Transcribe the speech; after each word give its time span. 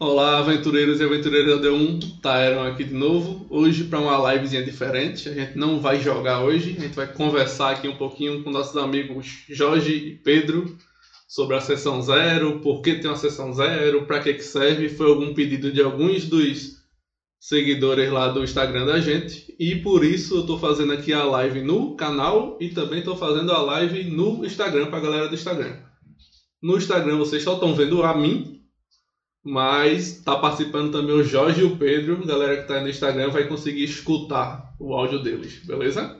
Olá, 0.00 0.38
aventureiros 0.38 1.00
e 1.00 1.02
aventureiras 1.02 1.60
da 1.60 1.68
D1, 1.68 2.20
Taeron 2.20 2.62
aqui 2.62 2.84
de 2.84 2.94
novo. 2.94 3.44
Hoje 3.50 3.82
para 3.82 3.98
uma 3.98 4.32
livezinha 4.32 4.62
diferente. 4.62 5.28
A 5.28 5.34
gente 5.34 5.58
não 5.58 5.80
vai 5.80 5.98
jogar 6.00 6.44
hoje, 6.44 6.76
a 6.78 6.82
gente 6.82 6.94
vai 6.94 7.12
conversar 7.12 7.72
aqui 7.72 7.88
um 7.88 7.96
pouquinho 7.96 8.44
com 8.44 8.50
nossos 8.52 8.76
amigos 8.76 9.42
Jorge 9.48 9.92
e 9.92 10.14
Pedro 10.14 10.78
sobre 11.26 11.56
a 11.56 11.60
sessão 11.60 12.00
zero, 12.00 12.60
por 12.60 12.80
que 12.80 12.94
tem 12.94 13.10
uma 13.10 13.16
sessão 13.16 13.52
zero, 13.52 14.06
para 14.06 14.20
que, 14.20 14.34
que 14.34 14.44
serve. 14.44 14.88
Foi 14.88 15.08
algum 15.08 15.34
pedido 15.34 15.72
de 15.72 15.82
alguns 15.82 16.26
dos 16.26 16.76
seguidores 17.40 18.08
lá 18.12 18.28
do 18.28 18.44
Instagram 18.44 18.86
da 18.86 19.00
gente 19.00 19.52
e 19.58 19.74
por 19.74 20.04
isso 20.04 20.36
eu 20.36 20.40
estou 20.42 20.60
fazendo 20.60 20.92
aqui 20.92 21.12
a 21.12 21.24
live 21.24 21.60
no 21.60 21.96
canal 21.96 22.56
e 22.60 22.68
também 22.68 23.00
estou 23.00 23.16
fazendo 23.16 23.50
a 23.50 23.60
live 23.62 24.04
no 24.04 24.46
Instagram 24.46 24.86
para 24.86 24.98
a 24.98 25.02
galera 25.02 25.28
do 25.28 25.34
Instagram. 25.34 25.76
No 26.62 26.76
Instagram 26.76 27.16
vocês 27.16 27.42
só 27.42 27.54
estão 27.54 27.74
vendo 27.74 28.00
a 28.04 28.16
mim 28.16 28.57
mas 29.48 30.20
tá 30.20 30.36
participando 30.36 30.92
também 30.92 31.14
o 31.14 31.24
Jorge 31.24 31.62
e 31.62 31.64
o 31.64 31.76
Pedro. 31.76 32.24
Galera 32.26 32.58
que 32.58 32.68
tá 32.68 32.74
aí 32.74 32.82
no 32.82 32.90
Instagram 32.90 33.30
vai 33.30 33.48
conseguir 33.48 33.84
escutar 33.84 34.74
o 34.78 34.92
áudio 34.92 35.22
deles, 35.22 35.64
beleza? 35.64 36.18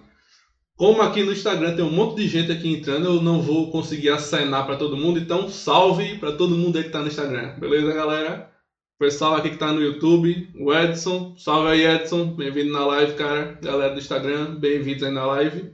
Como 0.74 1.02
aqui 1.02 1.22
no 1.22 1.32
Instagram 1.32 1.76
tem 1.76 1.84
um 1.84 1.92
monte 1.92 2.16
de 2.16 2.28
gente 2.28 2.50
aqui 2.50 2.72
entrando, 2.72 3.04
eu 3.04 3.20
não 3.20 3.42
vou 3.42 3.70
conseguir 3.70 4.08
acenar 4.08 4.64
para 4.64 4.76
todo 4.76 4.96
mundo, 4.96 5.18
então 5.18 5.46
salve 5.48 6.16
para 6.18 6.32
todo 6.32 6.56
mundo 6.56 6.78
aí 6.78 6.84
que 6.84 6.90
tá 6.90 7.00
no 7.00 7.08
Instagram, 7.08 7.58
beleza, 7.58 7.92
galera? 7.92 8.50
Pessoal 8.98 9.34
aqui 9.34 9.50
que 9.50 9.58
tá 9.58 9.72
no 9.72 9.82
YouTube, 9.82 10.48
o 10.58 10.72
Edson, 10.72 11.34
salve 11.36 11.68
aí 11.68 11.84
Edson, 11.84 12.34
bem-vindo 12.34 12.72
na 12.72 12.86
live, 12.86 13.12
cara. 13.12 13.58
Galera 13.60 13.92
do 13.92 14.00
Instagram, 14.00 14.54
bem-vindos 14.54 15.02
aí 15.02 15.12
na 15.12 15.26
live. 15.26 15.72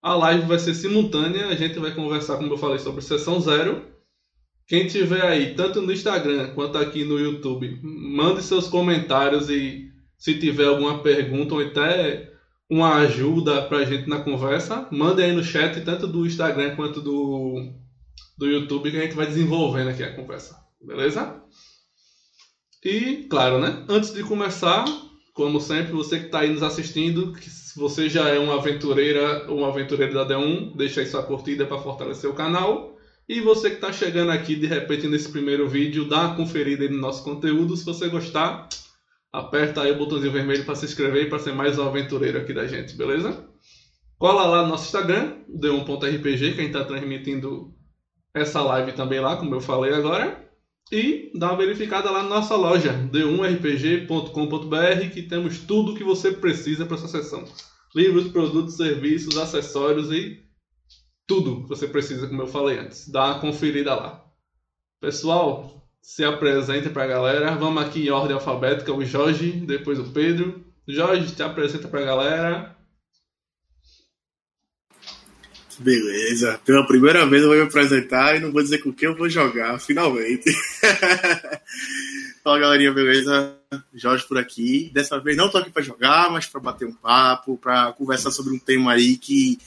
A 0.00 0.14
live 0.14 0.46
vai 0.46 0.58
ser 0.58 0.74
simultânea, 0.74 1.48
a 1.48 1.54
gente 1.54 1.78
vai 1.78 1.94
conversar, 1.94 2.38
como 2.38 2.54
eu 2.54 2.58
falei, 2.58 2.78
sobre 2.78 3.02
sessão 3.02 3.40
zero 3.40 3.97
quem 4.68 4.86
tiver 4.86 5.22
aí, 5.22 5.54
tanto 5.54 5.80
no 5.80 5.90
Instagram 5.90 6.52
quanto 6.54 6.76
aqui 6.76 7.02
no 7.02 7.18
YouTube, 7.18 7.80
mande 7.82 8.42
seus 8.42 8.68
comentários 8.68 9.48
e 9.48 9.90
se 10.18 10.38
tiver 10.38 10.66
alguma 10.66 11.02
pergunta 11.02 11.54
ou 11.54 11.60
até 11.60 12.30
uma 12.68 12.96
ajuda 12.96 13.62
pra 13.62 13.84
gente 13.84 14.06
na 14.06 14.20
conversa, 14.20 14.86
mande 14.92 15.22
aí 15.22 15.32
no 15.32 15.42
chat, 15.42 15.80
tanto 15.80 16.06
do 16.06 16.26
Instagram 16.26 16.76
quanto 16.76 17.00
do, 17.00 17.72
do 18.36 18.46
YouTube, 18.46 18.90
que 18.90 18.98
a 18.98 19.02
gente 19.04 19.16
vai 19.16 19.26
desenvolvendo 19.26 19.88
aqui 19.88 20.02
a 20.02 20.14
conversa. 20.14 20.54
Beleza? 20.78 21.42
E, 22.84 23.26
claro, 23.30 23.58
né? 23.58 23.86
Antes 23.88 24.12
de 24.12 24.22
começar, 24.22 24.84
como 25.32 25.62
sempre, 25.62 25.92
você 25.92 26.18
que 26.18 26.26
está 26.26 26.40
aí 26.40 26.52
nos 26.52 26.62
assistindo, 26.62 27.32
que 27.32 27.48
se 27.48 27.78
você 27.78 28.06
já 28.06 28.28
é 28.28 28.38
uma 28.38 28.56
aventureira 28.56 29.50
ou 29.50 29.60
um 29.60 29.64
aventureiro 29.64 30.12
da 30.12 30.26
D1, 30.26 30.76
deixa 30.76 31.00
aí 31.00 31.06
sua 31.06 31.22
curtida 31.22 31.64
para 31.64 31.78
fortalecer 31.78 32.28
o 32.28 32.34
canal. 32.34 32.97
E 33.28 33.42
você 33.42 33.68
que 33.68 33.76
está 33.76 33.92
chegando 33.92 34.30
aqui 34.30 34.56
de 34.56 34.66
repente 34.66 35.06
nesse 35.06 35.30
primeiro 35.30 35.68
vídeo, 35.68 36.08
dá 36.08 36.22
uma 36.22 36.34
conferida 36.34 36.88
no 36.88 36.96
nosso 36.96 37.22
conteúdo. 37.22 37.76
Se 37.76 37.84
você 37.84 38.08
gostar, 38.08 38.66
aperta 39.30 39.82
aí 39.82 39.92
o 39.92 39.98
botãozinho 39.98 40.32
vermelho 40.32 40.64
para 40.64 40.74
se 40.74 40.86
inscrever 40.86 41.26
e 41.26 41.28
para 41.28 41.38
ser 41.38 41.52
mais 41.52 41.78
um 41.78 41.86
aventureiro 41.86 42.38
aqui 42.38 42.54
da 42.54 42.66
gente, 42.66 42.96
beleza? 42.96 43.46
Cola 44.18 44.46
lá 44.46 44.62
no 44.62 44.68
nosso 44.70 44.86
Instagram, 44.86 45.34
d1.rpg, 45.46 46.22
que 46.22 46.34
a 46.34 46.62
gente 46.62 46.66
está 46.68 46.86
transmitindo 46.86 47.74
essa 48.32 48.62
live 48.62 48.92
também 48.92 49.20
lá, 49.20 49.36
como 49.36 49.54
eu 49.54 49.60
falei 49.60 49.92
agora. 49.92 50.48
E 50.90 51.30
dá 51.34 51.48
uma 51.48 51.58
verificada 51.58 52.10
lá 52.10 52.22
na 52.22 52.30
nossa 52.30 52.56
loja, 52.56 52.94
d1rpg.com.br, 53.12 55.10
que 55.12 55.22
temos 55.22 55.58
tudo 55.58 55.92
o 55.92 55.94
que 55.94 56.02
você 56.02 56.32
precisa 56.32 56.86
para 56.86 56.96
essa 56.96 57.08
sessão. 57.08 57.44
Livros, 57.94 58.28
produtos, 58.28 58.76
serviços, 58.76 59.36
acessórios 59.36 60.10
e 60.10 60.47
tudo 61.28 61.62
que 61.62 61.68
você 61.68 61.86
precisa, 61.86 62.26
como 62.26 62.42
eu 62.42 62.46
falei 62.48 62.78
antes. 62.78 63.08
Dá 63.08 63.26
uma 63.26 63.40
conferida 63.40 63.94
lá. 63.94 64.24
Pessoal, 64.98 65.86
se 66.02 66.24
apresente 66.24 66.88
para 66.88 67.04
a 67.04 67.06
galera. 67.06 67.54
Vamos 67.54 67.84
aqui 67.84 68.06
em 68.06 68.10
ordem 68.10 68.34
alfabética. 68.34 68.92
O 68.92 69.04
Jorge, 69.04 69.52
depois 69.52 69.98
o 69.98 70.10
Pedro. 70.10 70.64
Jorge, 70.88 71.34
te 71.34 71.42
apresenta 71.42 71.86
para 71.86 72.00
a 72.00 72.04
galera. 72.04 72.76
Beleza. 75.78 76.58
Pela 76.64 76.86
primeira 76.86 77.26
vez 77.26 77.42
eu 77.42 77.48
vou 77.48 77.58
me 77.58 77.64
apresentar 77.64 78.34
e 78.34 78.40
não 78.40 78.50
vou 78.50 78.62
dizer 78.62 78.78
com 78.78 78.92
quem 78.92 79.08
eu 79.08 79.16
vou 79.16 79.28
jogar, 79.28 79.78
finalmente. 79.78 80.50
Fala 82.42 82.58
galerinha, 82.58 82.92
beleza? 82.92 83.54
Jorge 83.92 84.26
por 84.26 84.38
aqui. 84.38 84.90
Dessa 84.94 85.20
vez 85.20 85.36
não 85.36 85.50
tô 85.50 85.58
aqui 85.58 85.70
para 85.70 85.82
jogar, 85.82 86.30
mas 86.30 86.46
para 86.46 86.60
bater 86.60 86.88
um 86.88 86.94
papo, 86.94 87.58
para 87.58 87.92
conversar 87.92 88.30
sobre 88.30 88.54
um 88.54 88.58
tema 88.58 88.92
aí 88.92 89.18
que 89.18 89.58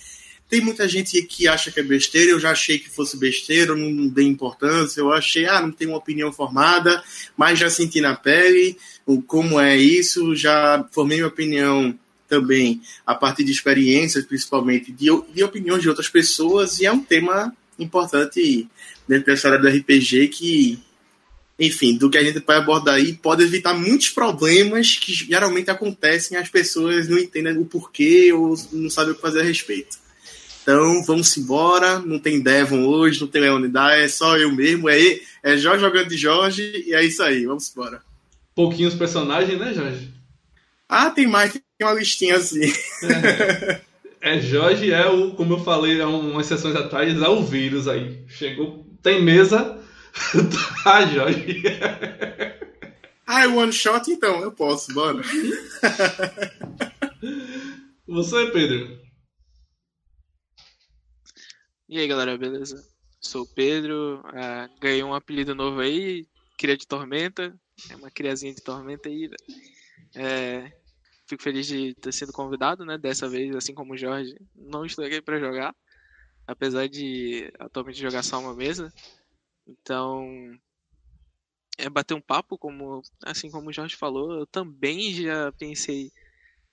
tem 0.51 0.59
muita 0.59 0.85
gente 0.85 1.19
que 1.23 1.47
acha 1.47 1.71
que 1.71 1.79
é 1.79 1.83
besteira, 1.83 2.31
eu 2.31 2.39
já 2.39 2.51
achei 2.51 2.77
que 2.77 2.89
fosse 2.89 3.15
besteira, 3.15 3.73
não 3.73 4.09
dei 4.09 4.27
importância, 4.27 4.99
eu 4.99 5.13
achei, 5.13 5.45
ah, 5.45 5.61
não 5.61 5.71
tenho 5.71 5.91
uma 5.91 5.97
opinião 5.97 6.29
formada, 6.33 7.01
mas 7.37 7.57
já 7.57 7.69
senti 7.69 8.01
na 8.01 8.17
pele 8.17 8.77
como 9.27 9.57
é 9.61 9.77
isso, 9.77 10.35
já 10.35 10.85
formei 10.91 11.19
minha 11.19 11.27
opinião 11.27 11.97
também 12.27 12.81
a 13.05 13.15
partir 13.15 13.45
de 13.45 13.51
experiências, 13.53 14.25
principalmente 14.25 14.91
de, 14.91 15.07
de 15.33 15.41
opiniões 15.41 15.81
de 15.81 15.87
outras 15.87 16.09
pessoas, 16.09 16.79
e 16.79 16.85
é 16.85 16.91
um 16.91 17.01
tema 17.01 17.55
importante 17.79 18.67
dentro 19.07 19.27
da 19.27 19.33
história 19.33 19.57
do 19.57 19.69
RPG 19.69 20.27
que, 20.27 20.79
enfim, 21.57 21.95
do 21.95 22.09
que 22.09 22.17
a 22.17 22.23
gente 22.25 22.39
vai 22.39 22.57
abordar 22.57 22.95
aí, 22.95 23.13
pode 23.13 23.41
evitar 23.41 23.73
muitos 23.73 24.09
problemas 24.09 24.97
que 24.97 25.13
geralmente 25.13 25.71
acontecem 25.71 26.37
as 26.37 26.49
pessoas 26.49 27.07
não 27.07 27.17
entendem 27.17 27.57
o 27.57 27.63
porquê 27.63 28.33
ou 28.33 28.53
não 28.73 28.89
sabem 28.89 29.13
o 29.13 29.15
que 29.15 29.21
fazer 29.21 29.39
a 29.39 29.43
respeito. 29.43 30.01
Então 30.61 31.03
vamos 31.03 31.35
embora. 31.37 31.99
Não 31.99 32.19
tem 32.19 32.41
Devon 32.41 32.85
hoje, 32.85 33.21
não 33.21 33.27
tem 33.27 33.41
Leonidas, 33.41 33.93
é 33.93 34.07
só 34.07 34.37
eu 34.37 34.51
mesmo. 34.51 34.89
É, 34.89 35.19
é 35.43 35.57
Jorge 35.57 35.81
jogando 35.81 36.07
de 36.07 36.17
Jorge 36.17 36.83
e 36.87 36.93
é 36.93 37.03
isso 37.03 37.21
aí. 37.23 37.45
Vamos 37.45 37.71
embora. 37.71 38.01
Pouquinhos 38.53 38.93
personagens, 38.93 39.59
né, 39.59 39.73
Jorge? 39.73 40.09
Ah, 40.87 41.09
tem 41.09 41.25
mais, 41.25 41.53
tem 41.53 41.63
uma 41.81 41.93
listinha 41.93 42.35
assim. 42.35 42.71
É, 44.21 44.35
é 44.35 44.41
Jorge, 44.41 44.91
é 44.91 45.07
o, 45.07 45.31
como 45.31 45.53
eu 45.53 45.63
falei 45.63 46.01
há 46.01 46.07
umas 46.07 46.45
sessões 46.45 46.75
atrás, 46.75 47.19
é 47.19 47.29
o 47.29 47.41
vírus 47.43 47.87
aí. 47.87 48.23
Chegou, 48.27 48.85
tem 49.01 49.23
mesa, 49.23 49.79
tá, 50.83 51.05
Jorge. 51.05 51.63
Ah, 53.25 53.43
é 53.43 53.47
one 53.47 53.71
shot 53.71 54.11
então, 54.11 54.41
eu 54.41 54.51
posso, 54.51 54.93
bora. 54.93 55.21
Você, 58.05 58.47
Pedro? 58.47 58.99
E 61.91 61.99
aí 61.99 62.07
galera, 62.07 62.37
beleza? 62.37 62.81
Sou 63.19 63.41
o 63.41 63.47
Pedro, 63.53 64.21
uh, 64.21 64.79
ganhei 64.79 65.03
um 65.03 65.13
apelido 65.13 65.53
novo 65.53 65.81
aí, 65.81 66.25
Cria 66.57 66.77
de 66.77 66.87
Tormenta, 66.87 67.53
é 67.89 67.95
uma 67.97 68.09
criazinha 68.09 68.53
de 68.53 68.61
tormenta 68.61 69.09
aí. 69.09 69.29
É, 70.15 70.71
fico 71.27 71.43
feliz 71.43 71.67
de 71.67 71.93
ter 71.95 72.13
sido 72.13 72.31
convidado, 72.31 72.85
né? 72.85 72.97
Dessa 72.97 73.27
vez, 73.27 73.53
assim 73.57 73.73
como 73.73 73.91
o 73.91 73.97
Jorge, 73.97 74.33
não 74.55 74.85
estou 74.85 75.03
aqui 75.03 75.21
para 75.21 75.37
jogar, 75.37 75.75
apesar 76.47 76.87
de 76.87 77.51
atualmente 77.59 77.99
jogar 77.99 78.23
só 78.23 78.39
uma 78.39 78.55
mesa. 78.55 78.89
Então, 79.67 80.25
é 81.77 81.89
bater 81.89 82.13
um 82.13 82.21
papo, 82.21 82.57
como 82.57 83.01
assim 83.21 83.51
como 83.51 83.69
o 83.69 83.73
Jorge 83.73 83.97
falou, 83.97 84.31
eu 84.39 84.47
também 84.47 85.13
já 85.13 85.51
pensei 85.59 86.09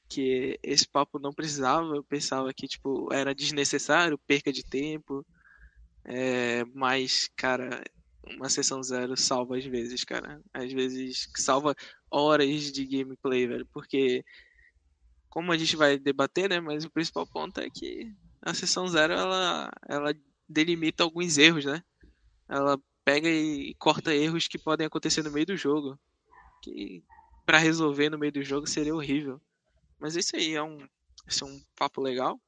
que 0.08 0.58
esse 0.62 0.88
papo 0.88 1.19
não 1.19 1.32
precisava, 1.32 1.94
eu 1.94 2.02
pensava 2.05 2.52
que 2.55 2.66
tipo 2.66 3.12
era 3.12 3.34
desnecessário, 3.34 4.19
perca 4.19 4.52
de 4.52 4.64
tempo. 4.64 5.25
É, 6.05 6.64
mas, 6.75 7.28
cara, 7.37 7.82
uma 8.37 8.49
sessão 8.49 8.82
zero 8.82 9.16
salva 9.16 9.58
às 9.58 9.64
vezes, 9.64 10.05
cara. 10.05 10.40
Às 10.52 10.72
vezes 10.72 11.28
salva 11.37 11.75
horas 12.10 12.72
de 12.72 12.87
gameplay, 12.87 13.46
velho. 13.46 13.66
Porque, 13.72 14.25
como 15.28 15.52
a 15.52 15.58
gente 15.58 15.76
vai 15.76 15.99
debater, 15.99 16.49
né? 16.49 16.60
Mas 16.60 16.84
o 16.84 16.90
principal 16.90 17.26
ponto 17.26 17.60
é 17.60 17.69
que 17.70 18.12
a 18.43 18.55
sessão 18.55 18.88
zero 18.88 19.12
ela, 19.12 19.70
ela 19.88 20.14
delimita 20.49 21.05
alguns 21.05 21.37
erros, 21.38 21.64
né? 21.64 21.82
Ela 22.49 22.78
pega 23.05 23.28
e 23.28 23.75
corta 23.78 24.14
erros 24.14 24.49
que 24.49 24.58
podem 24.58 24.87
acontecer 24.87 25.22
no 25.22 25.31
meio 25.31 25.46
do 25.46 25.56
jogo. 25.56 25.99
Que 26.62 27.02
para 27.44 27.58
resolver 27.58 28.10
no 28.10 28.19
meio 28.19 28.32
do 28.32 28.43
jogo 28.43 28.66
seria 28.66 28.94
horrível. 28.94 29.40
Mas 29.98 30.16
é 30.16 30.20
isso 30.20 30.36
aí, 30.36 30.54
é 30.54 30.62
um, 30.62 30.78
esse 31.26 31.42
é 31.42 31.46
um 31.46 31.60
papo 31.76 32.00
legal. 32.00 32.40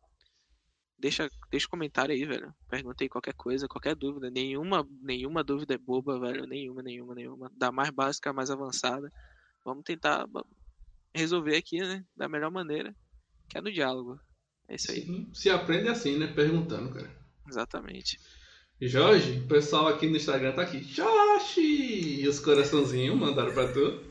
Deixa, 0.99 1.31
deixa 1.51 1.67
um 1.67 1.71
comentário 1.71 2.15
aí, 2.15 2.25
velho. 2.27 2.55
Pergunta 2.69 3.03
aí 3.03 3.09
qualquer 3.09 3.33
coisa, 3.35 3.67
qualquer 3.67 3.95
dúvida. 3.95 4.31
Nenhuma, 4.31 4.87
nenhuma 5.01 5.43
dúvida 5.43 5.75
é 5.75 5.79
boba, 5.79 6.21
velho. 6.21 6.47
Nenhuma, 6.47 6.83
nenhuma, 6.83 7.15
nenhuma. 7.15 7.51
Da 7.57 7.73
mais 7.73 7.91
básica 7.91 8.31
à 8.31 8.33
mais 8.33 8.51
avançada. 8.51 9.11
Vamos 9.65 9.83
tentar 9.83 10.27
resolver 11.15 11.57
aqui, 11.57 11.79
né? 11.81 12.05
Da 12.15 12.29
melhor 12.29 12.51
maneira, 12.51 12.95
que 13.49 13.57
é 13.57 13.63
no 13.63 13.73
diálogo. 13.73 14.21
É 14.69 14.75
isso 14.75 14.91
aí. 14.91 15.03
Sim, 15.03 15.31
se 15.33 15.49
aprende 15.49 15.89
assim, 15.89 16.19
né? 16.19 16.27
Perguntando, 16.27 16.93
cara. 16.93 17.11
Exatamente. 17.49 18.19
Jorge, 18.81 19.41
o 19.41 19.49
pessoal 19.49 19.89
aqui 19.89 20.07
no 20.07 20.17
Instagram 20.17 20.53
tá 20.53 20.63
aqui. 20.63 20.81
Josh! 20.81 21.57
E 21.59 22.27
os 22.29 22.41
coraçãozinhos 22.41 23.19
mandaram 23.19 23.53
pra 23.53 23.73
tu. 23.73 24.05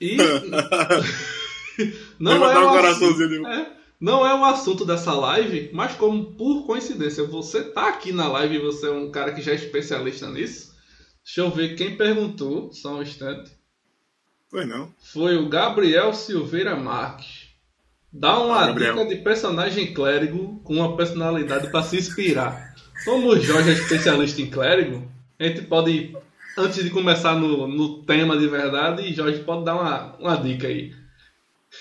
E. 0.00 0.16
não, 2.18 2.44
é 2.44 2.58
um 2.60 2.74
assunto, 2.86 3.46
é, 3.46 3.72
não 4.00 4.26
é 4.26 4.34
um 4.34 4.44
assunto 4.44 4.84
dessa 4.84 5.12
live, 5.12 5.70
mas 5.72 5.94
como 5.94 6.32
por 6.34 6.66
coincidência 6.66 7.24
você 7.24 7.62
tá 7.62 7.88
aqui 7.88 8.12
na 8.12 8.28
live 8.28 8.56
e 8.56 8.60
você 8.60 8.86
é 8.86 8.90
um 8.90 9.10
cara 9.10 9.32
que 9.32 9.42
já 9.42 9.52
é 9.52 9.56
especialista 9.56 10.28
nisso. 10.28 10.74
Deixa 11.24 11.42
eu 11.42 11.50
ver 11.50 11.76
quem 11.76 11.96
perguntou, 11.96 12.72
só 12.72 12.96
um 12.96 13.02
instante. 13.02 13.50
Foi 14.50 14.66
não. 14.66 14.92
Foi 14.98 15.36
o 15.36 15.48
Gabriel 15.48 16.12
Silveira 16.12 16.74
Marques. 16.74 17.50
Dá 18.12 18.40
uma 18.40 18.66
Gabriel. 18.66 18.94
dica 18.94 19.06
de 19.06 19.22
personagem 19.22 19.94
clérigo 19.94 20.60
com 20.64 20.74
uma 20.74 20.96
personalidade 20.96 21.70
para 21.70 21.82
se 21.82 21.96
inspirar. 21.96 22.74
Como 23.04 23.28
o 23.28 23.38
Jorge 23.38 23.70
é 23.70 23.72
especialista 23.74 24.42
em 24.42 24.50
clérigo, 24.50 25.08
a 25.38 25.44
gente 25.44 25.62
pode, 25.62 26.16
antes 26.58 26.82
de 26.82 26.90
começar 26.90 27.36
no, 27.36 27.68
no 27.68 28.02
tema 28.02 28.36
de 28.36 28.48
verdade, 28.48 29.14
Jorge 29.14 29.44
pode 29.44 29.64
dar 29.64 29.76
uma, 29.76 30.16
uma 30.16 30.36
dica 30.36 30.66
aí. 30.66 30.92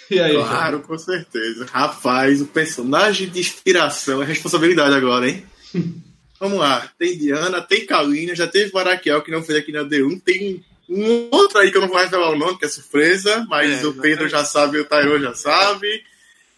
E 0.10 0.20
aí, 0.20 0.34
Claro, 0.34 0.80
com 0.82 0.98
certeza. 0.98 1.66
Rapaz, 1.72 2.42
o 2.42 2.48
personagem 2.48 3.30
de 3.30 3.40
inspiração 3.40 4.22
é 4.22 4.26
responsabilidade 4.26 4.96
agora, 4.96 5.30
hein? 5.30 5.46
Vamos 6.40 6.60
lá. 6.60 6.90
Tem 6.98 7.18
Diana, 7.18 7.62
tem 7.62 7.86
Kalina, 7.86 8.34
já 8.34 8.48
teve 8.48 8.72
Baraquiel 8.72 9.22
que 9.22 9.32
não 9.32 9.44
fez 9.44 9.60
aqui 9.60 9.72
na 9.72 9.84
D1. 9.84 10.22
Tem 10.24 10.64
um 10.88 11.28
outro 11.32 11.60
aí 11.60 11.70
que 11.70 11.78
eu 11.78 11.82
não 11.82 11.90
vou 11.90 11.98
revelar 11.98 12.32
o 12.32 12.38
nome, 12.38 12.58
que 12.58 12.66
é 12.66 12.70
surpresa, 12.70 13.46
mas 13.50 13.84
É, 13.84 13.86
o 13.86 13.94
Pedro 13.94 14.28
já 14.30 14.46
sabe, 14.46 14.80
o 14.80 14.86
Tairo 14.86 15.22
já 15.22 15.36
sabe. 15.36 16.04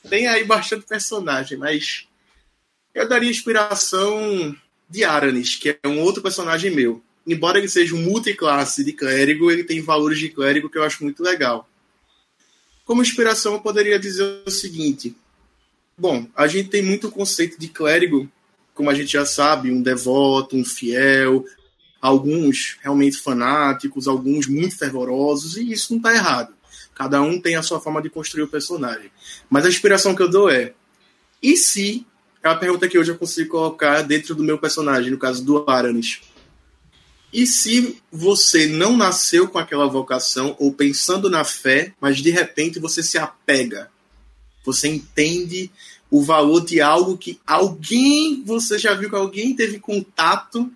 Tem 0.08 0.28
aí 0.28 0.44
bastante 0.44 0.86
personagem, 0.86 1.58
mas 1.58 2.08
eu 2.94 3.08
daria 3.10 3.30
inspiração 3.30 4.56
de 4.90 5.04
Aranis, 5.04 5.56
que 5.56 5.70
é 5.70 5.88
um 5.88 6.00
outro 6.00 6.22
personagem 6.22 6.72
meu. 6.72 7.04
Embora 7.26 7.58
ele 7.58 7.68
seja 7.68 7.96
um 7.96 8.02
multiclasse 8.02 8.84
de 8.84 8.94
clérigo, 8.94 9.52
ele 9.52 9.64
tem 9.64 9.82
valores 9.82 10.20
de 10.20 10.30
clérigo 10.30 10.70
que 10.70 10.78
eu 10.78 10.84
acho 10.84 11.04
muito 11.04 11.24
legal. 11.24 11.68
Como 12.92 13.02
inspiração, 13.02 13.54
eu 13.54 13.62
poderia 13.62 13.98
dizer 13.98 14.42
o 14.46 14.52
seguinte: 14.52 15.16
bom, 15.98 16.28
a 16.36 16.46
gente 16.46 16.68
tem 16.68 16.82
muito 16.82 17.10
conceito 17.10 17.58
de 17.58 17.70
clérigo, 17.70 18.30
como 18.74 18.90
a 18.90 18.94
gente 18.94 19.14
já 19.14 19.26
sabe, 19.26 19.72
um 19.72 19.82
devoto, 19.82 20.58
um 20.58 20.66
fiel, 20.66 21.46
alguns 22.02 22.78
realmente 22.82 23.16
fanáticos, 23.16 24.10
alguns 24.10 24.46
muito 24.46 24.78
fervorosos, 24.78 25.56
e 25.56 25.72
isso 25.72 25.94
não 25.94 26.00
está 26.00 26.14
errado. 26.14 26.54
Cada 26.94 27.22
um 27.22 27.40
tem 27.40 27.56
a 27.56 27.64
sua 27.64 27.80
forma 27.80 28.02
de 28.02 28.10
construir 28.10 28.44
o 28.44 28.50
personagem. 28.50 29.10
Mas 29.50 29.66
a 29.66 29.70
inspiração 29.70 30.14
que 30.14 30.22
eu 30.22 30.30
dou 30.30 30.50
é: 30.50 30.74
e 31.42 31.56
se 31.56 32.06
é 32.44 32.50
a 32.50 32.56
pergunta 32.56 32.90
que 32.90 33.00
hoje 33.00 33.12
eu 33.12 33.18
consigo 33.18 33.52
colocar 33.52 34.02
dentro 34.02 34.36
do 34.36 34.44
meu 34.44 34.58
personagem, 34.58 35.12
no 35.12 35.18
caso 35.18 35.46
do 35.46 35.64
Aranis. 35.66 36.20
E 37.34 37.48
se 37.48 38.02
você 38.12 38.68
não 38.68 38.98
nasceu 38.98 39.48
com 39.48 39.58
aquela 39.58 39.88
vocação 39.88 40.56
ou 40.60 40.74
pensando 40.74 41.30
na 41.30 41.46
fé, 41.46 41.94
mas 42.00 42.18
de 42.20 42.30
repente 42.30 42.80
você 42.80 43.02
se 43.02 43.18
apega, 43.18 43.90
você 44.66 44.90
entende 44.90 45.72
o 46.10 46.22
valor 46.22 46.66
de 46.66 46.82
algo 46.82 47.18
que 47.18 47.40
alguém, 47.48 48.44
você 48.44 48.78
já 48.78 48.94
viu 48.94 49.10
que 49.10 49.16
alguém 49.16 49.56
teve 49.56 49.80
contato 49.80 50.70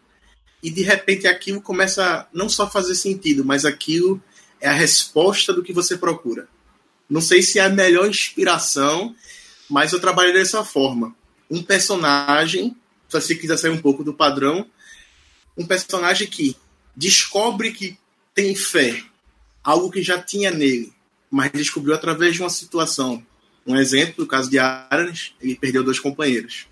e 0.63 0.71
de 0.71 0.81
repente 0.81 1.27
aquilo 1.27 1.61
começa 1.61 2.03
a 2.03 2.27
não 2.33 2.47
só 2.47 2.69
fazer 2.69 2.95
sentido, 2.95 3.43
mas 3.43 3.65
aquilo 3.65 4.21
é 4.61 4.69
a 4.69 4.73
resposta 4.73 5.53
do 5.53 5.61
que 5.61 5.73
você 5.73 5.97
procura. 5.97 6.47
Não 7.09 7.19
sei 7.19 7.41
se 7.41 7.59
é 7.59 7.65
a 7.65 7.69
melhor 7.69 8.07
inspiração, 8.07 9.13
mas 9.69 9.91
eu 9.91 9.99
trabalhei 9.99 10.33
dessa 10.33 10.63
forma. 10.63 11.13
Um 11.51 11.61
personagem, 11.61 12.75
se 13.09 13.19
você 13.19 13.35
quiser 13.35 13.57
sair 13.57 13.71
um 13.71 13.81
pouco 13.81 14.03
do 14.03 14.13
padrão, 14.13 14.65
um 15.57 15.65
personagem 15.65 16.27
que 16.27 16.55
descobre 16.95 17.71
que 17.71 17.97
tem 18.33 18.55
fé, 18.55 19.01
algo 19.63 19.91
que 19.91 20.01
já 20.01 20.21
tinha 20.21 20.51
nele, 20.51 20.93
mas 21.29 21.51
descobriu 21.51 21.95
através 21.95 22.35
de 22.35 22.41
uma 22.41 22.49
situação. 22.49 23.25
Um 23.65 23.75
exemplo, 23.75 24.15
no 24.19 24.27
caso 24.27 24.49
de 24.49 24.59
Aranis, 24.59 25.33
ele 25.41 25.55
perdeu 25.55 25.83
dois 25.83 25.99
companheiros. 25.99 26.67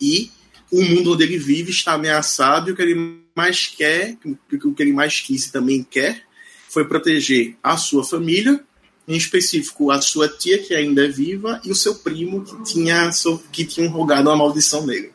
E 0.00 0.30
o 0.70 0.82
mundo 0.82 1.12
onde 1.12 1.22
ele 1.22 1.38
vive 1.38 1.70
está 1.70 1.92
ameaçado 1.92 2.68
e 2.68 2.72
o 2.72 2.76
que 2.76 2.82
ele 2.82 3.22
mais 3.34 3.66
quer, 3.66 4.18
o 4.24 4.74
que 4.74 4.82
ele 4.82 4.92
mais 4.92 5.20
quis 5.20 5.46
e 5.46 5.52
também 5.52 5.82
quer, 5.82 6.24
foi 6.68 6.86
proteger 6.86 7.56
a 7.62 7.76
sua 7.76 8.04
família, 8.04 8.62
em 9.06 9.16
específico 9.16 9.90
a 9.90 10.00
sua 10.00 10.28
tia, 10.28 10.58
que 10.58 10.74
ainda 10.74 11.04
é 11.04 11.08
viva, 11.08 11.60
e 11.64 11.70
o 11.70 11.74
seu 11.74 11.94
primo, 11.96 12.44
que 12.44 12.62
tinha, 12.64 13.10
que 13.50 13.64
tinha 13.64 13.88
rogado 13.88 14.28
uma 14.28 14.36
maldição 14.36 14.86
nele. 14.86 15.12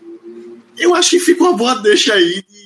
Eu 0.77 0.93
acho 0.93 1.11
que 1.11 1.19
fica 1.19 1.43
uma 1.43 1.53
boa 1.53 1.75
deixa 1.75 2.13
aí 2.13 2.43
de 2.47 2.56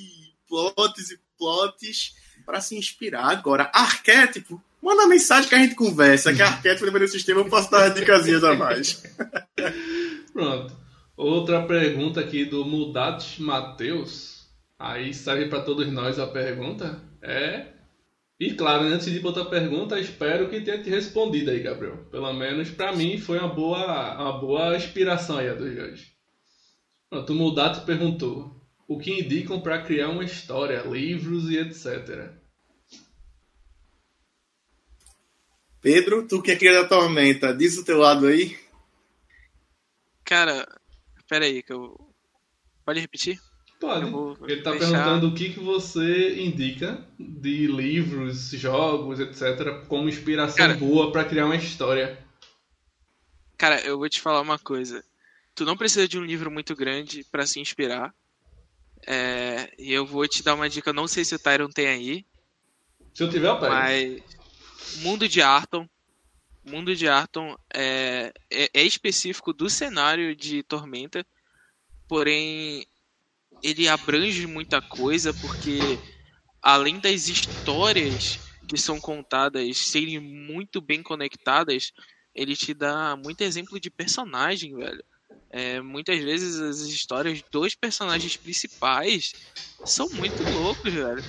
plots 0.51 1.11
e 1.11 1.19
plots 1.37 2.13
para 2.45 2.59
se 2.59 2.75
inspirar. 2.75 3.29
Agora, 3.29 3.71
arquétipo, 3.73 4.61
manda 4.81 5.07
mensagem 5.07 5.47
que 5.47 5.55
a 5.55 5.59
gente 5.59 5.75
conversa, 5.75 6.33
que 6.33 6.41
arquétipo 6.41 6.91
do 6.91 7.07
sistema 7.07 7.39
eu 7.39 7.49
posso 7.49 7.71
dar 7.71 7.89
dicasinhas 7.89 8.43
a 8.43 8.53
mais. 8.53 9.01
Pronto. 10.33 10.75
Outra 11.15 11.61
pergunta 11.63 12.19
aqui 12.19 12.43
do 12.43 12.65
Mudat 12.65 13.41
Matheus. 13.41 14.49
Aí 14.77 15.13
serve 15.13 15.47
para 15.47 15.61
todos 15.61 15.87
nós 15.91 16.19
a 16.19 16.27
pergunta. 16.27 17.01
É. 17.21 17.67
E 18.39 18.55
claro, 18.55 18.85
antes 18.85 19.05
de 19.05 19.19
para 19.19 19.29
outra 19.29 19.45
pergunta, 19.45 19.99
espero 19.99 20.49
que 20.49 20.61
tenha 20.61 20.81
te 20.81 20.89
respondido 20.89 21.51
aí, 21.51 21.61
Gabriel. 21.61 22.07
Pelo 22.09 22.33
menos 22.33 22.71
para 22.71 22.91
mim 22.91 23.19
foi 23.19 23.37
uma 23.37 23.49
boa, 23.49 24.19
uma 24.19 24.39
boa 24.39 24.75
inspiração 24.75 25.37
aí 25.37 25.47
a 25.47 25.53
dos 25.53 25.71
Jorge. 25.75 26.07
Pronto, 27.07 27.33
o 27.33 27.35
Mudat 27.35 27.85
perguntou: 27.85 28.60
o 28.93 28.97
que 28.99 29.11
indicam 29.11 29.61
para 29.61 29.81
criar 29.83 30.09
uma 30.09 30.23
história, 30.23 30.81
livros 30.81 31.49
e 31.49 31.57
etc. 31.57 32.31
Pedro, 35.81 36.27
tu 36.27 36.41
que 36.41 36.51
é 36.51 36.55
cria 36.55 36.73
da 36.73 36.87
tormenta, 36.87 37.53
diz 37.55 37.77
o 37.77 37.83
teu 37.85 37.97
lado 37.97 38.27
aí. 38.27 38.57
Cara, 40.23 40.67
pera 41.27 41.45
aí, 41.45 41.63
que 41.63 41.73
eu. 41.73 41.97
Pode 42.85 42.99
repetir? 42.99 43.39
Pode. 43.79 44.03
Eu 44.05 44.11
vou 44.11 44.37
Ele 44.43 44.59
está 44.59 44.71
deixar- 44.71 44.91
perguntando 44.91 45.27
o 45.29 45.33
que, 45.35 45.49
que 45.53 45.59
você 45.59 46.39
indica 46.39 47.03
de 47.19 47.65
livros, 47.67 48.49
jogos, 48.51 49.19
etc., 49.19 49.85
como 49.87 50.07
inspiração 50.07 50.55
Cara- 50.57 50.75
boa 50.75 51.11
para 51.11 51.25
criar 51.25 51.45
uma 51.45 51.55
história. 51.55 52.23
Cara, 53.57 53.79
eu 53.81 53.97
vou 53.97 54.07
te 54.09 54.21
falar 54.21 54.41
uma 54.41 54.59
coisa. 54.59 55.03
Tu 55.55 55.65
não 55.65 55.75
precisa 55.77 56.07
de 56.07 56.17
um 56.19 56.23
livro 56.23 56.49
muito 56.51 56.75
grande 56.75 57.23
pra 57.31 57.45
se 57.47 57.59
inspirar. 57.59 58.13
É, 59.07 59.71
e 59.79 59.91
eu 59.91 60.05
vou 60.05 60.27
te 60.27 60.43
dar 60.43 60.55
uma 60.55 60.69
dica, 60.69 60.89
eu 60.89 60.93
não 60.93 61.07
sei 61.07 61.25
se 61.25 61.35
o 61.35 61.39
Tyron 61.39 61.69
tem 61.69 61.87
aí, 61.87 62.25
Se 63.13 63.23
eu 63.23 63.29
tiver, 63.29 63.47
eu 63.47 63.59
pego. 63.59 63.71
mas 63.71 64.21
Mundo 65.03 65.27
de 65.27 65.41
Arton. 65.41 65.87
Mundo 66.63 66.95
de 66.95 67.07
Arton 67.07 67.55
é, 67.73 68.31
é, 68.51 68.69
é 68.73 68.83
específico 68.83 69.51
do 69.51 69.69
cenário 69.69 70.35
de 70.35 70.61
Tormenta, 70.63 71.25
porém 72.07 72.85
ele 73.63 73.87
abrange 73.87 74.45
muita 74.45 74.81
coisa 74.81 75.33
porque 75.33 75.99
além 76.61 76.99
das 76.99 77.27
histórias 77.27 78.39
que 78.67 78.77
são 78.77 78.99
contadas 78.99 79.77
serem 79.77 80.19
muito 80.19 80.79
bem 80.79 81.01
conectadas, 81.01 81.91
ele 82.33 82.55
te 82.55 82.73
dá 82.73 83.15
muito 83.15 83.41
exemplo 83.41 83.79
de 83.79 83.89
personagem, 83.89 84.75
velho. 84.75 85.03
É, 85.51 85.81
muitas 85.81 86.19
vezes 86.23 86.59
as 86.61 86.79
histórias 86.79 87.41
dos 87.51 87.75
personagens 87.75 88.37
principais 88.37 89.35
são 89.83 90.07
muito 90.09 90.43
loucos, 90.43 90.93
velho. 90.93 91.25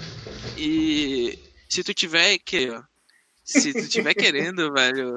E 0.57 1.37
se 1.71 1.83
tu 1.83 1.95
tiver 1.95 2.39
que 2.39 2.69
se 3.45 3.73
tu 3.73 3.89
tiver 3.89 4.15
querendo, 4.15 4.73
velho, 4.75 5.15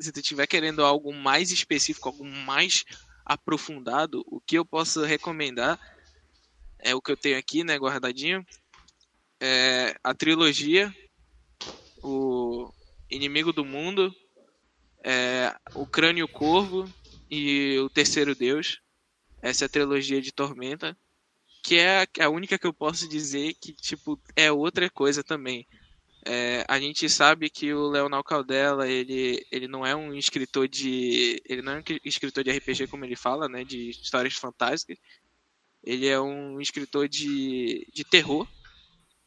se 0.00 0.12
tu 0.12 0.22
tiver 0.22 0.46
querendo 0.46 0.84
algo 0.84 1.12
mais 1.14 1.50
específico, 1.50 2.08
algo 2.08 2.24
mais 2.24 2.84
aprofundado, 3.24 4.22
o 4.26 4.40
que 4.40 4.56
eu 4.58 4.64
posso 4.64 5.02
recomendar 5.04 5.78
é 6.80 6.94
o 6.94 7.00
que 7.00 7.12
eu 7.12 7.16
tenho 7.16 7.38
aqui, 7.38 7.62
né, 7.62 7.76
guardadinho, 7.76 8.44
é 9.40 9.94
a 10.02 10.14
trilogia, 10.14 10.92
o 12.02 12.72
Inimigo 13.10 13.52
do 13.52 13.64
Mundo, 13.64 14.14
é, 15.04 15.54
o 15.74 15.86
Crânio 15.86 16.28
Corvo 16.28 16.92
e 17.32 17.78
o 17.78 17.88
Terceiro 17.88 18.34
Deus. 18.34 18.78
Essa 19.40 19.64
é 19.64 19.66
a 19.66 19.68
trilogia 19.70 20.20
de 20.20 20.30
Tormenta, 20.30 20.94
que 21.64 21.76
é 21.78 22.06
a- 22.20 22.28
única 22.28 22.58
que 22.58 22.66
eu 22.66 22.74
posso 22.74 23.08
dizer 23.08 23.54
que 23.54 23.72
tipo 23.72 24.20
é 24.36 24.52
outra 24.52 24.90
coisa 24.90 25.24
também. 25.24 25.66
É, 26.26 26.64
a 26.68 26.78
gente 26.78 27.08
sabe 27.08 27.48
que 27.48 27.72
o 27.72 27.88
Leonel 27.88 28.22
Caldela, 28.22 28.86
ele, 28.86 29.44
ele 29.50 29.66
não 29.66 29.84
é 29.84 29.96
um 29.96 30.14
escritor 30.14 30.68
de. 30.68 31.42
Ele 31.48 31.62
não 31.62 31.72
é 31.72 31.78
um 31.78 31.82
escritor 32.04 32.44
de 32.44 32.50
RPG 32.50 32.86
como 32.86 33.04
ele 33.04 33.16
fala, 33.16 33.48
né? 33.48 33.64
De 33.64 33.90
histórias 33.90 34.34
fantásticas. 34.34 34.98
Ele 35.82 36.06
é 36.06 36.20
um 36.20 36.60
escritor 36.60 37.08
de, 37.08 37.88
de 37.92 38.04
terror. 38.04 38.46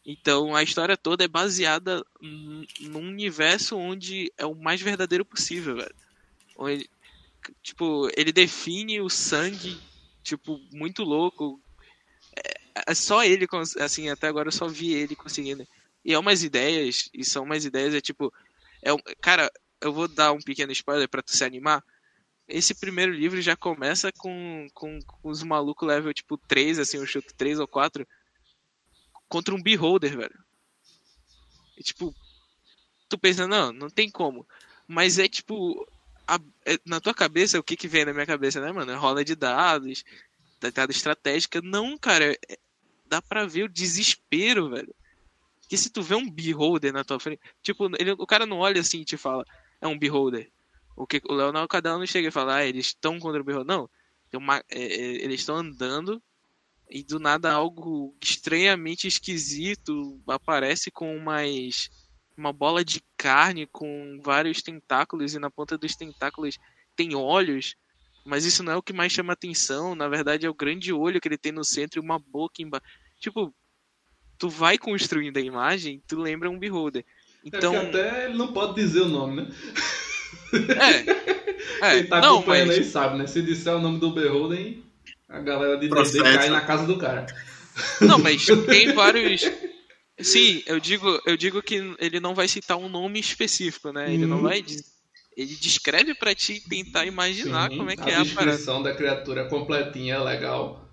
Então 0.06 0.56
a 0.56 0.62
história 0.62 0.96
toda 0.96 1.24
é 1.26 1.28
baseada 1.28 2.06
num 2.22 3.00
universo 3.10 3.76
onde 3.76 4.32
é 4.38 4.46
o 4.46 4.54
mais 4.56 4.80
verdadeiro 4.80 5.26
possível, 5.26 5.76
velho. 5.76 5.96
Tipo, 7.62 8.10
ele 8.16 8.32
define 8.32 9.02
o 9.02 9.10
sangue, 9.10 9.78
tipo, 10.24 10.60
muito 10.72 11.04
louco. 11.04 11.62
É, 12.36 12.92
é 12.92 12.94
só 12.96 13.24
ele, 13.24 13.48
assim, 13.80 14.10
até 14.10 14.28
agora 14.28 14.48
eu 14.48 14.52
só 14.52 14.68
vi 14.68 14.94
ele 14.94 15.16
conseguindo. 15.16 15.68
E 16.04 16.14
é 16.14 16.20
umas 16.20 16.44
ideias, 16.44 17.10
e 17.14 17.24
são 17.24 17.44
umas 17.44 17.66
ideias, 17.66 17.94
é 17.94 18.02
tipo. 18.02 18.34
É, 18.84 18.92
cara, 19.22 19.52
eu 19.82 19.92
vou 19.92 20.08
dar 20.08 20.32
um 20.32 20.40
pequeno 20.40 20.72
spoiler 20.72 21.10
pra 21.10 21.24
tu 21.24 21.36
se 21.36 21.44
animar. 21.44 21.84
Esse 22.48 22.76
primeiro 22.76 23.12
livro 23.12 23.42
já 23.42 23.56
começa 23.56 24.12
com, 24.12 24.68
com, 24.74 25.00
com 25.00 25.30
os 25.30 25.42
malucos 25.42 25.88
level 25.88 26.14
tipo 26.14 26.38
3, 26.38 26.78
assim, 26.78 26.98
eu 26.98 27.06
chuto 27.08 27.34
3 27.36 27.60
ou 27.60 27.68
4, 27.68 28.08
contra 29.28 29.56
um 29.56 29.62
beholder, 29.62 30.16
velho. 30.16 30.46
E, 31.78 31.84
tipo, 31.84 32.14
tu 33.10 33.18
pensa, 33.18 33.48
não, 33.48 33.74
não 33.74 33.90
tem 33.90 34.10
como. 34.10 34.48
Mas 34.88 35.18
é 35.18 35.28
tipo, 35.28 35.88
a, 36.28 36.40
é, 36.66 36.80
na 36.86 37.00
tua 37.00 37.14
cabeça, 37.14 37.60
o 37.60 37.64
que 37.64 37.76
que 37.76 37.88
vem 37.88 38.06
na 38.06 38.14
minha 38.14 38.26
cabeça, 38.26 38.60
né, 38.62 38.72
mano? 38.72 38.92
É 38.92 38.96
roda 38.96 39.24
de 39.24 39.36
dados, 39.36 40.04
dado 40.60 40.92
estratégica. 40.92 41.62
Não, 41.62 41.98
cara, 41.98 42.34
é, 42.50 42.58
dá 43.08 43.22
pra 43.22 43.46
ver 43.46 43.64
o 43.64 43.70
desespero, 43.70 44.70
velho. 44.70 44.94
Que 45.68 45.78
se 45.78 45.90
tu 45.90 46.02
vê 46.02 46.16
um 46.16 46.30
beholder 46.30 46.94
na 46.94 47.04
tua 47.04 47.20
frente, 47.20 47.42
tipo, 47.62 47.90
ele, 48.00 48.12
o 48.12 48.28
cara 48.28 48.46
não 48.46 48.60
olha 48.60 48.82
assim 48.82 49.02
e 49.02 49.06
te 49.06 49.18
fala, 49.18 49.46
é 49.82 49.88
um 49.88 49.98
beholder. 49.98 50.52
O 50.96 51.06
que 51.06 51.22
o 51.28 51.34
Leonardo 51.34 51.68
Cadela 51.68 51.98
não 51.98 52.06
chega 52.06 52.28
e 52.28 52.32
fala, 52.32 52.58
ah, 52.58 52.66
eles 52.66 52.88
estão 52.88 53.20
contra 53.20 53.42
o 53.42 53.44
beholder. 53.44 53.68
Não, 53.68 53.90
uma, 54.34 54.58
é, 54.70 54.80
é, 54.80 55.24
eles 55.24 55.42
estão 55.42 55.56
andando 55.56 56.22
e 56.90 57.04
do 57.04 57.20
nada 57.20 57.52
algo 57.52 58.16
estranhamente 58.22 59.08
esquisito 59.08 60.22
aparece 60.28 60.92
com 60.92 61.16
umas 61.16 61.90
uma 62.38 62.52
bola 62.52 62.84
de 62.84 63.02
carne 63.18 63.68
com 63.72 64.20
vários 64.24 64.62
tentáculos 64.62 65.34
e 65.34 65.40
na 65.40 65.50
ponta 65.50 65.78
dos 65.78 65.96
tentáculos 65.96 66.58
tem 66.96 67.16
olhos, 67.16 67.76
mas 68.26 68.46
isso 68.46 68.64
não 68.64 68.74
é 68.74 68.76
o 68.76 68.84
que 68.84 68.94
mais 68.94 69.12
chama 69.12 69.34
atenção, 69.34 69.96
na 69.96 70.08
verdade 70.08 70.46
é 70.46 70.50
o 70.50 70.54
grande 70.54 70.92
olho 70.92 71.22
que 71.22 71.28
ele 71.28 71.38
tem 71.38 71.52
no 71.52 71.64
centro 71.64 72.00
e 72.00 72.04
uma 72.04 72.20
boca 72.20 72.62
embaixo. 72.62 72.86
Tipo, 73.20 73.54
tu 74.38 74.50
vai 74.50 74.78
construindo 74.78 75.38
a 75.38 75.42
imagem, 75.42 76.02
tu 76.08 76.20
lembra 76.20 76.50
um 76.50 76.60
beholder. 76.60 77.06
Então, 77.44 77.74
é 77.74 77.78
até 77.78 78.26
ele 78.26 78.38
não 78.38 78.52
pode 78.52 78.76
dizer 78.76 79.02
o 79.02 79.08
nome, 79.08 79.42
né? 79.42 79.48
É. 80.80 81.86
é 81.86 81.96
Quem 82.00 82.08
tá 82.08 82.22
não, 82.22 82.36
acompanhando 82.38 82.68
mas... 82.70 82.78
aí 82.78 82.84
sabe, 82.84 83.18
né? 83.18 83.28
Se 83.28 83.42
disser 83.42 83.76
o 83.76 83.80
nome 83.80 84.00
do 84.00 84.12
beholder, 84.12 84.78
a 85.30 85.40
galera 85.40 85.78
de 85.78 85.88
D&D 85.88 86.24
cai 86.24 86.50
na 86.50 86.62
casa 86.62 86.86
do 86.86 86.98
cara. 86.98 87.26
Não, 88.02 88.18
mas 88.18 88.46
tem 88.66 88.94
vários. 88.94 89.42
Sim, 90.20 90.64
eu 90.66 90.80
digo, 90.80 91.22
eu 91.26 91.36
digo 91.36 91.62
que 91.62 91.96
ele 92.00 92.20
não 92.20 92.34
vai 92.34 92.48
citar 92.48 92.78
um 92.78 92.88
nome 92.88 93.20
específico, 93.20 93.92
né? 93.92 94.14
Ele 94.14 94.26
hum. 94.26 94.30
não 94.30 94.42
vai. 94.42 94.64
Ele 95.36 95.56
descreve 95.56 96.16
para 96.16 96.34
ti 96.34 96.62
tentar 96.70 97.06
imaginar 97.06 97.70
Sim, 97.70 97.78
como 97.78 97.90
é 97.90 97.96
que 97.98 98.10
a 98.10 98.14
é 98.14 98.16
a 98.16 98.24
descrição 98.24 98.82
da 98.82 98.96
criatura 98.96 99.50
completinha 99.50 100.16
é 100.16 100.20
legal. 100.20 100.90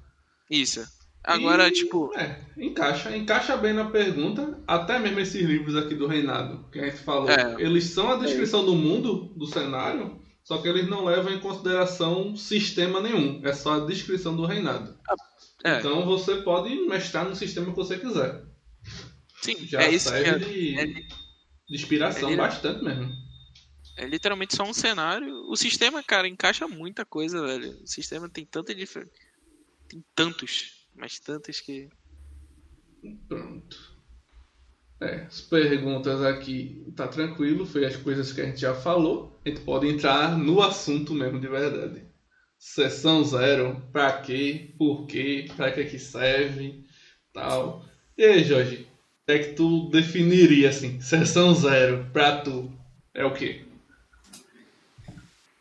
Isso. 0.51 0.85
Agora, 1.23 1.69
e, 1.69 1.71
tipo. 1.71 2.13
É, 2.17 2.41
encaixa, 2.59 3.17
encaixa 3.17 3.57
bem 3.57 3.73
na 3.73 3.85
pergunta. 3.91 4.59
Até 4.67 4.99
mesmo 4.99 5.21
esses 5.21 5.41
livros 5.41 5.77
aqui 5.77 5.95
do 5.95 6.09
Reinado, 6.09 6.69
que 6.73 6.81
a 6.81 6.85
gente 6.87 6.99
falou. 6.99 7.31
É, 7.31 7.55
eles 7.59 7.85
são 7.85 8.11
a 8.11 8.17
descrição 8.17 8.63
é. 8.63 8.67
do 8.67 8.75
mundo, 8.75 9.33
do 9.37 9.47
cenário, 9.47 10.21
só 10.43 10.59
que 10.59 10.69
eles 10.69 10.89
não 10.89 11.05
levam 11.05 11.33
em 11.33 11.41
consideração 11.41 12.35
sistema 12.37 13.01
nenhum. 13.01 13.41
É 13.45 13.53
só 13.53 13.75
a 13.75 13.87
descrição 13.87 14.35
do 14.35 14.45
reinado. 14.45 14.97
É. 15.65 15.79
Então 15.79 16.05
você 16.05 16.37
pode 16.37 16.75
mestrar 16.89 17.29
no 17.29 17.37
sistema 17.37 17.71
que 17.71 17.77
você 17.77 17.97
quiser. 17.99 18.43
Sim, 19.43 19.67
Já 19.67 19.83
é 19.83 19.91
isso 19.91 20.09
serve 20.09 20.45
de, 20.45 20.79
é, 20.79 20.87
de 20.87 21.07
inspiração 21.71 22.31
é, 22.31 22.37
bastante 22.37 22.85
mesmo. 22.85 23.13
É 23.97 24.07
literalmente 24.07 24.57
só 24.57 24.63
um 24.63 24.73
cenário. 24.73 25.35
O 25.51 25.57
sistema, 25.57 26.03
cara, 26.03 26.29
encaixa 26.29 26.67
muita 26.69 27.05
coisa, 27.05 27.45
velho. 27.45 27.83
O 27.83 27.87
sistema 27.87 28.29
tem 28.29 28.47
tanta 28.47 28.75
diferença. 28.75 29.13
Tem 29.89 30.03
tantos, 30.15 30.87
mas 30.95 31.19
tantos 31.19 31.61
que. 31.61 31.89
Pronto. 33.29 33.93
É, 35.01 35.25
as 35.25 35.41
perguntas 35.41 36.23
aqui 36.23 36.87
tá 36.95 37.09
tranquilo, 37.09 37.67
foi 37.67 37.85
as 37.85 37.97
coisas 37.97 38.33
que 38.33 38.41
a 38.41 38.47
gente 38.47 38.61
já 38.61 38.73
falou. 38.73 39.37
A 39.45 39.49
gente 39.49 39.61
pode 39.63 39.89
entrar 39.89 40.39
no 40.39 40.63
assunto 40.63 41.13
mesmo 41.13 41.41
de 41.41 41.49
verdade. 41.49 42.07
Sessão 42.57 43.25
zero, 43.25 43.83
pra 43.93 44.23
quê, 44.23 44.73
por 44.79 45.05
quê, 45.07 45.49
pra 45.57 45.73
que 45.73 45.85
que 45.85 45.99
serve, 45.99 46.87
tal. 47.33 47.85
E 48.17 48.23
aí, 48.23 48.45
Jorge, 48.45 48.87
é 49.27 49.39
que 49.39 49.53
tu 49.55 49.89
definiria 49.91 50.71
assim? 50.71 51.01
Sessão 51.01 51.55
zero, 51.55 52.07
pra 52.13 52.39
tu, 52.39 52.73
é 53.15 53.25
o 53.25 53.33
quê? 53.33 53.65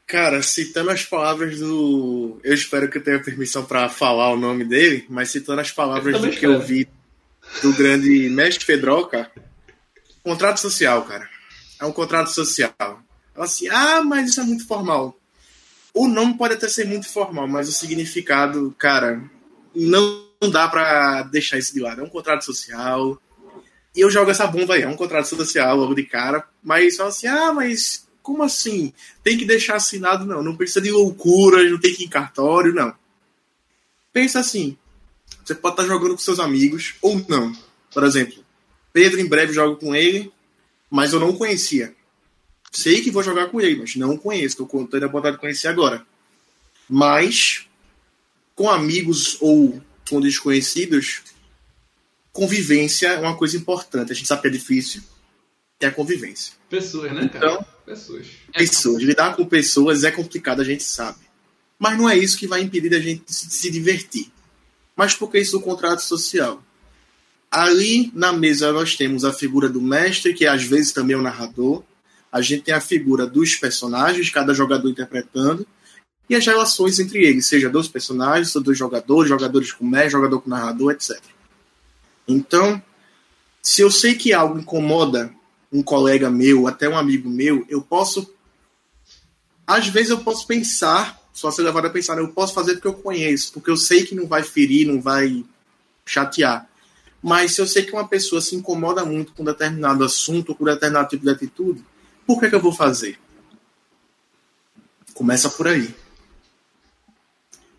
Cara, 0.08 0.41
citando 0.41 0.89
as 0.89 1.06
palavras 1.06 1.60
do. 1.60 2.39
Eu 2.44 2.53
espero 2.53 2.89
que 2.89 2.98
eu 2.98 3.03
tenha 3.03 3.24
permissão 3.24 3.63
para 3.63 3.88
falar 3.88 4.34
o 4.34 4.38
nome 4.38 4.65
dele, 4.65 5.06
mas 5.08 5.30
citando 5.30 5.62
as 5.62 5.72
palavras 5.72 6.20
do 6.20 6.30
que 6.30 6.46
eu 6.46 6.60
vi 6.60 6.88
do 7.62 7.74
grande 7.74 8.30
mestre 8.30 8.65
Pedroca, 8.65 9.32
contrato 10.22 10.60
social, 10.60 11.03
cara. 11.03 11.30
É 11.80 11.86
um 11.86 11.94
contrato 11.94 12.30
social. 12.30 13.01
Ela 13.34 13.46
assim, 13.46 13.70
ah, 13.70 14.01
mas 14.03 14.32
isso 14.32 14.41
é 14.41 14.44
muito 14.44 14.68
formal. 14.68 15.18
O 15.94 16.08
nome 16.08 16.38
pode 16.38 16.56
até 16.56 16.68
ser 16.68 16.86
muito 16.86 17.08
formal, 17.08 17.48
mas 17.48 17.70
o 17.70 17.72
significado, 17.72 18.75
cara, 18.77 19.22
não 19.74 20.25
dá 20.51 20.68
para 20.68 21.24
deixar 21.24 21.58
isso 21.58 21.74
de 21.74 21.80
lado. 21.80 22.01
É 22.01 22.03
um 22.03 22.10
contrato 22.10 22.44
social. 22.44 23.22
E 23.95 24.01
eu 24.01 24.10
jogo 24.10 24.31
essa 24.31 24.48
bomba 24.48 24.75
aí, 24.75 24.83
é 24.83 24.88
um 24.88 24.95
contrato 24.95 25.27
social 25.27 25.75
logo 25.75 25.93
de 25.93 26.03
cara, 26.03 26.48
mas 26.63 26.95
só 26.95 27.07
assim, 27.07 27.27
ah, 27.27 27.53
mas 27.53 28.07
como 28.21 28.43
assim? 28.43 28.93
Tem 29.24 29.38
que 29.38 29.45
deixar 29.45 29.75
assinado? 29.75 30.25
Não, 30.25 30.41
não 30.41 30.55
precisa 30.55 30.81
de 30.81 30.91
loucura, 30.91 31.67
não 31.69 31.79
tem 31.79 31.93
que 31.93 32.03
ir 32.03 32.05
em 32.05 32.10
cartório, 32.10 32.74
não. 32.74 32.93
Pensa 34.13 34.39
assim, 34.39 34.77
você 35.43 35.55
pode 35.55 35.74
estar 35.74 35.86
jogando 35.86 36.12
com 36.12 36.19
seus 36.19 36.39
amigos 36.39 36.95
ou 37.01 37.24
não. 37.27 37.53
Por 37.93 38.03
exemplo, 38.03 38.43
Pedro 38.93 39.19
em 39.19 39.27
breve 39.27 39.53
joga 39.53 39.75
com 39.75 39.95
ele, 39.95 40.31
mas 40.89 41.13
eu 41.13 41.19
não 41.19 41.36
conhecia. 41.36 41.93
Sei 42.71 43.01
que 43.01 43.12
vou 43.12 43.24
jogar 43.24 43.48
com 43.48 43.60
ele, 43.60 43.75
mas 43.75 43.95
não 43.95 44.17
conheço. 44.17 44.63
Estou 44.63 44.88
tendo 44.88 45.05
a 45.05 45.10
vontade 45.10 45.36
de 45.36 45.41
conhecer 45.41 45.67
agora. 45.67 46.05
Mas, 46.89 47.67
com 48.55 48.69
amigos 48.69 49.38
ou 49.41 49.81
com 50.10 50.21
desconhecidos, 50.21 51.21
convivência 52.31 53.07
é 53.07 53.19
uma 53.19 53.35
coisa 53.35 53.57
importante. 53.57 54.11
A 54.11 54.15
gente 54.15 54.27
sabe 54.27 54.41
que 54.41 54.47
é 54.47 54.51
difícil, 54.51 55.01
é 55.79 55.88
a 55.88 55.91
convivência. 55.91 56.53
Pessoas, 56.69 57.11
né, 57.11 57.27
cara? 57.27 57.45
Então, 57.45 57.65
pessoas. 57.85 58.27
Pessoas. 58.53 59.03
Lidar 59.03 59.35
com 59.35 59.45
pessoas 59.45 60.03
é 60.03 60.11
complicado, 60.11 60.61
a 60.61 60.65
gente 60.65 60.83
sabe. 60.83 61.19
Mas 61.77 61.97
não 61.97 62.09
é 62.09 62.17
isso 62.17 62.38
que 62.38 62.47
vai 62.47 62.61
impedir 62.61 62.93
a 62.95 63.00
gente 63.00 63.23
de 63.25 63.33
se 63.33 63.71
divertir. 63.71 64.31
Mas 64.95 65.15
por 65.15 65.31
que 65.31 65.39
isso 65.39 65.53
do 65.53 65.61
contrato 65.61 66.01
social? 66.01 66.63
Ali 67.50 68.11
na 68.13 68.31
mesa 68.31 68.71
nós 68.71 68.95
temos 68.95 69.25
a 69.25 69.33
figura 69.33 69.67
do 69.67 69.81
mestre, 69.81 70.33
que 70.33 70.45
às 70.45 70.63
vezes 70.63 70.91
também 70.91 71.15
é 71.15 71.19
o 71.19 71.23
narrador. 71.23 71.83
A 72.31 72.41
gente 72.41 72.63
tem 72.63 72.73
a 72.73 72.79
figura 72.79 73.25
dos 73.25 73.55
personagens, 73.55 74.29
cada 74.29 74.53
jogador 74.53 74.88
interpretando. 74.89 75.67
E 76.29 76.35
as 76.35 76.45
relações 76.45 76.97
entre 77.00 77.25
eles, 77.25 77.47
seja 77.47 77.69
dos 77.69 77.89
personagens, 77.89 78.55
ou 78.55 78.61
dos 78.61 78.77
jogadores, 78.77 79.27
jogadores 79.27 79.73
com 79.73 79.85
mestre, 79.85 80.11
jogador 80.11 80.39
com 80.39 80.50
narrador, 80.50 80.93
etc. 80.93 81.19
Então, 82.28 82.82
se 83.62 83.82
eu 83.82 83.92
sei 83.92 84.16
que 84.16 84.34
algo 84.34 84.60
incomoda 84.60 85.34
um 85.72 85.82
colega 85.82 86.30
meu, 86.30 86.68
até 86.68 86.88
um 86.88 86.98
amigo 86.98 87.30
meu, 87.30 87.66
eu 87.70 87.82
posso. 87.82 88.34
Às 89.66 89.88
vezes 89.88 90.10
eu 90.10 90.20
posso 90.20 90.46
pensar 90.46 91.22
só 91.34 91.50
ser 91.50 91.63
levado 91.63 91.88
a 91.88 91.90
pensar, 91.90 92.18
eu 92.18 92.28
posso 92.28 92.54
fazer 92.54 92.74
porque 92.74 92.88
eu 92.88 92.94
conheço, 92.94 93.54
porque 93.54 93.70
eu 93.70 93.78
sei 93.78 94.04
que 94.06 94.13
não 94.13 94.28
vai 94.28 94.44
ferir, 94.44 94.88
não 94.88 95.01
vai 95.01 95.44
chatear. 96.06 96.68
Mas 97.22 97.54
se 97.54 97.62
eu 97.62 97.68
sei 97.68 97.84
que 97.84 97.94
uma 97.94 98.08
pessoa 98.08 98.42
se 98.42 98.56
incomoda 98.56 99.06
muito 99.06 99.34
com 99.34 99.44
determinado 99.44 100.04
assunto, 100.04 100.56
com 100.56 100.66
determinado 100.66 101.10
tipo 101.10 101.24
de 101.24 101.30
atitude, 101.30 101.84
por 102.25 102.40
que, 102.40 102.50
que 102.50 102.56
eu 102.56 102.62
vou 102.62 102.74
fazer? 102.74 103.18
Começa 105.13 105.50
por 105.50 105.68
aí. 105.68 105.94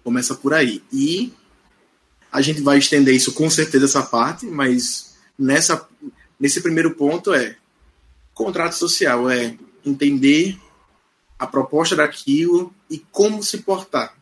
Começa 0.03 0.35
por 0.35 0.55
aí. 0.55 0.83
E 0.93 1.33
a 2.33 2.41
gente 2.41 2.63
vai 2.63 2.79
estender 2.79 3.15
isso 3.15 3.33
com 3.33 3.51
certeza 3.51 3.85
essa 3.85 4.03
parte, 4.03 4.47
mas 4.47 5.15
nessa, 5.39 5.87
nesse 6.41 6.63
primeiro 6.63 6.95
ponto 6.95 7.35
é 7.35 7.57
contrato 8.33 8.73
social, 8.73 9.31
é 9.31 9.55
entender 9.85 10.59
a 11.39 11.47
proposta 11.47 11.95
daquilo 11.95 12.73
e 12.89 12.99
como 13.11 13.43
se 13.43 13.59
portar. 13.59 14.17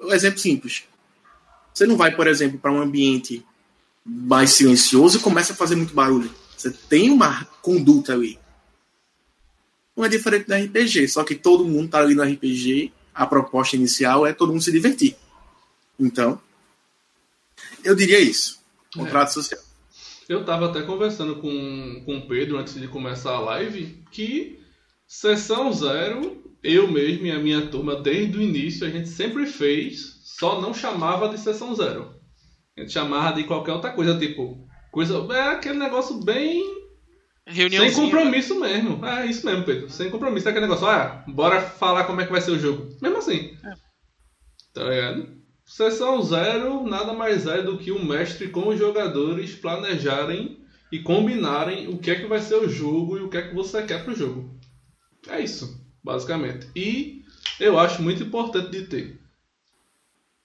Um 0.00 0.12
exemplo 0.12 0.38
simples. 0.38 0.84
Você 1.74 1.86
não 1.86 1.96
vai, 1.96 2.14
por 2.16 2.26
exemplo, 2.26 2.58
para 2.58 2.72
um 2.72 2.80
ambiente 2.80 3.44
mais 4.04 4.52
silencioso 4.52 5.18
e 5.18 5.22
começa 5.22 5.52
a 5.52 5.56
fazer 5.56 5.76
muito 5.76 5.94
barulho. 5.94 6.30
Você 6.56 6.70
tem 6.70 7.10
uma 7.10 7.44
conduta 7.60 8.14
ali. 8.14 8.38
Não 9.94 10.04
é 10.04 10.08
diferente 10.08 10.46
do 10.46 10.54
RPG, 10.54 11.08
só 11.08 11.22
que 11.22 11.34
todo 11.34 11.66
mundo 11.66 11.86
está 11.86 11.98
ali 11.98 12.14
no 12.14 12.22
RPG, 12.22 12.92
a 13.14 13.26
proposta 13.26 13.76
inicial 13.76 14.26
é 14.26 14.32
todo 14.32 14.52
mundo 14.52 14.62
se 14.62 14.72
divertir. 14.72 15.16
Então, 16.00 16.40
eu 17.84 17.94
diria 17.94 18.20
isso. 18.20 18.60
Contrato 18.94 19.28
é. 19.28 19.32
social. 19.32 19.60
Eu 20.28 20.40
estava 20.40 20.70
até 20.70 20.82
conversando 20.82 21.36
com, 21.36 22.02
com 22.04 22.18
o 22.18 22.26
Pedro 22.26 22.58
antes 22.58 22.74
de 22.74 22.88
começar 22.88 23.32
a 23.32 23.40
live 23.40 24.02
que 24.10 24.60
sessão 25.06 25.72
zero 25.72 26.42
eu 26.62 26.90
mesmo 26.90 27.26
e 27.26 27.30
a 27.30 27.38
minha 27.38 27.66
turma, 27.66 27.96
desde 27.96 28.38
o 28.38 28.42
início, 28.42 28.86
a 28.86 28.90
gente 28.90 29.08
sempre 29.08 29.46
fez, 29.46 30.20
só 30.22 30.60
não 30.60 30.72
chamava 30.72 31.28
de 31.28 31.38
sessão 31.38 31.74
zero. 31.74 32.14
A 32.76 32.80
gente 32.80 32.92
chamava 32.92 33.34
de 33.34 33.44
qualquer 33.44 33.72
outra 33.72 33.90
coisa, 33.90 34.18
tipo, 34.18 34.64
coisa. 34.90 35.26
É 35.34 35.48
aquele 35.48 35.78
negócio 35.78 36.22
bem. 36.22 36.62
Sem 37.50 37.92
compromisso 37.92 38.58
mesmo. 38.60 39.04
É 39.04 39.26
isso 39.26 39.44
mesmo, 39.44 39.64
Pedro. 39.64 39.90
Sem 39.90 40.08
compromisso. 40.08 40.46
É 40.46 40.50
aquele 40.50 40.66
negócio, 40.66 40.86
ah, 40.86 41.24
bora 41.26 41.60
falar 41.60 42.04
como 42.04 42.20
é 42.20 42.24
que 42.24 42.32
vai 42.32 42.40
ser 42.40 42.52
o 42.52 42.58
jogo. 42.58 42.96
Mesmo 43.02 43.18
assim. 43.18 43.56
É. 43.64 43.74
Tá 44.72 44.84
ligado? 44.84 45.41
Sessão 45.72 46.22
zero 46.22 46.86
nada 46.86 47.14
mais 47.14 47.46
é 47.46 47.62
do 47.62 47.78
que 47.78 47.90
o 47.90 48.04
mestre 48.04 48.48
com 48.48 48.68
os 48.68 48.78
jogadores 48.78 49.54
planejarem 49.54 50.62
e 50.92 50.98
combinarem 50.98 51.88
o 51.88 51.96
que 51.96 52.10
é 52.10 52.14
que 52.14 52.26
vai 52.26 52.40
ser 52.42 52.56
o 52.56 52.68
jogo 52.68 53.16
e 53.16 53.22
o 53.22 53.30
que 53.30 53.38
é 53.38 53.48
que 53.48 53.54
você 53.54 53.82
quer 53.82 54.04
pro 54.04 54.14
jogo. 54.14 54.54
É 55.26 55.40
isso, 55.40 55.82
basicamente. 56.04 56.68
E 56.76 57.24
eu 57.58 57.78
acho 57.78 58.02
muito 58.02 58.22
importante 58.22 58.70
de 58.70 58.86
ter. 58.86 59.18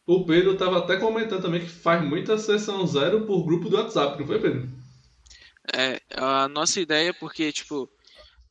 O 0.05 0.25
Pedro 0.25 0.53
estava 0.53 0.77
até 0.77 0.95
comentando 0.95 1.41
também 1.41 1.59
que 1.59 1.69
faz 1.69 2.01
muita 2.01 2.37
sessão 2.37 2.87
zero 2.87 3.25
por 3.25 3.43
grupo 3.43 3.67
do 3.67 3.75
WhatsApp, 3.75 4.17
não 4.17 4.25
foi, 4.25 4.39
Pedro? 4.39 4.69
É, 5.75 6.01
a 6.15 6.47
nossa 6.47 6.79
ideia, 6.79 7.13
porque, 7.13 7.51
tipo, 7.51 7.89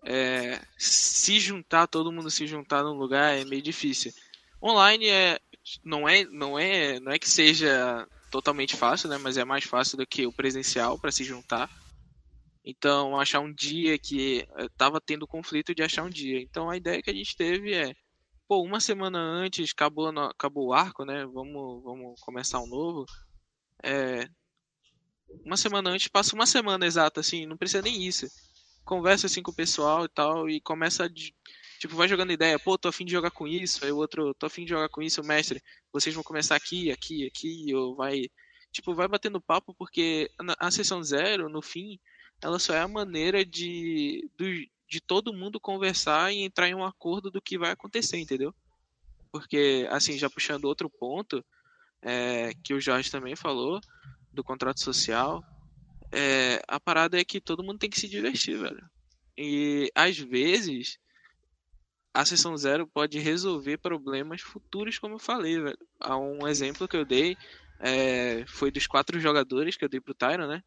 é, 0.05 0.61
se 0.77 1.41
juntar, 1.41 1.87
todo 1.87 2.13
mundo 2.13 2.31
se 2.31 2.47
juntar 2.47 2.83
num 2.83 2.99
lugar 2.99 3.35
é 3.35 3.47
meio 3.47 3.63
difícil. 3.63 4.13
Online 4.63 5.07
é, 5.07 5.41
não 5.85 6.09
é, 6.09 6.25
não 6.25 6.59
é, 6.59 7.01
não 7.01 7.13
é 7.13 7.19
que 7.19 7.29
seja 7.29 8.07
totalmente 8.31 8.77
fácil, 8.77 9.09
né? 9.09 9.19
Mas 9.19 9.37
é 9.37 9.45
mais 9.45 9.65
fácil 9.65 9.97
do 9.97 10.07
que 10.07 10.27
o 10.27 10.33
presencial 10.33 10.99
para 10.99 11.13
se 11.13 11.25
juntar. 11.25 11.71
Então, 12.65 13.19
achar 13.19 13.41
um 13.41 13.53
dia 13.53 13.97
que 13.99 14.47
eh, 14.59 14.69
tava 14.77 15.01
tendo 15.01 15.27
conflito 15.27 15.75
de 15.75 15.83
achar 15.83 16.03
um 16.03 16.11
dia. 16.11 16.41
Então, 16.41 16.69
a 16.69 16.77
ideia 16.77 17.01
que 17.01 17.11
a 17.11 17.15
gente 17.15 17.37
teve 17.37 17.73
é, 17.73 17.95
pô, 18.49 18.63
uma 18.63 18.81
semana 18.81 19.19
antes 19.19 19.71
acabou, 19.73 20.11
no, 20.11 20.23
acabou 20.23 20.69
o 20.69 20.73
arco, 20.73 21.05
né? 21.05 21.25
Vamos, 21.27 21.83
vamos 21.85 22.21
começar 22.21 22.61
um 22.61 22.67
novo. 22.67 23.07
É, 23.85 24.29
uma 25.45 25.57
semana 25.57 25.91
antes, 25.91 26.09
passa 26.09 26.35
uma 26.35 26.47
semana 26.47 26.87
exata, 26.87 27.21
assim, 27.21 27.47
não 27.47 27.57
precisa 27.57 27.83
nem 27.83 28.05
isso. 28.05 28.27
Conversa 28.85 29.27
assim 29.27 29.43
com 29.43 29.51
o 29.51 29.55
pessoal 29.55 30.05
e 30.05 30.09
tal, 30.09 30.49
e 30.49 30.61
começa 30.61 31.05
a 31.05 31.09
Tipo, 31.79 31.97
vai 31.97 32.09
jogando 32.09 32.33
ideia, 32.33 32.59
pô, 32.59 32.79
tô 32.79 32.89
afim 32.89 33.05
de 33.05 33.13
jogar 33.13 33.31
com 33.31 33.47
isso, 33.47 33.85
aí 33.85 33.93
o 33.93 33.97
outro, 33.97 34.35
tô 34.35 34.47
afim 34.47 34.65
de 34.65 34.71
jogar 34.71 34.89
com 34.89 35.03
isso, 35.03 35.23
mestre, 35.23 35.63
vocês 35.93 36.15
vão 36.15 36.25
começar 36.25 36.57
aqui, 36.57 36.91
aqui, 36.91 37.27
aqui, 37.27 37.75
ou 37.75 37.95
vai. 37.95 38.23
Tipo, 38.73 38.95
vai 38.95 39.09
batendo 39.09 39.41
papo, 39.41 39.75
porque 39.75 40.31
a 40.59 40.71
sessão 40.71 41.03
zero, 41.03 41.49
no 41.49 41.63
fim, 41.63 41.99
ela 42.43 42.59
só 42.59 42.75
é 42.75 42.81
a 42.81 42.89
maneira 42.89 43.45
de, 43.45 44.29
de 44.89 45.01
todo 45.01 45.33
mundo 45.33 45.61
conversar 45.61 46.33
e 46.33 46.43
entrar 46.43 46.69
em 46.69 46.75
um 46.75 46.85
acordo 46.85 47.31
do 47.31 47.41
que 47.41 47.59
vai 47.59 47.71
acontecer, 47.71 48.19
entendeu? 48.19 48.55
Porque, 49.33 49.87
assim, 49.91 50.19
já 50.19 50.29
puxando 50.29 50.65
outro 50.65 50.91
ponto, 50.91 51.45
é, 52.03 52.53
que 52.63 52.75
o 52.75 52.81
Jorge 52.81 53.11
também 53.11 53.35
falou, 53.35 53.81
do 54.33 54.45
contrato 54.45 54.81
social, 54.81 55.43
é, 56.13 56.63
a 56.69 56.79
parada 56.79 57.19
é 57.19 57.25
que 57.25 57.41
todo 57.41 57.65
mundo 57.65 57.79
tem 57.79 57.91
que 57.91 57.99
se 57.99 58.09
divertir, 58.09 58.59
velho. 58.59 58.89
E 59.37 59.91
às 59.95 60.17
vezes 60.19 60.99
a 62.17 62.25
sessão 62.25 62.57
zero 62.57 62.87
pode 62.87 63.19
resolver 63.19 63.77
problemas 63.77 64.41
futuros, 64.41 64.99
como 64.99 65.17
eu 65.17 65.19
falei, 65.19 65.61
velho. 65.61 65.79
Há 66.01 66.17
um 66.17 66.49
exemplo 66.49 66.89
que 66.89 66.97
eu 66.97 67.05
dei 67.05 67.37
é, 67.79 68.43
foi 68.47 68.71
dos 68.71 68.87
quatro 68.87 69.21
jogadores 69.21 69.77
que 69.77 69.85
eu 69.85 69.89
dei 69.89 70.01
pro 70.01 70.15
Tyron, 70.15 70.47
né? 70.47 70.63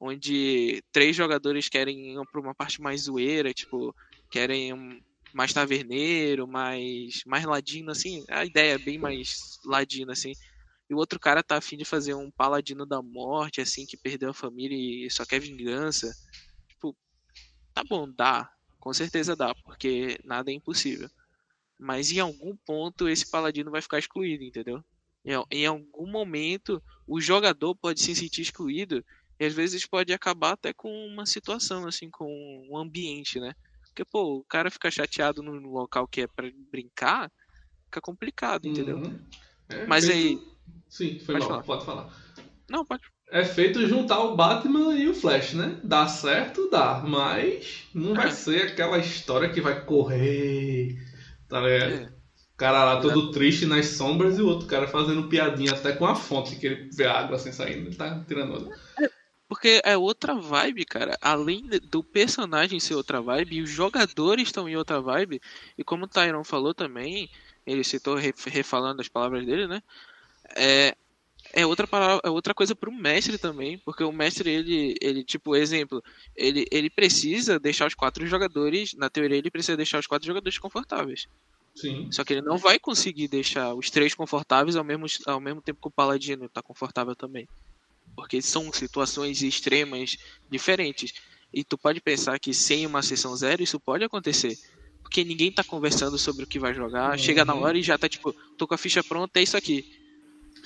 Onde 0.00 0.82
três 0.92 1.14
jogadores 1.14 1.68
querem 1.68 2.14
ir 2.14 2.26
pra 2.32 2.40
uma 2.40 2.54
parte 2.54 2.80
mais 2.80 3.02
zoeira, 3.02 3.52
tipo, 3.52 3.94
querem 4.30 4.72
um, 4.72 4.98
mais 5.34 5.52
taverneiro, 5.52 6.48
mais, 6.48 7.22
mais 7.26 7.44
ladino, 7.44 7.90
assim. 7.90 8.24
A 8.30 8.46
ideia 8.46 8.74
é 8.74 8.78
bem 8.78 8.98
mais 8.98 9.58
ladino, 9.66 10.12
assim. 10.12 10.32
E 10.88 10.94
o 10.94 10.98
outro 10.98 11.20
cara 11.20 11.42
tá 11.42 11.58
afim 11.58 11.76
de 11.76 11.84
fazer 11.84 12.14
um 12.14 12.30
paladino 12.30 12.86
da 12.86 13.02
morte, 13.02 13.60
assim, 13.60 13.84
que 13.84 13.98
perdeu 13.98 14.30
a 14.30 14.34
família 14.34 14.76
e 15.06 15.10
só 15.10 15.26
quer 15.26 15.40
vingança. 15.40 16.10
Tipo, 16.68 16.96
tá 17.74 17.82
bom, 17.84 18.10
dá 18.10 18.50
com 18.86 18.94
certeza 18.94 19.34
dá, 19.34 19.52
porque 19.64 20.16
nada 20.22 20.48
é 20.48 20.54
impossível. 20.54 21.10
Mas 21.76 22.12
em 22.12 22.20
algum 22.20 22.56
ponto 22.64 23.08
esse 23.08 23.28
paladino 23.28 23.68
vai 23.68 23.82
ficar 23.82 23.98
excluído, 23.98 24.44
entendeu? 24.44 24.80
Em, 25.50 25.66
algum 25.66 26.08
momento 26.08 26.80
o 27.04 27.20
jogador 27.20 27.74
pode 27.74 28.00
se 28.00 28.14
sentir 28.14 28.42
excluído 28.42 29.04
e 29.40 29.44
às 29.44 29.52
vezes 29.52 29.84
pode 29.84 30.12
acabar 30.12 30.52
até 30.52 30.72
com 30.72 30.88
uma 31.04 31.26
situação, 31.26 31.84
assim, 31.84 32.08
com 32.08 32.64
um 32.70 32.78
ambiente, 32.78 33.40
né? 33.40 33.54
Porque, 33.86 34.04
pô, 34.04 34.36
o 34.36 34.44
cara 34.44 34.70
fica 34.70 34.88
chateado 34.88 35.42
num 35.42 35.68
local 35.68 36.06
que 36.06 36.20
é 36.20 36.28
para 36.28 36.48
brincar, 36.70 37.28
fica 37.86 38.00
complicado, 38.00 38.68
entendeu? 38.68 38.98
Uhum. 38.98 39.20
É, 39.68 39.84
Mas 39.88 40.08
aí. 40.08 40.38
Sim, 40.88 41.18
foi 41.18 41.34
pode 41.34 41.40
mal, 41.40 41.48
falar. 41.48 41.62
pode 41.64 41.84
falar. 41.84 42.16
Não, 42.70 42.86
pode 42.86 43.02
é 43.30 43.44
feito 43.44 43.86
juntar 43.86 44.20
o 44.20 44.36
Batman 44.36 44.94
e 44.94 45.08
o 45.08 45.14
Flash, 45.14 45.54
né? 45.54 45.78
Dá 45.82 46.06
certo, 46.06 46.70
dá, 46.70 47.02
mas 47.06 47.84
não 47.94 48.14
vai 48.14 48.28
é. 48.28 48.32
ser 48.32 48.62
aquela 48.62 48.98
história 48.98 49.48
que 49.48 49.60
vai 49.60 49.84
correr, 49.84 50.96
tá 51.48 51.60
ligado? 51.60 51.92
É. 51.92 52.16
O 52.54 52.56
cara 52.56 52.84
lá 52.84 53.00
todo 53.00 53.30
triste 53.32 53.66
nas 53.66 53.86
sombras 53.88 54.38
e 54.38 54.42
o 54.42 54.46
outro 54.46 54.66
cara 54.66 54.88
fazendo 54.88 55.28
piadinha 55.28 55.72
até 55.72 55.92
com 55.92 56.06
a 56.06 56.14
fonte 56.14 56.56
que 56.56 56.66
ele 56.66 56.88
vê 56.90 57.04
a 57.04 57.18
água 57.18 57.36
assim 57.36 57.52
saindo, 57.52 57.94
tá 57.94 58.24
tirando 58.26 58.54
outra. 58.54 58.76
Porque 59.48 59.80
é 59.84 59.96
outra 59.96 60.34
vibe, 60.34 60.84
cara. 60.86 61.18
Além 61.20 61.68
do 61.90 62.02
personagem 62.02 62.80
ser 62.80 62.94
outra 62.94 63.20
vibe, 63.20 63.62
os 63.62 63.70
jogadores 63.70 64.48
estão 64.48 64.68
em 64.68 64.76
outra 64.76 65.00
vibe. 65.00 65.40
E 65.76 65.84
como 65.84 66.06
o 66.06 66.08
Tyron 66.08 66.42
falou 66.42 66.74
também, 66.74 67.30
ele 67.66 67.84
citou 67.84 68.16
refalando 68.16 69.02
as 69.02 69.08
palavras 69.08 69.44
dele, 69.44 69.68
né? 69.68 69.82
É, 70.56 70.96
é 71.56 71.64
outra 71.64 71.86
palavra, 71.86 72.20
é 72.22 72.28
outra 72.28 72.52
coisa 72.52 72.76
para 72.76 72.90
o 72.90 72.94
mestre 72.94 73.38
também, 73.38 73.78
porque 73.78 74.04
o 74.04 74.12
mestre 74.12 74.50
ele, 74.50 74.94
ele 75.00 75.24
tipo 75.24 75.56
exemplo, 75.56 76.04
ele, 76.36 76.66
ele 76.70 76.90
precisa 76.90 77.58
deixar 77.58 77.86
os 77.86 77.94
quatro 77.94 78.26
jogadores, 78.26 78.92
na 78.92 79.08
teoria 79.08 79.38
ele 79.38 79.50
precisa 79.50 79.74
deixar 79.74 79.98
os 79.98 80.06
quatro 80.06 80.26
jogadores 80.26 80.58
confortáveis. 80.58 81.26
Sim. 81.74 82.12
Só 82.12 82.24
que 82.24 82.34
ele 82.34 82.42
não 82.42 82.58
vai 82.58 82.78
conseguir 82.78 83.26
deixar 83.26 83.72
os 83.72 83.88
três 83.88 84.14
confortáveis 84.14 84.76
ao 84.76 84.84
mesmo, 84.84 85.06
ao 85.26 85.40
mesmo 85.40 85.62
tempo 85.62 85.80
que 85.80 85.88
o 85.88 85.90
paladino 85.90 86.44
está 86.44 86.60
confortável 86.60 87.16
também, 87.16 87.48
porque 88.14 88.42
são 88.42 88.70
situações 88.70 89.40
extremas 89.40 90.18
diferentes. 90.50 91.14
E 91.54 91.64
tu 91.64 91.78
pode 91.78 92.02
pensar 92.02 92.38
que 92.38 92.52
sem 92.52 92.84
uma 92.84 93.00
sessão 93.00 93.34
zero 93.34 93.62
isso 93.62 93.80
pode 93.80 94.04
acontecer. 94.04 94.58
Porque 95.00 95.24
ninguém 95.24 95.50
tá 95.50 95.64
conversando 95.64 96.18
sobre 96.18 96.44
o 96.44 96.46
que 96.46 96.58
vai 96.58 96.74
jogar. 96.74 97.12
Uhum. 97.12 97.18
Chega 97.18 97.46
na 97.46 97.54
hora 97.54 97.78
e 97.78 97.82
já 97.82 97.96
tá 97.96 98.10
tipo, 98.10 98.34
tô 98.58 98.66
com 98.66 98.74
a 98.74 98.78
ficha 98.78 99.02
pronta, 99.02 99.40
é 99.40 99.42
isso 99.42 99.56
aqui. 99.56 100.05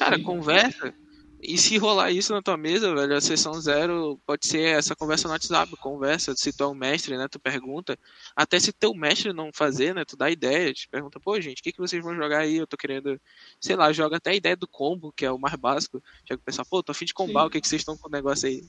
Cara, 0.01 0.17
Sim. 0.17 0.23
conversa. 0.23 0.95
E 1.43 1.59
se 1.59 1.77
rolar 1.77 2.11
isso 2.11 2.33
na 2.33 2.43
tua 2.43 2.57
mesa, 2.57 2.95
velho, 2.95 3.15
a 3.15 3.21
sessão 3.21 3.53
zero 3.61 4.19
pode 4.27 4.47
ser 4.47 4.77
essa 4.77 4.97
conversa 4.97 5.27
no 5.27 5.33
WhatsApp, 5.33 5.73
conversa, 5.79 6.35
se 6.37 6.53
tu 6.53 6.65
é 6.65 6.67
o 6.67 6.75
mestre, 6.75 7.17
né, 7.17 7.29
tu 7.31 7.41
pergunta, 7.41 7.99
até 8.37 8.59
se 8.61 8.73
teu 8.75 8.95
mestre 8.95 9.33
não 9.33 9.51
fazer, 9.55 9.95
né, 9.95 10.05
tu 10.05 10.19
dá 10.19 10.31
ideia, 10.31 10.73
te 10.73 10.87
pergunta, 10.89 11.19
pô, 11.19 11.41
gente, 11.41 11.61
o 11.61 11.63
que, 11.63 11.73
que 11.73 11.79
vocês 11.79 12.03
vão 12.03 12.15
jogar 12.15 12.41
aí? 12.41 12.57
Eu 12.57 12.67
tô 12.67 12.77
querendo, 12.77 13.19
sei 13.59 13.75
lá, 13.75 13.91
joga 13.91 14.19
até 14.19 14.31
a 14.31 14.35
ideia 14.35 14.55
do 14.55 14.69
combo, 14.69 15.13
que 15.17 15.25
é 15.25 15.33
o 15.33 15.39
mais 15.39 15.55
básico, 15.55 16.03
já 16.29 16.37
que 16.37 16.43
pensar, 16.43 16.65
pô, 16.67 16.83
tô 16.83 16.93
afim 16.93 17.07
de 17.07 17.15
combar, 17.15 17.43
Sim. 17.43 17.47
o 17.47 17.51
que, 17.51 17.61
que 17.61 17.69
vocês 17.69 17.81
estão 17.81 17.97
com 17.97 18.09
o 18.09 18.13
negócio 18.13 18.47
aí? 18.47 18.63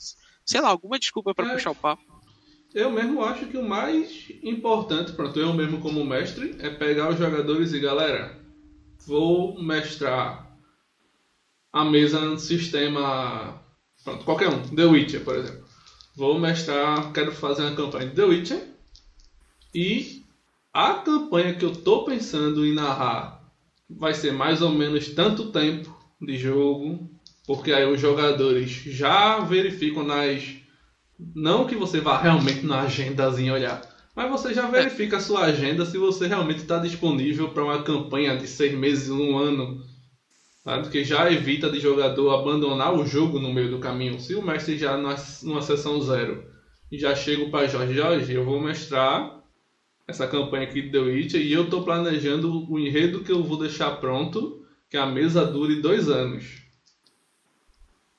Sei 0.46 0.62
lá, 0.62 0.70
alguma 0.70 0.98
desculpa 0.98 1.36
para 1.36 1.48
é, 1.48 1.52
puxar 1.52 1.72
o 1.72 1.76
papo. 1.76 2.04
Eu 2.74 2.90
mesmo 2.90 3.22
acho 3.24 3.48
que 3.48 3.58
o 3.58 3.68
mais 3.68 4.30
importante, 4.44 5.12
pronto, 5.12 5.38
eu 5.38 5.54
mesmo 5.54 5.82
como 5.82 6.06
mestre, 6.06 6.56
é 6.60 6.70
pegar 6.70 7.10
os 7.10 7.20
jogadores 7.20 7.74
e, 7.74 7.80
galera, 7.82 8.40
vou 9.06 9.62
mestrar 9.62 10.51
a 11.72 11.86
mesa 11.86 12.20
no 12.22 12.38
sistema. 12.38 13.62
Pronto, 14.04 14.26
qualquer 14.26 14.50
um. 14.50 14.62
The 14.62 14.86
Witcher, 14.86 15.24
por 15.24 15.36
exemplo. 15.36 15.64
Vou 16.16 16.40
mestrar, 16.40 17.12
quero 17.14 17.32
fazer 17.32 17.64
uma 17.64 17.76
campanha 17.76 18.10
de 18.10 18.16
The 18.16 18.24
Witcher. 18.24 18.68
E 19.74 20.24
a 20.74 20.96
campanha 20.96 21.54
que 21.54 21.64
eu 21.64 21.74
tô 21.74 22.04
pensando 22.04 22.66
em 22.66 22.74
narrar 22.74 23.42
vai 23.90 24.14
ser 24.14 24.34
mais 24.34 24.62
ou 24.62 24.72
menos 24.72 25.10
tanto 25.10 25.52
tempo 25.52 25.96
de 26.22 26.38
jogo. 26.38 27.10
Porque 27.48 27.72
aí 27.72 27.86
os 27.86 28.00
jogadores 28.00 28.70
já 28.70 29.40
verificam 29.40 30.04
nas. 30.04 30.44
Não 31.36 31.66
que 31.66 31.76
você 31.76 32.00
vá 32.00 32.20
realmente 32.20 32.66
na 32.66 32.82
agendazinha 32.82 33.54
olhar. 33.54 33.82
Mas 34.16 34.30
você 34.30 34.54
já 34.54 34.68
verifica 34.68 35.18
a 35.18 35.22
sua 35.22 35.46
agenda 35.46 35.86
se 35.86 35.98
você 35.98 36.28
realmente 36.28 36.62
está 36.62 36.78
disponível 36.80 37.50
para 37.50 37.64
uma 37.64 37.82
campanha 37.82 38.36
de 38.36 38.46
seis 38.46 38.78
meses, 38.78 39.10
um 39.10 39.38
ano 39.38 39.82
Sabe? 40.64 40.90
Que 40.90 41.04
já 41.04 41.32
evita 41.32 41.70
de 41.70 41.80
jogador 41.80 42.32
abandonar 42.32 42.94
o 42.94 43.06
jogo 43.06 43.40
no 43.40 43.54
meio 43.54 43.72
do 43.72 43.80
caminho. 43.80 44.20
Se 44.20 44.36
o 44.36 44.42
mestre 44.42 44.78
já 44.78 44.96
numa 44.96 45.62
sessão 45.62 46.00
zero 46.02 46.44
e 46.92 47.00
já 47.00 47.16
chega 47.16 47.50
para 47.50 47.68
Jorge, 47.68 47.94
Jorge, 47.94 48.34
eu 48.34 48.46
vou 48.46 48.60
mestrar 48.60 49.42
essa 50.08 50.28
campanha 50.28 50.68
aqui 50.68 50.82
de 50.82 50.92
The 50.92 51.00
Witcher 51.00 51.42
e 51.42 51.52
eu 51.52 51.64
estou 51.64 51.84
planejando 51.84 52.70
o 52.70 52.80
enredo 52.80 53.24
que 53.24 53.32
eu 53.32 53.44
vou 53.44 53.58
deixar 53.58 53.92
pronto, 54.00 54.64
que 54.90 54.98
a 54.98 55.06
mesa 55.06 55.46
dure 55.46 55.82
dois 55.82 56.10
anos. 56.10 56.62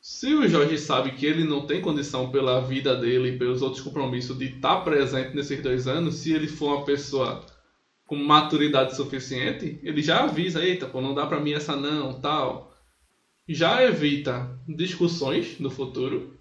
Se 0.01 0.35
o 0.35 0.49
Jorge 0.49 0.79
sabe 0.79 1.13
que 1.13 1.27
ele 1.27 1.45
não 1.45 1.65
tem 1.65 1.81
condição 1.81 2.29
pela 2.31 2.61
vida 2.61 2.97
dele 2.97 3.29
e 3.29 3.39
pelos 3.39 3.63
outros 3.63 3.81
compromissos 3.81 4.37
de 4.37 4.47
estar 4.47 4.79
tá 4.79 4.81
presente 4.81 5.37
nesses 5.37 5.63
dois 5.63 5.87
anos, 5.87 6.17
se 6.17 6.33
ele 6.33 6.49
for 6.49 6.75
uma 6.75 6.85
pessoa 6.85 7.47
com 8.07 8.17
maturidade 8.17 8.95
suficiente, 8.97 9.81
ele 9.83 10.03
já 10.03 10.25
avisa, 10.25 10.65
eita, 10.65 10.87
pô, 10.87 11.01
não 11.01 11.15
dá 11.15 11.27
pra 11.27 11.41
mim 11.41 11.53
essa 11.53 11.75
não, 11.77 12.21
tal. 12.21 12.77
Já 13.49 13.83
evita 13.83 14.59
discussões 14.69 15.59
no 15.59 15.71
futuro. 15.71 16.39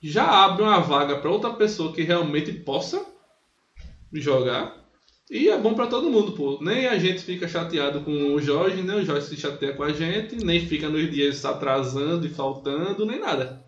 Já 0.00 0.44
abre 0.44 0.62
uma 0.62 0.80
vaga 0.80 1.18
para 1.18 1.30
outra 1.30 1.52
pessoa 1.52 1.92
que 1.92 2.02
realmente 2.02 2.52
possa 2.52 3.04
jogar. 4.12 4.82
E 5.30 5.48
é 5.48 5.58
bom 5.58 5.74
para 5.74 5.86
todo 5.86 6.10
mundo, 6.10 6.32
pô. 6.32 6.58
Nem 6.60 6.86
a 6.86 6.98
gente 6.98 7.22
fica 7.22 7.48
chateado 7.48 8.02
com 8.02 8.34
o 8.34 8.40
Jorge, 8.40 8.82
nem 8.82 8.96
o 8.96 9.04
Jorge 9.04 9.28
se 9.28 9.36
chateia 9.36 9.74
com 9.74 9.82
a 9.82 9.92
gente, 9.92 10.36
nem 10.36 10.66
fica 10.66 10.88
nos 10.88 11.10
dias 11.10 11.44
atrasando 11.44 12.26
e 12.26 12.30
faltando, 12.30 13.06
nem 13.06 13.18
nada. 13.18 13.64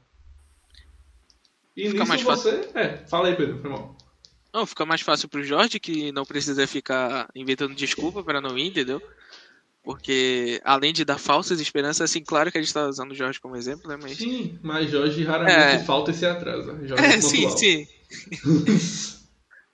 E 1.77 1.91
Fica 1.91 2.05
nisso 2.05 2.09
mais 2.09 2.23
você. 2.23 2.71
É, 2.75 2.99
fala 3.07 3.29
aí, 3.29 3.35
Pedro, 3.35 3.59
foi 3.61 3.71
mal. 3.71 3.97
Não, 4.55 4.65
fica 4.65 4.87
mais 4.87 5.01
fácil 5.01 5.29
pro 5.29 5.43
Jorge, 5.43 5.81
que 5.81 6.13
não 6.13 6.25
precisa 6.25 6.65
ficar 6.65 7.29
inventando 7.35 7.75
desculpa 7.75 8.23
para 8.23 8.41
não 8.41 8.57
ir, 8.57 8.69
entendeu? 8.69 9.03
Porque, 9.83 10.61
além 10.65 10.93
de 10.93 11.05
dar 11.05 11.19
falsas 11.19 11.61
esperanças, 11.61 12.09
assim, 12.09 12.23
claro 12.23 12.53
que 12.53 12.57
a 12.57 12.63
gente 12.63 12.73
tá 12.73 12.89
usando 12.89 13.11
o 13.11 13.15
Jorge 13.17 13.41
como 13.41 13.57
exemplo, 13.57 13.89
né? 13.89 13.99
Mas. 14.01 14.17
Sim, 14.17 14.57
mas 14.63 14.89
Jorge 14.89 15.25
raramente 15.25 15.59
É. 15.59 15.85
falta 15.85 16.13
e 16.13 16.15
se 16.15 16.25
atrasa. 16.25 16.79
Jorge 16.87 16.95
É, 17.19 17.21
sim, 17.21 17.43
pontual. 17.43 17.59
sim. 17.59 17.87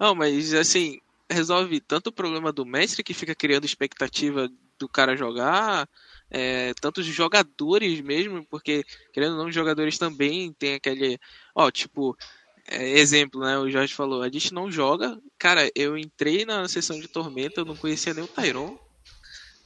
não, 0.01 0.15
mas 0.15 0.55
assim, 0.55 0.99
resolve 1.31 1.79
tanto 1.81 2.07
o 2.09 2.13
problema 2.13 2.51
do 2.51 2.65
mestre 2.65 3.05
que 3.05 3.13
fica 3.13 3.35
criando 3.35 3.67
expectativa 3.67 4.49
do 4.79 4.89
cara 4.89 5.15
jogar, 5.15 5.87
é, 6.31 6.73
tanto 6.81 7.03
os 7.03 7.07
jogadores 7.07 8.01
mesmo, 8.01 8.47
porque, 8.47 8.83
querendo 9.13 9.33
ou 9.33 9.39
não, 9.39 9.49
os 9.49 9.55
jogadores 9.55 9.99
também 9.99 10.53
tem 10.55 10.75
aquele. 10.75 11.19
Ó, 11.55 11.71
tipo, 11.71 12.17
é, 12.17 12.40
exemplo, 12.71 13.41
né? 13.41 13.59
O 13.59 13.71
Jorge 13.71 13.95
falou, 13.95 14.23
a 14.23 14.31
gente 14.31 14.53
não 14.53 14.71
joga. 14.71 15.19
Cara, 15.39 15.71
eu 15.75 15.97
entrei 15.97 16.45
na 16.45 16.69
sessão 16.69 17.01
de 17.01 17.09
tormenta, 17.09 17.61
eu 17.61 17.65
não 17.65 17.77
conhecia 17.77 18.15
nem 18.15 18.25
o 18.25 18.29
Tyron. 18.29 18.79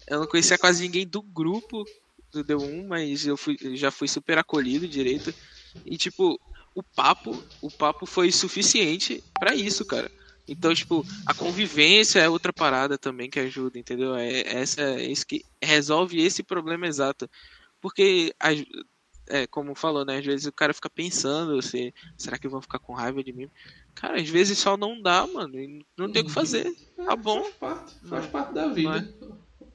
Eu 0.07 0.21
não 0.21 0.27
conhecia 0.27 0.59
quase 0.59 0.83
ninguém 0.83 1.07
do 1.07 1.23
grupo 1.23 1.85
do 2.33 2.45
D1, 2.45 2.87
mas 2.87 3.27
eu 3.27 3.37
fui, 3.37 3.57
já 3.75 3.91
fui 3.91 4.09
super 4.09 4.39
acolhido 4.39 4.89
direito. 4.89 5.33
E 5.85 5.97
tipo, 5.97 6.39
o 6.75 6.83
papo, 6.83 7.43
o 7.63 7.71
papo 7.71 8.05
foi 8.07 8.31
suficiente 8.33 9.23
pra 9.39 9.55
isso, 9.55 9.85
cara. 9.85 10.11
Então, 10.47 10.75
tipo, 10.75 11.07
a 11.25 11.33
convivência 11.33 12.21
é 12.21 12.29
outra 12.29 12.53
parada 12.53 12.99
também 12.99 13.31
que 13.31 13.41
ajuda, 13.41 13.79
entendeu? 13.79 14.15
É 14.15 14.41
essa 14.41 14.83
é 14.83 15.07
isso 15.07 15.27
que 15.27 15.43
resolve 15.63 16.21
esse 16.21 16.43
problema 16.43 16.87
exato. 16.87 17.29
Porque 17.81 18.35
é, 19.29 19.47
como 19.47 19.75
falou, 19.75 20.05
né, 20.05 20.19
às 20.19 20.25
vezes 20.25 20.47
o 20.47 20.53
cara 20.53 20.75
fica 20.75 20.91
pensando 20.91 21.61
se 21.63 21.95
será 22.17 22.39
que 22.39 22.49
vão 22.49 22.61
ficar 22.61 22.79
com 22.79 22.93
raiva 22.95 23.23
de 23.23 23.33
mim? 23.33 23.51
Cara, 23.95 24.21
às 24.21 24.29
vezes 24.29 24.59
só 24.59 24.77
não 24.77 25.01
dá, 25.01 25.27
mano, 25.27 25.53
não 25.97 26.11
tem 26.11 26.23
o 26.23 26.27
que 26.27 26.31
fazer. 26.33 26.75
Tá 26.97 27.17
bom. 27.17 27.43
Faz 27.45 27.55
parte, 27.55 27.95
faz 28.09 28.27
parte 28.27 28.55
da 28.55 28.69
vida. 28.69 29.15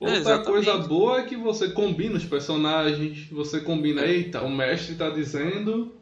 É, 0.02 0.06
Outra 0.06 0.18
exatamente. 0.18 0.48
coisa 0.48 0.78
boa 0.78 1.20
é 1.20 1.24
que 1.24 1.36
você 1.36 1.70
combina 1.72 2.16
os 2.16 2.26
personagens, 2.26 3.28
você 3.30 3.60
combina, 3.60 4.06
eita, 4.06 4.42
o 4.42 4.50
mestre 4.50 4.96
tá 4.96 5.10
dizendo 5.10 5.94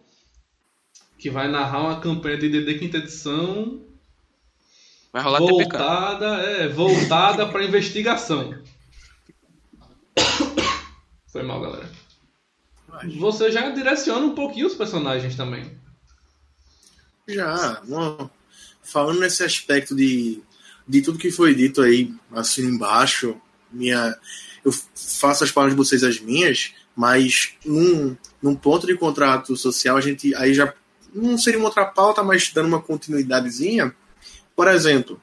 que 1.18 1.30
vai 1.30 1.48
narrar 1.48 1.82
uma 1.82 2.00
campanha 2.00 2.38
de 2.38 2.50
DD 2.50 2.78
quinta 2.78 2.98
edição 2.98 3.82
Vai 5.12 5.24
rolar 5.24 5.40
TPK. 5.40 5.78
voltada, 5.78 6.26
é, 6.44 6.68
voltada 6.68 7.48
para 7.48 7.64
investigação. 7.64 8.54
Foi 11.32 11.42
mal, 11.42 11.60
galera. 11.62 11.90
Você 13.20 13.52
já 13.52 13.70
direciona 13.70 14.26
um 14.26 14.36
pouquinho 14.36 14.68
os 14.68 14.76
personagens 14.76 15.36
também. 15.36 15.72
Já, 17.28 17.82
não, 17.86 18.30
falando 18.82 19.20
nesse 19.20 19.44
aspecto 19.44 19.96
de, 19.96 20.42
de 20.88 21.02
tudo 21.02 21.20
que 21.20 21.30
foi 21.30 21.54
dito 21.54 21.82
aí, 21.82 22.14
assim 22.32 22.64
embaixo, 22.64 23.36
minha, 23.72 24.16
eu 24.64 24.72
faço 24.96 25.44
as 25.44 25.52
palavras 25.52 25.76
de 25.76 25.78
vocês 25.78 26.04
as 26.04 26.20
minhas, 26.20 26.74
mas 26.96 27.54
num, 27.66 28.16
num 28.42 28.56
ponto 28.56 28.88
de 28.88 28.96
contrato 28.96 29.56
social, 29.58 29.98
a 29.98 30.02
gente 30.02 30.34
aí 30.36 30.54
já 30.54 30.74
não 31.14 31.38
seria 31.38 31.60
uma 31.60 31.68
outra 31.68 31.86
pauta, 31.86 32.24
mas 32.24 32.52
dando 32.52 32.68
uma 32.68 32.82
continuidadezinha. 32.82 33.94
Por 34.56 34.68
exemplo, 34.68 35.22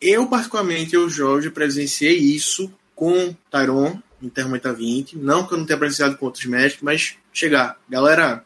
eu 0.00 0.26
particularmente, 0.26 0.94
eu, 0.94 1.08
Jorge, 1.08 1.50
presenciei 1.50 2.18
isso 2.18 2.72
com 2.94 3.34
Tyron 3.50 3.98
em 4.24 4.28
Termita 4.28 4.72
20. 4.72 5.16
Não 5.18 5.46
que 5.46 5.54
eu 5.54 5.58
não 5.58 5.66
tenha 5.66 5.78
presenciado 5.78 6.16
com 6.16 6.26
outros 6.26 6.44
mestres, 6.46 6.82
mas 6.82 7.16
chegar, 7.32 7.78
galera, 7.88 8.44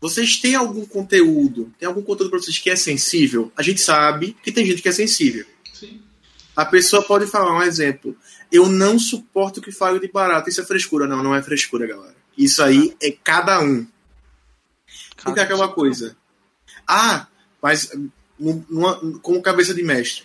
vocês 0.00 0.36
têm 0.38 0.54
algum 0.54 0.84
conteúdo, 0.84 1.72
tem 1.78 1.86
algum 1.86 2.02
conteúdo 2.02 2.30
para 2.30 2.38
vocês 2.40 2.58
que 2.58 2.68
é 2.70 2.76
sensível? 2.76 3.52
A 3.56 3.62
gente 3.62 3.80
sabe 3.80 4.36
que 4.42 4.52
tem 4.52 4.66
gente 4.66 4.82
que 4.82 4.88
é 4.88 4.92
sensível. 4.92 5.46
Sim. 5.72 6.00
A 6.56 6.64
pessoa 6.64 7.02
pode 7.02 7.26
falar 7.26 7.56
um 7.56 7.62
exemplo. 7.62 8.16
Eu 8.52 8.68
não 8.68 8.98
suporto 8.98 9.60
que 9.60 9.72
fale 9.72 9.98
de 9.98 10.08
barato. 10.08 10.48
Isso 10.48 10.60
é 10.60 10.64
frescura. 10.64 11.06
Não, 11.06 11.22
não 11.22 11.34
é 11.34 11.42
frescura, 11.42 11.86
galera. 11.86 12.14
Isso 12.36 12.62
aí 12.62 12.94
é 13.02 13.10
cada 13.10 13.60
um. 13.60 13.86
É 15.36 15.40
aquela 15.40 15.68
coisa. 15.68 16.16
Ah, 16.86 17.26
mas 17.62 17.90
nu- 18.38 18.64
numa- 18.68 19.00
como 19.20 19.40
cabeça 19.42 19.72
de 19.74 19.82
mestre. 19.82 20.24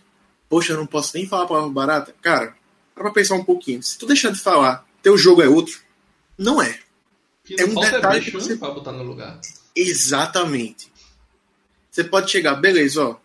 Poxa, 0.50 0.74
eu 0.74 0.78
não 0.78 0.86
posso 0.86 1.16
nem 1.16 1.26
falar 1.28 1.44
a 1.46 1.48
palavra 1.48 1.70
barata. 1.70 2.16
Cara, 2.22 2.56
para 3.00 3.06
pra 3.06 3.14
pensar 3.14 3.36
um 3.36 3.44
pouquinho. 3.46 3.82
Se 3.82 3.98
tu 3.98 4.06
deixar 4.06 4.30
de 4.32 4.40
falar, 4.40 4.86
teu 5.02 5.18
jogo 5.18 5.42
é 5.42 5.48
outro. 5.48 5.80
Não 6.38 6.62
é. 6.62 6.78
É 7.58 7.64
um 7.64 7.74
detalhe 7.80 8.22
que 8.22 8.32
você- 8.32 8.58
pra 8.58 8.72
botar 8.72 8.92
no 8.92 9.04
lugar. 9.04 9.40
Exatamente. 9.74 10.92
Você 11.90 12.04
pode 12.04 12.30
chegar, 12.30 12.56
beleza, 12.56 13.04
ó. 13.04 13.16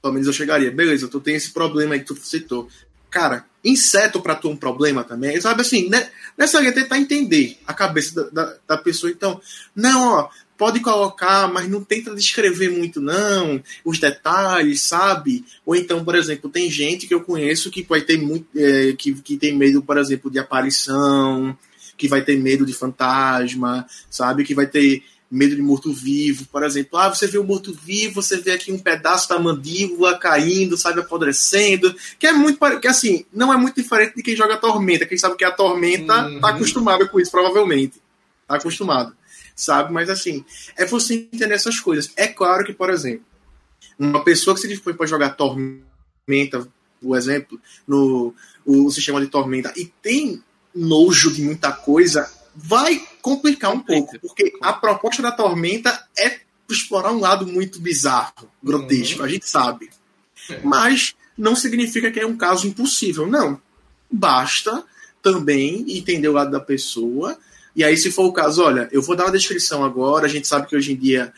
Pelo 0.00 0.14
menos 0.14 0.26
eu 0.26 0.32
chegaria, 0.32 0.70
beleza, 0.70 1.06
tu 1.08 1.20
tem 1.20 1.34
esse 1.36 1.50
problema 1.50 1.94
aí 1.94 2.00
que 2.00 2.06
tu 2.06 2.16
citou. 2.16 2.68
Cara, 3.10 3.44
inseto 3.62 4.20
pra 4.22 4.34
tu 4.34 4.48
é 4.48 4.52
um 4.52 4.56
problema 4.56 5.04
também. 5.04 5.38
Sabe 5.40 5.60
assim, 5.60 5.88
né? 5.88 6.10
Nessa 6.36 6.58
linha 6.60 6.72
tentar 6.72 6.98
entender 6.98 7.58
a 7.66 7.74
cabeça 7.74 8.14
da, 8.14 8.30
da, 8.44 8.56
da 8.68 8.78
pessoa. 8.78 9.10
Então, 9.10 9.40
não, 9.74 10.12
ó, 10.14 10.30
pode 10.58 10.80
colocar, 10.80 11.46
mas 11.50 11.68
não 11.68 11.82
tenta 11.84 12.14
descrever 12.14 12.68
muito, 12.68 13.00
não, 13.00 13.62
os 13.84 13.98
detalhes, 13.98 14.82
sabe? 14.82 15.44
Ou 15.64 15.76
então, 15.76 16.04
por 16.04 16.16
exemplo, 16.16 16.50
tem 16.50 16.68
gente 16.68 17.06
que 17.06 17.14
eu 17.14 17.20
conheço 17.22 17.70
que 17.70 17.82
vai 17.88 18.00
ter 18.02 18.18
muito. 18.18 18.46
é, 18.56 18.92
que, 18.92 19.14
que 19.14 19.36
tem 19.36 19.56
medo, 19.56 19.80
por 19.80 19.96
exemplo, 19.96 20.28
de 20.30 20.38
aparição, 20.40 21.56
que 21.96 22.08
vai 22.08 22.22
ter 22.22 22.36
medo 22.36 22.66
de 22.66 22.72
fantasma, 22.72 23.86
sabe? 24.10 24.44
Que 24.44 24.54
vai 24.54 24.66
ter 24.66 25.02
medo 25.30 25.54
de 25.54 25.60
morto-vivo, 25.62 26.46
por 26.50 26.62
exemplo. 26.62 26.98
Ah, 26.98 27.08
você 27.14 27.26
vê 27.26 27.38
o 27.38 27.44
morto-vivo, 27.44 28.14
você 28.22 28.38
vê 28.38 28.52
aqui 28.52 28.72
um 28.72 28.78
pedaço 28.78 29.28
da 29.28 29.38
mandíbula 29.38 30.18
caindo, 30.18 30.76
sabe, 30.76 31.00
apodrecendo. 31.00 31.94
Que 32.18 32.26
é 32.26 32.32
muito. 32.32 32.58
Que 32.80 32.88
assim, 32.88 33.24
não 33.32 33.52
é 33.52 33.56
muito 33.56 33.76
diferente 33.80 34.16
de 34.16 34.22
quem 34.22 34.34
joga 34.34 34.56
Tormenta. 34.56 35.06
Quem 35.06 35.18
sabe 35.18 35.36
que 35.36 35.44
a 35.44 35.50
Tormenta 35.50 36.26
Uhum. 36.26 36.40
tá 36.40 36.48
acostumado 36.48 37.08
com 37.08 37.20
isso, 37.20 37.30
provavelmente. 37.30 38.00
Tá 38.46 38.56
acostumado. 38.56 39.14
Sabe? 39.58 39.92
Mas 39.92 40.08
assim, 40.08 40.44
é 40.76 40.86
você 40.86 41.14
entender 41.14 41.52
essas 41.52 41.80
coisas. 41.80 42.12
É 42.14 42.28
claro 42.28 42.64
que, 42.64 42.72
por 42.72 42.90
exemplo, 42.90 43.26
uma 43.98 44.22
pessoa 44.22 44.54
que 44.54 44.60
se 44.60 44.68
dispõe 44.68 44.94
para 44.94 45.04
jogar 45.04 45.30
Tormenta, 45.30 46.68
por 47.02 47.18
exemplo, 47.18 47.60
no 47.86 48.32
o 48.64 48.88
sistema 48.92 49.20
de 49.20 49.26
Tormenta, 49.26 49.72
e 49.76 49.86
tem 50.00 50.40
nojo 50.72 51.32
de 51.32 51.42
muita 51.42 51.72
coisa, 51.72 52.30
vai 52.54 53.04
complicar 53.20 53.72
um 53.72 53.80
pouco, 53.80 54.16
porque 54.20 54.52
a 54.60 54.72
proposta 54.74 55.22
da 55.22 55.32
Tormenta 55.32 56.06
é 56.16 56.38
explorar 56.70 57.10
um 57.10 57.18
lado 57.18 57.44
muito 57.44 57.80
bizarro, 57.80 58.48
grotesco, 58.62 59.24
a 59.24 59.28
gente 59.28 59.48
sabe. 59.48 59.90
É. 60.50 60.60
Mas 60.62 61.16
não 61.36 61.56
significa 61.56 62.12
que 62.12 62.20
é 62.20 62.26
um 62.26 62.36
caso 62.36 62.68
impossível, 62.68 63.26
não. 63.26 63.60
Basta 64.08 64.84
também 65.20 65.84
entender 65.88 66.28
o 66.28 66.32
lado 66.32 66.52
da 66.52 66.60
pessoa. 66.60 67.36
E 67.78 67.84
aí, 67.84 67.96
se 67.96 68.10
for 68.10 68.24
o 68.24 68.32
caso, 68.32 68.60
olha, 68.64 68.88
eu 68.90 69.00
vou 69.00 69.14
dar 69.14 69.26
uma 69.26 69.30
descrição 69.32 69.84
agora. 69.84 70.26
A 70.26 70.28
gente 70.28 70.48
sabe 70.48 70.66
que 70.66 70.74
hoje 70.74 70.92
em 70.92 70.96
dia, 70.96 71.32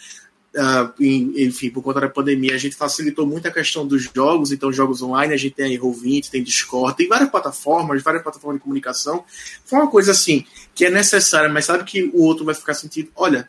ah, 0.56 0.90
em- 0.98 1.44
enfim, 1.44 1.68
por 1.68 1.82
conta 1.82 2.00
da 2.00 2.08
pandemia, 2.08 2.54
a 2.54 2.58
gente 2.58 2.74
facilitou 2.74 3.26
muito 3.26 3.46
a 3.46 3.50
questão 3.50 3.86
dos 3.86 4.04
jogos. 4.14 4.50
Então, 4.50 4.72
jogos 4.72 5.02
online, 5.02 5.34
a 5.34 5.36
gente 5.36 5.54
tem 5.54 5.66
aí 5.66 5.78
Roll20, 5.78 6.30
tem 6.30 6.42
Discord, 6.42 6.96
tem 6.96 7.06
várias 7.08 7.28
plataformas, 7.30 8.02
várias 8.02 8.22
plataformas 8.22 8.58
de 8.58 8.62
comunicação. 8.64 9.22
Foi 9.66 9.78
uma 9.80 9.90
coisa 9.90 10.12
assim, 10.12 10.46
que 10.74 10.86
é 10.86 10.90
necessária, 10.90 11.50
mas 11.50 11.66
sabe 11.66 11.84
que 11.84 12.04
o 12.14 12.22
outro 12.22 12.42
vai 12.44 12.54
ficar 12.54 12.72
sentindo, 12.72 13.10
olha, 13.14 13.46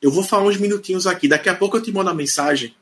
eu 0.00 0.10
vou 0.10 0.24
falar 0.24 0.44
uns 0.48 0.56
minutinhos 0.56 1.06
aqui, 1.06 1.28
daqui 1.28 1.50
a 1.50 1.54
pouco 1.54 1.76
eu 1.76 1.82
te 1.82 1.92
mando 1.92 2.08
a 2.08 2.14
mensagem. 2.14 2.74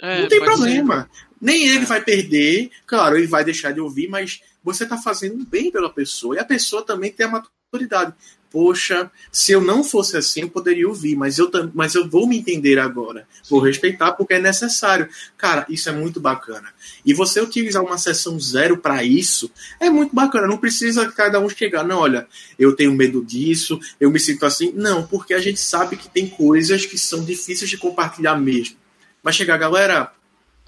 É, 0.00 0.22
não 0.22 0.28
tem 0.28 0.38
pode 0.38 0.52
ser. 0.52 0.56
problema. 0.62 1.10
Nem 1.38 1.66
ele 1.68 1.82
É. 1.82 1.86
vai 1.86 2.00
perder, 2.02 2.70
claro, 2.86 3.16
ele 3.18 3.26
vai 3.26 3.44
deixar 3.44 3.72
de 3.72 3.80
ouvir, 3.80 4.08
mas 4.08 4.40
você 4.64 4.84
está 4.84 4.96
fazendo 4.96 5.34
um 5.34 5.44
bem 5.44 5.70
pela 5.70 5.90
pessoa. 5.92 6.34
E 6.34 6.38
a 6.38 6.44
pessoa 6.44 6.82
também 6.82 7.12
tem 7.12 7.26
a 7.26 7.28
maturidade. 7.72 8.14
Poxa, 8.50 9.10
se 9.30 9.52
eu 9.52 9.60
não 9.60 9.84
fosse 9.84 10.16
assim, 10.16 10.40
eu 10.40 10.48
poderia 10.48 10.88
ouvir, 10.88 11.14
mas 11.14 11.38
eu, 11.38 11.50
mas 11.74 11.94
eu 11.94 12.08
vou 12.08 12.26
me 12.26 12.38
entender 12.38 12.78
agora. 12.78 13.28
Vou 13.48 13.60
respeitar 13.60 14.12
porque 14.12 14.34
é 14.34 14.40
necessário. 14.40 15.08
Cara, 15.36 15.66
isso 15.68 15.88
é 15.90 15.92
muito 15.92 16.18
bacana. 16.18 16.68
E 17.04 17.12
você 17.12 17.42
utilizar 17.42 17.84
uma 17.84 17.98
sessão 17.98 18.40
zero 18.40 18.78
para 18.78 19.04
isso 19.04 19.50
é 19.78 19.90
muito 19.90 20.14
bacana. 20.14 20.46
Não 20.46 20.56
precisa 20.56 21.10
cada 21.12 21.38
um 21.38 21.48
chegar, 21.48 21.84
não, 21.84 21.98
olha, 21.98 22.26
eu 22.58 22.74
tenho 22.74 22.92
medo 22.92 23.22
disso, 23.22 23.78
eu 24.00 24.10
me 24.10 24.18
sinto 24.18 24.46
assim. 24.46 24.72
Não, 24.74 25.06
porque 25.06 25.34
a 25.34 25.40
gente 25.40 25.60
sabe 25.60 25.96
que 25.96 26.08
tem 26.08 26.26
coisas 26.26 26.86
que 26.86 26.96
são 26.96 27.22
difíceis 27.22 27.68
de 27.68 27.76
compartilhar 27.76 28.36
mesmo. 28.36 28.76
Vai 29.22 29.32
chegar, 29.32 29.58
galera, 29.58 30.10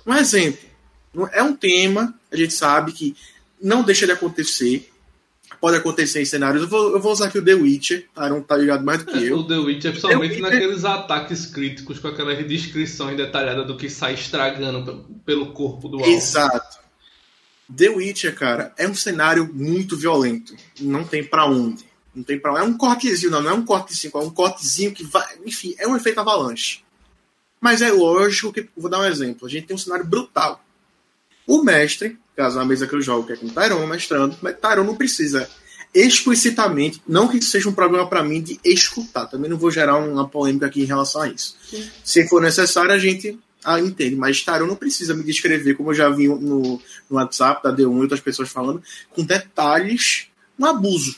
um 0.06 0.14
exemplo. 0.14 0.68
É 1.32 1.42
um 1.42 1.56
tema, 1.56 2.14
a 2.30 2.36
gente 2.36 2.52
sabe 2.52 2.92
que 2.92 3.16
não 3.60 3.82
deixa 3.82 4.06
de 4.06 4.12
acontecer. 4.12 4.89
Pode 5.60 5.76
acontecer 5.76 6.22
em 6.22 6.24
cenários. 6.24 6.62
Eu 6.62 6.68
vou, 6.68 6.92
eu 6.92 7.00
vou 7.00 7.12
usar 7.12 7.26
aqui 7.26 7.38
o 7.38 7.44
The 7.44 7.52
Witcher, 7.54 8.08
tá? 8.14 8.28
Não 8.30 8.40
tá 8.42 8.56
ligado 8.56 8.82
mais 8.84 9.04
do 9.04 9.12
que 9.12 9.18
É, 9.18 9.30
eu. 9.30 9.38
o 9.40 9.46
The 9.46 9.56
Witcher, 9.58 9.90
principalmente 9.92 10.30
The 10.36 10.36
Witcher- 10.42 10.54
naqueles 10.60 10.84
ataques 10.84 11.46
críticos 11.46 11.98
com 11.98 12.08
aquelas 12.08 12.46
descrições 12.48 13.16
detalhadas 13.16 13.66
do 13.66 13.76
que 13.76 13.90
sai 13.90 14.14
estragando 14.14 14.84
pe- 15.04 15.14
pelo 15.26 15.52
corpo 15.52 15.86
do 15.88 15.98
alvo. 15.98 16.10
Exato. 16.10 16.78
The 17.76 17.88
Witcher, 17.90 18.34
cara, 18.34 18.72
é 18.78 18.88
um 18.88 18.94
cenário 18.94 19.48
muito 19.52 19.96
violento. 19.96 20.56
Não 20.80 21.04
tem 21.04 21.22
pra 21.22 21.44
onde. 21.46 21.84
Não 22.14 22.24
tem 22.24 22.38
problema. 22.40 22.66
É 22.66 22.68
um 22.68 22.76
cortezinho, 22.76 23.30
não, 23.30 23.42
não 23.42 23.50
é 23.50 23.54
um 23.54 23.64
corte 23.64 23.92
de 23.92 23.96
5, 23.98 24.18
é 24.18 24.22
um 24.22 24.30
cortezinho 24.30 24.92
que 24.92 25.04
vai. 25.04 25.26
Enfim, 25.46 25.74
é 25.78 25.86
um 25.86 25.94
efeito 25.94 26.18
avalanche. 26.18 26.80
Mas 27.60 27.82
é 27.82 27.92
lógico 27.92 28.52
que. 28.52 28.66
Vou 28.76 28.90
dar 28.90 29.00
um 29.00 29.04
exemplo. 29.04 29.46
A 29.46 29.50
gente 29.50 29.66
tem 29.66 29.74
um 29.76 29.78
cenário 29.78 30.04
brutal. 30.06 30.64
O 31.46 31.62
mestre, 31.62 32.18
caso 32.40 32.58
na 32.58 32.64
mesa 32.64 32.86
que 32.86 32.94
eu 32.94 33.02
jogo, 33.02 33.26
que 33.26 33.34
é 33.34 33.36
com 33.36 33.46
o 33.46 33.50
Tyron 33.50 33.86
mestrando, 33.86 34.34
mas 34.40 34.56
Tyron 34.58 34.84
não 34.84 34.96
precisa 34.96 35.46
explicitamente, 35.94 37.02
não 37.06 37.28
que 37.28 37.42
seja 37.42 37.68
um 37.68 37.74
problema 37.74 38.06
para 38.06 38.22
mim 38.22 38.40
de 38.40 38.58
escutar, 38.64 39.26
também 39.26 39.50
não 39.50 39.58
vou 39.58 39.70
gerar 39.70 39.98
uma 39.98 40.26
polêmica 40.26 40.64
aqui 40.64 40.80
em 40.80 40.86
relação 40.86 41.20
a 41.20 41.28
isso. 41.28 41.54
Sim. 41.68 41.86
Se 42.02 42.26
for 42.28 42.40
necessário, 42.40 42.92
a 42.92 42.98
gente 42.98 43.38
ah, 43.62 43.78
entende, 43.78 44.16
mas 44.16 44.42
Tyron 44.42 44.66
não 44.66 44.74
precisa 44.74 45.12
me 45.12 45.22
descrever, 45.22 45.74
como 45.74 45.90
eu 45.90 45.94
já 45.94 46.08
vi 46.08 46.28
no, 46.28 46.80
no 47.10 47.16
WhatsApp 47.16 47.62
da 47.62 47.76
D1 47.76 47.98
e 47.98 48.00
outras 48.00 48.20
pessoas 48.20 48.48
falando, 48.48 48.82
com 49.10 49.22
detalhes 49.22 50.28
um 50.58 50.64
abuso. 50.64 51.16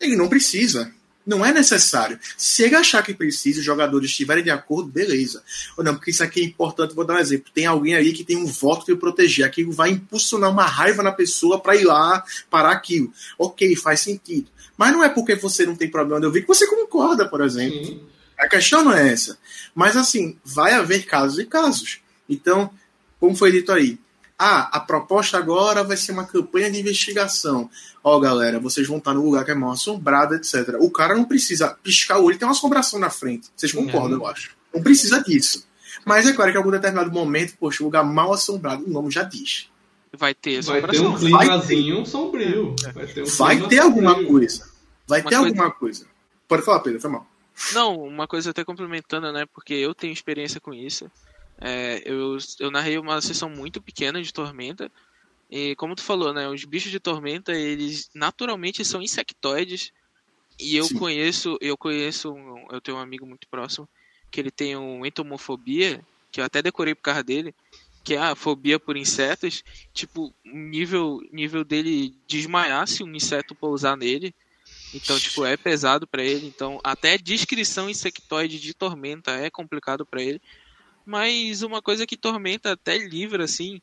Ele 0.00 0.16
não 0.16 0.28
precisa. 0.28 0.90
Não 1.26 1.44
é 1.44 1.52
necessário. 1.52 2.18
Se 2.36 2.62
ele 2.62 2.74
achar 2.74 3.02
que 3.02 3.14
precisa, 3.14 3.60
os 3.60 3.64
jogadores 3.64 4.10
estiverem 4.10 4.44
de 4.44 4.50
acordo, 4.50 4.90
beleza. 4.90 5.42
Ou 5.76 5.82
não, 5.82 5.94
porque 5.94 6.10
isso 6.10 6.22
aqui 6.22 6.40
é 6.40 6.44
importante, 6.44 6.94
vou 6.94 7.04
dar 7.04 7.14
um 7.14 7.18
exemplo. 7.18 7.50
Tem 7.54 7.64
alguém 7.64 7.94
aí 7.94 8.12
que 8.12 8.24
tem 8.24 8.36
um 8.36 8.46
voto 8.46 8.84
de 8.86 8.94
proteger. 8.94 9.46
Aquilo 9.46 9.72
vai 9.72 9.90
impulsionar 9.90 10.50
uma 10.50 10.66
raiva 10.66 11.02
na 11.02 11.12
pessoa 11.12 11.58
para 11.58 11.76
ir 11.76 11.84
lá 11.84 12.22
parar 12.50 12.72
aquilo. 12.72 13.12
Ok, 13.38 13.74
faz 13.76 14.00
sentido. 14.00 14.48
Mas 14.76 14.92
não 14.92 15.02
é 15.02 15.08
porque 15.08 15.34
você 15.34 15.64
não 15.64 15.76
tem 15.76 15.90
problema 15.90 16.20
de 16.20 16.26
ouvir 16.26 16.42
que 16.42 16.48
você 16.48 16.66
concorda, 16.66 17.26
por 17.26 17.40
exemplo. 17.40 17.84
Sim. 17.84 18.00
A 18.38 18.48
questão 18.48 18.84
não 18.84 18.92
é 18.92 19.12
essa. 19.12 19.38
Mas 19.74 19.96
assim, 19.96 20.36
vai 20.44 20.72
haver 20.72 21.06
casos 21.06 21.38
e 21.38 21.46
casos. 21.46 22.00
Então, 22.28 22.70
como 23.18 23.36
foi 23.36 23.52
dito 23.52 23.72
aí, 23.72 23.98
ah, 24.38 24.68
a 24.72 24.80
proposta 24.80 25.38
agora 25.38 25.84
vai 25.84 25.96
ser 25.96 26.12
uma 26.12 26.24
campanha 26.24 26.70
de 26.70 26.80
investigação. 26.80 27.70
Ó, 28.02 28.16
oh, 28.16 28.20
galera, 28.20 28.58
vocês 28.58 28.86
vão 28.86 28.98
estar 28.98 29.14
no 29.14 29.24
lugar 29.24 29.44
que 29.44 29.50
é 29.50 29.54
mal 29.54 29.70
assombrado, 29.70 30.34
etc. 30.34 30.76
O 30.80 30.90
cara 30.90 31.14
não 31.14 31.24
precisa 31.24 31.68
piscar 31.82 32.18
o 32.18 32.24
olho, 32.24 32.38
tem 32.38 32.46
uma 32.46 32.52
assombração 32.52 32.98
na 32.98 33.10
frente. 33.10 33.48
Vocês 33.56 33.72
concordam, 33.72 34.18
eu 34.18 34.26
acho. 34.26 34.50
Não 34.74 34.82
precisa 34.82 35.22
disso. 35.22 35.66
Mas 36.04 36.26
é 36.26 36.32
claro 36.32 36.50
que 36.50 36.56
em 36.56 36.60
algum 36.60 36.70
determinado 36.70 37.10
momento, 37.10 37.56
poxa, 37.58 37.82
o 37.82 37.86
lugar 37.86 38.04
mal 38.04 38.32
assombrado, 38.32 38.84
o 38.84 38.90
nome 38.90 39.10
já 39.10 39.22
diz. 39.22 39.68
Vai 40.12 40.34
ter 40.34 40.62
Vai 40.62 40.82
ter 40.82 41.00
um 41.00 41.16
climazinho 41.16 42.06
sombrio. 42.06 42.76
Vai 42.92 43.06
ter, 43.06 43.22
um 43.22 43.26
vai 43.26 43.68
ter 43.68 43.78
alguma 43.78 44.24
coisa. 44.24 44.68
Vai 45.06 45.20
uma 45.20 45.30
ter 45.30 45.36
coisa... 45.36 45.48
alguma 45.48 45.70
coisa. 45.70 46.06
Pode 46.46 46.62
falar, 46.62 46.80
Pedro, 46.80 47.00
foi 47.00 47.10
mal. 47.10 47.26
Não, 47.72 48.02
uma 48.02 48.26
coisa 48.26 48.50
até 48.50 48.64
complementando, 48.64 49.32
né? 49.32 49.46
Porque 49.52 49.74
eu 49.74 49.94
tenho 49.94 50.12
experiência 50.12 50.60
com 50.60 50.74
isso. 50.74 51.10
É, 51.60 52.02
eu, 52.04 52.36
eu 52.60 52.70
narrei 52.70 52.98
uma 52.98 53.20
sessão 53.20 53.48
muito 53.48 53.80
pequena 53.80 54.22
de 54.22 54.32
Tormenta. 54.32 54.90
E 55.50 55.74
como 55.76 55.94
tu 55.94 56.02
falou, 56.02 56.32
né? 56.32 56.48
Os 56.48 56.64
bichos 56.64 56.90
de 56.90 57.00
Tormenta, 57.00 57.52
eles 57.52 58.10
naturalmente 58.14 58.84
são 58.84 59.02
insectoides. 59.02 59.92
E 60.58 60.76
eu 60.76 60.84
Sim. 60.84 60.98
conheço, 60.98 61.58
eu 61.60 61.76
conheço, 61.76 62.34
eu 62.70 62.80
tenho 62.80 62.96
um 62.96 63.00
amigo 63.00 63.26
muito 63.26 63.48
próximo 63.48 63.88
que 64.30 64.40
ele 64.40 64.50
tem 64.50 64.76
um 64.76 65.06
entomofobia, 65.06 66.04
que 66.32 66.40
eu 66.40 66.44
até 66.44 66.60
decorei 66.60 66.92
por 66.92 67.02
causa 67.02 67.22
dele, 67.22 67.54
que 68.02 68.14
é 68.14 68.18
a 68.18 68.34
fobia 68.34 68.80
por 68.80 68.96
insetos, 68.96 69.62
tipo, 69.92 70.34
nível 70.44 71.20
nível 71.32 71.64
dele 71.64 72.12
desmaiar 72.26 72.86
se 72.88 73.04
um 73.04 73.14
inseto 73.14 73.54
pousar 73.54 73.96
nele. 73.96 74.34
Então, 74.92 75.18
tipo, 75.18 75.44
é 75.44 75.56
pesado 75.56 76.06
para 76.06 76.22
ele. 76.24 76.46
Então, 76.46 76.80
até 76.82 77.16
descrição 77.16 77.88
insectoide 77.88 78.58
de 78.58 78.74
tormenta 78.74 79.30
é 79.32 79.48
complicado 79.48 80.04
para 80.04 80.20
ele. 80.20 80.40
Mas 81.04 81.62
uma 81.62 81.82
coisa 81.82 82.06
que 82.06 82.16
tormenta 82.16 82.72
até 82.72 82.96
livra, 82.96 83.44
assim, 83.44 83.80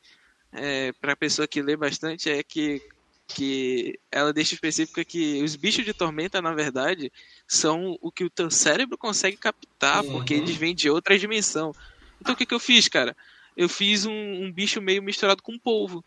é, 0.52 0.92
pra 0.94 1.16
pessoa 1.16 1.48
que 1.48 1.62
lê 1.62 1.78
bastante, 1.78 2.30
é 2.30 2.42
que, 2.42 2.82
que 3.28 4.00
ela 4.12 4.34
deixa 4.34 4.54
específica 4.54 5.06
que 5.06 5.42
os 5.44 5.56
bichos 5.56 5.86
de 5.86 5.94
tormenta, 5.94 6.42
na 6.42 6.54
verdade, 6.54 7.12
são 7.48 7.98
o 8.02 8.12
que 8.12 8.24
o 8.24 8.30
teu 8.30 8.50
cérebro 8.50 8.98
consegue 8.98 9.38
captar, 9.38 10.04
uhum. 10.04 10.14
porque 10.14 10.34
eles 10.34 10.56
vêm 10.56 10.74
de 10.74 10.90
outra 10.90 11.18
dimensão. 11.18 11.74
Então 12.20 12.34
o 12.34 12.38
que, 12.38 12.46
que 12.46 12.54
eu 12.54 12.60
fiz, 12.60 12.88
cara? 12.88 13.16
Eu 13.56 13.70
fiz 13.70 14.06
um, 14.06 14.12
um 14.12 14.52
bicho 14.52 14.82
meio 14.82 15.04
misturado 15.04 15.44
com 15.44 15.58
polvo. 15.58 16.04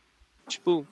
Tipo, 0.48 0.87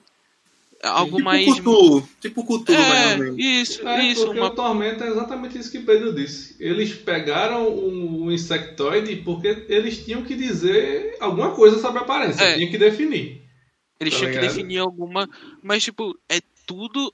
algo 0.83 1.17
tipo 1.17 1.25
mais. 1.25 1.45
Tipo 1.45 2.43
Cthulhu, 2.43 2.77
é, 2.77 3.29
Isso, 3.37 3.87
é, 3.87 4.05
isso. 4.05 4.25
Porque 4.25 4.39
uma... 4.39 4.47
o 4.47 4.51
Tormenta 4.51 5.05
é 5.05 5.09
exatamente 5.09 5.57
isso 5.57 5.71
que 5.71 5.79
Pedro 5.79 6.13
disse. 6.13 6.55
Eles 6.59 6.93
pegaram 6.93 7.67
o, 7.67 8.25
o 8.25 8.31
insectoide 8.31 9.15
porque 9.17 9.65
eles 9.69 10.03
tinham 10.03 10.23
que 10.23 10.35
dizer 10.35 11.17
alguma 11.19 11.51
coisa 11.51 11.79
sobre 11.79 11.99
a 11.99 12.01
aparência, 12.01 12.43
é. 12.43 12.55
tinham 12.55 12.71
que 12.71 12.77
definir. 12.77 13.41
Eles 13.99 14.13
tá 14.13 14.19
tinham 14.19 14.31
ligado? 14.31 14.49
que 14.49 14.55
definir 14.55 14.77
alguma. 14.79 15.29
Mas, 15.61 15.83
tipo, 15.83 16.17
é 16.29 16.39
tudo. 16.65 17.13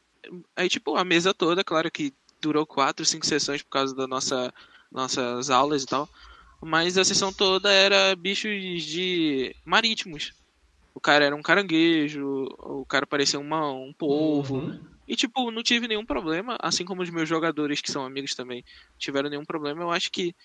É 0.56 0.68
tipo 0.68 0.96
a 0.96 1.04
mesa 1.04 1.34
toda, 1.34 1.64
claro 1.64 1.90
que 1.92 2.14
durou 2.42 2.66
quatro, 2.66 3.06
cinco 3.06 3.26
sessões 3.26 3.62
por 3.62 3.70
causa 3.70 3.96
da 3.96 4.08
nossa 4.08 4.54
nossas 4.92 5.50
aulas 5.50 5.84
e 5.84 5.86
tal. 5.86 6.10
Mas 6.62 6.98
a 6.98 7.06
sessão 7.06 7.32
toda 7.32 7.72
era 7.72 8.16
bichos 8.16 8.84
de 8.84 9.56
marítimos. 9.64 10.34
O 10.94 11.00
cara 11.00 11.26
era 11.26 11.36
um 11.36 11.42
caranguejo, 11.42 12.48
o 12.60 12.86
cara 12.86 13.06
parecia 13.06 13.40
uma, 13.40 13.72
um 13.72 13.94
polvo. 13.94 14.56
Uhum. 14.56 14.80
E, 15.08 15.16
tipo, 15.16 15.50
não 15.50 15.64
tive 15.64 15.88
nenhum 15.88 16.06
problema, 16.06 16.58
assim 16.62 16.86
como 16.86 17.02
os 17.02 17.10
meus 17.10 17.28
jogadores, 17.28 17.82
que 17.82 17.92
são 17.92 18.06
amigos 18.06 18.36
também, 18.36 18.64
tiveram 18.98 19.30
nenhum 19.30 19.46
problema. 19.46 19.82
Eu 19.82 19.92
acho 19.92 20.12
que 20.12 20.36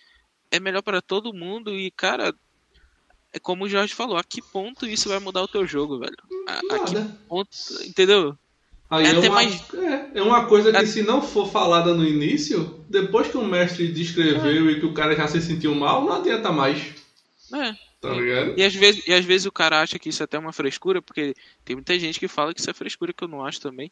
é 0.50 0.58
melhor 0.60 0.82
para 0.82 1.02
todo 1.02 1.34
mundo 1.34 1.74
e, 1.74 1.90
cara, 1.90 2.34
é 3.32 3.38
como 3.38 3.64
o 3.64 3.68
Jorge 3.68 3.92
falou, 3.92 4.16
a 4.16 4.24
que 4.24 4.40
ponto 4.40 4.86
isso 4.86 5.08
vai 5.08 5.18
mudar 5.18 5.42
o 5.42 5.48
teu 5.48 5.66
jogo, 5.66 5.98
velho? 5.98 6.16
A, 6.48 6.76
a 6.76 6.78
que 6.84 6.94
ponto, 7.28 7.50
entendeu? 7.84 8.38
Aí 8.88 9.06
é, 9.06 9.10
é, 9.10 9.18
uma, 9.18 9.30
mais... 9.30 9.74
é, 9.74 10.10
é, 10.14 10.22
uma 10.22 10.46
coisa 10.46 10.70
que, 10.70 10.78
é... 10.78 10.86
se 10.86 11.02
não 11.02 11.20
for 11.20 11.50
falada 11.50 11.92
no 11.92 12.06
início, 12.06 12.84
depois 12.88 13.26
que 13.28 13.36
o 13.36 13.44
mestre 13.44 13.88
descreveu 13.92 14.68
é. 14.68 14.72
e 14.72 14.80
que 14.80 14.86
o 14.86 14.94
cara 14.94 15.16
já 15.16 15.26
se 15.26 15.42
sentiu 15.42 15.74
mal, 15.74 16.04
não 16.04 16.12
adianta 16.12 16.52
mais. 16.52 16.94
É. 17.52 17.74
Tá 18.04 18.12
ligado? 18.12 18.54
E 18.54 18.62
às, 18.62 18.74
vezes, 18.74 19.06
e 19.06 19.14
às 19.14 19.24
vezes 19.24 19.46
o 19.46 19.52
cara 19.52 19.80
acha 19.80 19.98
que 19.98 20.10
isso 20.10 20.22
é 20.22 20.24
até 20.24 20.38
uma 20.38 20.52
frescura, 20.52 21.00
porque 21.00 21.34
tem 21.64 21.74
muita 21.74 21.98
gente 21.98 22.20
que 22.20 22.28
fala 22.28 22.52
que 22.52 22.60
isso 22.60 22.68
é 22.68 22.74
frescura, 22.74 23.14
que 23.14 23.24
eu 23.24 23.28
não 23.28 23.42
acho 23.42 23.62
também. 23.62 23.90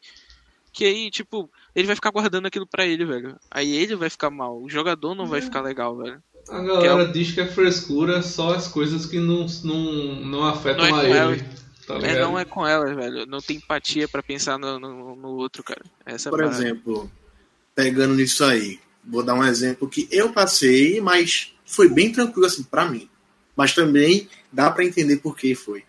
Que 0.71 0.85
aí, 0.85 1.09
tipo, 1.09 1.49
ele 1.75 1.87
vai 1.87 1.95
ficar 1.95 2.11
guardando 2.11 2.45
aquilo 2.45 2.67
pra 2.67 2.85
ele, 2.85 3.05
velho. 3.05 3.35
Aí 3.49 3.75
ele 3.75 3.95
vai 3.95 4.11
ficar 4.11 4.29
mal. 4.29 4.61
O 4.61 4.69
jogador 4.69 5.15
não 5.15 5.25
é. 5.25 5.27
vai 5.27 5.41
ficar 5.41 5.61
legal, 5.61 5.97
velho. 5.97 6.21
A 6.47 6.61
galera 6.61 7.03
é... 7.03 7.11
diz 7.11 7.31
que 7.31 7.41
é 7.41 7.47
frescura 7.47 8.21
só 8.21 8.53
as 8.53 8.67
coisas 8.67 9.07
que 9.07 9.19
não, 9.19 9.47
não, 9.63 10.15
não 10.15 10.45
afetam 10.45 10.87
não 10.87 11.01
é 11.01 11.19
a 11.19 11.31
ele. 11.31 11.43
Tá 11.87 11.95
é, 11.95 12.21
não 12.21 12.37
é 12.37 12.45
com 12.45 12.65
ela, 12.65 12.93
velho. 12.93 13.25
Não 13.25 13.39
tem 13.39 13.57
empatia 13.57 14.07
para 14.07 14.21
pensar 14.21 14.59
no, 14.59 14.79
no, 14.79 15.15
no, 15.15 15.29
outro, 15.29 15.63
cara. 15.63 15.81
Essa 16.05 16.29
Por 16.29 16.43
exemplo, 16.43 17.09
pegando 17.73 18.13
nisso 18.13 18.43
aí, 18.43 18.79
vou 19.03 19.23
dar 19.23 19.33
um 19.33 19.43
exemplo 19.43 19.89
que 19.89 20.07
eu 20.11 20.31
passei, 20.31 21.01
mas 21.01 21.53
foi 21.65 21.89
bem 21.89 22.11
tranquilo 22.11 22.45
assim 22.45 22.63
para 22.63 22.85
mim 22.85 23.09
mas 23.55 23.73
também 23.73 24.27
dá 24.51 24.69
para 24.69 24.85
entender 24.85 25.17
por 25.17 25.35
que 25.35 25.55
foi. 25.55 25.83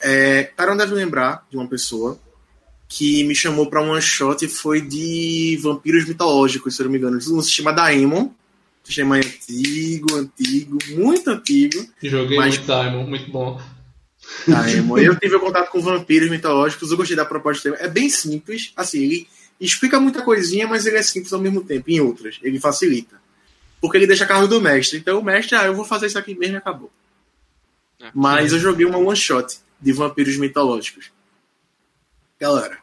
É, 0.00 0.44
Taron 0.56 0.76
deve 0.76 0.94
lembrar 0.94 1.46
de 1.50 1.56
uma 1.56 1.66
pessoa 1.66 2.18
que 2.88 3.24
me 3.24 3.34
chamou 3.34 3.66
para 3.66 3.82
um 3.82 3.90
one 3.90 4.02
shot 4.02 4.44
e 4.44 4.48
foi 4.48 4.80
de 4.80 5.58
vampiros 5.62 6.06
mitológicos, 6.06 6.76
se 6.76 6.82
eu 6.82 6.84
não 6.84 6.92
me 6.92 6.98
engano. 6.98 7.16
Um 7.16 7.42
sistema 7.42 7.72
Daemon. 7.72 8.30
Sistema 8.84 9.16
antigo, 9.16 10.14
antigo, 10.14 10.78
muito 10.90 11.28
antigo. 11.28 11.84
Joguei 12.00 12.36
mas... 12.36 12.56
muito 12.56 12.68
Daemon, 12.68 13.06
muito 13.06 13.30
bom. 13.32 13.60
Daemon. 14.46 14.98
eu 14.98 15.16
tive 15.18 15.40
contato 15.40 15.70
com 15.70 15.80
vampiros 15.80 16.30
mitológicos, 16.30 16.90
eu 16.90 16.96
gostei 16.96 17.16
da 17.16 17.24
proposta 17.24 17.68
dele. 17.68 17.82
É 17.82 17.88
bem 17.88 18.08
simples, 18.08 18.72
assim, 18.76 19.02
ele 19.02 19.28
explica 19.60 19.98
muita 19.98 20.22
coisinha, 20.22 20.68
mas 20.68 20.86
ele 20.86 20.98
é 20.98 21.02
simples 21.02 21.32
ao 21.32 21.40
mesmo 21.40 21.64
tempo, 21.64 21.90
em 21.90 22.00
outras. 22.00 22.38
Ele 22.42 22.60
facilita. 22.60 23.20
Porque 23.80 23.96
ele 23.96 24.06
deixa 24.06 24.24
a 24.24 24.26
carro 24.26 24.48
do 24.48 24.60
mestre. 24.60 24.98
Então 24.98 25.18
o 25.18 25.24
mestre, 25.24 25.56
ah, 25.56 25.66
eu 25.66 25.74
vou 25.74 25.84
fazer 25.84 26.06
isso 26.06 26.18
aqui 26.18 26.34
mesmo 26.34 26.54
e 26.54 26.58
acabou. 26.58 26.90
É. 28.00 28.10
Mas 28.14 28.52
eu 28.52 28.58
joguei 28.58 28.86
uma 28.86 28.98
one 28.98 29.16
shot 29.16 29.58
de 29.80 29.92
vampiros 29.92 30.36
mitológicos. 30.36 31.10
Galera, 32.38 32.78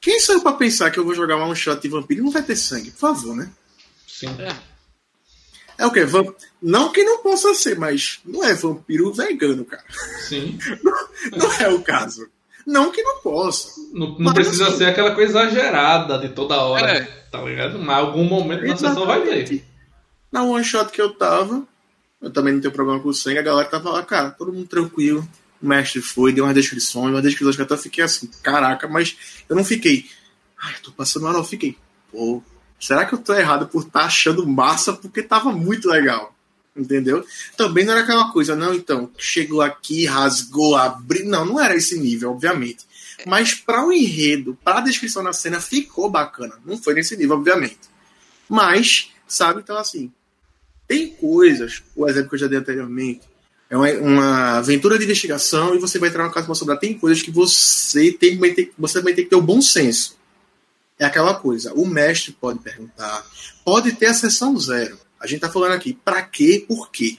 quem 0.00 0.20
sou 0.20 0.36
eu 0.36 0.42
pra 0.42 0.52
pensar 0.52 0.90
que 0.90 0.98
eu 0.98 1.04
vou 1.04 1.14
jogar 1.14 1.36
uma 1.36 1.46
one 1.46 1.56
shot 1.56 1.80
de 1.80 1.88
vampiro 1.88 2.20
e 2.20 2.24
não 2.24 2.30
vai 2.30 2.42
ter 2.42 2.56
sangue? 2.56 2.90
Por 2.90 2.98
favor, 2.98 3.36
né? 3.36 3.50
Sim. 4.06 4.28
É, 4.40 4.54
é 5.78 5.86
o 5.86 5.92
quê? 5.92 6.04
Vamp... 6.04 6.36
Não 6.60 6.92
que 6.92 7.04
não 7.04 7.22
possa 7.22 7.54
ser, 7.54 7.78
mas 7.78 8.20
não 8.24 8.42
é 8.44 8.52
vampiro 8.54 9.12
vegano, 9.12 9.64
cara. 9.64 9.84
Sim. 10.28 10.58
não, 10.82 11.08
não 11.38 11.52
é 11.52 11.68
o 11.68 11.82
caso. 11.82 12.28
Não 12.68 12.92
que 12.92 13.02
não 13.02 13.18
possa. 13.22 13.80
Não, 13.94 14.18
não 14.18 14.34
precisa 14.34 14.68
assim, 14.68 14.76
ser 14.76 14.84
aquela 14.90 15.14
coisa 15.14 15.30
exagerada 15.30 16.18
de 16.18 16.28
toda 16.28 16.54
hora, 16.54 16.98
é. 16.98 17.00
tá 17.30 17.40
ligado? 17.40 17.78
Mas 17.78 17.96
algum 17.96 18.24
momento 18.24 18.66
na 18.66 18.76
sessão 18.76 19.06
vai 19.06 19.22
ter. 19.22 19.64
Na 20.30 20.42
one 20.42 20.62
shot 20.62 20.92
que 20.92 21.00
eu 21.00 21.14
tava, 21.14 21.66
eu 22.20 22.30
também 22.30 22.52
não 22.52 22.60
tenho 22.60 22.74
problema 22.74 23.00
com 23.00 23.08
o 23.08 23.14
sangue, 23.14 23.38
a 23.38 23.42
galera 23.42 23.66
tava 23.66 23.88
lá, 23.88 24.02
cara, 24.02 24.32
todo 24.32 24.52
mundo 24.52 24.68
tranquilo. 24.68 25.26
O 25.62 25.66
mestre 25.66 26.02
foi, 26.02 26.30
deu 26.30 26.44
umas 26.44 26.54
descrições, 26.54 27.10
umas 27.10 27.22
descrições 27.22 27.56
que 27.56 27.62
eu 27.62 27.64
até 27.66 27.76
fiquei 27.78 28.04
assim, 28.04 28.28
caraca, 28.42 28.86
mas 28.86 29.16
eu 29.48 29.56
não 29.56 29.64
fiquei. 29.64 30.04
Ai, 30.62 30.74
tô 30.82 30.92
passando 30.92 31.22
mal, 31.22 31.32
não, 31.32 31.40
eu 31.40 31.44
fiquei. 31.44 31.74
Pô, 32.12 32.42
será 32.78 33.06
que 33.06 33.14
eu 33.14 33.18
tô 33.18 33.32
errado 33.32 33.66
por 33.66 33.84
estar 33.84 34.00
tá 34.00 34.06
achando 34.06 34.46
massa? 34.46 34.92
Porque 34.92 35.22
tava 35.22 35.50
muito 35.50 35.88
legal. 35.88 36.34
Entendeu? 36.78 37.24
Também 37.56 37.84
não 37.84 37.92
era 37.92 38.02
aquela 38.02 38.30
coisa, 38.32 38.54
não, 38.54 38.72
então, 38.72 39.10
chegou 39.18 39.60
aqui, 39.60 40.06
rasgou, 40.06 40.76
abriu. 40.76 41.26
Não, 41.26 41.44
não 41.44 41.60
era 41.60 41.76
esse 41.76 41.98
nível, 41.98 42.30
obviamente. 42.30 42.86
Mas 43.26 43.52
para 43.52 43.84
o 43.84 43.92
enredo, 43.92 44.56
para 44.62 44.78
a 44.78 44.82
descrição 44.82 45.22
na 45.22 45.32
cena, 45.32 45.60
ficou 45.60 46.08
bacana. 46.08 46.54
Não 46.64 46.78
foi 46.78 46.94
nesse 46.94 47.16
nível, 47.16 47.36
obviamente. 47.36 47.80
Mas, 48.48 49.10
sabe, 49.26 49.60
então 49.60 49.76
assim, 49.76 50.12
tem 50.86 51.10
coisas, 51.10 51.82
o 51.94 52.08
exemplo 52.08 52.30
que 52.30 52.36
eu 52.36 52.40
já 52.40 52.46
dei 52.46 52.58
anteriormente, 52.58 53.22
é 53.68 53.76
uma, 53.76 53.90
uma 53.92 54.58
aventura 54.58 54.96
de 54.98 55.04
investigação 55.04 55.74
e 55.74 55.78
você 55.78 55.98
vai 55.98 56.08
entrar 56.08 56.24
na 56.24 56.32
casa 56.32 56.64
para 56.64 56.76
Tem 56.76 56.98
coisas 56.98 57.22
que 57.22 57.30
você 57.30 58.10
tem, 58.12 58.38
ter, 58.54 58.72
você 58.78 59.02
vai 59.02 59.12
ter 59.12 59.24
que 59.24 59.30
ter 59.30 59.36
o 59.36 59.42
bom 59.42 59.60
senso. 59.60 60.16
É 60.98 61.04
aquela 61.04 61.34
coisa, 61.34 61.72
o 61.74 61.86
mestre 61.86 62.32
pode 62.32 62.58
perguntar, 62.58 63.24
pode 63.64 63.92
ter 63.92 64.06
a 64.06 64.14
sessão 64.14 64.58
zero. 64.58 64.98
A 65.20 65.26
gente 65.26 65.40
tá 65.40 65.50
falando 65.50 65.72
aqui, 65.72 65.92
para 65.92 66.22
quê, 66.22 66.64
por 66.66 66.90
quê? 66.90 67.18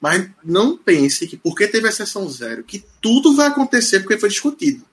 Mas 0.00 0.30
não 0.44 0.76
pense 0.76 1.26
que 1.26 1.36
porque 1.36 1.66
teve 1.66 1.88
a 1.88 1.92
sessão 1.92 2.28
zero, 2.28 2.62
que 2.62 2.84
tudo 3.00 3.34
vai 3.34 3.48
acontecer 3.48 4.00
porque 4.00 4.18
foi 4.18 4.28
discutido. 4.28 4.84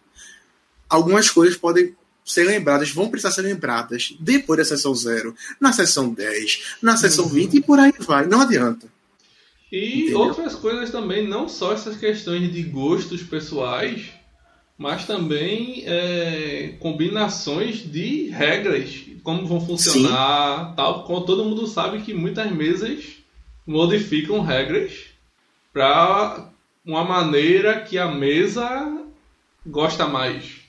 Algumas 0.90 1.30
coisas 1.30 1.56
podem 1.56 1.96
ser 2.26 2.46
lembradas, 2.46 2.90
vão 2.90 3.10
precisar 3.10 3.32
ser 3.32 3.44
lembradas 3.44 4.16
depois 4.20 4.58
da 4.58 4.66
sessão 4.66 4.96
zero, 4.96 5.36
na 5.60 5.72
sessão 5.72 6.12
10, 6.12 6.78
na 6.82 6.98
sessão 6.98 7.26
uhum. 7.26 7.32
20 7.32 7.54
e 7.54 7.62
por 7.62 7.80
aí 7.80 7.94
vai. 8.00 8.26
Não 8.26 8.42
adianta. 8.42 8.88
E 9.72 10.00
Entendeu? 10.00 10.20
outras 10.20 10.56
coisas 10.56 10.90
também, 10.90 11.28
não 11.28 11.48
só 11.48 11.74
essas 11.74 11.98
questões 11.98 12.52
de 12.52 12.64
gostos 12.64 13.22
pessoais, 13.22 14.08
mas 14.78 15.06
também 15.06 15.84
é, 15.86 16.76
combinações 16.80 17.78
de 17.80 18.30
regras, 18.30 19.06
como 19.24 19.48
vão 19.48 19.66
funcionar, 19.66 20.70
Sim. 20.70 20.76
tal. 20.76 21.04
Como 21.06 21.26
todo 21.26 21.46
mundo 21.46 21.66
sabe 21.66 22.02
que 22.02 22.14
muitas 22.14 22.52
mesas 22.52 23.18
modificam 23.66 24.42
regras 24.42 25.06
para 25.72 26.50
uma 26.86 27.04
maneira 27.04 27.82
que 27.82 27.98
a 27.98 28.08
mesa 28.08 29.06
gosta 29.66 30.06
mais. 30.06 30.62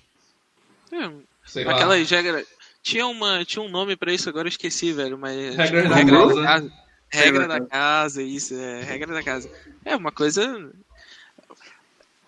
É, 0.92 1.10
Sei 1.44 1.66
aquelas 1.66 2.08
regras. 2.08 2.46
Tinha, 2.82 3.06
uma, 3.06 3.44
tinha 3.44 3.64
um 3.64 3.68
nome 3.68 3.96
para 3.96 4.12
isso, 4.12 4.28
agora 4.28 4.46
eu 4.46 4.50
esqueci, 4.50 4.92
velho, 4.92 5.18
mas. 5.18 5.56
Regra, 5.56 5.82
tipo, 5.82 5.88
da, 5.88 5.96
regra 5.96 6.18
casa. 6.18 6.34
da 6.34 6.42
casa. 6.44 6.72
Regra 7.08 7.48
da 7.48 7.60
casa, 7.60 8.22
isso, 8.22 8.54
é, 8.54 8.82
regra 8.82 9.14
da 9.14 9.22
casa. 9.22 9.50
É 9.84 9.96
uma 9.96 10.12
coisa 10.12 10.72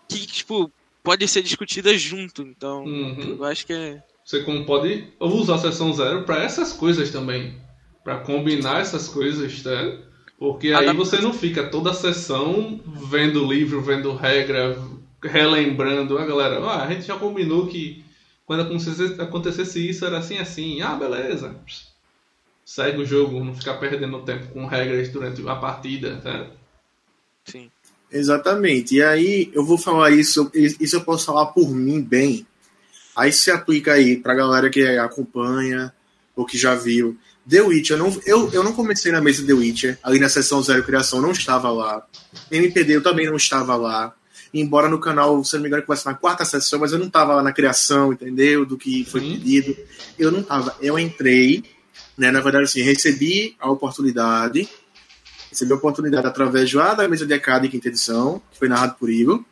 que, 0.08 0.26
tipo, 0.26 0.72
pode 1.08 1.26
ser 1.26 1.40
discutida 1.40 1.96
junto, 1.96 2.42
então 2.42 2.84
uhum. 2.84 3.36
eu 3.38 3.44
acho 3.44 3.64
que 3.64 3.72
é. 3.72 4.02
Você 4.22 4.42
como 4.42 4.66
pode 4.66 5.08
usar 5.18 5.54
a 5.54 5.58
sessão 5.58 5.90
zero 5.94 6.24
para 6.24 6.44
essas 6.44 6.74
coisas 6.74 7.10
também. 7.10 7.58
para 8.04 8.18
combinar 8.18 8.82
essas 8.82 9.08
coisas, 9.08 9.62
tá? 9.62 9.96
Porque 10.38 10.70
aí 10.70 10.92
você 10.92 11.18
não 11.18 11.32
fica 11.32 11.66
toda 11.70 11.92
a 11.92 11.94
sessão 11.94 12.78
vendo 12.86 13.50
livro, 13.50 13.80
vendo 13.80 14.14
regra, 14.14 14.78
relembrando. 15.22 16.18
A 16.18 16.26
galera, 16.26 16.62
ah, 16.62 16.84
a 16.84 16.92
gente 16.92 17.06
já 17.06 17.16
combinou 17.16 17.66
que 17.68 18.04
quando 18.44 18.64
acontecesse, 18.64 19.18
acontecesse 19.18 19.88
isso 19.88 20.04
era 20.04 20.18
assim 20.18 20.36
assim. 20.36 20.82
Ah, 20.82 20.94
beleza. 20.94 21.56
Segue 22.66 23.00
o 23.00 23.06
jogo, 23.06 23.42
não 23.42 23.54
ficar 23.54 23.78
perdendo 23.78 24.20
tempo 24.24 24.48
com 24.48 24.66
regras 24.66 25.08
durante 25.08 25.40
a 25.48 25.56
partida, 25.56 26.20
tá? 26.22 26.50
Sim. 27.46 27.70
Exatamente. 28.10 28.96
E 28.96 29.02
aí 29.02 29.50
eu 29.52 29.64
vou 29.64 29.78
falar 29.78 30.10
isso, 30.10 30.50
isso 30.54 30.96
eu 30.96 31.00
posso 31.02 31.26
falar 31.26 31.46
por 31.46 31.70
mim 31.70 32.00
bem. 32.00 32.46
Aí 33.14 33.32
se 33.32 33.50
aplica 33.50 33.92
aí 33.92 34.16
pra 34.16 34.34
galera 34.34 34.70
que 34.70 34.82
acompanha 34.96 35.92
ou 36.34 36.46
que 36.46 36.56
já 36.56 36.74
viu. 36.74 37.18
The 37.48 37.62
Witcher, 37.62 37.96
eu 37.96 37.98
não, 37.98 38.20
eu, 38.26 38.52
eu 38.52 38.62
não 38.62 38.72
comecei 38.72 39.10
na 39.10 39.20
mesa 39.20 39.44
The 39.44 39.54
Witcher, 39.54 39.98
ali 40.02 40.18
na 40.18 40.28
sessão 40.28 40.62
Zero 40.62 40.84
Criação, 40.84 41.20
não 41.20 41.32
estava 41.32 41.70
lá. 41.70 42.06
MPD 42.50 42.96
eu 42.96 43.02
também 43.02 43.26
não 43.26 43.36
estava 43.36 43.74
lá. 43.74 44.14
Embora 44.52 44.88
no 44.88 45.00
canal, 45.00 45.42
se 45.44 45.54
não 45.54 45.62
me 45.62 45.68
engano, 45.68 45.82
começa 45.82 46.10
na 46.10 46.16
quarta 46.16 46.44
sessão, 46.44 46.78
mas 46.78 46.92
eu 46.92 46.98
não 46.98 47.06
estava 47.06 47.34
lá 47.34 47.42
na 47.42 47.52
criação, 47.52 48.12
entendeu? 48.12 48.64
Do 48.64 48.76
que 48.78 49.04
foi 49.04 49.20
uhum. 49.20 49.32
pedido. 49.32 49.76
Eu 50.18 50.30
não 50.30 50.40
estava. 50.40 50.76
Eu 50.80 50.98
entrei, 50.98 51.64
né? 52.16 52.30
Na 52.30 52.40
verdade, 52.40 52.64
assim, 52.64 52.82
recebi 52.82 53.56
a 53.58 53.70
oportunidade. 53.70 54.68
Recebi 55.58 55.72
a 55.72 55.76
oportunidade 55.76 56.26
através 56.26 56.72
lá 56.72 56.94
da 56.94 57.08
mesa 57.08 57.26
de 57.26 57.34
ECAD 57.34 57.66
de 57.66 57.72
quinta 57.72 57.88
edição, 57.88 58.40
que 58.52 58.58
foi 58.58 58.68
narrado 58.68 58.94
por 58.94 59.10
Igor 59.10 59.42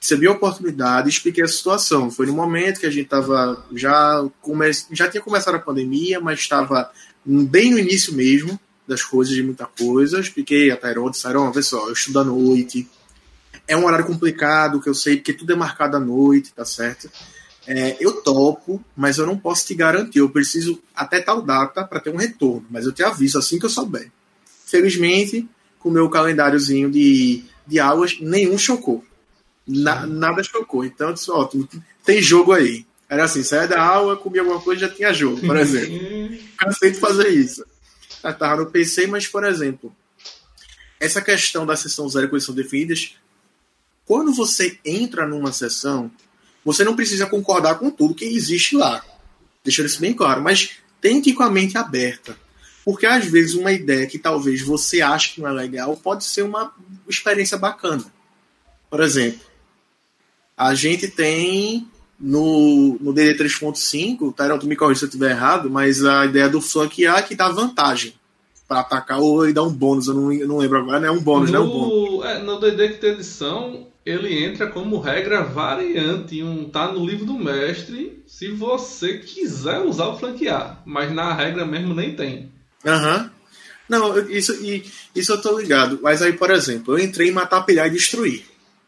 recebi 0.00 0.26
a 0.26 0.32
oportunidade 0.32 1.08
e 1.08 1.10
expliquei 1.10 1.44
a 1.44 1.48
situação. 1.48 2.10
Foi 2.10 2.26
no 2.26 2.32
momento 2.32 2.80
que 2.80 2.86
a 2.86 2.90
gente 2.90 3.04
estava 3.04 3.64
já 3.74 4.24
come... 4.40 4.70
já 4.92 5.08
tinha 5.08 5.22
começado 5.22 5.56
a 5.56 5.60
pandemia, 5.60 6.20
mas 6.20 6.38
estava 6.38 6.90
bem 7.24 7.70
no 7.70 7.78
início 7.78 8.14
mesmo 8.14 8.58
das 8.86 9.02
coisas, 9.02 9.34
de 9.34 9.42
muita 9.42 9.66
coisa. 9.66 10.20
Expliquei 10.20 10.70
a 10.70 10.76
Tyrone, 10.76 11.12
Tyrone, 11.12 11.52
vê 11.52 11.62
só, 11.62 11.88
eu 11.88 11.92
estudo 11.92 12.20
à 12.20 12.24
noite. 12.24 12.88
É 13.66 13.76
um 13.76 13.84
horário 13.84 14.06
complicado, 14.06 14.80
que 14.80 14.88
eu 14.88 14.94
sei, 14.94 15.16
porque 15.16 15.32
tudo 15.32 15.52
é 15.52 15.56
marcado 15.56 15.96
à 15.96 16.00
noite, 16.00 16.54
tá 16.54 16.64
certo? 16.64 17.10
É, 17.66 17.98
eu 18.00 18.22
topo, 18.22 18.82
mas 18.96 19.18
eu 19.18 19.26
não 19.26 19.36
posso 19.36 19.66
te 19.66 19.74
garantir. 19.74 20.20
Eu 20.20 20.30
preciso 20.30 20.80
até 20.94 21.20
tal 21.20 21.42
data 21.42 21.84
para 21.84 22.00
ter 22.00 22.10
um 22.10 22.16
retorno, 22.16 22.64
mas 22.70 22.86
eu 22.86 22.92
te 22.92 23.02
aviso 23.02 23.38
assim 23.38 23.58
que 23.58 23.66
eu 23.66 23.70
souber. 23.70 24.10
Felizmente, 24.68 25.48
com 25.78 25.88
o 25.88 25.92
meu 25.92 26.10
calendáriozinho 26.10 26.90
de, 26.90 27.42
de 27.66 27.80
aulas, 27.80 28.20
nenhum 28.20 28.58
chocou. 28.58 29.02
Na, 29.66 30.06
nada 30.06 30.42
chocou. 30.42 30.84
Então, 30.84 31.08
eu 31.08 31.14
disse, 31.14 31.30
ó, 31.30 31.48
tem 32.04 32.20
jogo 32.20 32.52
aí. 32.52 32.86
Era 33.08 33.24
assim, 33.24 33.42
saia 33.42 33.66
da 33.66 33.82
aula, 33.82 34.14
comia 34.16 34.42
alguma 34.42 34.60
coisa 34.60 34.82
já 34.82 34.88
tinha 34.90 35.14
jogo, 35.14 35.40
por 35.40 35.56
exemplo. 35.56 36.38
Cansei 36.58 36.90
de 36.90 37.00
fazer 37.00 37.28
isso. 37.28 37.64
Eu 38.22 38.34
tava 38.34 38.62
no 38.62 38.70
PC, 38.70 39.06
mas, 39.06 39.26
por 39.26 39.42
exemplo, 39.42 39.94
essa 41.00 41.22
questão 41.22 41.64
da 41.64 41.74
sessão 41.74 42.06
zero 42.06 42.26
e 42.26 42.30
coisas 42.30 42.54
definidas, 42.54 43.14
quando 44.04 44.34
você 44.34 44.78
entra 44.84 45.26
numa 45.26 45.50
sessão, 45.50 46.10
você 46.62 46.84
não 46.84 46.94
precisa 46.94 47.26
concordar 47.26 47.78
com 47.78 47.90
tudo 47.90 48.14
que 48.14 48.26
existe 48.26 48.76
lá. 48.76 49.02
Deixando 49.64 49.86
isso 49.86 50.00
bem 50.00 50.12
claro, 50.12 50.42
mas 50.42 50.72
tente 51.00 51.32
com 51.32 51.42
a 51.42 51.50
mente 51.50 51.78
aberta. 51.78 52.36
Porque 52.88 53.04
às 53.04 53.26
vezes 53.26 53.54
uma 53.54 53.70
ideia 53.70 54.06
que 54.06 54.18
talvez 54.18 54.62
você 54.62 55.02
ache 55.02 55.34
que 55.34 55.42
não 55.42 55.48
é 55.50 55.52
legal 55.52 55.94
pode 55.94 56.24
ser 56.24 56.40
uma 56.40 56.72
experiência 57.06 57.58
bacana. 57.58 58.02
Por 58.88 59.02
exemplo, 59.02 59.40
a 60.56 60.74
gente 60.74 61.06
tem 61.06 61.86
no, 62.18 62.96
no 62.98 63.12
DD 63.12 63.44
3.5, 63.44 64.34
Tyrell, 64.34 64.58
tu 64.58 64.66
me 64.66 64.74
corrija 64.74 65.00
se 65.00 65.04
eu 65.04 65.08
estiver 65.08 65.32
errado, 65.32 65.68
mas 65.68 66.02
a 66.02 66.24
ideia 66.24 66.48
do 66.48 66.62
flanquear 66.62 67.18
é 67.18 67.22
que 67.22 67.34
dá 67.34 67.50
vantagem 67.50 68.14
para 68.66 68.80
atacar 68.80 69.20
ou 69.20 69.44
ele 69.44 69.52
dá 69.52 69.62
um 69.62 69.70
bônus, 69.70 70.08
eu 70.08 70.14
não, 70.14 70.32
eu 70.32 70.48
não 70.48 70.56
lembro 70.56 70.78
agora, 70.78 70.98
não 70.98 71.08
é 71.08 71.10
um 71.10 71.20
bônus, 71.20 71.50
no, 71.50 71.58
não 71.58 71.64
é 71.66 71.68
um 71.68 71.70
bônus. 71.70 72.24
É, 72.24 72.38
no 72.38 72.58
DD 72.58 72.88
que 72.88 73.00
tem 73.00 73.10
edição, 73.10 73.86
ele 74.02 74.42
entra 74.42 74.66
como 74.66 74.98
regra 74.98 75.42
variante, 75.42 76.42
um 76.42 76.66
tá 76.66 76.90
no 76.90 77.04
livro 77.04 77.26
do 77.26 77.34
mestre, 77.34 78.24
se 78.26 78.48
você 78.48 79.18
quiser 79.18 79.80
usar 79.80 80.06
o 80.06 80.16
flanquear, 80.16 80.82
mas 80.86 81.12
na 81.12 81.34
regra 81.34 81.66
mesmo 81.66 81.92
nem 81.92 82.16
tem. 82.16 82.56
Aham. 82.84 83.22
Uhum. 83.22 83.38
Não, 83.88 84.18
isso, 84.28 84.54
isso 85.14 85.32
eu 85.32 85.40
tô 85.40 85.58
ligado. 85.58 85.98
Mas 86.02 86.20
aí, 86.20 86.34
por 86.34 86.50
exemplo, 86.50 86.98
eu 86.98 87.04
entrei 87.04 87.28
em 87.28 87.32
matar, 87.32 87.62
pilhar 87.62 87.86
e 87.86 87.90
destruir. 87.90 88.44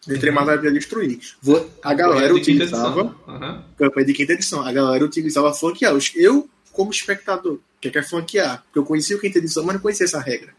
Entrei 0.08 0.32
mais 0.32 0.46
para 0.46 0.70
destruir. 0.70 1.20
Vou, 1.42 1.70
a 1.82 1.94
galera 1.94 2.34
utilizava. 2.34 3.14
Uhum. 3.26 3.62
Campanha 3.78 4.06
de 4.06 4.12
quinta 4.12 4.32
edição. 4.32 4.62
A 4.62 4.72
galera 4.72 5.04
utilizava 5.04 5.52
flanquear. 5.52 5.94
Eu, 6.14 6.48
como 6.72 6.90
espectador, 6.90 7.58
que 7.80 7.90
quer 7.90 8.06
flanquear? 8.06 8.62
Porque 8.64 8.78
eu 8.78 8.84
conhecia 8.84 9.16
o 9.16 9.20
quinta 9.20 9.38
edição, 9.38 9.64
mas 9.64 9.74
não 9.74 9.82
conhecia 9.82 10.04
essa 10.04 10.20
regra. 10.20 10.54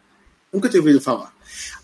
Nunca 0.51 0.69
tinha 0.69 0.81
ouvido 0.81 0.99
falar. 0.99 1.33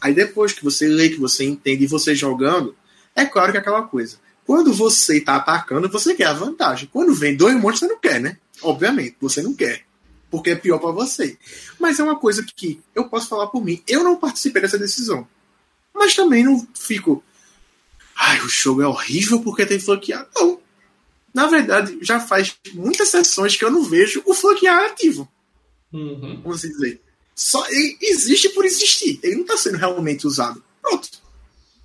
Aí 0.02 0.14
depois 0.14 0.54
que 0.54 0.64
você 0.64 0.88
lê, 0.88 1.10
que 1.10 1.20
você 1.20 1.46
entende 1.46 1.86
e 1.86 1.88
você 1.88 2.14
jogando, 2.14 2.76
é 3.16 3.26
claro 3.26 3.52
que 3.52 3.58
é 3.58 3.62
aquela 3.62 3.84
coisa. 3.84 4.18
Quando 4.46 4.74
você 4.74 5.18
está 5.18 5.36
atacando, 5.36 5.90
você 5.90 6.14
quer 6.14 6.28
a 6.28 6.34
vantagem. 6.34 6.90
Quando 6.92 7.14
vem 7.14 7.36
dois 7.36 7.56
monstros, 7.56 7.80
você 7.80 7.88
não 7.88 8.00
quer, 8.00 8.20
né? 8.20 8.38
Obviamente, 8.62 9.16
você 9.20 9.42
não 9.42 9.54
quer. 9.54 9.87
Porque 10.38 10.52
é 10.52 10.56
pior 10.56 10.80
para 10.80 10.92
você. 10.92 11.38
Mas 11.80 12.00
é 12.00 12.04
uma 12.04 12.20
coisa 12.20 12.46
que 12.56 12.80
eu 12.94 13.10
posso 13.10 13.28
falar 13.28 13.48
por 13.48 13.64
mim. 13.64 13.82
Eu 13.88 14.04
não 14.04 14.16
participei 14.16 14.62
dessa 14.62 14.78
decisão. 14.78 15.28
Mas 15.94 16.16
também 16.16 16.44
não 16.44 16.66
fico 16.76 17.24
ai, 18.18 18.40
o 18.42 18.50
jogo 18.50 18.82
é 18.82 18.88
horrível 18.88 19.42
porque 19.42 19.66
tem 19.66 19.80
flanquear. 19.80 20.28
Não. 20.36 20.60
Na 21.34 21.46
verdade, 21.46 22.00
já 22.02 22.20
faz 22.20 22.56
muitas 22.74 23.10
sessões 23.10 23.56
que 23.56 23.64
eu 23.64 23.70
não 23.70 23.84
vejo 23.84 24.24
o 24.26 24.34
flanquear 24.34 24.86
ativo. 24.86 25.32
Uhum. 25.94 26.42
Vamos 26.44 26.62
dizer. 26.62 27.00
Só, 27.36 27.64
existe 28.02 28.50
por 28.50 28.66
existir. 28.66 29.20
Ele 29.22 29.36
não 29.36 29.42
está 29.44 29.56
sendo 29.56 29.78
realmente 29.78 30.26
usado. 30.26 30.64
Pronto. 30.82 31.10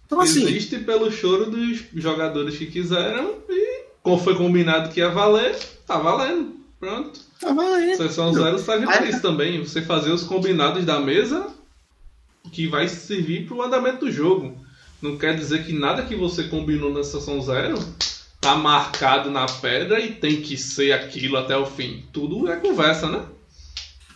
Então, 0.07 0.21
assim, 0.21 0.45
existe 0.45 0.79
pelo 0.79 1.11
choro 1.13 1.51
dos 1.51 1.85
jogadores 1.95 2.57
que 2.57 2.67
quiseram 2.67 3.37
e 3.49 3.85
como 4.03 4.19
foi 4.19 4.35
combinado 4.35 4.93
que 4.93 5.01
ia 5.01 5.11
valer, 5.11 5.59
tá 5.87 5.99
valendo. 5.99 6.57
Pronto. 6.81 7.21
Tá 7.43 7.53
valendo. 7.53 7.97
Sessão 7.97 8.33
zero 8.33 8.59
serve 8.61 8.87
para 8.87 9.05
isso 9.05 9.21
também. 9.21 9.59
Você 9.59 9.83
fazer 9.83 10.13
os 10.13 10.23
combinados 10.23 10.85
da 10.85 11.01
mesa 11.01 11.49
que 12.53 12.69
vai 12.69 12.87
servir 12.89 13.47
para 13.47 13.57
o 13.57 13.63
andamento 13.63 14.07
do 14.07 14.13
jogo 14.13 14.57
não 15.03 15.19
quer 15.19 15.35
dizer 15.35 15.65
que 15.65 15.73
nada 15.73 16.05
que 16.05 16.15
você 16.15 16.45
combinou 16.45 16.93
na 16.93 17.03
sessão 17.03 17.43
zero 17.43 17.77
tá 18.41 18.55
marcado 18.55 19.29
na 19.31 19.47
pedra 19.47 19.99
e 19.99 20.13
tem 20.13 20.41
que 20.41 20.57
ser 20.57 20.93
aquilo 20.93 21.37
até 21.37 21.57
o 21.57 21.67
fim. 21.67 22.05
Tudo 22.13 22.51
é 22.51 22.57
conversa, 22.57 23.09
né? 23.09 23.25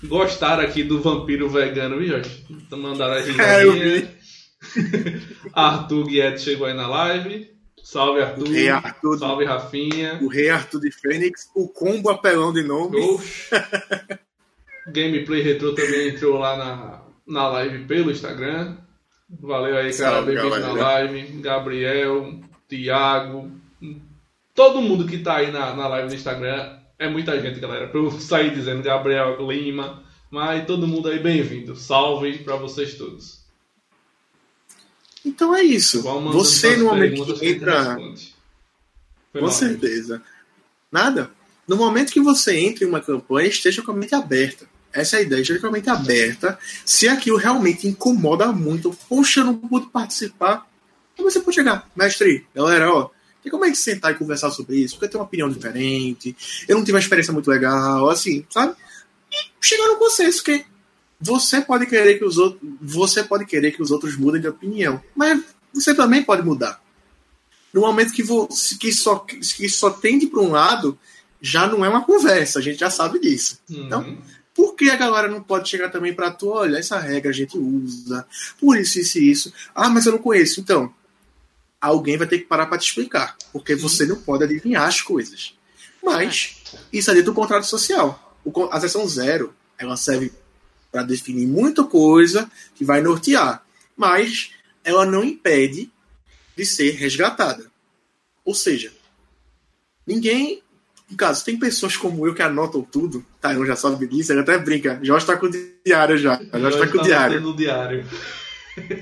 Gostaram 0.05 0.63
aqui 0.63 0.85
do 0.85 1.01
vampiro 1.01 1.49
vegano, 1.49 1.99
viu, 1.99 2.09
Jorge? 2.09 2.45
Mandaram 2.71 3.15
a 3.15 3.21
risadinha. 3.21 4.17
É, 4.75 5.21
Arthur 5.53 6.07
Guedes 6.07 6.43
chegou 6.43 6.67
aí 6.67 6.75
na 6.75 6.89
live. 6.89 7.56
Salve 7.87 8.21
Arthur. 8.21 8.49
Rei 8.49 8.69
Arthur. 8.69 9.17
Salve 9.17 9.45
Rafinha. 9.45 10.19
O 10.21 10.27
Rei 10.27 10.51
Arthur 10.51 10.81
de 10.81 10.91
Fênix. 10.91 11.49
O 11.55 11.69
combo 11.69 12.11
apelão 12.11 12.53
de 12.53 12.65
nome. 12.65 12.99
Gameplay 14.93 15.41
Retro 15.41 15.73
também 15.73 16.09
entrou 16.09 16.37
lá 16.37 16.57
na, 16.57 17.03
na 17.25 17.49
live 17.49 17.85
pelo 17.85 18.11
Instagram. 18.11 18.77
Valeu 19.41 19.77
aí, 19.77 19.97
cara. 19.97 20.21
Bem-vindo 20.21 20.59
na 20.59 20.73
live. 20.73 21.41
Gabriel, 21.41 22.41
Thiago. 22.69 23.53
Todo 24.53 24.83
mundo 24.83 25.07
que 25.07 25.19
tá 25.19 25.37
aí 25.37 25.53
na, 25.53 25.73
na 25.73 25.87
live 25.87 26.09
no 26.09 26.15
Instagram. 26.17 26.81
É 26.99 27.09
muita 27.09 27.41
gente, 27.41 27.61
galera. 27.61 27.87
Pra 27.87 28.01
eu 28.01 28.11
sair 28.19 28.53
dizendo 28.53 28.83
Gabriel 28.83 29.41
Lima. 29.49 30.03
Mas 30.29 30.67
todo 30.67 30.89
mundo 30.89 31.09
aí 31.09 31.21
bem-vindo. 31.21 31.77
Salve 31.77 32.39
para 32.39 32.57
vocês 32.57 32.95
todos. 32.95 33.46
Então 35.27 35.55
é 35.55 35.63
isso. 35.63 36.03
Você 36.03 36.77
no 36.77 36.87
momento 36.87 37.35
que 37.35 37.49
entra. 37.49 37.97
Com 39.33 39.41
mal, 39.41 39.51
certeza. 39.51 40.23
Nada. 40.91 41.31
No 41.67 41.77
momento 41.77 42.13
que 42.13 42.21
você 42.21 42.57
entra 42.57 42.85
em 42.85 42.89
uma 42.89 43.01
campanha, 43.01 43.49
esteja 43.49 43.83
com 43.83 43.91
a 43.91 43.95
mente 43.95 44.15
aberta. 44.15 44.67
Essa 44.93 45.17
é 45.17 45.19
a 45.19 45.23
ideia, 45.23 45.41
esteja 45.41 45.61
com 45.61 45.67
a 45.67 45.73
mente 45.73 45.91
aberta. 45.91 46.57
Se 46.85 47.09
aquilo 47.09 47.37
realmente 47.37 47.89
incomoda 47.89 48.53
muito, 48.53 48.97
poxa, 49.09 49.41
eu 49.41 49.45
não 49.45 49.57
pude 49.57 49.89
participar, 49.89 50.67
então 51.13 51.29
você 51.29 51.41
pode 51.41 51.57
chegar, 51.57 51.91
mestre, 51.97 52.47
galera, 52.55 52.93
ó, 52.93 53.11
tem 53.43 53.51
como 53.51 53.65
é 53.65 53.71
que 53.71 53.77
sentar 53.77 54.13
e 54.13 54.15
conversar 54.15 54.51
sobre 54.51 54.77
isso? 54.77 54.95
Porque 54.95 55.07
eu 55.07 55.11
tenho 55.11 55.21
uma 55.21 55.27
opinião 55.27 55.51
diferente, 55.51 56.37
eu 56.69 56.77
não 56.77 56.85
tive 56.85 56.95
uma 56.95 57.01
experiência 57.01 57.33
muito 57.33 57.51
legal, 57.51 58.09
assim, 58.09 58.47
sabe? 58.49 58.75
E 59.33 59.51
chegar 59.61 59.89
no 59.89 59.97
consenso 59.97 60.43
que 60.43 60.65
você 61.21 61.61
pode 61.61 61.87
querer 61.87 62.19
que 62.19 62.25
os 62.25 62.39
outros, 62.39 62.71
você 62.81 63.23
pode 63.23 63.47
querer 63.47 63.73
que 63.73 63.83
os 63.83 63.91
outros 63.91 64.17
mudem 64.17 64.41
de 64.41 64.49
opinião, 64.49 65.03
mas 65.15 65.43
você 65.73 65.95
também 65.95 66.23
pode 66.23 66.43
mudar. 66.43 66.81
No 67.73 67.83
momento 67.83 68.13
que, 68.13 68.23
você, 68.23 68.77
que 68.77 68.93
só 68.93 69.19
que 69.19 69.69
só 69.69 69.91
tende 69.91 70.27
para 70.27 70.41
um 70.41 70.51
lado, 70.51 70.99
já 71.41 71.67
não 71.67 71.85
é 71.85 71.89
uma 71.89 72.05
conversa, 72.05 72.59
a 72.59 72.63
gente 72.63 72.79
já 72.79 72.91
sabe 72.91 73.19
disso. 73.19 73.59
Uhum. 73.69 73.87
Então, 73.87 74.19
por 74.55 74.75
que 74.75 74.89
a 74.89 74.97
galera 74.97 75.29
não 75.29 75.43
pode 75.43 75.69
chegar 75.69 75.91
também 75.91 76.15
para 76.15 76.31
tu, 76.31 76.49
olha, 76.49 76.79
essa 76.79 76.99
regra 76.99 77.31
a 77.31 77.35
gente 77.35 77.59
usa, 77.59 78.27
por 78.59 78.79
isso 78.79 78.99
isso 78.99 79.19
e 79.19 79.31
isso. 79.31 79.53
Ah, 79.75 79.91
mas 79.91 80.07
eu 80.07 80.13
não 80.13 80.19
conheço. 80.19 80.61
Então, 80.61 80.93
alguém 81.81 82.17
vai 82.17 82.27
ter 82.27 82.39
que 82.39 82.45
parar 82.47 82.67
para 82.67 82.79
te 82.79 82.89
explicar, 82.89 83.37
porque 83.53 83.75
você 83.75 84.07
não 84.07 84.17
pode 84.17 84.45
adivinhar 84.45 84.87
as 84.87 85.03
coisas. 85.03 85.55
Mas 86.03 86.63
isso 86.93 87.11
é 87.11 87.15
dentro 87.15 87.33
do 87.33 87.35
contrato 87.35 87.67
social. 87.67 88.39
A 88.71 88.81
seção 88.81 89.07
zero, 89.07 89.55
ela 89.79 89.97
serve 89.97 90.33
para 90.97 91.03
definir 91.03 91.47
muita 91.47 91.85
coisa 91.85 92.51
que 92.75 92.83
vai 92.83 93.03
nortear, 93.03 93.63
mas 93.95 94.53
ela 94.83 95.05
não 95.05 95.23
impede 95.23 95.91
de 96.57 96.65
ser 96.65 96.93
resgatada. 96.93 97.71
Ou 98.43 98.55
seja, 98.55 98.91
ninguém. 100.07 100.63
No 101.11 101.17
caso, 101.17 101.45
tem 101.45 101.59
pessoas 101.59 101.99
como 101.99 102.27
eu 102.27 102.35
que 102.35 102.41
anotam 102.41 102.83
tudo, 102.83 103.25
tá? 103.43 103.53
Eu 103.53 103.67
já 103.67 103.77
sabe 103.77 104.07
disso, 104.09 104.33
ele 104.33 104.41
até 104.41 104.57
brinca. 104.57 104.99
Jorge 105.03 105.25
está 105.25 105.37
com 105.37 105.47
o 105.47 105.51
diário 105.85 106.17
já. 106.17 106.41
Jorge 106.51 106.79
está 106.79 106.89
com 106.89 106.99
o 106.99 107.03
diário. 107.03 107.55
diário. 107.55 108.07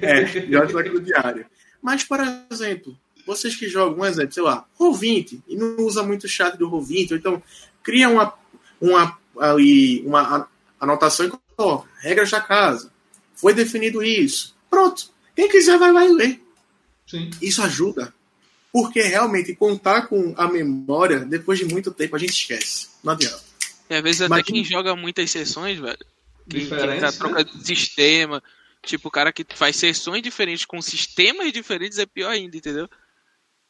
É, 0.02 0.26
Jorge 0.26 0.76
está 0.76 0.90
com 0.90 0.96
o 0.96 1.00
diário. 1.00 1.46
Mas, 1.80 2.02
por 2.02 2.18
exemplo, 2.50 2.98
vocês 3.24 3.54
que 3.54 3.68
jogam, 3.68 4.00
um 4.00 4.04
exemplo, 4.04 4.32
sei 4.32 4.42
lá, 4.42 4.66
Roll20, 4.78 5.42
e 5.46 5.56
não 5.56 5.76
usa 5.78 6.02
muito 6.02 6.24
o 6.24 6.28
chat 6.28 6.56
do 6.58 6.68
Roll20, 6.68 7.12
ou 7.12 7.16
então 7.16 7.42
cria 7.82 8.08
uma, 8.08 8.34
uma, 8.80 9.16
ali, 9.38 10.02
uma 10.04 10.48
anotação 10.80 11.26
e 11.26 11.43
ó, 11.56 11.84
regras 12.00 12.30
da 12.30 12.40
casa. 12.40 12.92
Foi 13.34 13.52
definido 13.54 14.02
isso. 14.02 14.54
Pronto. 14.70 15.10
Quem 15.34 15.48
quiser 15.48 15.78
vai 15.78 15.92
lá 15.92 16.04
e 16.04 16.12
ler. 16.12 16.40
Sim. 17.06 17.30
Isso 17.42 17.62
ajuda. 17.62 18.14
Porque 18.72 19.02
realmente 19.02 19.54
contar 19.54 20.08
com 20.08 20.34
a 20.36 20.48
memória, 20.50 21.20
depois 21.20 21.58
de 21.58 21.64
muito 21.64 21.92
tempo, 21.92 22.16
a 22.16 22.18
gente 22.18 22.32
esquece. 22.32 22.88
Não 23.02 23.12
adianta. 23.12 23.42
E 23.88 23.94
às 23.94 24.02
vezes 24.02 24.22
até 24.22 24.42
quem 24.42 24.64
joga 24.64 24.96
muitas 24.96 25.30
sessões, 25.30 25.78
velho. 25.78 25.98
Quem, 26.48 26.66
quem 26.68 27.00
tá 27.00 27.12
trocando 27.12 27.52
né? 27.54 27.64
sistema. 27.64 28.42
Tipo, 28.82 29.08
o 29.08 29.10
cara 29.10 29.32
que 29.32 29.46
faz 29.54 29.76
sessões 29.76 30.22
diferentes 30.22 30.64
com 30.64 30.80
sistemas 30.82 31.52
diferentes 31.52 31.98
é 31.98 32.06
pior 32.06 32.30
ainda, 32.30 32.56
entendeu? 32.56 32.88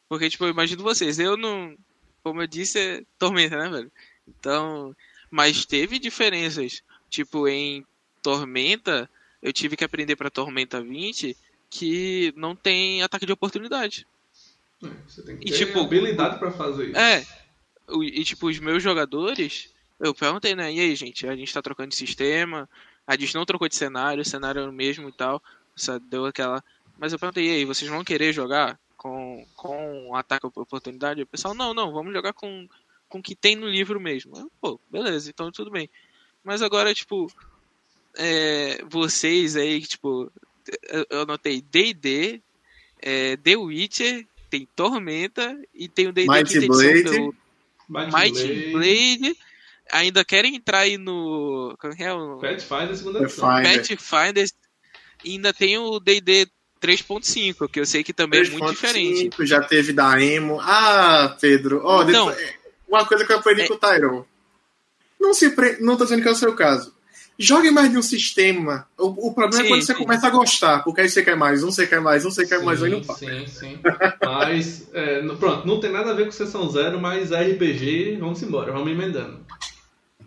Porque, 0.09 0.29
tipo, 0.29 0.43
eu 0.45 0.49
imagino 0.49 0.83
vocês, 0.83 1.19
eu 1.19 1.37
não. 1.37 1.75
Como 2.23 2.41
eu 2.41 2.47
disse, 2.47 2.79
é 2.79 3.03
tormenta, 3.17 3.57
né, 3.57 3.69
velho? 3.69 3.91
Então. 4.27 4.95
Mas 5.29 5.65
teve 5.65 5.99
diferenças. 5.99 6.81
Tipo, 7.15 7.47
em 7.47 7.85
Tormenta, 8.21 9.09
eu 9.41 9.53
tive 9.53 9.77
que 9.77 9.85
aprender 9.85 10.17
para 10.17 10.29
Tormenta 10.29 10.81
20 10.81 11.37
que 11.69 12.33
não 12.35 12.53
tem 12.53 13.01
ataque 13.01 13.25
de 13.25 13.31
oportunidade. 13.31 14.05
É, 14.83 14.89
você 15.07 15.21
tem 15.23 15.37
que 15.37 15.45
ter 15.45 15.53
e, 15.53 15.57
tipo, 15.57 15.79
habilidade 15.79 16.37
para 16.37 16.51
fazer 16.51 16.89
isso. 16.89 16.97
É. 16.97 17.25
E 18.01 18.21
tipo, 18.25 18.47
os 18.47 18.59
meus 18.59 18.83
jogadores, 18.83 19.73
eu 19.97 20.13
perguntei, 20.13 20.55
né? 20.55 20.73
E 20.73 20.79
aí, 20.81 20.93
gente, 20.93 21.25
a 21.25 21.33
gente 21.37 21.53
tá 21.53 21.61
trocando 21.61 21.87
de 21.87 21.95
sistema, 21.95 22.67
a 23.07 23.15
gente 23.15 23.33
não 23.33 23.45
trocou 23.45 23.69
de 23.69 23.77
cenário, 23.77 24.21
o 24.21 24.25
cenário 24.25 24.59
é 24.61 24.67
o 24.67 24.73
mesmo 24.73 25.07
e 25.07 25.13
tal. 25.13 25.41
Só 25.73 25.97
deu 25.97 26.25
aquela. 26.25 26.61
Mas 26.97 27.13
eu 27.13 27.19
perguntei, 27.19 27.47
e 27.47 27.51
aí, 27.51 27.65
vocês 27.65 27.89
vão 27.89 28.03
querer 28.03 28.33
jogar 28.33 28.77
com, 28.97 29.47
com 29.55 30.13
ataque 30.15 30.49
de 30.49 30.59
oportunidade? 30.59 31.21
O 31.21 31.27
pessoal, 31.27 31.53
não, 31.53 31.73
não, 31.73 31.93
vamos 31.93 32.13
jogar 32.13 32.33
com 32.33 32.67
com 33.07 33.19
o 33.19 33.23
que 33.23 33.35
tem 33.35 33.55
no 33.55 33.69
livro 33.69 33.99
mesmo. 33.99 34.35
Eu, 34.37 34.51
Pô, 34.59 34.79
beleza, 34.89 35.29
então 35.29 35.51
tudo 35.51 35.71
bem. 35.71 35.89
Mas 36.45 36.61
agora, 36.61 36.93
tipo, 36.93 37.29
é, 38.15 38.79
vocês 38.87 39.55
aí, 39.55 39.81
tipo, 39.81 40.31
eu 41.09 41.21
anotei 41.21 41.59
D&D, 41.59 42.39
é, 43.01 43.35
The 43.37 43.57
Witcher, 43.57 44.27
tem 44.49 44.67
Tormenta 44.75 45.59
e 45.73 45.89
tem 45.89 46.07
o 46.07 46.13
D&D 46.13 46.31
Mighty 46.31 46.59
que 46.59 46.67
Blade. 46.67 47.33
Mighty 47.89 48.47
Blade. 48.47 48.71
Blade. 48.71 49.37
Ainda 49.91 50.23
querem 50.23 50.55
entrar 50.55 50.79
aí 50.79 50.97
no... 50.97 51.75
Como 51.79 51.93
é 51.97 52.13
o... 52.13 52.39
Pathfinder 52.39 52.95
segunda 52.95 53.19
edição. 53.21 53.47
Pathfinder. 53.47 54.47
E 55.23 55.31
ainda 55.31 55.53
tem 55.53 55.77
o 55.77 55.99
D&D 55.99 56.47
3.5, 56.81 57.69
que 57.69 57.79
eu 57.79 57.85
sei 57.85 58.03
que 58.03 58.13
também 58.13 58.43
3. 58.43 58.49
é 58.49 58.57
muito 58.57 58.67
5, 58.69 58.73
diferente. 58.75 59.45
Já 59.45 59.61
teve 59.61 59.93
da 59.93 60.21
Emo. 60.21 60.59
Ah, 60.61 61.35
Pedro. 61.41 61.81
Oh, 61.83 62.03
depois... 62.03 62.55
Uma 62.87 63.05
coisa 63.05 63.25
que 63.25 63.31
eu 63.31 63.37
aprendi 63.37 63.61
é... 63.61 63.67
com 63.67 63.73
o 63.73 63.77
Tyron. 63.77 64.25
Não 65.19 65.33
se 65.33 65.49
pre... 65.51 65.77
não 65.79 65.97
tô 65.97 66.03
dizendo 66.03 66.21
que 66.21 66.27
é 66.27 66.31
o 66.31 66.35
seu 66.35 66.53
caso. 66.53 66.93
Jogue 67.37 67.69
mais 67.69 67.91
de 67.91 67.97
um 67.97 68.01
sistema. 68.01 68.87
O, 68.97 69.29
o 69.29 69.33
problema 69.33 69.61
sim, 69.61 69.65
é 69.65 69.67
quando 69.67 69.81
você 69.81 69.93
sim. 69.93 69.99
começa 69.99 70.27
a 70.27 70.29
gostar, 70.29 70.83
porque 70.83 71.01
aí 71.01 71.09
você 71.09 71.21
quer 71.21 71.35
mais 71.35 71.63
um, 71.63 71.71
você 71.71 71.85
quer 71.85 71.99
mais 71.99 72.25
um, 72.25 72.31
você 72.31 72.47
quer 72.47 72.59
sim, 72.59 72.65
mais 72.65 72.81
um 72.81 72.87
e 72.87 72.89
não 72.91 73.03
para. 73.03 73.15
Sim, 73.15 73.47
sim. 73.47 73.79
Mas, 74.23 74.87
é, 74.93 75.21
pronto, 75.35 75.67
não 75.67 75.79
tem 75.79 75.91
nada 75.91 76.11
a 76.11 76.13
ver 76.13 76.25
com 76.25 76.31
sessão 76.31 76.69
zero, 76.69 76.99
mas 76.99 77.31
RPG, 77.31 78.17
vamos 78.19 78.41
embora, 78.41 78.71
vamos 78.71 78.89
emendando. 78.89 79.45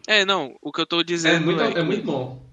É, 0.07 0.25
não, 0.25 0.55
o 0.61 0.71
que 0.71 0.81
eu 0.81 0.87
tô 0.87 1.03
dizendo 1.03 1.37
é 1.37 1.41
muito, 1.41 1.63
é, 1.63 1.81
é 1.81 1.83
muito 1.83 2.05
bom. 2.05 2.47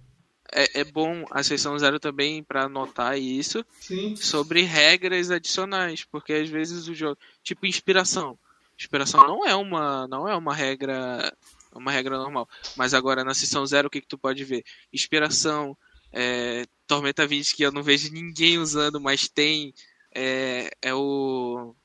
É, 0.54 0.82
é, 0.82 0.84
bom 0.86 1.26
a 1.32 1.44
sessão 1.44 1.78
zero 1.78 2.00
também 2.00 2.42
para 2.42 2.64
anotar 2.64 3.18
isso 3.18 3.66
Sim. 3.80 4.16
sobre 4.16 4.62
regras 4.62 5.32
adicionais, 5.32 6.06
porque 6.06 6.32
às 6.32 6.50
vezes 6.50 6.88
o 6.88 6.94
jogo, 6.94 7.18
tipo 7.44 7.66
inspiração, 7.66 8.38
inspiração 8.78 9.28
não 9.28 9.46
é 9.46 9.56
uma 9.56 10.08
não 10.08 10.30
é 10.30 10.36
uma 10.36 10.54
regra 10.54 10.94
é 11.24 11.32
uma 11.76 11.92
regra 11.92 12.18
normal. 12.18 12.48
Mas 12.76 12.94
agora 12.94 13.24
na 13.24 13.34
sessão 13.34 13.66
zero, 13.66 13.88
o 13.88 13.92
que, 13.92 14.02
que 14.02 14.08
tu 14.08 14.18
pode 14.18 14.44
ver? 14.44 14.64
Inspiração, 14.92 15.78
é, 16.12 16.66
Tormenta 16.88 17.28
20, 17.28 17.56
que 17.56 17.64
eu 17.64 17.72
não 17.72 17.84
vejo 17.84 18.12
ninguém 18.12 18.58
usando, 18.58 19.02
mas 19.02 19.28
tem. 19.28 19.74
É, 20.14 20.72
é 20.82 20.94
o. 20.94 21.76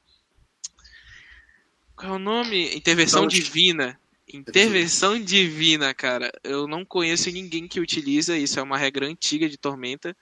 Qual 1.97 2.13
é 2.13 2.17
o 2.17 2.19
nome? 2.19 2.75
Intervenção 2.75 3.27
Divina. 3.27 3.99
Intervenção 4.33 5.21
Divina, 5.21 5.93
cara. 5.93 6.31
Eu 6.45 6.69
não 6.69 6.85
conheço 6.85 7.31
ninguém 7.31 7.67
que 7.67 7.81
utiliza 7.81 8.39
isso. 8.39 8.61
É 8.61 8.63
uma 8.63 8.79
regra 8.79 9.07
antiga 9.07 9.49
de 9.49 9.59
Tormenta. 9.59 10.17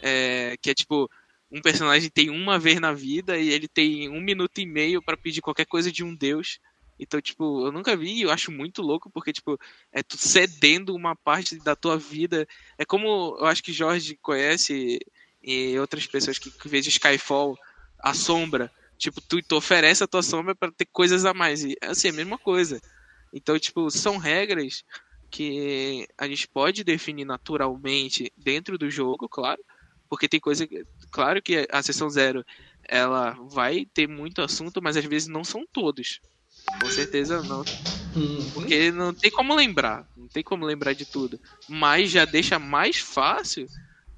É, 0.00 0.56
que 0.62 0.70
é 0.70 0.74
tipo. 0.74 1.10
Um 1.50 1.60
personagem 1.60 2.08
tem 2.08 2.30
uma 2.30 2.58
vez 2.58 2.80
na 2.80 2.94
vida 2.94 3.36
e 3.36 3.50
ele 3.50 3.68
tem 3.68 4.08
um 4.08 4.22
minuto 4.22 4.58
e 4.58 4.64
meio 4.64 5.02
para 5.02 5.18
pedir 5.18 5.42
qualquer 5.42 5.66
coisa 5.66 5.92
de 5.92 6.02
um 6.02 6.14
deus. 6.14 6.58
Então, 7.02 7.20
tipo, 7.20 7.66
eu 7.66 7.72
nunca 7.72 7.96
vi 7.96 8.12
e 8.12 8.22
eu 8.22 8.30
acho 8.30 8.52
muito 8.52 8.80
louco, 8.80 9.10
porque, 9.10 9.32
tipo, 9.32 9.58
é 9.90 10.04
tu 10.04 10.16
cedendo 10.16 10.94
uma 10.94 11.16
parte 11.16 11.58
da 11.58 11.74
tua 11.74 11.98
vida. 11.98 12.46
É 12.78 12.84
como 12.84 13.36
eu 13.40 13.46
acho 13.46 13.60
que 13.60 13.72
Jorge 13.72 14.16
conhece 14.22 15.00
e 15.42 15.76
outras 15.80 16.06
pessoas 16.06 16.38
que, 16.38 16.48
que 16.48 16.68
vejam 16.68 16.90
Skyfall, 16.90 17.58
a 17.98 18.14
sombra. 18.14 18.70
Tipo, 18.96 19.20
tu, 19.20 19.42
tu 19.42 19.56
oferece 19.56 20.04
a 20.04 20.06
tua 20.06 20.22
sombra 20.22 20.54
para 20.54 20.70
ter 20.70 20.86
coisas 20.92 21.24
a 21.24 21.34
mais. 21.34 21.64
E 21.64 21.76
assim, 21.82 22.06
é 22.06 22.10
a 22.12 22.14
mesma 22.14 22.38
coisa. 22.38 22.80
Então, 23.32 23.58
tipo, 23.58 23.90
são 23.90 24.16
regras 24.16 24.84
que 25.28 26.06
a 26.16 26.28
gente 26.28 26.46
pode 26.46 26.84
definir 26.84 27.24
naturalmente 27.24 28.32
dentro 28.36 28.78
do 28.78 28.88
jogo, 28.88 29.28
claro. 29.28 29.60
Porque 30.08 30.28
tem 30.28 30.38
coisa. 30.38 30.68
Claro 31.10 31.42
que 31.42 31.66
a 31.68 31.82
sessão 31.82 32.08
zero 32.08 32.44
ela 32.88 33.32
vai 33.50 33.86
ter 33.92 34.06
muito 34.06 34.40
assunto, 34.40 34.80
mas 34.80 34.96
às 34.96 35.04
vezes 35.04 35.26
não 35.26 35.42
são 35.42 35.66
todos. 35.72 36.20
Com 36.80 36.90
certeza 36.90 37.42
não. 37.42 37.64
Uhum. 38.14 38.50
Porque 38.52 38.90
não 38.90 39.14
tem 39.14 39.30
como 39.30 39.54
lembrar. 39.54 40.06
Não 40.16 40.28
tem 40.28 40.42
como 40.42 40.64
lembrar 40.64 40.92
de 40.94 41.04
tudo. 41.04 41.40
Mas 41.68 42.10
já 42.10 42.24
deixa 42.24 42.58
mais 42.58 42.98
fácil 42.98 43.66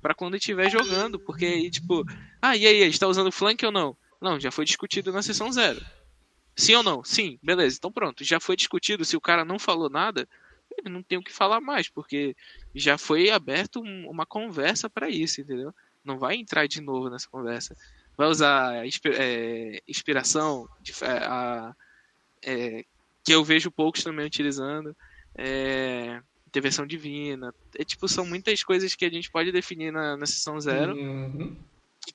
para 0.01 0.15
quando 0.15 0.37
estiver 0.37 0.71
jogando. 0.71 1.19
Porque 1.19 1.47
aí, 1.47 1.71
tipo, 1.71 2.05
ah, 2.41 2.57
e 2.57 2.67
aí, 2.67 2.83
a 2.83 2.87
gente 2.87 3.01
tá 3.01 3.09
usando 3.09 3.33
flank 3.33 3.65
ou 3.65 3.73
não? 3.73 3.97
Não, 4.21 4.41
já 4.41 4.51
foi 4.51 4.65
discutido 4.65 5.13
na 5.13 5.23
sessão 5.23 5.53
zero. 5.53 5.85
Sim 6.57 6.77
ou 6.77 6.83
não? 6.83 7.05
Sim, 7.05 7.39
beleza. 7.43 7.77
Então 7.77 7.93
pronto, 7.93 8.25
já 8.25 8.39
foi 8.41 8.57
discutido. 8.57 9.05
Se 9.05 9.17
o 9.17 9.21
cara 9.21 9.45
não 9.45 9.59
falou 9.59 9.91
nada, 9.91 10.29
ele 10.79 10.89
não 10.89 11.03
tem 11.03 11.19
o 11.19 11.23
que 11.23 11.33
falar 11.33 11.61
mais, 11.61 11.89
porque 11.89 12.37
já 12.75 12.97
foi 12.97 13.31
aberto 13.31 13.81
um, 13.81 14.09
uma 14.09 14.27
conversa 14.27 14.89
para 14.89 15.09
isso, 15.09 15.41
entendeu? 15.41 15.75
Não 16.05 16.19
vai 16.19 16.37
entrar 16.37 16.67
de 16.67 16.81
novo 16.81 17.11
nessa 17.11 17.29
conversa. 17.29 17.77
Vai 18.17 18.29
usar 18.29 18.87
é, 18.87 19.81
inspiração, 19.89 20.69
é, 21.03 21.25
a, 21.25 21.75
é, 22.45 22.85
que 23.25 23.33
eu 23.33 23.43
vejo 23.45 23.71
poucos 23.71 24.05
também 24.05 24.27
utilizando, 24.27 24.95
é, 25.35 26.21
intervenção 26.47 26.87
divina. 26.87 27.55
É, 27.77 27.85
tipo, 27.85 28.09
são 28.09 28.27
muitas 28.27 28.63
coisas 28.63 28.95
que 28.95 29.05
a 29.05 29.11
gente 29.11 29.31
pode 29.31 29.51
definir 29.51 29.93
na, 29.93 30.17
na 30.17 30.27
sessão 30.27 30.61
zero. 30.61 30.95
Uhum. 30.95 31.57
Que 32.05 32.15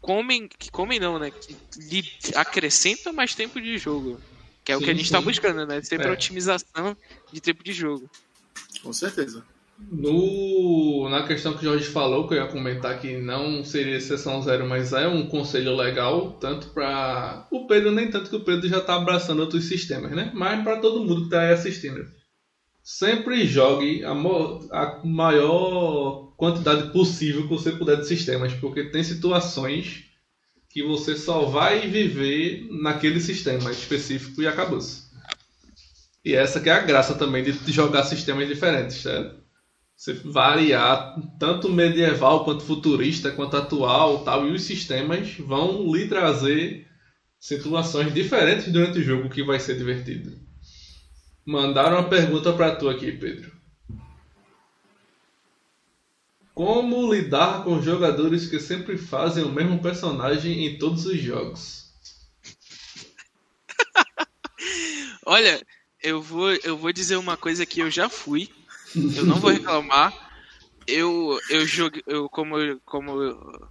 comem, 0.00 0.48
que 0.48 0.70
comem 0.70 1.00
não, 1.00 1.18
né? 1.18 1.30
Que 1.30 1.56
lhe 1.78 2.04
acrescentam 2.34 3.12
mais 3.12 3.34
tempo 3.34 3.60
de 3.60 3.78
jogo. 3.78 4.20
Que 4.64 4.72
é 4.72 4.76
sim, 4.76 4.82
o 4.82 4.84
que 4.84 4.90
a 4.90 4.94
gente 4.94 5.06
está 5.06 5.20
buscando, 5.20 5.64
né? 5.64 5.80
Sempre 5.82 6.08
é. 6.08 6.10
otimização 6.10 6.96
de 7.32 7.40
tempo 7.40 7.62
de 7.62 7.72
jogo. 7.72 8.10
Com 8.82 8.92
certeza. 8.92 9.44
No, 9.78 11.08
na 11.10 11.26
questão 11.26 11.52
que 11.52 11.66
o 11.66 11.70
Jorge 11.70 11.84
falou, 11.84 12.26
que 12.26 12.34
eu 12.34 12.38
ia 12.38 12.48
comentar 12.48 12.98
que 12.98 13.18
não 13.18 13.62
seria 13.62 13.96
exceção 13.96 14.42
zero, 14.42 14.66
mas 14.66 14.92
é 14.92 15.06
um 15.06 15.26
conselho 15.26 15.76
legal, 15.76 16.32
tanto 16.40 16.68
para 16.68 17.46
o 17.50 17.66
Pedro, 17.66 17.92
nem 17.92 18.10
tanto 18.10 18.30
que 18.30 18.36
o 18.36 18.44
Pedro 18.44 18.68
já 18.68 18.78
está 18.78 18.96
abraçando 18.96 19.40
outros 19.40 19.64
sistemas, 19.64 20.12
né? 20.12 20.30
Mas 20.34 20.62
para 20.64 20.80
todo 20.80 21.00
mundo 21.00 21.20
que 21.20 21.26
está 21.26 21.42
aí 21.42 21.52
assistindo. 21.52 22.04
Sempre 22.82 23.46
jogue 23.46 24.02
a, 24.04 24.12
a 24.12 25.00
maior 25.04 26.32
quantidade 26.36 26.92
possível 26.92 27.42
que 27.42 27.48
você 27.48 27.72
puder 27.72 27.98
de 27.98 28.06
sistemas, 28.06 28.54
porque 28.54 28.84
tem 28.84 29.02
situações 29.02 30.04
que 30.70 30.82
você 30.82 31.16
só 31.16 31.46
vai 31.46 31.88
viver 31.88 32.66
naquele 32.70 33.20
sistema 33.20 33.70
específico 33.70 34.40
e 34.40 34.46
acabou-se. 34.46 35.06
E 36.24 36.34
essa 36.34 36.60
que 36.60 36.68
é 36.68 36.72
a 36.72 36.80
graça 36.80 37.14
também 37.14 37.42
de 37.42 37.52
jogar 37.72 38.04
sistemas 38.04 38.48
diferentes, 38.48 38.96
certo? 38.96 39.45
Você 39.96 40.12
variar 40.12 41.16
tanto 41.38 41.70
medieval 41.70 42.44
quanto 42.44 42.62
futurista, 42.62 43.32
quanto 43.32 43.56
atual, 43.56 44.22
tal, 44.24 44.46
e 44.46 44.52
os 44.52 44.62
sistemas 44.62 45.34
vão 45.38 45.90
lhe 45.90 46.06
trazer 46.06 46.86
situações 47.40 48.12
diferentes 48.12 48.70
durante 48.70 48.98
o 48.98 49.02
jogo 49.02 49.30
que 49.30 49.42
vai 49.42 49.58
ser 49.58 49.78
divertido. 49.78 50.38
Mandaram 51.46 52.00
uma 52.00 52.08
pergunta 52.08 52.52
para 52.52 52.76
tu 52.76 52.90
aqui, 52.90 53.10
Pedro. 53.10 53.50
Como 56.52 57.12
lidar 57.12 57.64
com 57.64 57.80
jogadores 57.80 58.48
que 58.48 58.60
sempre 58.60 58.98
fazem 58.98 59.44
o 59.44 59.52
mesmo 59.52 59.80
personagem 59.80 60.66
em 60.66 60.78
todos 60.78 61.06
os 61.06 61.18
jogos? 61.18 61.92
Olha, 65.24 65.64
eu 66.02 66.20
vou, 66.20 66.52
eu 66.52 66.76
vou 66.76 66.92
dizer 66.92 67.16
uma 67.16 67.36
coisa 67.36 67.64
que 67.64 67.80
eu 67.80 67.90
já 67.90 68.08
fui 68.08 68.48
eu 69.16 69.24
não 69.26 69.40
vou 69.40 69.50
reclamar. 69.50 70.12
Eu, 70.86 71.38
eu 71.50 71.66
jogo, 71.66 71.96
eu, 72.06 72.28
como, 72.28 72.56
como 72.84 73.22
eu, 73.22 73.68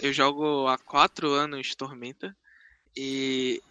eu 0.00 0.12
jogo 0.12 0.66
há 0.66 0.78
quatro 0.78 1.30
anos 1.32 1.74
Tormenta 1.74 2.34
e 2.96 3.62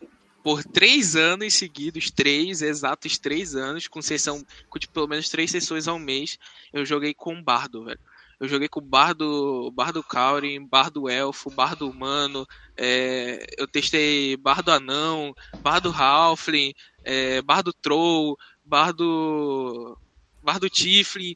por 0.44 0.64
três 0.64 1.16
anos 1.16 1.54
seguidos, 1.54 2.12
três, 2.12 2.62
exatos 2.62 3.18
três 3.18 3.56
anos, 3.56 3.88
com 3.88 4.02
sessão, 4.02 4.46
com 4.70 4.78
tipo, 4.78 4.94
pelo 4.94 5.08
menos 5.08 5.30
três 5.30 5.50
sessões 5.50 5.88
ao 5.88 5.98
mês, 5.98 6.38
eu 6.74 6.86
joguei 6.86 7.14
com 7.14 7.42
Bardo, 7.42 7.86
velho. 7.86 8.00
Eu 8.40 8.50
joguei 8.50 8.68
com 8.68 8.82
Bardo, 8.82 9.72
Bardo 9.72 10.04
Kaurin, 10.04 10.68
Bardo 10.68 11.10
Elfo, 11.10 11.50
Bardo 11.50 11.90
Humano, 11.90 12.46
é, 12.76 13.46
eu 13.58 13.66
testei 13.66 14.36
Bardo 14.36 14.70
Anão, 14.70 15.34
Bardo 15.62 15.90
Halfling, 15.90 16.74
é, 17.06 17.42
Bardo 17.42 17.72
Troll, 17.72 18.38
Bardo 18.66 19.98
Bardo 20.44 20.70
Tiflin, 20.70 21.36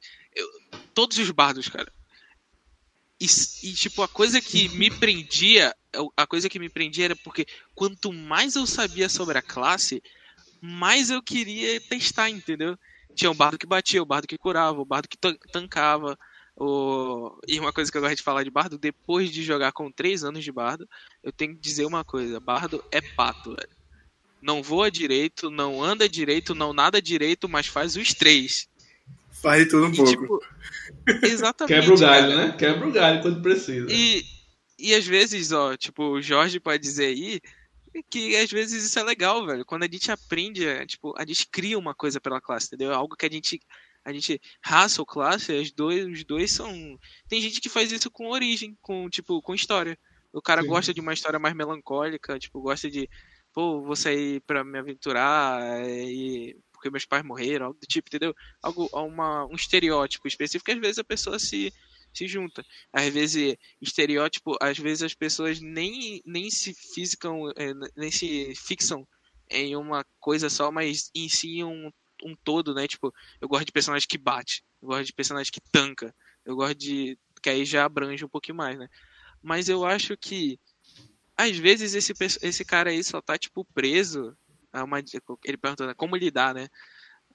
todos 0.94 1.18
os 1.18 1.32
bardos, 1.32 1.68
cara. 1.70 1.92
E, 3.20 3.26
e, 3.64 3.74
tipo, 3.74 4.04
a 4.04 4.08
coisa 4.08 4.40
que 4.40 4.70
me 4.78 4.92
prendia, 4.92 5.76
a 6.16 6.28
coisa 6.28 6.50
que 6.50 6.60
me 6.60 6.70
prendia 6.70 7.06
era 7.06 7.16
porque 7.16 7.46
quanto 7.74 8.14
mais 8.14 8.56
eu 8.56 8.66
sabia 8.68 9.10
sobre 9.10 9.38
a 9.38 9.42
classe, 9.42 10.02
mais 10.62 11.10
eu 11.10 11.22
queria 11.22 11.80
testar, 11.82 12.30
entendeu? 12.30 12.78
Tinha 13.16 13.32
o 13.32 13.36
bardo 13.36 13.58
que 13.58 13.66
batia, 13.66 14.02
o 14.02 14.06
bardo 14.06 14.28
que 14.28 14.38
curava, 14.38 14.80
o 14.80 14.86
bardo 14.86 15.08
que 15.08 15.18
tancava. 15.52 16.18
O... 16.56 17.40
E 17.48 17.60
uma 17.60 17.74
coisa 17.74 17.92
que 17.92 17.98
eu 17.98 18.02
gosto 18.02 18.18
de 18.18 18.24
falar 18.24 18.44
de 18.44 18.52
bardo, 18.52 18.78
depois 18.78 19.32
de 19.32 19.44
jogar 19.44 19.72
com 19.72 19.92
3 19.92 20.24
anos 20.24 20.44
de 20.44 20.52
bardo, 20.52 20.88
eu 21.24 21.32
tenho 21.32 21.56
que 21.56 21.62
dizer 21.62 21.86
uma 21.86 22.04
coisa: 22.04 22.40
bardo 22.40 22.84
é 22.92 23.02
pato, 23.02 23.56
velho. 23.56 23.78
Não 24.40 24.62
voa 24.62 24.92
direito, 24.92 25.50
não 25.50 25.84
anda 25.84 26.08
direito, 26.08 26.54
não 26.54 26.74
nada 26.74 27.02
direito, 27.02 27.50
mas 27.50 27.66
faz 27.66 27.96
os 27.96 28.14
três. 28.14 28.68
Faz 29.42 29.64
de 29.64 29.70
tudo 29.70 29.88
um 29.88 29.92
e, 29.92 29.96
pouco. 29.96 30.12
Tipo, 30.12 30.40
exatamente. 31.26 31.80
Quebra 31.80 31.96
o 31.96 32.00
galho, 32.00 32.28
cara. 32.30 32.48
né? 32.48 32.56
Quebra 32.58 32.88
o 32.88 32.92
galho 32.92 33.22
quando 33.22 33.42
precisa. 33.42 33.88
E, 33.90 34.24
e 34.80 34.94
às 34.94 35.06
vezes, 35.06 35.52
ó, 35.52 35.76
tipo, 35.76 36.04
o 36.04 36.22
Jorge 36.22 36.60
pode 36.60 36.82
dizer 36.82 37.06
aí 37.06 37.42
que 38.10 38.36
às 38.36 38.52
vezes 38.52 38.84
isso 38.84 39.00
é 39.00 39.04
legal, 39.04 39.46
velho. 39.46 39.66
Quando 39.66 39.84
a 39.84 39.88
gente 39.88 40.12
aprende, 40.12 40.66
é, 40.66 40.86
tipo, 40.86 41.14
a 41.18 41.26
gente 41.26 41.48
cria 41.48 41.78
uma 41.78 41.96
coisa 41.96 42.20
pela 42.20 42.42
classe, 42.42 42.68
entendeu? 42.68 42.94
Algo 42.94 43.16
que 43.16 43.26
a 43.26 43.30
gente 43.30 43.60
a 44.06 44.14
gente 44.14 44.40
raça 44.64 45.02
ou 45.02 45.06
classe, 45.06 45.52
os 45.52 45.72
dois, 45.72 46.06
os 46.06 46.24
dois 46.24 46.52
são 46.52 46.98
tem 47.28 47.42
gente 47.42 47.60
que 47.60 47.68
faz 47.68 47.92
isso 47.92 48.10
com 48.10 48.30
origem, 48.30 48.78
com 48.82 49.10
tipo, 49.10 49.42
com 49.42 49.54
história. 49.54 49.98
O 50.32 50.42
cara 50.42 50.62
Sim. 50.62 50.68
gosta 50.68 50.94
de 50.94 51.02
uma 51.02 51.14
história 51.14 51.40
mais 51.40 51.56
melancólica, 51.56 52.40
tipo, 52.40 52.62
gosta 52.62 52.90
de, 52.90 53.10
pô, 53.54 53.82
vou 53.82 53.96
sair 53.96 54.40
para 54.42 54.64
me 54.64 54.78
aventurar 54.80 55.62
é, 55.82 56.04
e 56.06 56.58
porque 56.78 56.92
meus 56.92 57.06
pais 57.06 57.26
morreram, 57.26 57.68
algo 57.68 57.80
do 57.80 57.88
tipo, 57.88 58.08
entendeu? 58.08 58.34
Algo, 58.62 58.88
uma, 58.94 59.46
um 59.48 59.56
estereótipo 59.56 60.28
específico, 60.28 60.72
às 60.72 60.80
vezes 60.80 61.00
a 61.00 61.04
pessoa 61.04 61.40
se, 61.40 61.74
se 62.14 62.28
junta. 62.28 62.64
Às 62.94 63.12
vezes, 63.12 63.58
estereótipo, 63.82 64.56
às 64.62 64.78
vezes 64.78 65.04
as 65.04 65.14
pessoas 65.16 65.60
nem, 65.60 66.22
nem 66.24 66.50
se 66.52 66.74
fisicam, 66.94 67.50
é, 67.58 67.74
nem 67.96 68.12
se 68.12 68.54
fixam 68.56 69.08
em 69.50 69.76
uma 69.76 70.06
coisa 70.20 70.50
só, 70.50 70.72
mas 70.72 71.10
em 71.16 71.28
si 71.28 71.64
um, 71.64 71.92
um 72.24 72.36
todo, 72.44 72.76
né? 72.76 72.88
Tipo, 72.88 73.12
eu 73.42 73.48
gosto 73.48 73.66
de 73.66 73.72
personagem 73.72 74.08
que 74.08 74.18
bate, 74.18 74.64
eu 74.82 74.90
gosto 74.90 75.06
de 75.06 75.14
personagem 75.14 75.52
que 75.52 75.62
tanca, 75.72 76.14
eu 76.46 76.56
gosto 76.56 76.76
de. 76.76 77.18
que 77.42 77.50
aí 77.50 77.66
já 77.66 77.86
abrange 77.86 78.24
um 78.24 78.30
pouquinho 78.30 78.58
mais, 78.58 78.78
né? 78.78 78.88
Mas 79.42 79.68
eu 79.68 79.84
acho 79.84 80.16
que 80.16 80.60
às 81.36 81.58
vezes 81.58 81.94
esse, 81.94 82.14
esse 82.42 82.66
cara 82.66 82.92
aí 82.92 83.04
só 83.04 83.22
tá, 83.22 83.38
tipo, 83.38 83.66
preso 83.74 84.36
uma, 84.74 85.00
ele 85.00 85.58
perguntou, 85.58 85.88
né, 85.88 85.94
como 85.94 86.16
lidar, 86.16 86.54
né? 86.54 86.68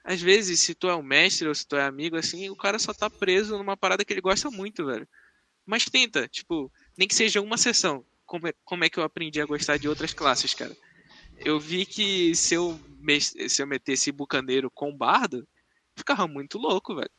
Às 0.05 0.21
vezes, 0.21 0.61
se 0.61 0.75
tu 0.75 0.89
é 0.89 0.97
um 0.97 1.03
mestre 1.03 1.47
ou 1.49 1.55
se 1.55 1.67
tu 1.67 1.77
é 1.77 1.85
amigo, 1.85 2.17
assim, 2.17 2.51
o 2.51 2.57
cara 2.57 2.79
só 2.79 2.93
tá 2.93 3.09
preso 3.09 3.57
numa 3.57 3.77
parada 3.77 4.05
que 4.05 4.13
ele 4.13 4.21
gosta 4.21 4.51
muito, 4.51 4.85
velho. 4.87 5.09
Mas 5.67 5.85
tenta, 5.85 6.29
tipo, 6.29 6.73
nem 6.97 7.07
que 7.07 7.15
seja 7.15 7.41
uma 7.41 7.57
sessão. 7.57 8.05
Como 8.27 8.49
é, 8.49 8.55
como 8.65 8.85
é 8.85 8.89
que 8.91 8.99
eu 8.99 9.05
aprendi 9.05 9.41
a 9.41 9.47
gostar 9.47 9.79
de 9.79 9.89
outras 9.89 10.13
classes, 10.13 10.55
cara? 10.55 10.77
Eu 11.45 11.61
vi 11.61 11.87
que 11.87 12.35
se 12.35 12.55
eu, 12.55 12.81
se 13.49 13.63
eu 13.63 13.67
metesse 13.67 14.13
bucaneiro 14.13 14.71
com 14.71 14.97
bardo, 14.97 15.47
ficava 15.97 16.27
muito 16.27 16.59
louco, 16.59 16.97
velho. 16.97 17.11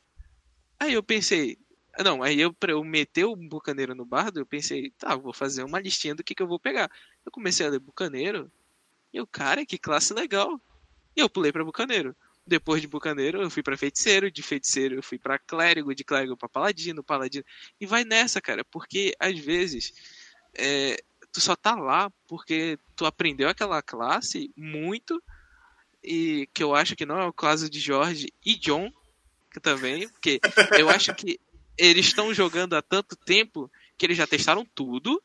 Aí 0.79 0.93
eu 0.93 1.03
pensei, 1.03 1.57
não, 2.03 2.23
aí 2.23 2.39
eu, 2.39 2.55
eu 2.67 2.83
meter 2.83 3.25
o 3.25 3.35
bucaneiro 3.35 3.95
no 3.95 4.05
bardo, 4.05 4.39
eu 4.39 4.45
pensei, 4.45 4.91
tá, 4.97 5.15
vou 5.15 5.33
fazer 5.33 5.63
uma 5.63 5.79
listinha 5.79 6.15
do 6.15 6.23
que, 6.23 6.35
que 6.35 6.43
eu 6.43 6.47
vou 6.47 6.59
pegar. 6.59 6.89
Eu 7.25 7.31
comecei 7.31 7.65
a 7.65 7.69
ler 7.69 7.79
bucaneiro, 7.79 8.51
e 9.13 9.21
o 9.21 9.27
cara, 9.27 9.65
que 9.65 9.77
classe 9.77 10.13
legal. 10.13 10.59
E 11.15 11.19
eu 11.19 11.29
pulei 11.29 11.51
para 11.51 11.63
bucaneiro. 11.63 12.15
Depois 12.45 12.81
de 12.81 12.87
bucaneiro, 12.87 13.41
eu 13.41 13.49
fui 13.49 13.63
para 13.63 13.77
feiticeiro, 13.77 14.29
de 14.29 14.41
feiticeiro 14.41 14.95
eu 14.95 15.03
fui 15.03 15.17
para 15.17 15.39
clérigo, 15.39 15.95
de 15.95 16.03
clérigo 16.03 16.35
para 16.35 16.49
paladino, 16.49 17.03
paladino. 17.03 17.45
E 17.79 17.85
vai 17.85 18.03
nessa, 18.03 18.41
cara, 18.41 18.65
porque 18.65 19.15
às 19.19 19.37
vezes 19.39 19.93
é, 20.55 20.97
tu 21.31 21.39
só 21.39 21.55
tá 21.55 21.75
lá 21.75 22.11
porque 22.27 22.77
tu 22.95 23.05
aprendeu 23.05 23.47
aquela 23.47 23.81
classe 23.81 24.51
muito 24.57 25.21
e 26.03 26.49
que 26.53 26.61
eu 26.61 26.75
acho 26.75 26.95
que 26.95 27.05
não 27.05 27.17
é 27.17 27.25
o 27.25 27.31
caso 27.31 27.69
de 27.69 27.79
Jorge 27.79 28.33
e 28.45 28.55
John 28.55 28.91
que 29.49 29.59
também, 29.59 30.09
porque 30.09 30.41
eu 30.77 30.89
acho 30.89 31.13
que 31.13 31.39
eles 31.77 32.07
estão 32.07 32.33
jogando 32.33 32.75
há 32.75 32.81
tanto 32.81 33.15
tempo 33.15 33.71
que 33.97 34.05
eles 34.05 34.17
já 34.17 34.27
testaram 34.27 34.65
tudo 34.65 35.21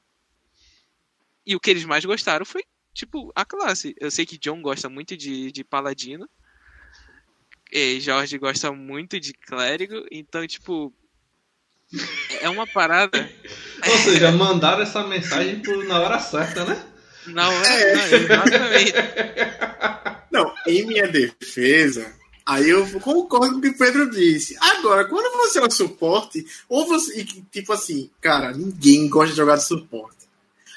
e 1.44 1.56
o 1.56 1.60
que 1.60 1.70
eles 1.70 1.84
mais 1.84 2.04
gostaram 2.04 2.44
foi 2.44 2.62
tipo, 2.98 3.32
a 3.34 3.44
classe. 3.44 3.94
Eu 4.00 4.10
sei 4.10 4.26
que 4.26 4.38
John 4.38 4.60
gosta 4.60 4.88
muito 4.88 5.16
de, 5.16 5.52
de 5.52 5.62
paladino. 5.62 6.28
E 7.70 8.00
Jorge 8.00 8.38
gosta 8.38 8.72
muito 8.72 9.20
de 9.20 9.32
clérigo. 9.32 10.04
Então, 10.10 10.46
tipo. 10.46 10.92
É 12.40 12.48
uma 12.50 12.66
parada. 12.66 13.30
Ou 13.86 13.96
seja, 13.98 14.30
mandaram 14.32 14.82
essa 14.82 15.06
mensagem 15.06 15.60
por, 15.60 15.84
na 15.84 16.00
hora 16.00 16.18
certa, 16.18 16.64
né? 16.64 16.84
Na 17.28 17.48
hora, 17.48 17.68
é. 17.68 17.94
não, 17.94 18.04
exatamente. 18.04 18.92
Não, 20.30 20.54
em 20.66 20.86
minha 20.86 21.08
defesa, 21.08 22.14
Aí 22.44 22.70
eu 22.70 22.86
concordo 23.00 23.54
com 23.54 23.58
o 23.58 23.60
que 23.60 23.68
o 23.68 23.76
Pedro 23.76 24.10
disse. 24.10 24.56
Agora, 24.58 25.04
quando 25.04 25.36
você 25.36 25.58
é 25.58 25.66
um 25.66 25.70
suporte, 25.70 26.46
ou 26.66 26.86
você. 26.86 27.22
Tipo 27.50 27.74
assim, 27.74 28.10
cara, 28.22 28.52
ninguém 28.52 29.06
gosta 29.06 29.32
de 29.32 29.36
jogar 29.36 29.56
de 29.56 29.64
suporte. 29.64 30.26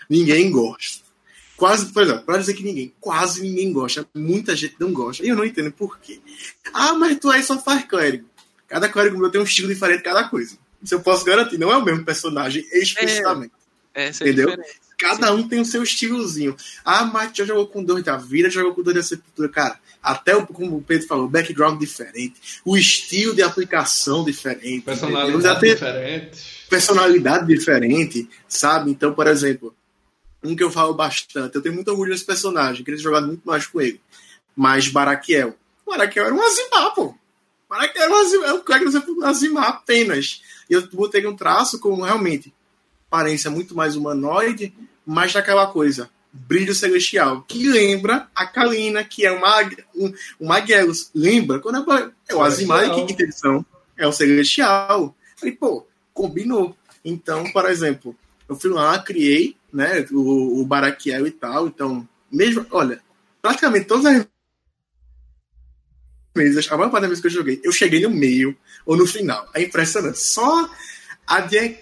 Ninguém 0.09 0.51
gosta. 0.51 1.00
Quase, 1.61 1.93
por 1.93 2.01
exemplo, 2.01 2.23
pra 2.23 2.37
dizer 2.37 2.55
que 2.55 2.63
ninguém, 2.63 2.91
quase 2.99 3.39
ninguém 3.43 3.71
gosta, 3.71 4.03
muita 4.15 4.55
gente 4.55 4.77
não 4.79 4.91
gosta, 4.91 5.23
e 5.23 5.29
eu 5.29 5.35
não 5.35 5.45
entendo 5.45 5.71
por 5.71 5.99
quê. 5.99 6.19
Ah, 6.73 6.95
mas 6.95 7.19
tu 7.19 7.29
aí 7.29 7.43
só 7.43 7.55
faz 7.59 7.85
clérigo. 7.85 8.27
Cada 8.67 8.89
clérigo 8.89 9.19
meu 9.19 9.29
tem 9.29 9.39
um 9.39 9.43
estilo 9.43 9.67
diferente 9.67 9.99
de 9.99 10.03
cada 10.05 10.23
coisa. 10.23 10.57
Isso 10.81 10.95
eu 10.95 11.01
posso 11.01 11.23
garantir, 11.23 11.59
não 11.59 11.71
é 11.71 11.77
o 11.77 11.85
mesmo 11.85 12.03
personagem, 12.03 12.65
explicitamente. 12.73 13.53
É, 13.93 14.07
essa 14.07 14.23
Entendeu? 14.23 14.49
É 14.49 14.55
diferença. 14.55 14.79
Cada 14.97 15.35
um 15.35 15.47
tem 15.47 15.59
o 15.59 15.65
seu 15.65 15.83
estilozinho. 15.83 16.55
Ah, 16.83 17.05
mas 17.05 17.31
já 17.31 17.45
jogou 17.45 17.67
com 17.67 17.83
dois 17.83 18.03
da 18.03 18.17
vida, 18.17 18.49
já 18.49 18.61
jogou 18.61 18.73
com 18.73 18.81
dois 18.81 18.97
da 18.97 19.03
sepultura. 19.03 19.47
Cara, 19.47 19.79
até 20.01 20.35
o, 20.35 20.47
como 20.47 20.77
o 20.77 20.81
Pedro 20.81 21.05
falou, 21.05 21.27
background 21.29 21.79
diferente, 21.79 22.59
o 22.65 22.75
estilo 22.75 23.35
de 23.35 23.43
aplicação 23.43 24.25
diferente. 24.25 24.65
entendeu? 24.67 24.83
Personalidade 24.83 25.59
diferente. 25.59 26.65
personalidade 26.67 27.45
diferente, 27.45 28.27
sabe? 28.47 28.89
Então, 28.89 29.13
por 29.13 29.27
exemplo, 29.27 29.75
um 30.43 30.55
que 30.55 30.63
eu 30.63 30.71
falo 30.71 30.93
bastante, 30.93 31.55
eu 31.55 31.61
tenho 31.61 31.75
muito 31.75 31.89
orgulho 31.89 32.11
desse 32.11 32.25
personagem, 32.25 32.83
queria 32.83 32.97
ter 32.97 33.03
jogado 33.03 33.27
muito 33.27 33.43
mais 33.45 33.67
com 33.67 33.79
ele. 33.79 34.01
Mas 34.55 34.87
Baraquiel. 34.87 35.55
Baraquiel 35.85 36.25
era 36.25 36.35
um 36.35 36.41
Azimar, 36.41 36.93
pô. 36.93 37.15
Baraquiel 37.69 38.05
era 38.05 38.13
um 38.13 38.17
Azimar, 38.17 38.49
é 38.49 38.53
um 38.53 38.61
cara 38.61 38.79
que 38.79 38.91
você 38.91 39.25
Azimar 39.25 39.67
apenas. 39.67 40.41
E 40.69 40.73
eu 40.73 40.87
botei 40.87 41.25
um 41.27 41.35
traço 41.35 41.79
com 41.79 42.01
realmente 42.01 42.53
aparência 43.07 43.51
muito 43.51 43.75
mais 43.75 43.95
humanoide, 43.95 44.73
mas 45.05 45.33
daquela 45.33 45.67
coisa, 45.67 46.09
brilho 46.31 46.73
celestial, 46.73 47.43
que 47.43 47.67
lembra 47.67 48.29
a 48.33 48.45
Kalina, 48.45 49.03
que 49.03 49.25
é 49.25 49.31
uma, 49.31 49.61
um, 49.93 50.13
um 50.39 50.47
Magellos. 50.47 51.11
Lembra? 51.13 51.59
Quando 51.59 51.91
é, 51.91 52.11
é 52.29 52.35
o 52.35 52.41
Azimar 52.41 52.89
quinta 52.95 53.23
edição, 53.23 53.65
é 53.97 54.07
o 54.07 54.13
celestial. 54.13 55.15
Falei, 55.35 55.55
pô, 55.55 55.85
combinou. 56.13 56.75
Então, 57.03 57.51
por 57.51 57.69
exemplo, 57.69 58.15
eu 58.47 58.55
fui 58.55 58.69
lá, 58.69 58.97
criei 58.99 59.57
né, 59.73 60.05
o, 60.11 60.61
o 60.61 60.65
Baraquiel 60.65 61.27
e 61.27 61.31
tal. 61.31 61.67
Então, 61.67 62.07
mesmo, 62.31 62.65
olha, 62.71 63.01
praticamente 63.41 63.85
todas 63.85 64.05
as 64.05 64.27
vezes, 66.35 66.71
a 66.71 66.77
maior 66.77 66.89
parte 66.89 67.01
das 67.01 67.09
vezes 67.09 67.21
que 67.21 67.27
eu 67.27 67.31
joguei, 67.31 67.61
eu 67.63 67.71
cheguei 67.71 68.01
no 68.01 68.09
meio 68.09 68.55
ou 68.85 68.95
no 68.95 69.05
final. 69.05 69.49
É 69.53 69.61
impressionante. 69.61 70.19
Só 70.19 70.69
a 71.27 71.39
de, 71.41 71.77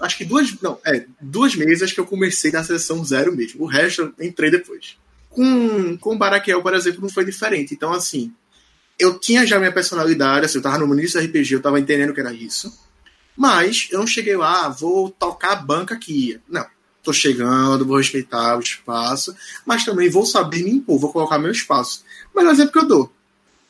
acho 0.00 0.18
que 0.18 0.24
duas, 0.24 0.60
não, 0.60 0.78
é, 0.84 1.06
duas 1.20 1.54
mesas 1.54 1.92
que 1.92 2.00
eu 2.00 2.06
comecei 2.06 2.50
na 2.50 2.64
sessão 2.64 3.04
zero 3.04 3.34
mesmo. 3.34 3.62
O 3.62 3.66
resto 3.66 4.14
eu 4.18 4.26
entrei 4.26 4.50
depois. 4.50 4.96
Com, 5.30 5.96
com 5.96 6.14
o 6.14 6.18
Baraquiel, 6.18 6.62
por 6.62 6.74
exemplo, 6.74 7.00
não 7.00 7.08
foi 7.08 7.24
diferente. 7.24 7.72
Então, 7.72 7.92
assim, 7.92 8.32
eu 8.98 9.18
tinha 9.18 9.46
já 9.46 9.58
minha 9.58 9.72
personalidade, 9.72 10.46
assim, 10.46 10.58
eu 10.58 10.62
tava 10.62 10.78
no 10.78 10.94
início 10.94 11.20
do 11.20 11.26
RPG, 11.26 11.54
eu 11.54 11.62
tava 11.62 11.80
entendendo 11.80 12.12
que 12.12 12.20
era 12.20 12.32
isso. 12.32 12.72
Mas 13.36 13.88
eu 13.90 13.98
não 13.98 14.06
cheguei 14.06 14.36
lá, 14.36 14.66
ah, 14.66 14.68
vou 14.68 15.10
tocar 15.10 15.52
a 15.52 15.56
banca 15.56 15.94
aqui. 15.94 16.38
Não. 16.48 16.66
Tô 17.02 17.12
chegando, 17.12 17.84
vou 17.84 17.96
respeitar 17.96 18.56
o 18.56 18.60
espaço, 18.60 19.34
mas 19.66 19.84
também 19.84 20.08
vou 20.08 20.24
saber 20.24 20.62
me 20.62 20.70
impor, 20.70 20.98
vou 21.00 21.12
colocar 21.12 21.38
meu 21.38 21.50
espaço. 21.50 22.04
Mas 22.34 22.46
exemplo 22.48 22.72
que 22.72 22.78
eu 22.78 22.86
dou. 22.86 23.12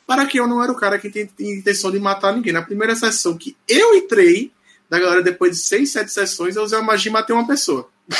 Para 0.05 0.25
que 0.25 0.39
eu 0.39 0.45
não 0.47 0.61
era 0.61 0.71
o 0.71 0.75
cara 0.75 0.99
que 0.99 1.09
tem, 1.09 1.25
tem 1.25 1.53
intenção 1.59 1.89
de 1.91 1.97
matar 1.99 2.33
ninguém. 2.35 2.53
Na 2.53 2.61
primeira 2.61 2.95
sessão 2.95 3.37
que 3.37 3.55
eu 3.67 3.95
entrei, 3.95 4.51
da 4.89 4.99
galera, 4.99 5.23
depois 5.23 5.51
de 5.53 5.57
seis, 5.63 5.91
sete 5.91 6.11
sessões, 6.11 6.55
eu 6.55 6.63
usei 6.63 6.77
a 6.77 6.81
magia 6.81 7.09
e 7.09 7.13
matei 7.13 7.35
uma 7.35 7.47
pessoa. 7.47 7.89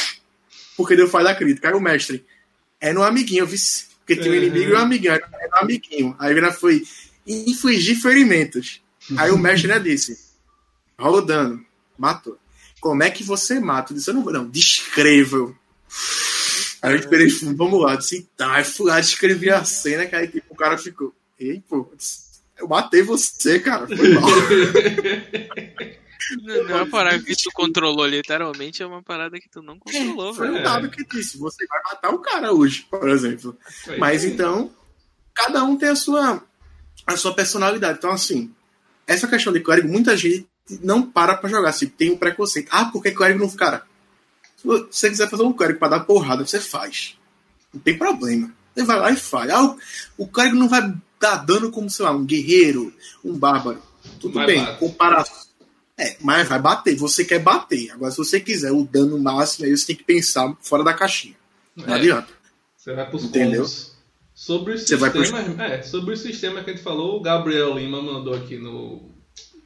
Porque 0.75 0.95
deu 0.95 1.07
falha 1.07 1.35
crítica. 1.35 1.67
Aí 1.69 1.75
o 1.75 1.79
mestre, 1.79 2.25
é 2.81 2.91
no 2.91 3.03
amiguinho, 3.03 3.41
eu 3.43 3.47
vi. 3.47 3.57
Porque 3.99 4.15
tinha 4.15 4.31
um 4.33 4.35
Uhum. 4.35 4.41
inimigo 4.43 4.71
e 4.71 4.73
um 4.73 4.79
amiguinho. 4.79 5.13
É 5.13 5.19
no 5.51 5.57
amiguinho. 5.57 6.15
Aí 6.17 6.35
ele 6.35 6.51
foi 6.51 6.83
infligir 7.27 8.01
ferimentos. 8.01 8.81
Aí 9.17 9.29
o 9.31 9.37
mestre 9.37 9.67
né, 9.67 9.77
disse: 9.77 10.17
rola 10.97 11.17
o 11.17 11.21
dano. 11.21 11.63
Matou. 11.97 12.37
Como 12.83 13.01
é 13.01 13.09
que 13.09 13.23
você 13.23 13.61
mata? 13.61 13.93
Eu 13.93 13.95
disse: 13.95 14.09
eu 14.09 14.13
não 14.13 14.25
vou, 14.25 14.33
não. 14.33 14.45
Descreva. 14.45 15.55
Aí 16.81 16.91
eu 16.91 16.97
esperei, 16.97 17.29
vamos 17.55 17.81
lá. 17.81 17.93
Eu 17.93 17.97
disse: 17.97 18.29
tá. 18.35 18.55
Aí 18.55 18.65
fui 18.65 18.87
lá, 18.87 18.99
descrevi 18.99 19.49
a 19.49 19.63
cena, 19.63 20.05
que 20.05 20.13
aí 20.13 20.27
tipo, 20.27 20.53
o 20.53 20.57
cara 20.57 20.77
ficou: 20.77 21.15
ei, 21.39 21.63
pô, 21.65 21.77
eu 21.77 21.95
disse, 21.95 22.41
eu 22.57 22.67
matei 22.67 23.01
você, 23.01 23.57
cara. 23.61 23.87
Foi 23.87 24.09
mal. 24.15 24.29
Não, 26.41 26.63
não 26.63 26.69
é 26.69 26.75
uma 26.75 26.89
parada 26.89 27.21
que 27.21 27.35
tu 27.35 27.49
controlou 27.53 28.05
literalmente, 28.05 28.81
é 28.81 28.85
uma 28.85 29.03
parada 29.03 29.37
que 29.37 29.49
tu 29.49 29.61
não 29.61 29.77
controlou, 29.77 30.33
Foi 30.33 30.47
velho. 30.47 30.61
um 30.61 30.63
dado 30.63 30.89
que 30.89 31.03
disse: 31.03 31.37
você 31.37 31.65
vai 31.67 31.81
matar 31.83 32.13
o 32.13 32.19
cara 32.19 32.53
hoje, 32.53 32.87
por 32.89 33.09
exemplo. 33.09 33.57
Mas 33.97 34.23
então, 34.23 34.71
cada 35.33 35.63
um 35.65 35.75
tem 35.75 35.89
a 35.89 35.95
sua, 35.97 36.41
a 37.05 37.17
sua 37.17 37.33
personalidade. 37.35 37.97
Então, 37.97 38.09
assim, 38.09 38.53
essa 39.05 39.27
questão 39.27 39.51
de 39.51 39.59
clérigo, 39.59 39.89
muita 39.89 40.15
gente 40.15 40.47
não 40.81 41.01
para 41.01 41.35
pra 41.35 41.49
jogar. 41.49 41.71
Se 41.73 41.87
tem 41.87 42.11
um 42.11 42.17
preconceito. 42.17 42.69
Ah, 42.71 42.85
porque 42.85 43.11
clérigo 43.11 43.39
não. 43.43 43.49
Cara, 43.51 43.83
se 44.57 44.65
você 44.65 45.09
quiser 45.09 45.29
fazer 45.29 45.43
um 45.43 45.53
clérigo 45.53 45.79
pra 45.79 45.89
dar 45.89 46.01
porrada, 46.01 46.45
você 46.45 46.59
faz. 46.59 47.17
Não 47.73 47.81
tem 47.81 47.97
problema. 47.97 48.51
Você 48.75 48.83
vai 48.85 48.99
lá 48.99 49.11
e 49.11 49.15
faz. 49.15 49.49
Ah, 49.51 49.63
o, 49.63 49.77
o 50.17 50.27
clérigo 50.27 50.57
não 50.57 50.69
vai 50.69 50.93
dar 51.19 51.37
dano 51.37 51.71
como, 51.71 51.89
sei 51.89 52.05
lá, 52.05 52.11
um 52.11 52.25
guerreiro, 52.25 52.93
um 53.23 53.37
bárbaro. 53.37 53.81
Tudo 54.19 54.35
Mas 54.35 54.45
bem, 54.47 54.75
comparação. 54.77 55.43
É, 55.97 56.17
mas 56.19 56.47
vai 56.47 56.59
bater. 56.59 56.95
Você 56.95 57.23
quer 57.23 57.39
bater. 57.39 57.91
Agora, 57.91 58.11
se 58.11 58.17
você 58.17 58.39
quiser 58.39 58.71
o 58.71 58.83
dano 58.83 59.17
máximo, 59.19 59.65
aí 59.65 59.71
você 59.77 59.87
tem 59.87 59.95
que 59.95 60.03
pensar 60.03 60.53
fora 60.61 60.83
da 60.83 60.93
caixinha. 60.93 61.35
Não 61.75 61.87
É. 61.87 61.97
adianta. 61.97 62.27
Você 62.75 62.93
vai 62.93 63.09
pros 63.09 63.23
Entendeu? 63.25 63.61
combos. 63.61 63.93
Sobre 64.33 64.73
os 64.73 64.81
Você 64.83 64.95
vai 64.95 65.11
sistemas, 65.11 65.59
é, 65.59 65.81
sobre 65.83 66.13
o 66.15 66.17
sistema 66.17 66.63
que 66.63 66.71
a 66.71 66.73
gente 66.73 66.83
falou, 66.83 67.17
o 67.17 67.21
Gabriel 67.21 67.77
Lima 67.77 68.01
mandou 68.01 68.33
aqui 68.33 68.57
no, 68.57 69.12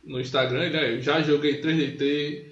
no 0.07 0.19
Instagram, 0.19 0.63
ele 0.65 0.77
é, 0.77 1.01
já 1.01 1.21
joguei 1.21 1.61
3DT, 1.61 2.45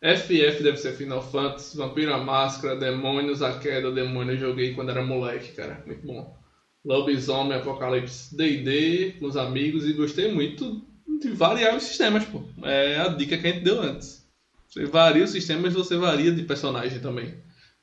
FF 0.00 0.62
deve 0.62 0.76
ser 0.78 0.94
Final 0.96 1.22
Fantasy, 1.22 1.76
Vampiro 1.76 2.12
a 2.12 2.18
Máscara, 2.18 2.74
Demônios, 2.74 3.42
a 3.42 3.58
Queda, 3.58 3.92
Demônio 3.92 4.34
eu 4.34 4.38
joguei 4.38 4.74
quando 4.74 4.90
era 4.90 5.04
moleque, 5.04 5.52
cara, 5.52 5.82
muito 5.86 6.04
bom. 6.06 6.36
Lobisomem, 6.84 7.56
Apocalipse, 7.58 8.36
D&D, 8.36 9.12
com 9.20 9.26
os 9.26 9.36
amigos 9.36 9.86
e 9.86 9.92
gostei 9.92 10.32
muito 10.32 10.82
de 11.20 11.28
variar 11.28 11.76
os 11.76 11.84
sistemas, 11.84 12.24
pô. 12.24 12.42
É 12.64 12.98
a 12.98 13.08
dica 13.08 13.38
que 13.38 13.46
a 13.46 13.52
gente 13.52 13.62
deu 13.62 13.80
antes. 13.80 14.26
Você 14.68 14.86
varia 14.86 15.22
os 15.22 15.30
sistemas, 15.30 15.72
você 15.74 15.96
varia 15.96 16.32
de 16.32 16.42
personagem 16.42 16.98
também. 16.98 17.34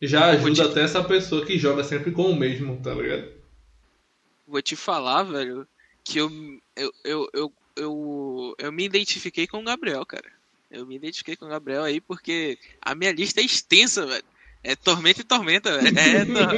Já 0.02 0.26
ajuda 0.32 0.56
te- 0.56 0.62
até 0.62 0.82
essa 0.82 1.02
pessoa 1.04 1.46
que 1.46 1.58
joga 1.58 1.84
sempre 1.84 2.12
com 2.12 2.24
o 2.24 2.36
mesmo, 2.36 2.82
tá 2.82 2.94
ligado? 2.94 3.30
Vou 4.46 4.62
te 4.62 4.76
falar, 4.76 5.24
velho, 5.24 5.66
que 6.04 6.18
eu, 6.18 6.30
eu, 6.76 6.92
eu, 7.06 7.30
eu, 7.34 7.54
eu, 7.80 8.56
eu 8.58 8.72
me 8.72 8.86
identifiquei 8.86 9.48
com 9.48 9.60
o 9.60 9.64
Gabriel, 9.64 10.06
cara. 10.06 10.26
Eu 10.72 10.86
me 10.86 10.96
identifiquei 10.96 11.36
com 11.36 11.46
o 11.46 11.50
Gabriel 11.50 11.84
aí 11.84 12.00
porque 12.00 12.58
a 12.82 12.94
minha 12.94 13.12
lista 13.12 13.42
é 13.42 13.44
extensa, 13.44 14.06
velho. 14.06 14.24
É 14.64 14.76
tormenta 14.76 15.22
e 15.22 15.24
tormenta, 15.24 15.78
velho. 15.80 15.98
É, 15.98 16.26
tor- 16.26 16.54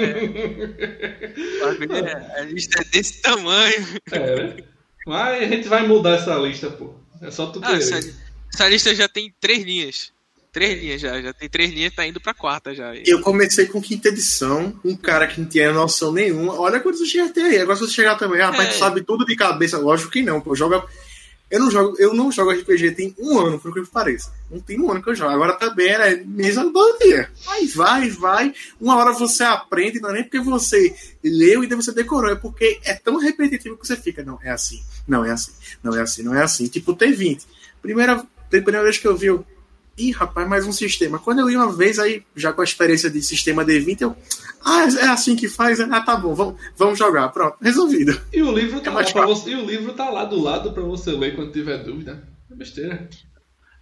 é, 2.07 2.33
a 2.41 2.43
lista 2.43 2.81
é 2.81 2.83
desse 2.85 3.21
tamanho. 3.21 3.87
É, 4.11 4.35
né? 4.47 4.57
Mas 5.05 5.43
a 5.43 5.45
gente 5.47 5.67
vai 5.67 5.87
mudar 5.87 6.15
essa 6.17 6.35
lista, 6.35 6.69
pô. 6.71 6.93
É 7.21 7.31
só 7.31 7.47
tu 7.47 7.59
Ah, 7.63 7.67
querer. 7.67 7.77
essa, 7.83 8.13
essa 8.53 8.67
lista 8.69 8.93
já 8.95 9.07
tem 9.07 9.33
três 9.39 9.63
linhas. 9.63 10.11
Três 10.51 10.81
linhas 10.81 10.99
já, 10.99 11.21
já 11.21 11.31
tem 11.31 11.47
três 11.47 11.71
linhas, 11.71 11.93
tá 11.95 12.05
indo 12.05 12.19
pra 12.19 12.33
quarta 12.33 12.75
já. 12.75 12.93
Eu 13.05 13.21
comecei 13.21 13.67
com 13.67 13.81
quinta 13.81 14.09
edição, 14.09 14.77
um 14.83 14.97
cara 14.97 15.25
que 15.25 15.39
não 15.39 15.47
tinha 15.47 15.71
noção 15.71 16.11
nenhuma. 16.11 16.59
Olha 16.59 16.79
quando 16.81 16.97
você 16.97 17.05
chega 17.05 17.25
até 17.29 17.41
aí. 17.41 17.59
Agora 17.59 17.77
se 17.77 17.85
você 17.87 17.93
chegar 17.93 18.15
também, 18.17 18.41
rapaz, 18.41 18.67
É. 18.67 18.71
tu 18.73 18.77
sabe 18.79 19.01
tudo 19.01 19.25
de 19.25 19.35
cabeça. 19.37 19.77
Lógico 19.77 20.11
que 20.11 20.21
não, 20.21 20.41
pô. 20.41 20.53
Joga. 20.53 20.83
Eu 21.51 21.59
não 21.59 21.69
jogo, 21.69 21.97
eu 21.99 22.13
não 22.13 22.31
jogo 22.31 22.51
RPG 22.51 22.91
tem 22.91 23.13
um 23.19 23.37
ano, 23.37 23.59
por 23.59 23.73
que 23.73 23.85
pareça. 23.85 24.31
Não 24.49 24.61
tem 24.61 24.79
um 24.79 24.89
ano 24.89 25.03
que 25.03 25.09
eu 25.09 25.15
jogo. 25.15 25.31
Agora 25.31 25.53
também 25.53 25.89
era 25.89 26.23
mesa 26.25 26.63
do 26.63 26.97
dia. 26.97 27.29
Vai, 27.43 27.67
vai, 27.67 28.09
vai. 28.09 28.53
Uma 28.79 28.95
hora 28.95 29.11
você 29.11 29.43
aprende, 29.43 29.99
não 29.99 30.11
é 30.11 30.13
nem 30.13 30.23
porque 30.23 30.39
você 30.39 30.95
leu 31.21 31.61
e 31.61 31.67
daí 31.67 31.75
você 31.75 31.91
decorou, 31.91 32.31
é 32.31 32.35
porque 32.35 32.79
é 32.85 32.93
tão 32.93 33.17
repetitivo 33.17 33.75
que 33.75 33.85
você 33.85 33.97
fica. 33.97 34.23
Não, 34.23 34.39
é 34.41 34.49
assim, 34.49 34.81
não 35.05 35.25
é 35.25 35.31
assim, 35.31 35.51
não 35.83 35.93
é 35.93 36.01
assim, 36.01 36.23
não 36.23 36.33
é 36.33 36.41
assim. 36.41 36.67
Tipo, 36.67 36.95
T20. 36.95 37.41
Primeira, 37.81 38.25
primeira 38.49 38.83
vez 38.83 38.97
que 38.97 39.07
eu 39.07 39.17
vi, 39.17 39.27
eu, 39.27 39.45
Ih, 40.01 40.11
rapaz, 40.11 40.47
mais 40.49 40.65
um 40.65 40.71
sistema. 40.71 41.19
Quando 41.19 41.39
eu 41.41 41.47
li 41.47 41.55
uma 41.55 41.71
vez, 41.71 41.99
aí, 41.99 42.23
já 42.35 42.51
com 42.51 42.61
a 42.61 42.63
experiência 42.63 43.07
de 43.07 43.21
sistema 43.21 43.63
D20, 43.63 44.01
eu. 44.01 44.17
Ah, 44.63 44.83
é 44.83 45.07
assim 45.09 45.35
que 45.35 45.47
faz? 45.47 45.79
Ah, 45.79 46.01
tá 46.01 46.15
bom, 46.15 46.33
vamos, 46.33 46.59
vamos 46.75 46.97
jogar. 46.97 47.29
Pronto, 47.29 47.57
resolvido. 47.61 48.19
E 48.33 48.41
o 48.41 48.51
livro 48.51 48.81
tá 48.81 48.89
É 48.89 48.93
lá 48.95 49.03
pra 49.03 49.25
você, 49.27 49.51
e 49.51 49.55
o 49.55 49.63
livro 49.65 49.93
tá 49.93 50.09
lá 50.09 50.25
do 50.25 50.39
lado 50.41 50.73
pra 50.73 50.81
você 50.81 51.11
ler 51.11 51.35
quando 51.35 51.51
tiver 51.51 51.83
dúvida. 51.83 52.27
É 52.49 52.55
besteira. 52.55 53.07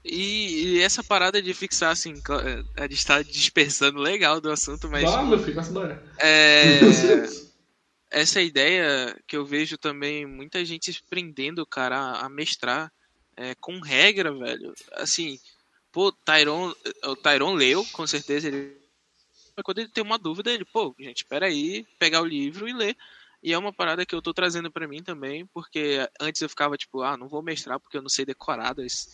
E, 0.03 0.75
e 0.77 0.81
essa 0.81 1.01
parada 1.01 1.41
de 1.41 1.53
fixar, 1.53 1.91
assim, 1.91 2.13
a 2.75 2.81
gente 2.87 3.05
tá 3.05 3.21
dispersando 3.21 3.99
legal 3.99 4.41
do 4.41 4.51
assunto, 4.51 4.89
mas 4.89 5.03
Vá, 5.03 5.23
meu 5.23 5.39
filho, 5.39 5.55
vai 5.55 5.69
embora. 5.69 6.03
é, 6.19 6.79
essa 8.11 8.41
ideia 8.41 9.15
que 9.25 9.37
eu 9.37 9.45
vejo 9.45 9.77
também 9.77 10.25
muita 10.25 10.63
gente 10.65 10.91
se 10.91 11.01
prendendo, 11.09 11.65
cara, 11.65 11.97
a, 11.97 12.25
a 12.25 12.29
mestrar 12.29 12.91
é, 13.37 13.55
com 13.59 13.79
regra, 13.79 14.33
velho. 14.33 14.73
Assim, 14.93 15.37
pô, 15.99 16.13
Tyron, 16.13 16.73
o 17.03 17.15
Tyron 17.17 17.53
leu, 17.55 17.85
com 17.91 18.07
certeza 18.07 18.47
ele. 18.47 18.73
Mas 19.53 19.63
quando 19.65 19.79
ele 19.79 19.89
tem 19.89 20.01
uma 20.01 20.17
dúvida, 20.17 20.49
ele, 20.49 20.63
pô, 20.63 20.95
gente, 20.97 21.23
espera 21.23 21.47
aí, 21.47 21.85
pegar 21.99 22.21
o 22.21 22.25
livro 22.25 22.69
e 22.69 22.73
ler. 22.73 22.95
E 23.43 23.51
é 23.51 23.57
uma 23.57 23.73
parada 23.73 24.05
que 24.05 24.15
eu 24.15 24.21
tô 24.21 24.33
trazendo 24.33 24.71
pra 24.71 24.87
mim 24.87 25.03
também, 25.03 25.45
porque 25.47 26.09
antes 26.17 26.41
eu 26.41 26.47
ficava 26.47 26.77
tipo, 26.77 27.01
ah, 27.01 27.17
não 27.17 27.27
vou 27.27 27.43
mestrar 27.43 27.81
porque 27.81 27.97
eu 27.97 28.01
não 28.01 28.07
sei 28.07 28.25
decorado 28.25 28.81
isso. 28.81 29.09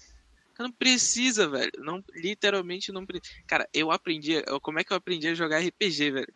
Não 0.59 0.71
precisa, 0.71 1.49
velho. 1.49 1.71
Não, 1.79 2.03
literalmente 2.13 2.91
não 2.91 3.03
precisa. 3.03 3.33
Cara, 3.47 3.67
eu 3.73 3.91
aprendi. 3.91 4.43
Como 4.61 4.79
é 4.79 4.83
que 4.83 4.93
eu 4.93 4.97
aprendi 4.97 5.27
a 5.29 5.33
jogar 5.33 5.65
RPG, 5.65 6.11
velho? 6.11 6.33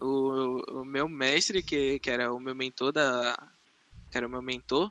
o, 0.00 0.80
o 0.80 0.84
meu 0.84 1.06
mestre, 1.08 1.62
que, 1.62 1.98
que 1.98 2.10
era 2.10 2.32
o 2.32 2.40
meu 2.40 2.54
mentor 2.54 2.90
da. 2.90 3.36
Que 4.10 4.16
era 4.16 4.26
o 4.26 4.30
meu 4.30 4.40
mentor 4.40 4.90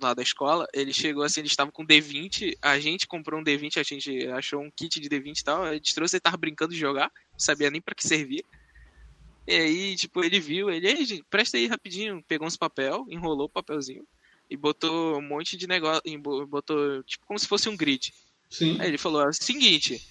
lá 0.00 0.14
da 0.14 0.22
escola, 0.22 0.66
ele 0.72 0.92
chegou 0.92 1.22
assim, 1.22 1.40
ele 1.40 1.48
estava 1.48 1.72
com 1.72 1.86
D20, 1.86 2.56
a 2.62 2.78
gente 2.78 3.06
comprou 3.06 3.40
um 3.40 3.44
D20, 3.44 3.78
a 3.78 3.82
gente 3.82 4.26
achou 4.28 4.60
um 4.60 4.70
kit 4.70 5.00
de 5.00 5.08
D20 5.08 5.40
e 5.40 5.44
tal, 5.44 5.64
a 5.64 5.74
gente 5.74 5.94
trouxe, 5.94 6.16
ele 6.16 6.20
tava 6.20 6.36
brincando 6.36 6.72
de 6.72 6.78
jogar, 6.78 7.10
não 7.32 7.38
sabia 7.38 7.70
nem 7.70 7.80
para 7.80 7.94
que 7.94 8.06
servia. 8.06 8.42
E 9.46 9.54
aí, 9.54 9.96
tipo, 9.96 10.22
ele 10.22 10.38
viu, 10.38 10.70
ele, 10.70 10.86
Ei, 10.86 11.04
gente, 11.04 11.24
presta 11.30 11.56
aí 11.56 11.66
rapidinho, 11.66 12.22
pegou 12.28 12.46
uns 12.46 12.56
papel, 12.56 13.06
enrolou 13.08 13.46
o 13.46 13.50
papelzinho 13.50 14.06
e 14.50 14.56
botou 14.56 15.18
um 15.18 15.22
monte 15.22 15.56
de 15.56 15.66
negócio, 15.66 16.02
botou, 16.46 17.02
tipo, 17.04 17.26
como 17.26 17.38
se 17.38 17.46
fosse 17.46 17.68
um 17.68 17.76
grid. 17.76 18.12
Sim. 18.50 18.76
Aí 18.80 18.88
ele 18.88 18.98
falou, 18.98 19.22
é 19.22 19.28
o 19.28 19.32
seguinte, 19.32 20.02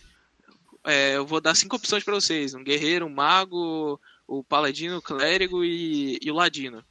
é, 0.83 1.15
eu 1.15 1.25
vou 1.25 1.41
dar 1.41 1.55
cinco 1.55 1.75
opções 1.75 2.03
para 2.03 2.13
vocês, 2.13 2.53
um 2.53 2.63
guerreiro, 2.63 3.05
um 3.05 3.09
mago, 3.09 3.99
o 4.27 4.43
paladino, 4.43 4.97
o 4.97 5.01
clérigo 5.01 5.63
e, 5.63 6.19
e 6.21 6.31
o 6.31 6.35
ladino. 6.35 6.83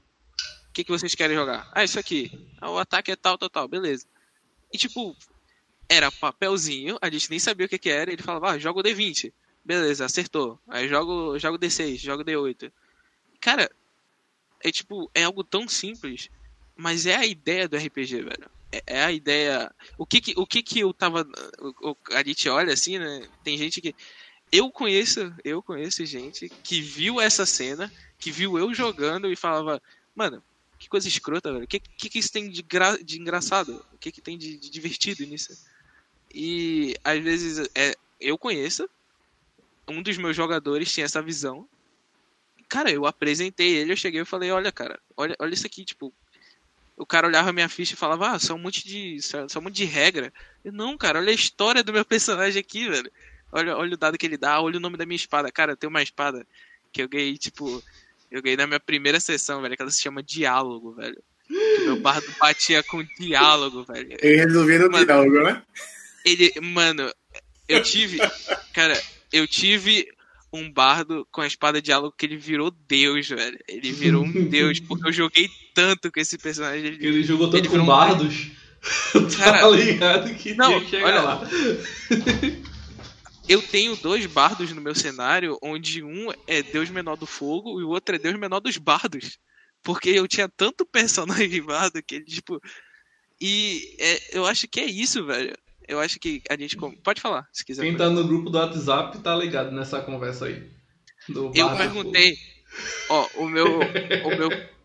Que, 0.77 0.85
que 0.85 0.93
vocês 0.93 1.15
querem 1.15 1.35
jogar? 1.35 1.71
Ah, 1.73 1.85
isso 1.85 1.99
aqui. 1.99 2.31
Ah, 2.61 2.71
o 2.71 2.77
ataque 2.77 3.11
é 3.11 3.17
tal, 3.17 3.39
tal, 3.39 3.49
tal, 3.49 3.67
beleza. 3.67 4.07
E 4.71 4.77
tipo, 4.77 5.17
era 5.89 6.13
papelzinho, 6.13 6.99
a 7.01 7.09
gente 7.09 7.31
nem 7.31 7.39
sabia 7.39 7.65
o 7.65 7.69
que, 7.69 7.79
que 7.79 7.89
era, 7.89 8.13
ele 8.13 8.23
falava, 8.23 8.51
ah, 8.51 8.59
joga 8.59 8.81
o 8.81 8.83
D20. 8.83 9.33
Beleza, 9.65 10.05
acertou. 10.05 10.61
Aí 10.69 10.87
jogo, 10.87 11.39
jogo 11.39 11.59
D6, 11.59 11.97
jogo 11.97 12.23
D8. 12.23 12.71
Cara, 13.41 13.71
é 14.63 14.71
tipo, 14.71 15.11
é 15.15 15.23
algo 15.23 15.43
tão 15.43 15.67
simples, 15.67 16.29
mas 16.77 17.07
é 17.07 17.17
a 17.17 17.25
ideia 17.25 17.67
do 17.67 17.79
RPG, 17.79 18.21
velho. 18.21 18.51
É, 18.71 18.83
é 18.87 19.05
a 19.05 19.11
ideia. 19.11 19.75
O 19.97 20.05
que 20.05 20.21
que, 20.21 20.35
o 20.37 20.47
que 20.47 20.63
que 20.63 20.81
eu 20.81 20.93
tava. 20.93 21.27
O, 21.81 21.97
a 22.13 22.23
gente 22.23 22.51
olha 22.51 22.75
assim, 22.75 22.99
né? 22.99 23.27
Tem 23.43 23.57
gente 23.57 23.81
que 23.81 23.95
eu 24.53 24.71
conheço, 24.71 25.35
eu 25.43 25.63
conheço 25.63 26.05
gente 26.05 26.51
que 26.51 26.83
viu 26.83 27.19
essa 27.19 27.47
cena, 27.47 27.91
que 28.19 28.31
viu 28.31 28.59
eu 28.59 28.75
jogando 28.75 29.33
e 29.33 29.37
falava, 29.37 29.81
mano, 30.15 30.43
que 30.79 30.89
coisa 30.89 31.09
escrota, 31.09 31.53
velho. 31.53 31.65
O 31.65 31.69
que, 31.69 31.81
que, 31.81 32.09
que 32.09 32.19
isso 32.19 32.33
tem 32.33 32.51
de, 32.51 32.63
gra... 32.63 32.97
de 33.03 33.19
engraçado? 33.19 33.85
O 33.93 33.99
que, 33.99 34.13
que 34.13 34.21
tem 34.21 34.37
de, 34.37 34.57
de, 34.57 34.71
divertido 34.71 35.25
nisso? 35.25 35.57
E 36.33 36.95
às 37.03 37.23
vezes 37.23 37.69
é, 37.75 37.95
eu 38.21 38.37
conheço, 38.37 38.89
um 39.89 40.03
dos 40.03 40.17
meus 40.19 40.37
jogadores 40.37 40.93
tinha 40.93 41.07
essa 41.07 41.23
visão. 41.23 41.69
Cara, 42.69 42.91
eu 42.91 43.07
apresentei 43.07 43.77
ele, 43.77 43.93
eu 43.93 43.97
cheguei 43.97 44.21
e 44.21 44.25
falei, 44.25 44.51
olha, 44.51 44.73
cara, 44.73 44.99
olha, 45.17 45.37
olha 45.39 45.55
isso 45.55 45.67
aqui, 45.67 45.85
tipo. 45.85 46.13
O 46.99 47.05
cara 47.05 47.27
olhava 47.27 47.53
minha 47.53 47.69
ficha 47.69 47.93
e 47.93 47.97
falava, 47.97 48.31
ah, 48.31 48.39
só 48.39 48.55
um 48.55 48.59
monte 48.59 48.87
de. 48.87 49.21
Só 49.23 49.59
um 49.59 49.63
monte 49.63 49.77
de 49.77 49.85
regra. 49.85 50.33
Eu, 50.65 50.73
não, 50.73 50.97
cara, 50.97 51.19
olha 51.19 51.31
a 51.31 51.35
história 51.35 51.85
do 51.85 51.93
meu 51.93 52.05
personagem 52.07 52.59
aqui, 52.59 52.89
velho. 52.89 53.11
Olha, 53.53 53.77
olha 53.77 53.95
o 53.95 53.97
dado 53.97 54.19
que 54.19 54.27
ele 54.27 54.37
dá, 54.37 54.61
olha 54.61 54.79
o 54.79 54.81
nome 54.81 54.97
da 54.97 55.07
minha 55.07 55.17
espada. 55.17 55.53
Cara, 55.53 55.73
eu 55.73 55.77
tenho 55.77 55.91
uma 55.91 56.03
espada 56.03 56.47
que 56.93 57.03
eu 57.03 57.09
ganhei, 57.09 57.37
tipo. 57.39 57.83
Eu 58.31 58.43
ganhei 58.43 58.57
na 58.57 58.67
minha 58.67 58.81
primeira 58.81 59.21
sessão, 59.21 59.61
velho, 59.63 59.77
que 59.77 59.83
ela 59.83 59.91
se 59.91 60.03
chama 60.03 60.23
Diálogo, 60.23 60.95
velho. 60.95 61.23
Que 61.47 61.79
meu 61.85 62.01
bardo 62.01 62.27
batia 62.41 62.83
com 62.83 63.07
diálogo, 63.19 63.85
velho. 63.85 64.17
Ele 64.21 64.37
resolvendo 64.37 64.87
o 64.87 65.05
diálogo, 65.05 65.43
né? 65.43 65.63
Ele, 66.25 66.53
mano, 66.61 67.09
eu 67.69 67.83
tive. 67.83 68.19
Cara, 68.73 69.01
eu 69.33 69.47
tive 69.47 70.09
um 70.53 70.71
bardo 70.71 71.27
com 71.31 71.41
a 71.41 71.47
espada 71.47 71.81
de 71.81 71.87
diálogo 71.87 72.15
que 72.17 72.27
ele 72.27 72.37
virou 72.37 72.71
Deus, 72.71 73.29
velho. 73.29 73.59
Ele 73.69 73.93
virou 73.93 74.25
um 74.25 74.33
Deus, 74.49 74.81
porque 74.81 75.09
eu 75.09 75.13
joguei 75.13 75.49
tanto 75.75 76.11
com 76.11 76.19
esse 76.19 76.37
personagem. 76.39 76.87
Ele, 76.87 77.07
ele 77.07 77.23
jogou 77.23 77.49
tanto 77.49 77.67
ele 77.67 77.69
com 77.69 77.85
bardos. 77.85 78.51
Um... 79.15 79.29
Cara, 79.31 79.61
tá 79.63 79.71
ligado 79.71 80.35
que 80.35 80.55
não, 80.55 80.75
olha 80.75 81.23
lá. 81.23 81.43
eu 83.49 83.63
tenho 83.63 83.97
dois 83.97 84.27
bardos 84.27 84.73
no 84.73 84.81
meu 84.81 84.95
cenário, 84.95 85.59
onde 85.63 86.03
um 86.03 86.31
é 86.47 86.63
Deus 86.63 86.91
menor 86.91 87.17
do 87.17 87.27
fogo 87.27 87.81
e 87.81 87.85
o 87.85 87.89
outro 87.91 88.17
é 88.17 88.19
Deus 88.19 88.37
menor 88.37 88.61
dos 88.61 88.77
bardos. 88.77 89.39
Porque 89.83 90.11
eu 90.11 90.27
tinha 90.27 90.49
tanto 90.49 90.85
personagem 90.85 91.63
bardo 91.63 92.03
que 92.03 92.17
ele, 92.17 92.25
tipo. 92.25 92.61
E 93.41 93.97
é, 94.01 94.39
eu 94.39 94.47
acho 94.47 94.67
que 94.67 94.81
é 94.81 94.85
isso, 94.85 95.25
velho. 95.25 95.57
Eu 95.87 96.01
acho 96.01 96.19
que 96.19 96.43
a 96.51 96.57
gente. 96.57 96.77
Pode 97.05 97.21
falar, 97.21 97.49
se 97.53 97.65
quiser. 97.65 97.83
Quem 97.83 97.97
tá 97.97 98.11
no 98.11 98.27
grupo 98.27 98.51
do 98.51 98.59
WhatsApp 98.59 99.19
tá 99.19 99.37
ligado 99.37 99.71
nessa 99.71 100.01
conversa 100.01 100.47
aí. 100.47 100.69
eu 101.29 101.77
perguntei. 101.77 102.37
Ó, 103.09 103.29
o 103.37 103.49
meu. 103.49 103.79
o 103.79 104.37
meu. 104.37 104.51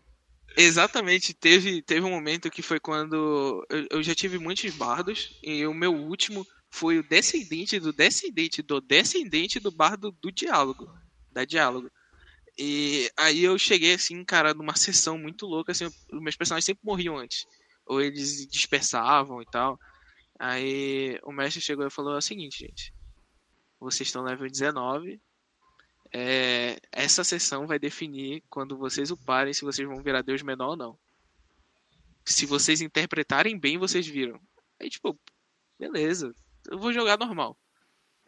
Exatamente, 0.54 1.32
teve, 1.32 1.80
teve 1.80 2.04
um 2.04 2.10
momento 2.10 2.50
que 2.50 2.62
foi 2.62 2.78
quando. 2.78 3.66
Eu, 3.70 3.86
eu 3.90 4.02
já 4.02 4.14
tive 4.14 4.38
muitos 4.38 4.70
bardos, 4.74 5.38
e 5.42 5.66
o 5.66 5.72
meu 5.72 5.94
último 5.94 6.46
foi 6.72 6.98
o 6.98 7.06
descendente 7.06 7.78
do 7.78 7.92
descendente 7.92 8.62
do 8.62 8.80
descendente 8.80 9.60
do 9.60 9.70
bardo 9.70 10.10
do 10.10 10.32
diálogo, 10.32 10.90
da 11.30 11.44
diálogo. 11.44 11.90
E 12.58 13.10
aí 13.14 13.44
eu 13.44 13.58
cheguei 13.58 13.92
assim, 13.92 14.24
cara, 14.24 14.54
numa 14.54 14.74
sessão 14.74 15.18
muito 15.18 15.44
louca, 15.44 15.72
assim, 15.72 15.84
os 15.84 16.22
meus 16.22 16.34
personagens 16.34 16.64
sempre 16.64 16.82
morriam 16.82 17.18
antes. 17.18 17.46
Ou 17.84 18.00
eles 18.00 18.46
dispersavam 18.46 19.42
e 19.42 19.44
tal. 19.44 19.78
Aí 20.38 21.20
o 21.24 21.30
mestre 21.30 21.60
chegou 21.60 21.86
e 21.86 21.90
falou 21.90 22.16
o 22.16 22.22
seguinte, 22.22 22.60
gente. 22.60 22.94
Vocês 23.78 24.08
estão 24.08 24.22
level 24.22 24.48
19. 24.48 25.20
É, 26.10 26.80
essa 26.90 27.22
sessão 27.22 27.66
vai 27.66 27.78
definir 27.78 28.42
quando 28.48 28.78
vocês 28.78 29.10
uparem 29.10 29.52
se 29.52 29.64
vocês 29.64 29.86
vão 29.86 30.02
virar 30.02 30.22
Deus 30.22 30.42
menor 30.42 30.70
ou 30.70 30.76
não. 30.76 30.98
Se 32.24 32.46
vocês 32.46 32.80
interpretarem 32.80 33.58
bem, 33.58 33.76
vocês 33.76 34.06
viram. 34.06 34.40
Aí, 34.80 34.88
tipo, 34.88 35.18
beleza 35.78 36.34
eu 36.70 36.78
vou 36.78 36.92
jogar 36.92 37.18
normal. 37.18 37.56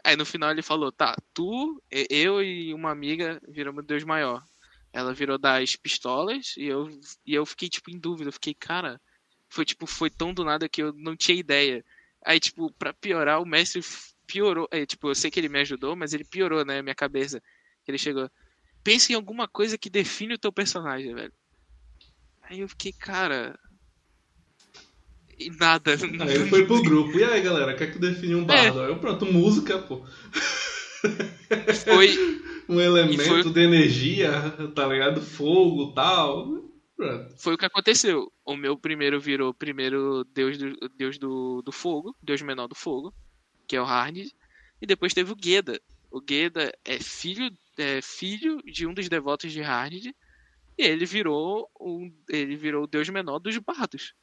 Aí 0.04 0.16
no 0.16 0.26
final 0.26 0.50
ele 0.50 0.62
falou, 0.62 0.92
tá, 0.92 1.16
tu, 1.32 1.82
eu 1.90 2.42
e 2.42 2.74
uma 2.74 2.90
amiga 2.90 3.40
viramos 3.48 3.86
Deus 3.86 4.04
maior. 4.04 4.42
Ela 4.92 5.14
virou 5.14 5.38
das 5.38 5.74
pistolas 5.76 6.54
e 6.56 6.66
eu, 6.66 6.88
e 7.26 7.34
eu 7.34 7.44
fiquei, 7.46 7.68
tipo, 7.68 7.90
em 7.90 7.98
dúvida. 7.98 8.28
Eu 8.28 8.32
fiquei, 8.32 8.54
cara, 8.54 9.00
foi 9.48 9.64
tipo, 9.64 9.86
foi 9.86 10.10
tão 10.10 10.32
do 10.32 10.44
nada 10.44 10.68
que 10.68 10.82
eu 10.82 10.92
não 10.92 11.16
tinha 11.16 11.38
ideia. 11.38 11.84
Aí, 12.24 12.38
tipo, 12.38 12.72
pra 12.74 12.92
piorar, 12.92 13.40
o 13.40 13.46
mestre 13.46 13.80
piorou. 14.26 14.68
É, 14.70 14.84
tipo, 14.86 15.08
eu 15.08 15.14
sei 15.14 15.30
que 15.30 15.40
ele 15.40 15.48
me 15.48 15.60
ajudou, 15.60 15.96
mas 15.96 16.12
ele 16.12 16.24
piorou, 16.24 16.64
né, 16.64 16.82
minha 16.82 16.94
cabeça. 16.94 17.42
Ele 17.86 17.98
chegou. 17.98 18.30
Pensa 18.82 19.12
em 19.12 19.14
alguma 19.14 19.48
coisa 19.48 19.78
que 19.78 19.90
define 19.90 20.34
o 20.34 20.38
teu 20.38 20.52
personagem, 20.52 21.14
velho. 21.14 21.32
Aí 22.42 22.60
eu 22.60 22.68
fiquei, 22.68 22.92
cara, 22.92 23.58
e 25.38 25.50
nada. 25.50 25.94
Aí 25.94 26.34
ele 26.34 26.48
foi 26.48 26.66
pro 26.66 26.82
grupo. 26.82 27.18
E 27.18 27.24
aí, 27.24 27.40
galera, 27.40 27.74
quer 27.74 27.92
que 27.92 27.98
define 27.98 28.34
um 28.34 28.42
é. 28.42 28.46
bardo? 28.46 28.80
É. 28.80 28.84
Aí 28.84 28.90
eu, 28.90 28.98
pronto, 28.98 29.26
música, 29.26 29.78
pô. 29.78 30.04
Foi. 31.84 32.42
um 32.68 32.80
elemento 32.80 33.24
foi... 33.24 33.42
de 33.42 33.60
energia, 33.60 34.30
tá 34.74 34.86
ligado? 34.86 35.20
Fogo 35.20 35.92
tal. 35.92 36.64
Pronto. 36.96 37.34
Foi 37.36 37.54
o 37.54 37.58
que 37.58 37.66
aconteceu. 37.66 38.32
O 38.44 38.56
meu 38.56 38.76
primeiro 38.76 39.20
virou 39.20 39.52
primeiro 39.52 40.24
deus 40.32 40.56
do, 40.56 40.88
deus 40.96 41.18
do, 41.18 41.62
do 41.62 41.72
fogo, 41.72 42.16
deus 42.22 42.40
menor 42.40 42.68
do 42.68 42.74
fogo, 42.74 43.12
que 43.66 43.76
é 43.76 43.80
o 43.80 43.84
Harnid. 43.84 44.32
E 44.80 44.86
depois 44.86 45.14
teve 45.14 45.32
o 45.32 45.36
Geda. 45.40 45.80
O 46.10 46.22
Geda 46.26 46.72
é 46.84 46.98
filho, 46.98 47.50
é 47.76 48.00
filho 48.00 48.62
de 48.64 48.86
um 48.86 48.94
dos 48.94 49.08
devotos 49.08 49.52
de 49.52 49.62
Harnid. 49.62 50.14
E 50.76 50.82
ele 50.82 51.06
virou 51.06 51.68
um, 51.80 52.12
ele 52.28 52.56
virou 52.56 52.84
o 52.84 52.86
deus 52.86 53.08
menor 53.08 53.38
dos 53.38 53.58
bardos. 53.58 54.14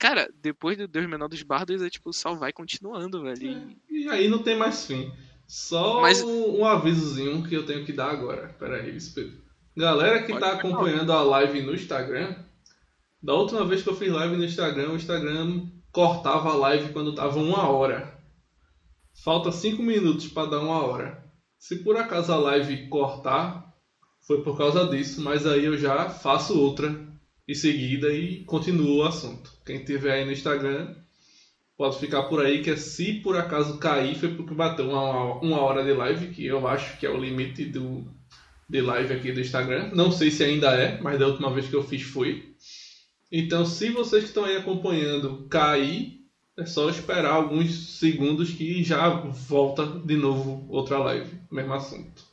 Cara, 0.00 0.32
depois 0.40 0.78
do 0.78 0.88
Deus 0.88 1.06
Menor 1.06 1.28
dos 1.28 1.42
Bardos, 1.42 1.82
é 1.82 1.90
tipo, 1.90 2.10
só 2.10 2.34
vai 2.34 2.54
continuando, 2.54 3.22
velho. 3.22 3.50
É, 3.50 3.94
e 3.94 4.08
aí 4.08 4.28
não 4.28 4.42
tem 4.42 4.56
mais 4.56 4.86
fim. 4.86 5.12
Só 5.46 6.00
Mas... 6.00 6.22
um, 6.22 6.60
um 6.60 6.64
avisozinho 6.64 7.46
que 7.46 7.54
eu 7.54 7.66
tenho 7.66 7.84
que 7.84 7.92
dar 7.92 8.10
agora. 8.10 8.48
Pera 8.58 8.76
aí, 8.76 8.96
espelho. 8.96 9.38
Galera 9.76 10.22
que 10.22 10.32
Pode 10.32 10.40
tá 10.40 10.52
acompanhando 10.52 11.12
a 11.12 11.22
live 11.22 11.60
no 11.60 11.74
Instagram, 11.74 12.34
da 13.22 13.34
última 13.34 13.62
vez 13.66 13.82
que 13.82 13.90
eu 13.90 13.94
fiz 13.94 14.10
live 14.10 14.36
no 14.36 14.44
Instagram, 14.44 14.92
o 14.92 14.96
Instagram 14.96 15.66
cortava 15.92 16.48
a 16.48 16.56
live 16.56 16.94
quando 16.94 17.14
tava 17.14 17.38
uma 17.38 17.68
hora. 17.68 18.18
Falta 19.22 19.52
cinco 19.52 19.82
minutos 19.82 20.28
para 20.28 20.48
dar 20.48 20.60
uma 20.60 20.82
hora. 20.82 21.22
Se 21.58 21.84
por 21.84 21.98
acaso 21.98 22.32
a 22.32 22.36
live 22.36 22.88
cortar, 22.88 23.74
foi 24.26 24.42
por 24.42 24.56
causa 24.56 24.88
disso, 24.88 25.20
mas 25.20 25.46
aí 25.46 25.66
eu 25.66 25.76
já 25.76 26.08
faço 26.08 26.58
outra 26.58 27.09
em 27.50 27.54
seguida 27.54 28.12
e 28.14 28.44
continua 28.44 29.04
o 29.04 29.08
assunto. 29.08 29.50
Quem 29.66 29.84
tiver 29.84 30.12
aí 30.12 30.24
no 30.24 30.30
Instagram 30.30 30.94
pode 31.76 31.98
ficar 31.98 32.24
por 32.24 32.44
aí 32.44 32.62
que 32.62 32.76
se 32.76 33.14
por 33.14 33.36
acaso 33.36 33.78
cair 33.78 34.14
foi 34.14 34.34
porque 34.34 34.54
bateu 34.54 34.88
uma, 34.88 35.34
uma 35.40 35.60
hora 35.60 35.82
de 35.82 35.92
live, 35.92 36.28
que 36.28 36.46
eu 36.46 36.68
acho 36.68 36.96
que 36.98 37.06
é 37.06 37.10
o 37.10 37.18
limite 37.18 37.64
do, 37.64 38.06
de 38.68 38.80
live 38.80 39.12
aqui 39.12 39.32
do 39.32 39.40
Instagram. 39.40 39.90
Não 39.92 40.12
sei 40.12 40.30
se 40.30 40.44
ainda 40.44 40.70
é, 40.70 41.00
mas 41.00 41.18
da 41.18 41.26
última 41.26 41.52
vez 41.52 41.66
que 41.66 41.74
eu 41.74 41.82
fiz 41.82 42.02
foi. 42.02 42.54
Então, 43.32 43.66
se 43.66 43.90
vocês 43.90 44.22
que 44.22 44.28
estão 44.28 44.44
aí 44.44 44.56
acompanhando 44.56 45.48
cair, 45.48 46.20
é 46.56 46.64
só 46.64 46.88
esperar 46.88 47.32
alguns 47.32 47.98
segundos 47.98 48.52
que 48.52 48.84
já 48.84 49.08
volta 49.08 49.86
de 49.86 50.14
novo 50.14 50.66
outra 50.68 50.98
live, 50.98 51.40
mesmo 51.50 51.74
assunto. 51.74 52.29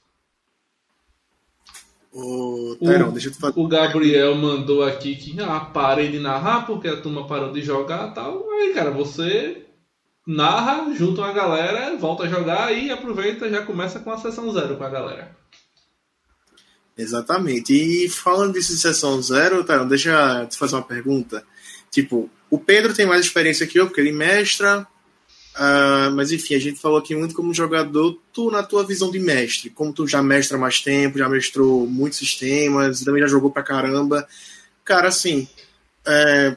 O, 2.20 2.76
Tairão, 2.84 3.12
deixa 3.12 3.28
eu 3.28 3.32
te 3.32 3.38
falar. 3.38 3.54
O 3.56 3.68
Gabriel 3.68 4.34
mandou 4.34 4.84
aqui 4.84 5.16
que 5.16 5.40
ah, 5.40 5.60
parei 5.60 6.10
de 6.10 6.18
narrar 6.18 6.66
porque 6.66 6.88
a 6.88 7.00
turma 7.00 7.28
parou 7.28 7.54
de 7.54 7.62
jogar 7.62 8.10
e 8.10 8.14
tal. 8.16 8.50
Aí, 8.50 8.74
cara, 8.74 8.90
você 8.90 9.68
narra 10.26 10.96
junto 10.96 11.18
com 11.18 11.24
a 11.28 11.32
galera, 11.32 11.96
volta 11.96 12.24
a 12.24 12.28
jogar 12.28 12.76
e 12.76 12.90
aproveita 12.90 13.48
já 13.52 13.62
começa 13.62 14.00
com 14.00 14.12
a 14.12 14.18
sessão 14.18 14.52
zero 14.52 14.78
com 14.78 14.84
a 14.84 14.90
galera. 14.90 15.38
Exatamente. 16.98 17.72
E 17.74 18.10
falando 18.10 18.54
disso 18.54 18.74
de 18.74 18.80
sessão 18.80 19.22
zero, 19.22 19.64
tá, 19.64 19.84
deixa 19.84 20.42
eu 20.42 20.48
te 20.48 20.58
fazer 20.58 20.76
uma 20.76 20.82
pergunta. 20.82 21.46
Tipo, 21.92 22.28
o 22.50 22.58
Pedro 22.58 22.96
tem 22.96 23.06
mais 23.06 23.24
experiência 23.24 23.68
que 23.68 23.80
eu, 23.80 23.86
porque 23.86 24.02
ele 24.02 24.12
mestra. 24.12 24.88
Uh, 25.58 26.12
mas 26.14 26.32
enfim, 26.32 26.54
a 26.54 26.60
gente 26.60 26.80
falou 26.80 27.00
aqui 27.00 27.16
muito 27.16 27.34
como 27.34 27.52
jogador, 27.52 28.20
tu 28.32 28.52
na 28.52 28.62
tua 28.62 28.86
visão 28.86 29.10
de 29.10 29.18
mestre, 29.18 29.72
como 29.72 29.92
tu 29.92 30.08
já 30.08 30.22
mestra 30.22 30.56
mais 30.56 30.80
tempo, 30.82 31.18
já 31.18 31.28
mestrou 31.28 31.88
muitos 31.88 32.20
sistemas, 32.20 33.02
também 33.02 33.24
já 33.24 33.28
jogou 33.28 33.50
pra 33.50 33.64
caramba. 33.64 34.28
Cara, 34.86 35.08
assim, 35.08 35.48
é, 36.06 36.56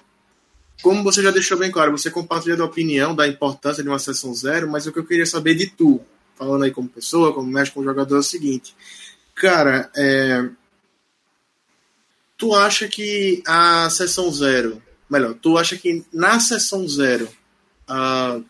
como 0.82 1.03
você 1.03 1.22
já 1.22 1.30
deixou 1.30 1.57
bem 1.57 1.70
claro, 1.70 1.92
você 1.96 2.11
compartilha 2.11 2.59
da 2.59 2.64
opinião 2.64 3.14
da 3.14 3.26
importância 3.26 3.82
de 3.82 3.88
uma 3.88 3.98
sessão 3.98 4.34
zero, 4.34 4.70
mas 4.70 4.86
o 4.86 4.92
que 4.92 4.98
eu 4.98 5.07
queria 5.07 5.24
saber 5.24 5.55
de 5.55 5.66
tu, 5.68 6.03
falando 6.36 6.64
aí 6.64 6.70
como 6.70 6.86
pessoa, 6.86 7.32
como 7.32 7.51
mestre, 7.51 7.74
como 7.74 7.86
jogador, 7.86 8.16
é 8.16 8.20
o 8.20 8.22
seguinte. 8.22 8.76
Cara, 9.34 9.90
é, 9.96 10.46
tu 12.36 12.55
acha 12.55 12.86
que 12.86 13.42
a 13.46 13.88
sessão 13.88 14.30
zero 14.30 14.82
melhor, 15.09 15.34
tu 15.34 15.57
acha 15.57 15.76
que 15.76 16.05
na 16.12 16.38
sessão 16.38 16.86
zero 16.86 17.28
uh, 17.88 18.44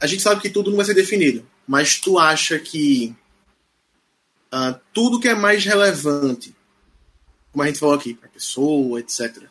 a 0.00 0.06
gente 0.06 0.22
sabe 0.22 0.40
que 0.40 0.50
tudo 0.50 0.70
não 0.70 0.76
vai 0.76 0.86
ser 0.86 0.94
definido, 0.94 1.46
mas 1.66 1.98
tu 1.98 2.18
acha 2.18 2.58
que 2.58 3.14
uh, 4.52 4.78
tudo 4.92 5.20
que 5.20 5.28
é 5.28 5.34
mais 5.34 5.64
relevante, 5.64 6.54
como 7.52 7.62
a 7.62 7.66
gente 7.66 7.78
falou 7.78 7.94
aqui, 7.94 8.14
para 8.14 8.28
pessoa, 8.28 9.00
etc., 9.00 9.44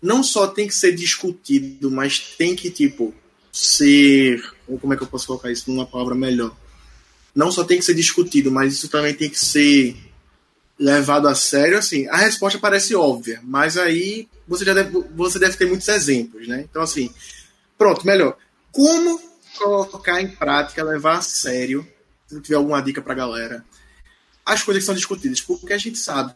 não 0.00 0.22
só 0.22 0.46
tem 0.46 0.68
que 0.68 0.74
ser 0.74 0.94
discutido, 0.94 1.90
mas 1.90 2.18
tem 2.36 2.54
que, 2.54 2.70
tipo, 2.70 3.14
ser. 3.52 4.42
Como 4.80 4.92
é 4.92 4.96
que 4.96 5.02
eu 5.02 5.06
posso 5.06 5.26
colocar 5.26 5.50
isso 5.50 5.70
numa 5.70 5.86
palavra 5.86 6.14
melhor? 6.14 6.54
Não 7.34 7.50
só 7.50 7.64
tem 7.64 7.78
que 7.78 7.84
ser 7.84 7.94
discutido, 7.94 8.50
mas 8.50 8.74
isso 8.74 8.88
também 8.88 9.14
tem 9.14 9.28
que 9.28 9.38
ser 9.38 9.96
levado 10.78 11.26
a 11.26 11.34
sério, 11.34 11.78
assim, 11.78 12.06
a 12.08 12.18
resposta 12.18 12.58
parece 12.58 12.94
óbvia, 12.94 13.40
mas 13.42 13.78
aí 13.78 14.28
você 14.46 14.62
já 14.64 14.74
deve, 14.74 15.04
você 15.14 15.38
deve 15.38 15.56
ter 15.56 15.66
muitos 15.66 15.88
exemplos, 15.88 16.46
né? 16.46 16.66
Então, 16.68 16.82
assim, 16.82 17.10
pronto, 17.78 18.06
melhor. 18.06 18.36
Como 18.70 19.18
colocar 19.56 20.20
em 20.20 20.28
prática, 20.28 20.82
levar 20.82 21.18
a 21.18 21.22
sério, 21.22 21.86
se 22.26 22.40
tiver 22.40 22.56
alguma 22.56 22.82
dica 22.82 23.00
pra 23.00 23.14
galera, 23.14 23.64
as 24.44 24.62
coisas 24.62 24.82
que 24.82 24.86
são 24.86 24.94
discutidas, 24.94 25.40
porque 25.40 25.72
a 25.72 25.78
gente 25.78 25.98
sabe 25.98 26.32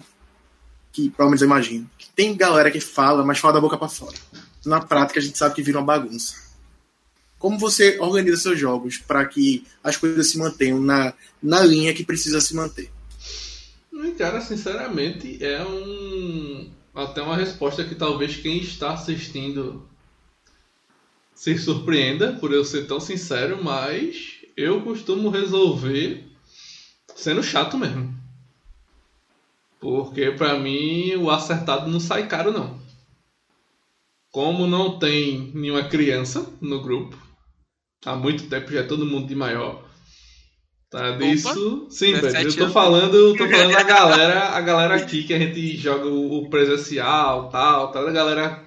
que, 0.92 1.10
provavelmente 1.10 1.42
eu 1.42 1.46
imagino, 1.46 1.90
que 1.96 2.08
tem 2.10 2.36
galera 2.36 2.70
que 2.70 2.80
fala, 2.80 3.24
mas 3.24 3.38
fala 3.38 3.54
da 3.54 3.60
boca 3.60 3.78
para 3.78 3.88
fora. 3.88 4.16
Na 4.64 4.80
prática, 4.80 5.20
a 5.20 5.22
gente 5.22 5.38
sabe 5.38 5.54
que 5.54 5.62
vira 5.62 5.78
uma 5.78 5.86
bagunça. 5.86 6.34
Como 7.38 7.58
você 7.58 7.98
organiza 8.00 8.42
seus 8.42 8.58
jogos 8.58 8.98
para 8.98 9.24
que 9.24 9.64
as 9.82 9.96
coisas 9.96 10.28
se 10.28 10.38
mantenham 10.38 10.80
na, 10.80 11.14
na 11.42 11.60
linha 11.62 11.94
que 11.94 12.04
precisa 12.04 12.40
se 12.40 12.54
manter? 12.54 12.90
Cara, 14.18 14.42
sinceramente, 14.42 15.42
é 15.42 15.64
um. 15.64 16.70
Até 16.94 17.22
uma 17.22 17.36
resposta 17.36 17.82
que 17.84 17.94
talvez 17.94 18.36
quem 18.36 18.58
está 18.58 18.92
assistindo 18.92 19.88
se 21.40 21.56
surpreenda 21.56 22.34
por 22.34 22.52
eu 22.52 22.62
ser 22.62 22.86
tão 22.86 23.00
sincero, 23.00 23.64
mas 23.64 24.42
eu 24.54 24.82
costumo 24.82 25.30
resolver 25.30 26.28
sendo 27.16 27.42
chato 27.42 27.78
mesmo. 27.78 28.14
Porque 29.80 30.32
para 30.32 30.58
mim 30.58 31.16
o 31.16 31.30
acertado 31.30 31.90
não 31.90 31.98
sai 31.98 32.26
caro 32.26 32.52
não. 32.52 32.78
Como 34.30 34.66
não 34.66 34.98
tem 34.98 35.50
nenhuma 35.54 35.88
criança 35.88 36.46
no 36.60 36.82
grupo, 36.82 37.16
há 38.04 38.14
muito 38.14 38.46
tempo 38.46 38.70
já 38.70 38.80
é 38.80 38.82
todo 38.82 39.06
mundo 39.06 39.26
de 39.26 39.34
maior. 39.34 39.88
Tá, 40.90 41.12
disso. 41.12 41.86
Sim, 41.88 42.12
velho. 42.16 42.48
Eu 42.50 42.54
tô 42.54 42.68
falando, 42.68 43.34
tô 43.34 43.48
falando 43.48 43.76
a 43.78 43.82
galera, 43.82 44.48
a 44.50 44.60
galera 44.60 44.96
aqui 44.96 45.24
que 45.24 45.32
a 45.32 45.38
gente 45.38 45.74
joga 45.78 46.06
o 46.06 46.50
presencial 46.50 47.48
tal, 47.48 47.90
tá? 47.90 48.00
A 48.00 48.10
galera 48.10 48.62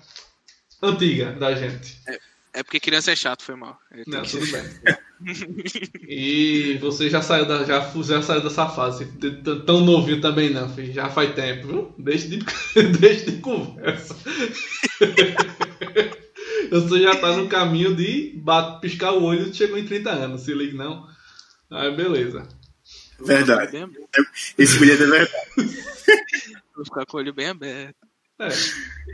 antiga 0.82 1.34
da 1.34 1.54
gente. 1.54 2.02
É, 2.08 2.33
é 2.54 2.62
porque 2.62 2.80
criança 2.80 3.12
é 3.12 3.16
chato, 3.16 3.42
foi 3.44 3.56
mal. 3.56 3.80
Não, 4.06 4.22
tudo 4.22 4.46
bem. 4.52 4.64
e 6.08 6.78
você 6.80 7.10
já 7.10 7.22
saiu 7.22 7.46
da, 7.46 7.64
já, 7.64 7.80
já 8.04 8.22
saiu 8.22 8.42
dessa 8.42 8.70
fase. 8.70 9.12
Tão 9.66 9.82
novinho 9.82 10.22
também 10.22 10.52
não, 10.52 10.70
filho. 10.70 10.94
Já 10.94 11.10
faz 11.10 11.34
tempo, 11.34 11.68
viu? 11.68 11.96
Deixa 11.98 12.28
de, 12.28 12.38
deixa 13.00 13.32
de 13.32 13.38
conversa. 13.40 14.16
Você 16.70 17.02
já 17.02 17.16
tá 17.16 17.36
no 17.36 17.48
caminho 17.48 17.96
de 17.96 18.34
bate, 18.38 18.82
piscar 18.82 19.12
o 19.14 19.24
olho 19.24 19.50
e 19.50 19.54
chegou 19.54 19.78
em 19.78 19.86
30 19.86 20.10
anos. 20.12 20.42
Se 20.42 20.54
liga, 20.54 20.78
não. 20.78 21.08
Aí, 21.70 21.96
beleza. 21.96 22.48
Verdade. 23.20 23.78
Esse 24.58 24.80
bilhete 24.80 25.04
é 25.04 25.06
verdade. 25.06 25.32
Vou 26.76 26.86
ficar 26.86 27.06
com 27.06 27.18
o 27.18 27.20
olho 27.20 27.34
bem 27.34 27.48
aberto. 27.48 27.96
É. 28.40 28.50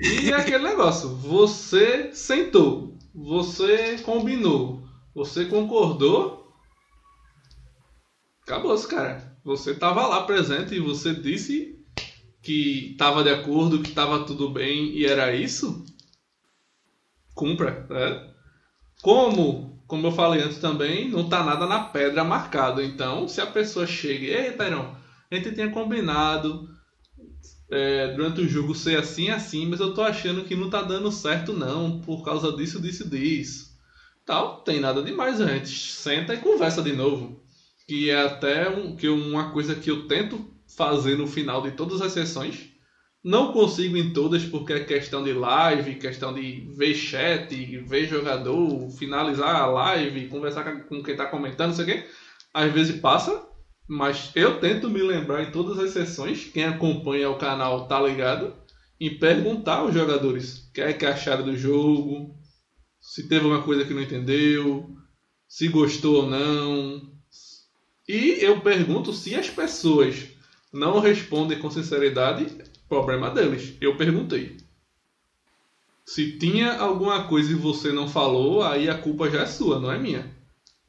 E 0.01 0.31
é 0.31 0.35
aquele 0.35 0.63
negócio, 0.63 1.09
você 1.17 2.11
sentou, 2.13 2.97
você 3.13 3.97
combinou, 3.99 4.83
você 5.13 5.45
concordou, 5.45 6.53
acabou-se, 8.43 8.87
cara. 8.87 9.37
Você 9.43 9.73
tava 9.73 10.05
lá 10.07 10.25
presente 10.25 10.75
e 10.75 10.79
você 10.79 11.13
disse 11.13 11.79
que 12.41 12.95
tava 12.97 13.23
de 13.23 13.29
acordo, 13.29 13.81
que 13.81 13.91
tava 13.91 14.25
tudo 14.25 14.49
bem 14.49 14.91
e 14.95 15.05
era 15.05 15.33
isso, 15.33 15.83
cumpra, 17.33 17.85
né? 17.89 18.33
Como 19.01 19.69
como 19.89 20.05
eu 20.05 20.11
falei 20.11 20.39
antes 20.39 20.59
também, 20.59 21.09
não 21.09 21.27
tá 21.27 21.43
nada 21.43 21.65
na 21.65 21.79
pedra 21.79 22.23
marcado. 22.23 22.79
Então, 22.79 23.27
se 23.27 23.41
a 23.41 23.47
pessoa 23.47 23.87
chega, 23.87 24.27
ei, 24.27 24.51
Tairão, 24.51 24.95
a 25.31 25.35
gente 25.35 25.51
tinha 25.55 25.71
combinado 25.71 26.69
é, 27.69 28.07
durante 28.13 28.41
o 28.41 28.47
jogo 28.47 28.73
ser 28.73 28.97
assim, 28.97 29.29
assim, 29.29 29.67
mas 29.67 29.79
eu 29.79 29.93
tô 29.93 30.01
achando 30.01 30.43
que 30.43 30.55
não 30.55 30.69
tá 30.69 30.81
dando 30.81 31.11
certo 31.11 31.53
não, 31.53 31.99
por 32.01 32.23
causa 32.23 32.51
disso, 32.51 32.81
disso, 32.81 33.07
disso. 33.07 33.69
Tal, 34.25 34.61
tem 34.61 34.79
nada 34.79 35.01
demais, 35.01 35.41
a 35.41 35.47
gente 35.47 35.69
senta 35.69 36.33
e 36.33 36.37
conversa 36.37 36.81
de 36.81 36.93
novo. 36.93 37.41
Que 37.87 38.09
é 38.09 38.21
até 38.21 38.69
um, 38.69 38.95
que 38.95 39.07
uma 39.07 39.51
coisa 39.51 39.75
que 39.75 39.89
eu 39.89 40.07
tento 40.07 40.53
fazer 40.67 41.17
no 41.17 41.25
final 41.25 41.61
de 41.61 41.71
todas 41.71 42.01
as 42.01 42.11
sessões 42.11 42.69
não 43.23 43.51
consigo 43.51 43.97
em 43.97 44.13
todas 44.13 44.45
porque 44.45 44.73
é 44.73 44.83
questão 44.83 45.23
de 45.23 45.33
live, 45.33 45.95
questão 45.95 46.33
de 46.33 46.67
ver 46.77 46.93
chat, 46.93 47.53
ver 47.81 48.07
jogador, 48.07 48.89
finalizar 48.91 49.55
a 49.55 49.65
live, 49.65 50.29
conversar 50.29 50.63
com 50.83 51.03
quem 51.03 51.13
está 51.13 51.25
comentando, 51.25 51.69
não 51.69 51.75
sei 51.75 51.83
o 51.83 51.87
quê. 51.87 52.09
Às 52.53 52.71
vezes 52.71 52.99
passa, 52.99 53.48
mas 53.89 54.31
eu 54.35 54.59
tento 54.59 54.89
me 54.89 55.01
lembrar 55.01 55.43
em 55.43 55.51
todas 55.51 55.79
as 55.79 55.91
sessões, 55.91 56.45
quem 56.45 56.63
acompanha 56.63 57.29
o 57.29 57.37
canal 57.37 57.87
tá 57.87 57.99
ligado, 57.99 58.53
em 58.99 59.17
perguntar 59.17 59.79
aos 59.79 59.93
jogadores 59.93 60.69
o 60.69 60.73
que 60.73 60.81
é 60.81 60.93
que 60.93 61.05
acharam 61.05 61.43
do 61.43 61.57
jogo, 61.57 62.35
se 63.01 63.27
teve 63.27 63.45
alguma 63.45 63.63
coisa 63.63 63.83
que 63.85 63.93
não 63.93 64.01
entendeu, 64.01 64.95
se 65.47 65.67
gostou 65.67 66.23
ou 66.23 66.29
não. 66.29 67.01
E 68.07 68.37
eu 68.39 68.61
pergunto 68.61 69.11
se 69.11 69.35
as 69.35 69.49
pessoas 69.49 70.27
não 70.71 70.99
respondem 70.99 71.59
com 71.59 71.71
sinceridade, 71.71 72.57
Problema 72.89 73.29
deles. 73.29 73.77
Eu 73.79 73.95
perguntei. 73.95 74.57
Se 76.03 76.39
tinha 76.39 76.73
alguma 76.73 77.27
coisa 77.27 77.51
e 77.51 77.55
você 77.55 77.91
não 77.91 78.07
falou, 78.07 78.63
aí 78.63 78.89
a 78.89 78.95
culpa 78.95 79.29
já 79.29 79.41
é 79.41 79.45
sua, 79.45 79.79
não 79.79 79.91
é 79.91 79.99
minha. 79.99 80.35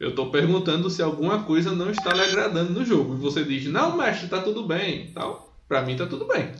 Eu 0.00 0.10
estou 0.10 0.30
perguntando 0.30 0.88
se 0.88 1.02
alguma 1.02 1.44
coisa 1.44 1.72
não 1.72 1.90
está 1.90 2.14
lhe 2.14 2.22
agradando 2.22 2.72
no 2.72 2.86
jogo. 2.86 3.14
E 3.14 3.18
você 3.18 3.44
diz, 3.44 3.66
não, 3.66 3.98
mestre, 3.98 4.28
tá 4.28 4.40
tudo 4.40 4.66
bem. 4.66 5.12
Tal. 5.12 5.54
Pra 5.68 5.82
mim 5.82 5.94
tá 5.94 6.06
tudo 6.06 6.24
bem. 6.24 6.54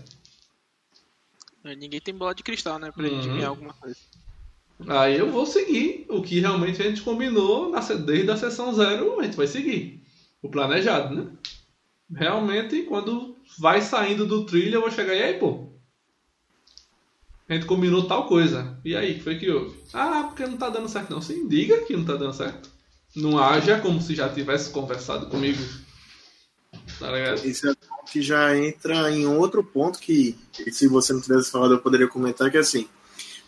Ninguém 1.64 2.00
tem 2.02 2.14
bola 2.14 2.34
de 2.34 2.42
cristal, 2.42 2.78
né? 2.78 2.92
Pra 2.92 3.02
uhum. 3.02 3.22
gente 3.22 3.28
ganhar 3.28 3.48
alguma 3.48 3.72
coisa. 3.72 3.96
Aí 4.86 5.18
eu 5.18 5.30
vou 5.30 5.46
seguir 5.46 6.06
o 6.10 6.22
que 6.22 6.38
realmente 6.38 6.82
a 6.82 6.84
gente 6.84 7.00
combinou 7.00 7.72
desde 8.04 8.30
a 8.30 8.36
sessão 8.36 8.74
zero, 8.74 9.18
a 9.18 9.24
gente 9.24 9.36
vai 9.36 9.46
seguir. 9.46 10.02
O 10.42 10.50
planejado, 10.50 11.14
né? 11.14 11.30
Realmente, 12.14 12.82
quando 12.82 13.36
vai 13.58 13.80
saindo 13.80 14.26
do 14.26 14.44
trilho, 14.44 14.76
eu 14.76 14.80
vou 14.82 14.90
chegar 14.90 15.14
e 15.14 15.22
aí, 15.22 15.38
pô. 15.38 15.66
A 17.48 17.54
gente 17.54 17.66
combinou 17.66 18.06
tal 18.06 18.26
coisa. 18.26 18.78
E 18.84 18.94
aí, 18.94 19.14
que 19.14 19.20
foi 19.22 19.38
que 19.38 19.50
houve? 19.50 19.78
Ah, 19.92 20.24
porque 20.28 20.46
não 20.46 20.58
tá 20.58 20.68
dando 20.68 20.88
certo 20.88 21.10
não. 21.10 21.22
Sim, 21.22 21.48
diga 21.48 21.84
que 21.84 21.96
não 21.96 22.04
tá 22.04 22.16
dando 22.16 22.34
certo. 22.34 22.79
Não 23.14 23.38
haja 23.38 23.80
como 23.80 24.00
se 24.00 24.14
já 24.14 24.28
tivesse 24.28 24.70
conversado 24.70 25.26
comigo. 25.26 25.62
Tá 26.98 27.10
ligado? 27.10 27.44
Isso 27.46 27.68
é 27.68 27.74
que 28.10 28.20
já 28.20 28.56
entra 28.56 29.10
em 29.10 29.26
outro 29.26 29.64
ponto 29.64 29.98
que, 29.98 30.36
se 30.70 30.86
você 30.86 31.12
não 31.12 31.20
tivesse 31.20 31.50
falado, 31.50 31.74
eu 31.74 31.80
poderia 31.80 32.06
comentar, 32.06 32.50
que 32.50 32.56
é 32.56 32.60
assim. 32.60 32.88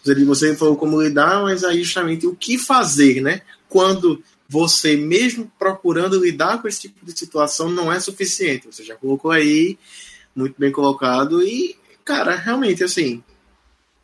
Você 0.05 0.57
falou 0.57 0.77
como 0.77 1.01
lidar, 1.01 1.43
mas 1.43 1.63
aí 1.63 1.83
justamente 1.85 2.27
o 2.27 2.35
que 2.35 2.59
fazer, 2.59 3.21
né? 3.21 3.43
Quando 3.69 4.23
você 4.49 4.97
mesmo 4.97 5.51
procurando 5.59 6.23
lidar 6.23 6.61
com 6.61 6.67
esse 6.67 6.81
tipo 6.83 7.07
de 7.07 7.17
situação 7.17 7.71
não 7.71 7.93
é 7.93 8.01
suficiente. 8.01 8.67
Você 8.67 8.83
já 8.83 8.97
colocou 8.97 9.31
aí, 9.31 9.79
muito 10.35 10.57
bem 10.59 10.73
colocado, 10.73 11.43
e, 11.43 11.77
cara, 12.05 12.35
realmente, 12.35 12.83
assim, 12.83 13.23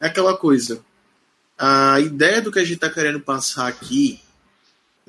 é 0.01 0.07
aquela 0.07 0.37
coisa. 0.37 0.85
A 1.59 1.99
ideia 2.01 2.41
do 2.41 2.53
que 2.53 2.61
a 2.61 2.65
gente 2.65 2.75
está 2.75 2.89
querendo 2.89 3.21
passar 3.21 3.67
aqui 3.67 4.21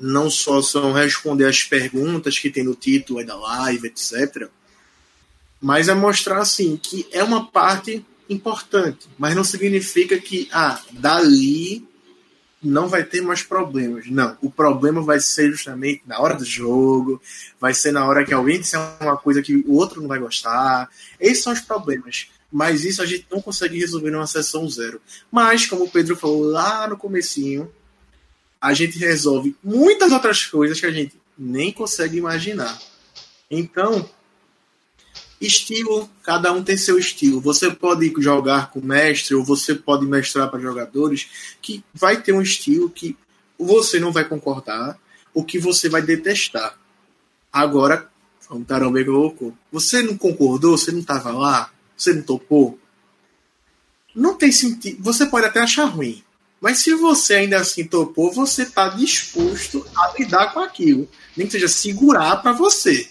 não 0.00 0.30
só 0.30 0.62
são 0.62 0.92
responder 0.92 1.46
as 1.46 1.62
perguntas 1.62 2.38
que 2.38 2.50
tem 2.50 2.64
no 2.64 2.74
título 2.74 3.24
da 3.24 3.36
live, 3.36 3.88
etc. 3.88 4.48
Mas 5.60 5.88
é 5.88 5.94
mostrar 5.94 6.38
assim 6.38 6.76
que 6.76 7.06
é 7.12 7.22
uma 7.22 7.46
parte 7.46 8.04
importante, 8.28 9.08
mas 9.18 9.34
não 9.34 9.44
significa 9.44 10.18
que 10.18 10.48
ah, 10.52 10.80
dali 10.92 11.86
não 12.62 12.88
vai 12.88 13.02
ter 13.04 13.20
mais 13.20 13.42
problemas. 13.42 14.06
Não, 14.08 14.36
o 14.40 14.50
problema 14.50 15.02
vai 15.02 15.20
ser 15.20 15.50
justamente 15.50 16.02
na 16.06 16.18
hora 16.20 16.34
do 16.34 16.44
jogo, 16.44 17.20
vai 17.58 17.74
ser 17.74 17.92
na 17.92 18.06
hora 18.06 18.24
que 18.24 18.34
alguém 18.34 18.60
disser 18.60 18.80
uma 19.00 19.16
coisa 19.16 19.42
que 19.42 19.56
o 19.56 19.72
outro 19.74 20.00
não 20.00 20.08
vai 20.08 20.18
gostar. 20.18 20.88
Esses 21.18 21.42
são 21.42 21.52
os 21.52 21.60
problemas. 21.60 22.28
Mas 22.52 22.84
isso 22.84 23.00
a 23.00 23.06
gente 23.06 23.26
não 23.30 23.40
consegue 23.40 23.78
resolver 23.78 24.10
numa 24.10 24.26
sessão 24.26 24.68
zero. 24.68 25.00
Mas, 25.30 25.66
como 25.66 25.84
o 25.84 25.90
Pedro 25.90 26.16
falou 26.16 26.42
lá 26.42 26.88
no 26.88 26.96
comecinho, 26.96 27.70
a 28.60 28.74
gente 28.74 28.98
resolve 28.98 29.56
muitas 29.62 30.12
outras 30.12 30.44
coisas 30.44 30.78
que 30.78 30.86
a 30.86 30.90
gente 30.90 31.16
nem 31.38 31.72
consegue 31.72 32.18
imaginar. 32.18 32.78
Então, 33.50 34.08
estilo, 35.40 36.08
cada 36.22 36.52
um 36.52 36.62
tem 36.62 36.76
seu 36.76 36.98
estilo. 36.98 37.40
Você 37.40 37.70
pode 37.70 38.12
jogar 38.18 38.70
com 38.70 38.80
mestre 38.80 39.34
ou 39.34 39.42
você 39.42 39.74
pode 39.74 40.04
mestrar 40.04 40.50
para 40.50 40.60
jogadores 40.60 41.56
que 41.62 41.82
vai 41.94 42.20
ter 42.20 42.32
um 42.32 42.42
estilo 42.42 42.90
que 42.90 43.16
você 43.58 44.00
não 44.00 44.12
vai 44.12 44.24
concordar, 44.24 44.98
ou 45.34 45.44
que 45.44 45.58
você 45.58 45.88
vai 45.88 46.02
detestar. 46.02 46.78
Agora, 47.52 48.10
o 48.48 48.64
Tarambê 48.64 49.04
colocou, 49.04 49.54
você 49.70 50.02
não 50.02 50.16
concordou, 50.16 50.76
você 50.76 50.90
não 50.90 51.00
estava 51.00 51.30
lá, 51.30 51.70
você 51.96 52.12
não 52.12 52.22
topou? 52.22 52.78
Não 54.14 54.34
tem 54.34 54.50
sentido. 54.50 55.02
Você 55.02 55.26
pode 55.26 55.46
até 55.46 55.60
achar 55.60 55.84
ruim, 55.84 56.22
mas 56.60 56.78
se 56.78 56.94
você 56.94 57.34
ainda 57.34 57.58
assim 57.58 57.84
topou, 57.84 58.30
você 58.30 58.62
está 58.62 58.88
disposto 58.88 59.86
a 59.96 60.12
lidar 60.18 60.52
com 60.52 60.60
aquilo. 60.60 61.08
Nem 61.34 61.46
que 61.46 61.54
seja 61.54 61.68
segurar 61.68 62.36
para 62.36 62.52
você. 62.52 63.08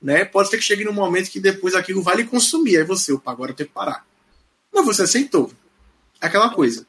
Né? 0.00 0.24
Pode 0.24 0.48
ser 0.48 0.56
que 0.56 0.64
chegue 0.64 0.84
num 0.84 0.92
momento 0.92 1.30
que 1.30 1.38
depois 1.38 1.74
aquilo 1.74 2.02
vai 2.02 2.16
lhe 2.16 2.24
consumir. 2.24 2.78
Aí 2.78 2.84
você, 2.84 3.12
opa, 3.12 3.30
agora 3.30 3.50
eu 3.50 3.54
tenho 3.54 3.68
que 3.68 3.74
parar. 3.74 4.06
Mas 4.72 4.86
você 4.86 5.02
aceitou. 5.02 5.52
É 6.20 6.26
aquela 6.26 6.48
coisa. 6.48 6.86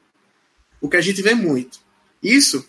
O 0.80 0.88
que 0.88 0.96
a 0.96 1.02
gente 1.02 1.22
vê 1.22 1.34
muito. 1.34 1.80
Isso, 2.24 2.66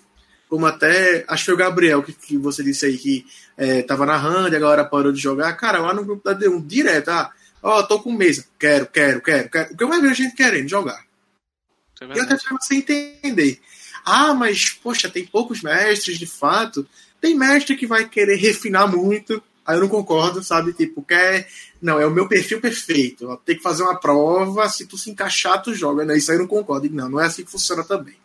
como 0.49 0.67
até. 0.67 1.25
Acho 1.29 1.43
que 1.43 1.47
foi 1.47 1.55
o 1.55 1.59
Gabriel 1.59 2.03
que, 2.03 2.13
que 2.13 2.37
você 2.37 2.65
disse 2.65 2.87
aí 2.87 2.99
que 2.99 3.25
é, 3.57 3.83
tava 3.83 4.07
narrando 4.07 4.53
e 4.53 4.57
agora 4.57 4.85
parou 4.85 5.13
de 5.13 5.21
jogar. 5.21 5.53
Cara, 5.55 5.79
lá 5.79 5.95
no 5.95 6.05
grupo 6.05 6.25
da 6.25 6.37
D1, 6.37 6.67
direto, 6.67 7.11
ah, 7.11 7.31
ó, 7.63 7.79
oh, 7.79 7.87
tô 7.87 8.01
com 8.01 8.13
mesa. 8.13 8.45
Quero, 8.59 8.87
quero, 8.87 9.21
quero, 9.21 9.49
quero. 9.51 9.73
O 9.73 9.77
que 9.77 9.85
mais 9.87 10.03
a 10.03 10.15
gente 10.15 10.35
querendo 10.35 10.69
jogar. 10.69 11.08
É 12.01 12.17
e 12.17 12.21
até 12.21 12.37
pra 12.37 12.57
você 12.61 12.77
entender. 12.77 13.61
Ah, 14.05 14.35
mas, 14.35 14.71
poxa, 14.71 15.09
tem 15.09 15.27
poucos 15.27 15.63
mestres 15.63 16.19
de 16.19 16.27
fato. 16.27 16.87
Tem 17.21 17.35
mestre 17.35 17.77
que 17.77 17.87
vai 17.87 18.09
querer 18.09 18.37
refinar 18.37 18.89
muito. 18.89 19.43
Aí 19.67 19.77
eu 19.77 19.81
não 19.81 19.89
concordo, 19.89 20.43
sabe? 20.43 20.73
Tipo, 20.73 21.03
quer. 21.03 21.49
Não, 21.81 22.01
é 22.01 22.07
o 22.07 22.11
meu 22.11 22.27
perfil 22.27 22.61
perfeito. 22.61 23.39
Tem 23.45 23.57
que 23.57 23.63
fazer 23.63 23.83
uma 23.83 23.99
prova. 23.99 24.69
Se 24.69 24.87
tu 24.87 24.97
se 24.97 25.11
encaixar, 25.11 25.63
tu 25.63 25.75
joga. 25.75 26.05
Não, 26.05 26.15
isso 26.15 26.31
aí 26.31 26.37
eu 26.37 26.43
não 26.43 26.49
concordo. 26.49 26.89
Não, 26.91 27.09
não 27.09 27.21
é 27.21 27.27
assim 27.27 27.45
que 27.45 27.51
funciona 27.51 27.85
também. 27.85 28.17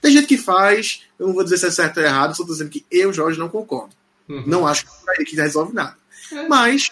Tem 0.00 0.12
gente 0.12 0.26
que 0.26 0.38
faz, 0.38 1.02
eu 1.18 1.26
não 1.26 1.34
vou 1.34 1.44
dizer 1.44 1.58
se 1.58 1.66
é 1.66 1.70
certo 1.70 1.98
ou 1.98 2.04
errado, 2.04 2.34
só 2.34 2.44
tô 2.44 2.52
dizendo 2.52 2.70
que 2.70 2.84
eu, 2.90 3.12
Jorge, 3.12 3.38
não 3.38 3.48
concordo. 3.48 3.94
Uhum. 4.28 4.44
Não 4.46 4.66
acho 4.66 4.86
que, 4.86 5.24
que 5.24 5.36
resolve 5.36 5.74
nada. 5.74 5.96
É. 6.32 6.48
Mas, 6.48 6.90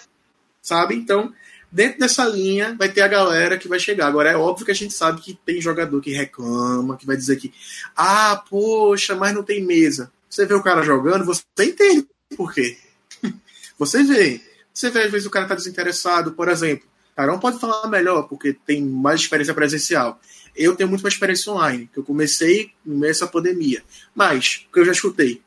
sabe? 0.60 0.94
Então, 0.94 1.32
dentro 1.70 2.00
dessa 2.00 2.24
linha 2.24 2.74
vai 2.78 2.88
ter 2.88 3.02
a 3.02 3.08
galera 3.08 3.58
que 3.58 3.68
vai 3.68 3.78
chegar. 3.78 4.06
Agora 4.06 4.30
é 4.30 4.36
óbvio 4.36 4.64
que 4.64 4.72
a 4.72 4.74
gente 4.74 4.94
sabe 4.94 5.20
que 5.20 5.38
tem 5.44 5.60
jogador 5.60 6.00
que 6.00 6.12
reclama, 6.12 6.96
que 6.96 7.06
vai 7.06 7.16
dizer 7.16 7.36
que, 7.36 7.52
ah, 7.96 8.42
poxa, 8.48 9.14
mas 9.14 9.34
não 9.34 9.42
tem 9.42 9.64
mesa. 9.64 10.10
Você 10.28 10.46
vê 10.46 10.54
o 10.54 10.62
cara 10.62 10.82
jogando, 10.82 11.24
você 11.24 11.42
entende 11.60 12.06
por 12.36 12.52
quê. 12.52 12.76
Você 13.78 14.02
vê. 14.02 14.40
Você 14.74 14.90
vê, 14.90 15.02
às 15.02 15.10
vezes, 15.10 15.26
o 15.26 15.30
cara 15.30 15.46
tá 15.46 15.54
desinteressado, 15.54 16.32
por 16.32 16.48
exemplo. 16.48 16.86
Carão 17.16 17.38
pode 17.38 17.58
falar 17.58 17.88
melhor, 17.88 18.24
porque 18.28 18.52
tem 18.52 18.84
mais 18.84 19.20
experiência 19.20 19.54
presencial. 19.54 20.20
Eu 20.54 20.76
tenho 20.76 20.88
muito 20.88 21.02
mais 21.02 21.14
experiência 21.14 21.52
online, 21.52 21.88
que 21.92 21.98
eu 21.98 22.04
comecei 22.04 22.72
no 22.84 22.96
meio 22.96 23.12
dessa 23.12 23.26
pandemia. 23.26 23.82
Mas, 24.14 24.66
o 24.68 24.72
que 24.72 24.80
eu 24.80 24.84
já 24.84 24.92
escutei. 24.92 25.42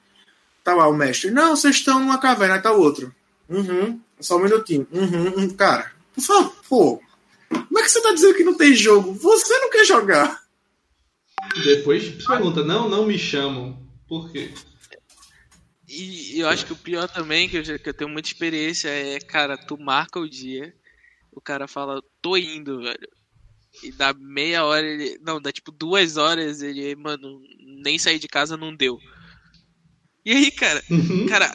Tá 0.64 0.74
lá 0.74 0.88
o 0.88 0.94
mestre. 0.94 1.32
Não, 1.32 1.56
vocês 1.56 1.76
estão 1.76 2.00
numa 2.00 2.18
caverna, 2.18 2.60
tá 2.60 2.72
outro. 2.72 3.14
Uhum. 3.48 4.00
Só 4.20 4.38
um 4.38 4.44
minutinho. 4.44 4.88
Uhum, 4.92 5.34
uhum. 5.36 5.50
Cara, 5.52 5.92
por 6.14 6.22
favor. 6.22 7.02
Como 7.50 7.80
é 7.80 7.84
que 7.84 7.90
você 7.90 8.02
tá 8.02 8.14
dizendo 8.14 8.36
que 8.36 8.44
não 8.44 8.56
tem 8.56 8.74
jogo? 8.74 9.14
Você 9.14 9.58
não 9.60 9.70
quer 9.70 9.86
jogar. 9.86 10.42
Depois 11.64 12.10
pergunta, 12.26 12.64
não, 12.64 12.88
não 12.88 13.06
me 13.06 13.18
chamam. 13.18 13.82
Por 14.08 14.32
quê? 14.32 14.52
E 15.88 16.40
eu 16.40 16.48
acho 16.48 16.66
que 16.66 16.74
o 16.74 16.78
pior 16.78 17.08
também, 17.10 17.50
que 17.50 17.58
eu, 17.58 17.64
já, 17.64 17.78
que 17.78 17.90
eu 17.90 17.94
tenho 17.94 18.10
muita 18.10 18.30
experiência, 18.30 18.88
é, 18.88 19.20
cara, 19.20 19.58
tu 19.58 19.78
marca 19.78 20.20
o 20.20 20.30
dia, 20.30 20.74
o 21.34 21.42
cara 21.42 21.68
fala, 21.68 22.02
tô 22.22 22.38
indo, 22.38 22.82
velho. 22.82 23.10
E 23.84 23.92
dá 23.92 24.14
meia 24.14 24.64
hora, 24.64 24.86
ele. 24.86 25.18
Não, 25.22 25.42
dá 25.42 25.52
tipo 25.52 25.72
duas 25.72 26.18
horas, 26.18 26.62
ele, 26.62 26.96
mano, 26.96 27.42
nem 27.84 27.98
sair 27.98 28.20
de 28.20 28.28
casa 28.28 28.56
não 28.56 28.76
deu. 28.76 28.98
E 30.26 30.32
aí, 30.32 30.52
cara, 30.52 30.84
uhum. 30.90 31.26
cara, 31.26 31.52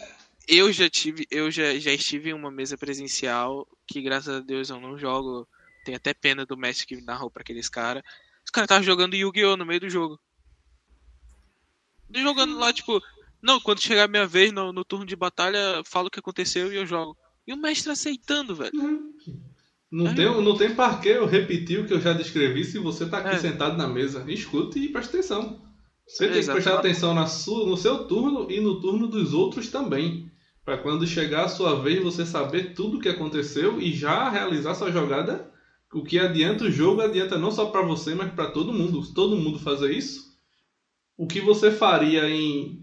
eu 0.49 0.73
já 0.73 0.89
tive, 0.89 1.27
eu 1.31 1.51
já, 1.51 1.79
já 1.79 1.93
estive 1.93 2.31
em 2.31 2.35
uma 2.35 2.51
mesa 2.51 2.79
presencial 2.79 3.67
que 3.87 4.01
graças 4.01 4.37
a 4.37 4.41
Deus 4.41 4.71
eu 4.71 4.81
não 4.81 4.99
jogo. 4.99 5.47
Tem 5.85 5.95
até 5.95 6.13
pena 6.13 6.45
do 6.45 6.57
mestre 6.57 6.87
que 6.87 7.01
narrou 7.01 7.31
pra 7.31 7.43
aqueles 7.43 7.69
caras. 7.69 8.03
Os 8.45 8.51
caras 8.51 8.67
estavam 8.67 8.85
jogando 8.85 9.15
Yu-Gi-Oh! 9.15 9.57
no 9.57 9.67
meio 9.67 9.81
do 9.81 9.91
jogo. 9.91 10.19
Jogando 12.13 12.57
lá, 12.59 12.73
tipo, 12.73 13.01
não, 13.43 13.61
quando 13.61 13.81
chegar 13.81 14.05
a 14.05 14.09
minha 14.09 14.27
vez 14.27 14.53
no, 14.53 14.73
no 14.73 14.85
turno 14.85 15.07
de 15.07 15.17
batalha, 15.17 15.83
falo 15.85 16.09
o 16.09 16.11
que 16.11 16.21
aconteceu 16.21 16.73
e 16.73 16.77
eu 16.77 16.87
jogo. 16.87 17.17
E 17.47 17.53
o 17.53 17.57
mestre 17.57 17.93
aceitando, 17.93 18.55
velho. 18.55 18.73
Não, 19.91 20.09
é. 20.09 20.15
tem, 20.15 20.25
não 20.25 20.57
tem 20.57 20.75
que 21.01 21.09
eu 21.09 21.27
repetir 21.27 21.81
o 21.81 21.87
que 21.87 21.93
eu 21.93 22.01
já 22.01 22.13
descrevi 22.13 22.65
se 22.65 22.79
você 22.79 23.09
tá 23.09 23.19
aqui 23.19 23.37
é. 23.37 23.39
sentado 23.39 23.77
na 23.77 23.87
mesa. 23.87 24.25
Escute 24.29 24.79
e 24.81 24.89
preste 24.89 25.11
atenção. 25.11 25.65
Você 26.07 26.29
tem 26.29 26.41
que 26.41 26.47
prestar 26.47 26.79
atenção 26.79 27.15
na 27.15 27.27
sua, 27.27 27.67
no 27.67 27.77
seu 27.77 28.07
turno 28.07 28.51
e 28.51 28.61
no 28.61 28.81
turno 28.81 29.09
dos 29.09 29.33
outros 29.33 29.69
também. 29.69 30.31
Para 30.67 30.77
quando 30.77 31.07
chegar 31.07 31.45
a 31.45 31.49
sua 31.49 31.81
vez 31.81 32.03
você 32.03 32.27
saber 32.27 32.75
tudo 32.75 32.97
o 32.97 33.01
que 33.01 33.09
aconteceu 33.09 33.81
e 33.81 33.93
já 33.93 34.29
realizar 34.29 34.75
sua 34.75 34.91
jogada. 34.91 35.49
O 35.95 36.03
que 36.03 36.19
adianta 36.19 36.65
o 36.65 36.71
jogo 36.71 37.01
adianta 37.01 37.39
não 37.39 37.53
só 37.53 37.67
para 37.67 37.83
você, 37.83 38.17
mas 38.17 38.33
para 38.33 38.49
todo 38.49 38.73
mundo. 38.73 39.01
Se 39.01 39.15
todo 39.15 39.37
mundo 39.37 39.61
fazer 39.61 39.93
isso, 39.93 40.27
o 41.17 41.25
que 41.25 41.41
você 41.41 41.71
faria 41.71 42.29
em 42.29 42.83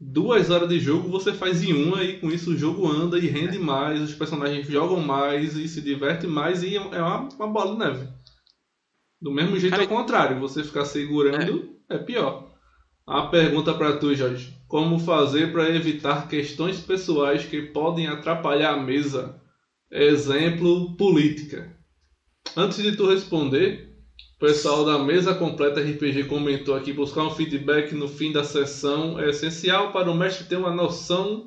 duas 0.00 0.48
horas 0.48 0.66
de 0.66 0.80
jogo 0.80 1.10
você 1.10 1.34
faz 1.34 1.62
em 1.62 1.74
uma 1.74 2.02
e 2.02 2.18
com 2.18 2.30
isso 2.30 2.52
o 2.52 2.56
jogo 2.56 2.88
anda 2.88 3.18
e 3.18 3.26
rende 3.26 3.58
mais, 3.58 4.00
os 4.00 4.14
personagens 4.14 4.66
jogam 4.66 4.98
mais 4.98 5.54
e 5.56 5.68
se 5.68 5.82
diverte 5.82 6.26
mais 6.26 6.62
e 6.62 6.74
é 6.76 6.80
uma, 6.80 7.28
uma 7.34 7.46
bola 7.46 7.72
de 7.72 7.78
neve. 7.78 8.08
Do 9.20 9.30
mesmo 9.30 9.58
jeito 9.58 9.72
Cara, 9.72 9.82
ao 9.82 9.88
contrário, 9.88 10.40
você 10.40 10.64
ficar 10.64 10.86
segurando 10.86 11.76
é, 11.90 11.96
é 11.96 11.98
pior. 11.98 12.49
A 13.06 13.22
pergunta 13.22 13.74
para 13.74 13.98
tu, 13.98 14.14
Jorge. 14.14 14.54
Como 14.66 14.98
fazer 14.98 15.52
para 15.52 15.68
evitar 15.74 16.28
questões 16.28 16.80
pessoais 16.80 17.44
que 17.44 17.60
podem 17.60 18.06
atrapalhar 18.06 18.72
a 18.72 18.76
mesa? 18.76 19.36
Exemplo, 19.90 20.96
política. 20.96 21.70
Antes 22.56 22.78
de 22.82 22.92
tu 22.96 23.06
responder, 23.06 23.86
o 24.36 24.38
pessoal 24.40 24.84
da 24.84 24.98
mesa 24.98 25.34
completa 25.34 25.80
RPG 25.80 26.24
comentou 26.24 26.74
aqui 26.74 26.92
buscar 26.92 27.24
um 27.24 27.30
feedback 27.30 27.94
no 27.94 28.08
fim 28.08 28.32
da 28.32 28.44
sessão 28.44 29.18
é 29.18 29.30
essencial 29.30 29.92
para 29.92 30.10
o 30.10 30.14
mestre 30.14 30.46
ter 30.46 30.56
uma 30.56 30.72
noção 30.72 31.46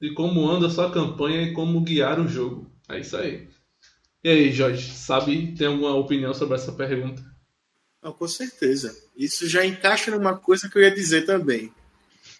de 0.00 0.12
como 0.12 0.48
anda 0.48 0.66
a 0.66 0.70
sua 0.70 0.90
campanha 0.90 1.42
e 1.42 1.52
como 1.52 1.80
guiar 1.82 2.18
o 2.20 2.28
jogo. 2.28 2.70
É 2.88 2.98
isso 3.00 3.16
aí. 3.16 3.46
E 4.24 4.28
aí, 4.30 4.52
Jorge, 4.52 4.90
sabe, 4.92 5.54
tem 5.54 5.66
alguma 5.68 5.94
opinião 5.94 6.34
sobre 6.34 6.56
essa 6.56 6.72
pergunta? 6.72 7.22
Não, 8.08 8.14
com 8.14 8.26
certeza. 8.26 8.96
Isso 9.14 9.46
já 9.46 9.66
encaixa 9.66 10.10
numa 10.10 10.34
coisa 10.34 10.66
que 10.66 10.78
eu 10.78 10.82
ia 10.82 10.90
dizer 10.90 11.26
também 11.26 11.70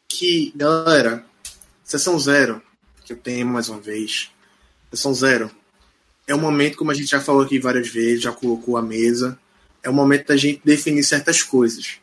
que, 0.09 0.51
galera, 0.57 1.27
sessão 1.85 2.19
zero, 2.19 2.63
que 3.05 3.13
eu 3.13 3.19
tenho 3.19 3.47
mais 3.47 3.69
uma 3.69 3.79
vez, 3.79 4.31
sessão 4.91 5.13
zero, 5.13 5.51
é 6.27 6.35
um 6.35 6.41
momento, 6.41 6.79
como 6.79 6.91
a 6.91 6.95
gente 6.95 7.11
já 7.11 7.21
falou 7.21 7.43
aqui 7.43 7.59
várias 7.59 7.89
vezes, 7.89 8.23
já 8.23 8.33
colocou 8.33 8.79
a 8.79 8.83
mesa, 8.83 9.39
é 9.83 9.91
o 9.91 9.93
momento 9.93 10.29
da 10.29 10.39
gente 10.39 10.63
definir 10.65 11.05
certas 11.05 11.43
coisas. 11.43 12.01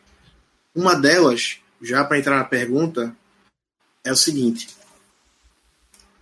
Uma 0.72 0.94
delas, 0.94 1.58
já 1.82 2.04
para 2.04 2.20
entrar 2.20 2.36
na 2.36 2.44
pergunta, 2.44 3.16
é 4.04 4.12
o 4.12 4.16
seguinte: 4.16 4.68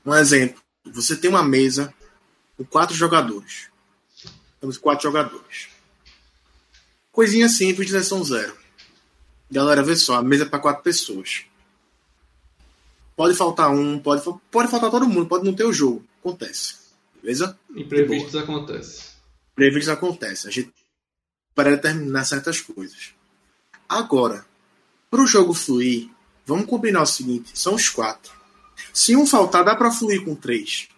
um 0.07 0.15
exemplo, 0.15 0.63
você 0.83 1.15
tem 1.15 1.29
uma 1.29 1.45
mesa 1.45 1.93
com 2.57 2.65
quatro 2.65 2.97
jogadores. 2.97 3.69
Temos 4.59 4.79
quatro 4.79 5.03
jogadores. 5.03 5.74
Coisinha 7.15 7.49
simples 7.49 7.87
de 7.87 7.93
sessão 7.93 8.25
zero. 8.25 8.57
Galera, 9.49 9.85
vê 9.85 9.95
só, 9.95 10.17
a 10.17 10.23
mesa 10.23 10.43
é 10.43 10.49
para 10.49 10.59
quatro 10.59 10.83
pessoas. 10.83 11.45
Pode 13.15 13.37
faltar 13.37 13.71
um, 13.71 14.01
pode, 14.01 14.25
pode 14.51 14.69
faltar 14.69 14.91
todo 14.91 15.07
mundo, 15.07 15.29
pode 15.29 15.45
não 15.45 15.55
ter 15.55 15.63
o 15.63 15.73
jogo. 15.73 16.05
Acontece. 16.19 16.75
Beleza? 17.23 17.57
Imprevistos 17.77 18.35
acontece. 18.35 19.11
Imprevistos 19.53 19.89
acontece. 19.89 20.49
A 20.49 20.51
gente 20.51 20.75
para 21.55 21.71
determinar 21.71 22.25
certas 22.25 22.61
coisas. 22.61 23.15
Agora, 23.89 24.45
para 25.09 25.23
o 25.23 25.27
jogo 25.27 25.55
fluir, 25.55 26.11
vamos 26.45 26.67
combinar 26.67 27.03
o 27.03 27.07
seguinte: 27.07 27.57
são 27.57 27.77
os 27.77 27.89
quatro. 27.89 28.33
Se 28.93 29.15
um 29.15 29.25
faltar, 29.25 29.65
dá 29.65 29.77
para 29.77 29.93
fluir 29.93 30.25
com 30.25 30.35
três. 30.35 30.89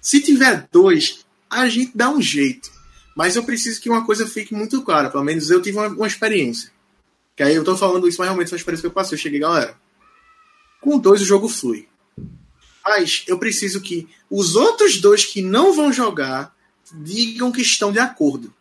Se 0.00 0.22
tiver 0.22 0.66
dois, 0.72 1.26
a 1.50 1.68
gente 1.68 1.94
dá 1.94 2.08
um 2.08 2.22
jeito. 2.22 2.77
Mas 3.18 3.34
eu 3.34 3.42
preciso 3.42 3.80
que 3.80 3.90
uma 3.90 4.06
coisa 4.06 4.28
fique 4.28 4.54
muito 4.54 4.80
clara. 4.80 5.10
Pelo 5.10 5.24
menos 5.24 5.50
eu 5.50 5.60
tive 5.60 5.76
uma, 5.76 5.88
uma 5.88 6.06
experiência. 6.06 6.70
Que 7.34 7.42
aí 7.42 7.52
eu 7.52 7.64
tô 7.64 7.76
falando 7.76 8.06
isso, 8.06 8.16
mas 8.20 8.28
realmente 8.28 8.48
foi 8.48 8.54
uma 8.54 8.60
experiência 8.60 8.82
que 8.82 8.86
eu 8.86 8.94
passei. 8.94 9.16
Eu 9.16 9.20
cheguei, 9.20 9.40
galera. 9.40 9.76
Com 10.80 10.96
dois 10.96 11.20
o 11.20 11.24
jogo 11.24 11.48
flui. 11.48 11.88
Mas 12.86 13.24
eu 13.26 13.36
preciso 13.36 13.80
que 13.80 14.08
os 14.30 14.54
outros 14.54 15.00
dois 15.00 15.24
que 15.24 15.42
não 15.42 15.72
vão 15.74 15.92
jogar 15.92 16.54
digam 16.92 17.50
que 17.50 17.60
estão 17.60 17.90
de 17.90 17.98
acordo. 17.98 18.54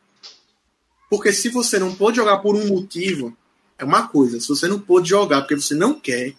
Porque 1.08 1.32
se 1.32 1.50
você 1.50 1.78
não 1.78 1.94
pode 1.94 2.18
jogar 2.18 2.40
por 2.40 2.56
um 2.56 2.66
motivo, 2.66 3.38
é 3.78 3.86
uma 3.86 4.08
coisa. 4.08 4.40
Se 4.40 4.48
você 4.48 4.68
não 4.68 4.80
pode 4.80 5.08
jogar 5.08 5.42
porque 5.42 5.56
você 5.56 5.76
não 5.76 5.94
quer, 5.94 6.34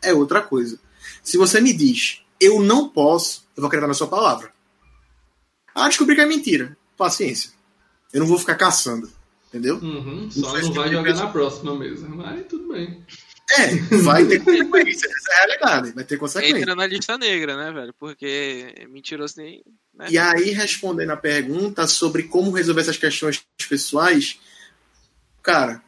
é 0.00 0.14
outra 0.14 0.40
coisa. 0.40 0.78
Se 1.20 1.36
você 1.36 1.60
me 1.60 1.72
diz, 1.72 2.22
eu 2.40 2.62
não 2.62 2.88
posso, 2.88 3.44
eu 3.56 3.60
vou 3.60 3.66
acreditar 3.66 3.88
na 3.88 3.94
sua 3.94 4.06
palavra. 4.06 4.52
Ah, 5.74 5.88
descobri 5.88 6.14
que 6.14 6.20
é 6.20 6.26
mentira. 6.26 6.78
Paciência. 6.96 7.55
Eu 8.16 8.20
não 8.20 8.26
vou 8.26 8.38
ficar 8.38 8.54
caçando. 8.54 9.12
Entendeu? 9.48 9.76
Uhum, 9.76 10.30
só 10.30 10.54
não, 10.54 10.60
não 10.62 10.72
vai 10.72 10.90
jogar 10.90 11.14
na 11.14 11.26
próxima 11.26 11.76
mesa. 11.76 12.08
Mas 12.08 12.46
tudo 12.46 12.72
bem. 12.72 13.04
É, 13.50 13.76
vai 13.98 14.24
ter 14.24 14.42
consequência. 14.42 15.06
Essa 15.06 15.32
é 15.32 15.34
a 15.34 15.38
realidade. 15.38 15.92
Vai 15.92 16.04
ter 16.04 16.16
consequência. 16.16 16.58
Entra 16.58 16.74
na 16.74 16.86
lista 16.86 17.18
negra, 17.18 17.56
né, 17.58 17.70
velho? 17.70 17.94
Porque 17.98 18.86
mentiroso 18.88 19.34
nem. 19.36 19.62
Né? 19.94 20.06
E 20.08 20.16
aí, 20.16 20.50
respondendo 20.50 21.10
a 21.10 21.16
pergunta 21.16 21.86
sobre 21.86 22.22
como 22.22 22.50
resolver 22.50 22.80
essas 22.80 22.96
questões 22.96 23.44
pessoais, 23.68 24.40
cara, 25.42 25.82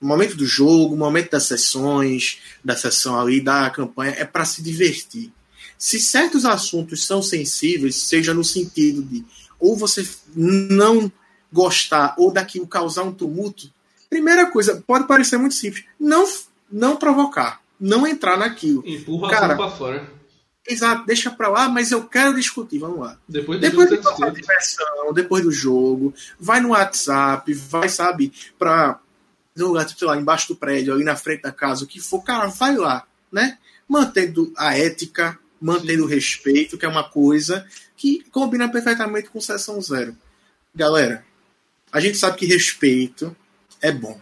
o 0.00 0.06
momento 0.06 0.34
do 0.34 0.46
jogo, 0.46 0.94
o 0.94 0.98
momento 0.98 1.32
das 1.32 1.42
sessões, 1.42 2.40
da 2.64 2.74
sessão 2.74 3.20
ali, 3.20 3.38
da 3.38 3.68
campanha, 3.68 4.14
é 4.16 4.24
para 4.24 4.46
se 4.46 4.62
divertir. 4.62 5.30
Se 5.76 6.00
certos 6.00 6.46
assuntos 6.46 7.06
são 7.06 7.22
sensíveis, 7.22 7.96
seja 7.96 8.32
no 8.32 8.42
sentido 8.42 9.02
de 9.02 9.22
ou 9.58 9.76
você 9.76 10.06
não 10.34 11.12
gostar 11.52 12.14
ou 12.18 12.32
daquilo 12.32 12.66
causar 12.66 13.02
um 13.02 13.12
tumulto, 13.12 13.70
primeira 14.08 14.50
coisa, 14.50 14.82
pode 14.86 15.06
parecer 15.06 15.36
muito 15.36 15.54
simples, 15.54 15.84
não, 15.98 16.24
não 16.70 16.96
provocar, 16.96 17.60
não 17.78 18.06
entrar 18.06 18.36
naquilo. 18.36 18.82
Empurra 18.86 19.30
Cara, 19.30 19.56
pra 19.56 19.70
fora. 19.70 20.16
Exato, 20.68 21.06
deixa 21.06 21.30
pra 21.30 21.48
lá, 21.48 21.68
mas 21.68 21.92
eu 21.92 22.04
quero 22.04 22.34
discutir, 22.34 22.78
vamos 22.78 22.98
lá. 22.98 23.16
Depois, 23.28 23.60
depois 23.60 23.88
do 23.88 24.30
diversão, 24.32 25.12
depois 25.14 25.44
do 25.44 25.52
jogo, 25.52 26.12
vai 26.40 26.60
no 26.60 26.70
WhatsApp, 26.70 27.52
vai, 27.54 27.88
sabe, 27.88 28.32
pra 28.58 28.98
no 29.56 29.68
lugar, 29.68 29.88
sei 29.88 30.06
lá, 30.06 30.16
embaixo 30.16 30.48
do 30.48 30.56
prédio, 30.56 30.92
ali 30.92 31.02
na 31.02 31.16
frente 31.16 31.42
da 31.42 31.52
casa, 31.52 31.84
o 31.84 31.86
que 31.86 31.98
for, 32.00 32.22
cara, 32.22 32.48
vai 32.48 32.76
lá, 32.76 33.06
né? 33.32 33.58
Mantendo 33.88 34.52
a 34.56 34.76
ética, 34.76 35.38
mantendo 35.60 36.04
o 36.04 36.06
respeito, 36.06 36.76
que 36.76 36.84
é 36.84 36.88
uma 36.88 37.08
coisa 37.08 37.66
que 37.96 38.22
combina 38.30 38.68
perfeitamente 38.68 39.30
com 39.30 39.40
sessão 39.40 39.80
zero. 39.80 40.14
Galera, 40.74 41.24
a 41.92 42.00
gente 42.00 42.18
sabe 42.18 42.38
que 42.38 42.46
respeito 42.46 43.34
é 43.80 43.92
bom. 43.92 44.20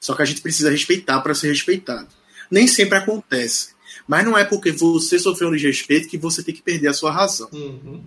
Só 0.00 0.14
que 0.14 0.22
a 0.22 0.24
gente 0.24 0.40
precisa 0.40 0.70
respeitar 0.70 1.20
para 1.20 1.34
ser 1.34 1.48
respeitado. 1.48 2.08
Nem 2.50 2.66
sempre 2.66 2.98
acontece. 2.98 3.70
Mas 4.06 4.24
não 4.24 4.38
é 4.38 4.44
porque 4.44 4.72
você 4.72 5.18
sofreu 5.18 5.48
um 5.48 5.52
desrespeito 5.52 6.08
que 6.08 6.16
você 6.16 6.42
tem 6.42 6.54
que 6.54 6.62
perder 6.62 6.88
a 6.88 6.94
sua 6.94 7.10
razão. 7.10 7.48
Uhum. 7.52 8.02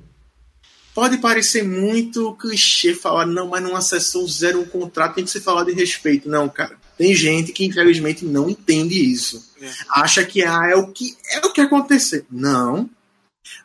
Pode 0.94 1.20
parecer 1.20 1.64
muito 1.64 2.34
clichê 2.36 2.94
falar, 2.94 3.26
não, 3.26 3.48
mas 3.48 3.64
numa 3.64 3.82
sessão 3.82 4.28
zero, 4.28 4.62
um 4.62 4.66
contrato 4.66 5.16
tem 5.16 5.24
que 5.24 5.30
ser 5.30 5.40
falado 5.40 5.68
de 5.68 5.74
respeito. 5.74 6.28
Não, 6.28 6.49
cara. 6.49 6.78
Tem 6.98 7.16
gente 7.16 7.53
que, 7.53 7.66
infelizmente, 7.66 8.26
não 8.26 8.49
entende 8.49 8.95
isso. 8.95 9.44
É. 9.62 9.70
Acha 9.90 10.26
que 10.26 10.44
ah, 10.44 10.68
é 10.70 10.76
o 10.76 10.88
que 10.91 11.16
é 11.32 11.40
o 11.40 11.53
que 11.53 11.62
acontecer. 11.62 12.26
Não. 12.30 12.90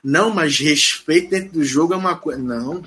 Não, 0.02 0.32
mas 0.32 0.58
respeito 0.58 1.30
dentro 1.30 1.54
do 1.54 1.64
jogo 1.64 1.92
é 1.94 1.96
uma 1.96 2.16
coisa. 2.16 2.40
Não. 2.40 2.84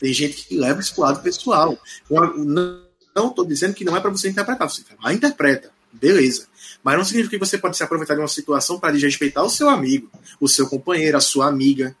Tem 0.00 0.12
gente 0.12 0.46
que 0.46 0.56
leva 0.56 0.80
isso 0.80 0.94
pro 0.94 1.02
lado 1.02 1.22
pessoal. 1.22 1.78
Não 2.10 3.28
estou 3.28 3.44
dizendo 3.44 3.74
que 3.74 3.84
não 3.84 3.96
é 3.96 4.00
para 4.00 4.10
você 4.10 4.28
interpretar. 4.28 4.68
Você 4.68 4.82
vai 5.00 5.14
interpreta. 5.14 5.70
Beleza. 5.92 6.46
Mas 6.82 6.96
não 6.96 7.04
significa 7.04 7.38
que 7.38 7.44
você 7.44 7.58
pode 7.58 7.76
se 7.76 7.82
aproveitar 7.82 8.14
de 8.14 8.20
uma 8.20 8.28
situação 8.28 8.78
para 8.78 8.92
desrespeitar 8.92 9.44
o 9.44 9.50
seu 9.50 9.68
amigo, 9.68 10.10
o 10.40 10.48
seu 10.48 10.68
companheiro, 10.68 11.16
a 11.16 11.20
sua 11.20 11.46
amiga 11.46 11.96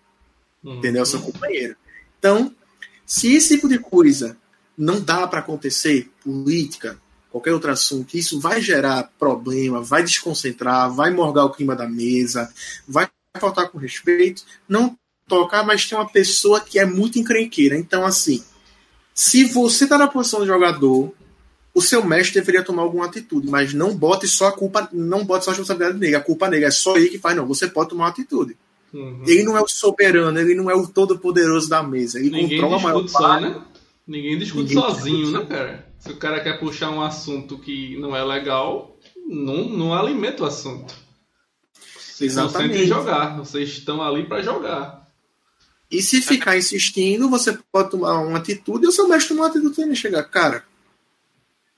uhum. 0.62 0.78
entendeu? 0.78 1.04
São 1.06 1.20
companheiros. 1.20 1.76
Então, 2.18 2.54
se 3.06 3.34
esse 3.34 3.54
tipo 3.54 3.68
de 3.68 3.78
coisa 3.78 4.36
não 4.76 5.00
dá 5.00 5.26
para 5.26 5.40
acontecer, 5.40 6.10
política, 6.22 7.00
qualquer 7.30 7.52
outro 7.52 7.70
assunto, 7.70 8.16
isso 8.16 8.40
vai 8.40 8.60
gerar 8.60 9.10
problema, 9.18 9.82
vai 9.82 10.02
desconcentrar, 10.02 10.92
vai 10.92 11.10
morgar 11.10 11.44
o 11.44 11.50
clima 11.50 11.74
da 11.74 11.88
mesa, 11.88 12.52
vai 12.86 13.08
faltar 13.38 13.68
com 13.70 13.78
respeito, 13.78 14.44
não 14.68 14.96
tocar, 15.28 15.64
mas 15.64 15.86
tem 15.86 15.96
uma 15.96 16.08
pessoa 16.08 16.60
que 16.60 16.78
é 16.78 16.86
muito 16.86 17.18
encrenqueira. 17.18 17.76
Então, 17.76 18.04
assim, 18.04 18.42
se 19.14 19.44
você 19.44 19.86
tá 19.86 19.98
na 19.98 20.08
posição 20.08 20.40
de 20.40 20.46
jogador, 20.46 21.12
o 21.74 21.80
seu 21.80 22.04
mestre 22.04 22.40
deveria 22.40 22.64
tomar 22.64 22.82
alguma 22.82 23.06
atitude, 23.06 23.48
mas 23.48 23.72
não 23.72 23.94
bote 23.94 24.26
só 24.26 24.48
a 24.48 24.52
culpa, 24.52 24.88
não 24.92 25.24
bote 25.24 25.44
só 25.44 25.50
a 25.50 25.54
responsabilidade 25.54 25.98
nele. 25.98 26.16
A 26.16 26.20
culpa 26.20 26.48
nele 26.48 26.64
é 26.64 26.70
só 26.70 26.96
ele 26.96 27.08
que 27.08 27.18
faz, 27.18 27.36
não. 27.36 27.46
Você 27.46 27.68
pode 27.68 27.90
tomar 27.90 28.04
uma 28.04 28.10
atitude. 28.10 28.56
Uhum. 28.92 29.22
Ele 29.26 29.42
não 29.42 29.56
é 29.56 29.60
o 29.60 29.68
soberano, 29.68 30.38
ele 30.38 30.54
não 30.54 30.70
é 30.70 30.74
o 30.74 30.86
todo-poderoso 30.86 31.68
da 31.68 31.82
mesa. 31.82 32.18
Ele 32.18 32.30
Ninguém 32.30 32.60
controla 32.60 32.76
a 32.76 32.82
maior 32.82 33.08
só, 33.08 33.18
parte. 33.18 33.42
Né? 33.42 33.62
Ninguém 34.06 34.38
discute 34.38 34.74
Ninguém 34.74 34.82
sozinho, 34.82 35.26
discute 35.26 35.50
né, 35.50 35.56
cara? 35.56 35.92
Se 35.98 36.10
o 36.10 36.16
cara 36.16 36.40
quer 36.40 36.58
puxar 36.58 36.90
um 36.90 37.02
assunto 37.02 37.58
que 37.58 37.98
não 37.98 38.16
é 38.16 38.24
legal, 38.24 38.96
não, 39.26 39.68
não 39.68 39.94
alimenta 39.94 40.42
o 40.42 40.46
assunto. 40.46 40.94
Vocês 41.98 42.32
Exatamente. 42.32 42.78
não 42.78 42.86
jogar, 42.86 43.36
vocês 43.36 43.68
estão 43.68 44.02
ali 44.02 44.26
para 44.26 44.42
jogar. 44.42 45.07
E 45.90 46.02
se 46.02 46.20
ficar 46.20 46.56
insistindo, 46.56 47.30
você 47.30 47.58
pode 47.72 47.90
tomar 47.90 48.20
uma 48.20 48.38
atitude 48.38 48.84
e 48.84 48.88
o 48.88 48.92
seu 48.92 49.08
mestre 49.08 49.28
tomar 49.28 49.48
uma 49.48 49.50
atitude 49.50 49.90
e 49.90 49.96
chegar. 49.96 50.22
Cara, 50.24 50.64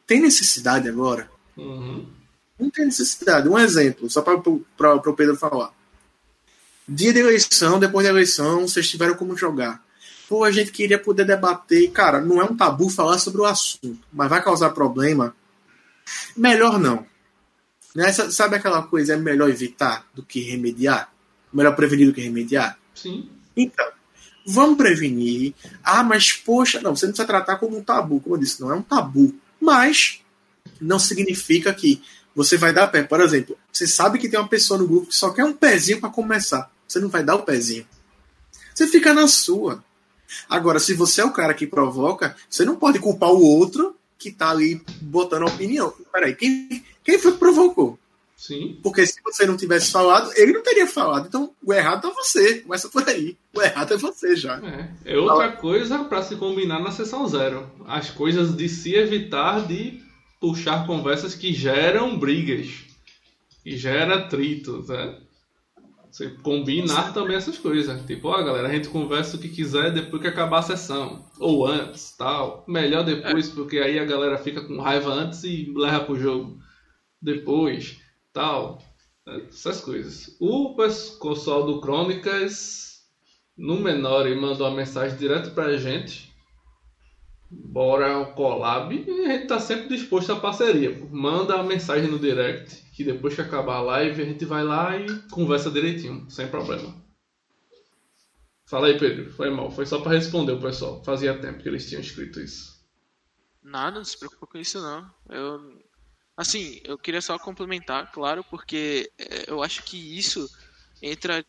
tem 0.06 0.20
necessidade 0.20 0.88
agora? 0.88 1.30
Uhum. 1.56 2.06
Não 2.58 2.68
tem 2.70 2.86
necessidade. 2.86 3.48
Um 3.48 3.58
exemplo, 3.58 4.10
só 4.10 4.20
para 4.20 4.34
o 4.36 5.14
Pedro 5.14 5.36
falar. 5.36 5.72
Dia 6.88 7.12
de 7.12 7.20
eleição, 7.20 7.78
depois 7.78 8.04
da 8.04 8.10
eleição, 8.10 8.66
vocês 8.66 8.88
tiveram 8.90 9.14
como 9.14 9.36
jogar. 9.36 9.80
Pô, 10.28 10.42
a 10.42 10.50
gente 10.50 10.72
queria 10.72 10.98
poder 10.98 11.24
debater. 11.24 11.90
Cara, 11.92 12.20
não 12.20 12.40
é 12.40 12.44
um 12.44 12.56
tabu 12.56 12.90
falar 12.90 13.18
sobre 13.18 13.40
o 13.40 13.46
assunto, 13.46 13.98
mas 14.12 14.28
vai 14.28 14.42
causar 14.42 14.70
problema. 14.70 15.34
Melhor 16.36 16.80
não. 16.80 17.06
Né? 17.94 18.12
Sabe 18.12 18.56
aquela 18.56 18.82
coisa, 18.82 19.14
é 19.14 19.16
melhor 19.16 19.48
evitar 19.48 20.04
do 20.12 20.22
que 20.24 20.40
remediar? 20.40 21.12
Melhor 21.52 21.76
prevenir 21.76 22.06
do 22.08 22.12
que 22.12 22.20
remediar? 22.20 22.76
Sim. 22.94 23.28
Então, 23.56 23.86
vamos 24.50 24.76
prevenir. 24.76 25.54
Ah, 25.82 26.02
mas 26.02 26.32
poxa, 26.32 26.80
não, 26.80 26.94
você 26.96 27.06
não 27.06 27.12
precisa 27.12 27.26
tratar 27.26 27.56
como 27.56 27.78
um 27.78 27.82
tabu. 27.82 28.20
Como 28.20 28.36
eu 28.36 28.40
disse, 28.40 28.60
não 28.60 28.70
é 28.70 28.74
um 28.74 28.82
tabu. 28.82 29.34
Mas 29.60 30.20
não 30.80 30.98
significa 30.98 31.72
que 31.72 32.02
você 32.34 32.56
vai 32.56 32.72
dar 32.72 32.88
pé. 32.88 33.02
Por 33.02 33.20
exemplo, 33.20 33.56
você 33.72 33.86
sabe 33.86 34.18
que 34.18 34.28
tem 34.28 34.38
uma 34.38 34.48
pessoa 34.48 34.78
no 34.78 34.86
grupo 34.86 35.08
que 35.08 35.16
só 35.16 35.30
quer 35.30 35.44
um 35.44 35.52
pezinho 35.52 36.00
para 36.00 36.10
começar. 36.10 36.70
Você 36.86 36.98
não 36.98 37.08
vai 37.08 37.22
dar 37.22 37.36
o 37.36 37.42
pezinho. 37.42 37.86
Você 38.74 38.86
fica 38.86 39.12
na 39.12 39.28
sua. 39.28 39.84
Agora, 40.48 40.78
se 40.78 40.94
você 40.94 41.20
é 41.20 41.24
o 41.24 41.32
cara 41.32 41.54
que 41.54 41.66
provoca, 41.66 42.36
você 42.48 42.64
não 42.64 42.76
pode 42.76 42.98
culpar 42.98 43.30
o 43.30 43.42
outro 43.42 43.96
que 44.18 44.30
tá 44.30 44.50
ali 44.50 44.82
botando 45.00 45.42
a 45.42 45.52
opinião. 45.52 45.92
Peraí, 46.12 46.34
quem, 46.34 46.84
quem 47.02 47.18
foi 47.18 47.32
que 47.32 47.38
provocou? 47.38 47.98
Sim. 48.40 48.80
Porque 48.82 49.06
se 49.06 49.20
você 49.22 49.44
não 49.44 49.54
tivesse 49.54 49.92
falado, 49.92 50.32
ele 50.34 50.54
não 50.54 50.62
teria 50.62 50.86
falado. 50.86 51.26
Então, 51.26 51.54
o 51.62 51.74
errado 51.74 52.08
é 52.08 52.10
você. 52.10 52.60
Começa 52.60 52.88
por 52.88 53.06
aí. 53.06 53.36
O 53.54 53.60
errado 53.60 53.92
é 53.92 53.98
você 53.98 54.34
já. 54.34 54.58
É, 54.64 55.12
é 55.12 55.18
outra 55.18 55.52
coisa 55.52 56.04
para 56.04 56.22
se 56.22 56.36
combinar 56.36 56.80
na 56.80 56.90
sessão 56.90 57.28
zero. 57.28 57.70
As 57.86 58.08
coisas 58.08 58.56
de 58.56 58.66
se 58.66 58.94
evitar 58.94 59.66
de 59.66 60.00
puxar 60.40 60.86
conversas 60.86 61.34
que 61.34 61.52
geram 61.52 62.18
brigas. 62.18 62.86
Que 63.62 63.76
gera 63.76 64.20
atritos, 64.20 64.88
né? 64.88 65.18
Você 66.10 66.30
combinar 66.42 67.12
também 67.12 67.36
essas 67.36 67.58
coisas. 67.58 68.06
Tipo, 68.06 68.28
ó, 68.28 68.42
galera, 68.42 68.68
a 68.68 68.72
gente 68.72 68.88
conversa 68.88 69.36
o 69.36 69.38
que 69.38 69.50
quiser 69.50 69.92
depois 69.92 70.22
que 70.22 70.28
acabar 70.28 70.60
a 70.60 70.62
sessão. 70.62 71.26
Ou 71.38 71.66
antes, 71.66 72.16
tal. 72.16 72.64
Melhor 72.66 73.04
depois, 73.04 73.50
é. 73.50 73.54
porque 73.54 73.76
aí 73.80 73.98
a 73.98 74.04
galera 74.06 74.38
fica 74.38 74.62
com 74.62 74.80
raiva 74.80 75.12
antes 75.12 75.44
e 75.44 75.70
leva 75.76 76.06
pro 76.06 76.18
jogo 76.18 76.58
depois, 77.20 78.00
tal. 78.32 78.82
Essas 79.48 79.80
coisas. 79.80 80.36
O 80.40 80.74
pessoal 80.74 81.64
do 81.64 81.80
Crônicas, 81.80 83.02
no 83.56 83.78
menor, 83.80 84.28
mandou 84.36 84.66
uma 84.66 84.76
mensagem 84.76 85.16
direto 85.16 85.52
pra 85.52 85.76
gente 85.76 86.30
bora 87.50 88.18
o 88.20 88.32
collab 88.32 88.94
e 88.94 89.26
a 89.26 89.32
gente 89.32 89.48
tá 89.48 89.58
sempre 89.58 89.88
disposto 89.88 90.32
à 90.32 90.38
parceria. 90.38 90.96
Manda 91.10 91.58
a 91.58 91.62
mensagem 91.62 92.08
no 92.08 92.18
direct 92.18 92.90
que 92.92 93.02
depois 93.02 93.34
que 93.34 93.40
acabar 93.40 93.76
a 93.76 93.82
live 93.82 94.22
a 94.22 94.24
gente 94.24 94.44
vai 94.44 94.62
lá 94.62 94.96
e 94.96 95.06
conversa 95.30 95.70
direitinho, 95.70 96.30
sem 96.30 96.46
problema. 96.48 96.94
Fala 98.66 98.86
aí, 98.86 98.96
Pedro. 98.96 99.32
Foi 99.32 99.50
mal. 99.50 99.68
Foi 99.68 99.84
só 99.84 100.00
para 100.00 100.12
responder 100.12 100.52
o 100.52 100.60
pessoal. 100.60 101.02
Fazia 101.02 101.36
tempo 101.36 101.60
que 101.60 101.68
eles 101.68 101.88
tinham 101.88 102.00
escrito 102.00 102.40
isso. 102.40 102.78
Nada, 103.60 103.98
não 103.98 104.04
se 104.04 104.16
preocupa 104.16 104.46
com 104.46 104.58
isso 104.58 104.80
não. 104.80 105.10
Eu 105.28 105.79
assim, 106.40 106.80
eu 106.84 106.98
queria 106.98 107.20
só 107.20 107.38
complementar, 107.38 108.10
claro, 108.12 108.44
porque 108.44 109.10
é, 109.18 109.50
eu 109.50 109.62
acho 109.62 109.82
que 109.84 110.18
isso 110.18 110.50
entra 111.02 111.44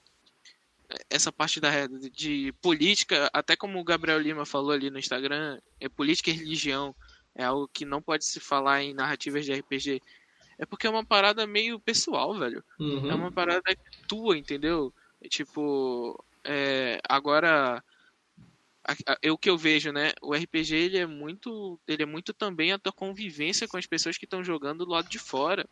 essa 1.09 1.31
parte 1.31 1.59
da, 1.59 1.69
de 1.87 2.53
política, 2.61 3.29
até 3.33 3.55
como 3.55 3.79
o 3.79 3.83
Gabriel 3.83 4.19
Lima 4.19 4.45
falou 4.45 4.71
ali 4.71 4.89
no 4.89 4.99
Instagram, 4.99 5.59
é 5.79 5.87
política 5.87 6.29
e 6.29 6.33
religião 6.33 6.95
é 7.35 7.43
algo 7.43 7.67
que 7.67 7.85
não 7.85 8.01
pode 8.01 8.25
se 8.25 8.39
falar 8.39 8.83
em 8.83 8.93
narrativas 8.93 9.45
de 9.45 9.53
RPG. 9.53 10.01
É 10.57 10.65
porque 10.65 10.85
é 10.85 10.89
uma 10.89 11.05
parada 11.05 11.47
meio 11.47 11.79
pessoal, 11.79 12.37
velho. 12.37 12.63
Uhum. 12.79 13.09
É 13.09 13.15
uma 13.15 13.31
parada 13.31 13.75
tua, 14.07 14.37
entendeu? 14.37 14.93
É 15.21 15.27
tipo, 15.27 16.23
é, 16.43 16.99
agora 17.07 17.83
o 19.31 19.37
que 19.37 19.49
eu 19.49 19.57
vejo, 19.57 19.91
né? 19.91 20.11
O 20.21 20.33
RPG 20.33 20.75
ele 20.75 20.97
é 20.97 21.05
muito, 21.05 21.79
ele 21.87 22.03
é 22.03 22.05
muito 22.05 22.33
também 22.33 22.71
a 22.71 22.79
tua 22.79 22.91
convivência 22.91 23.67
com 23.67 23.77
as 23.77 23.85
pessoas 23.85 24.17
que 24.17 24.25
estão 24.25 24.43
jogando 24.43 24.85
do 24.85 24.91
lado 24.91 25.09
de 25.09 25.19
fora. 25.19 25.67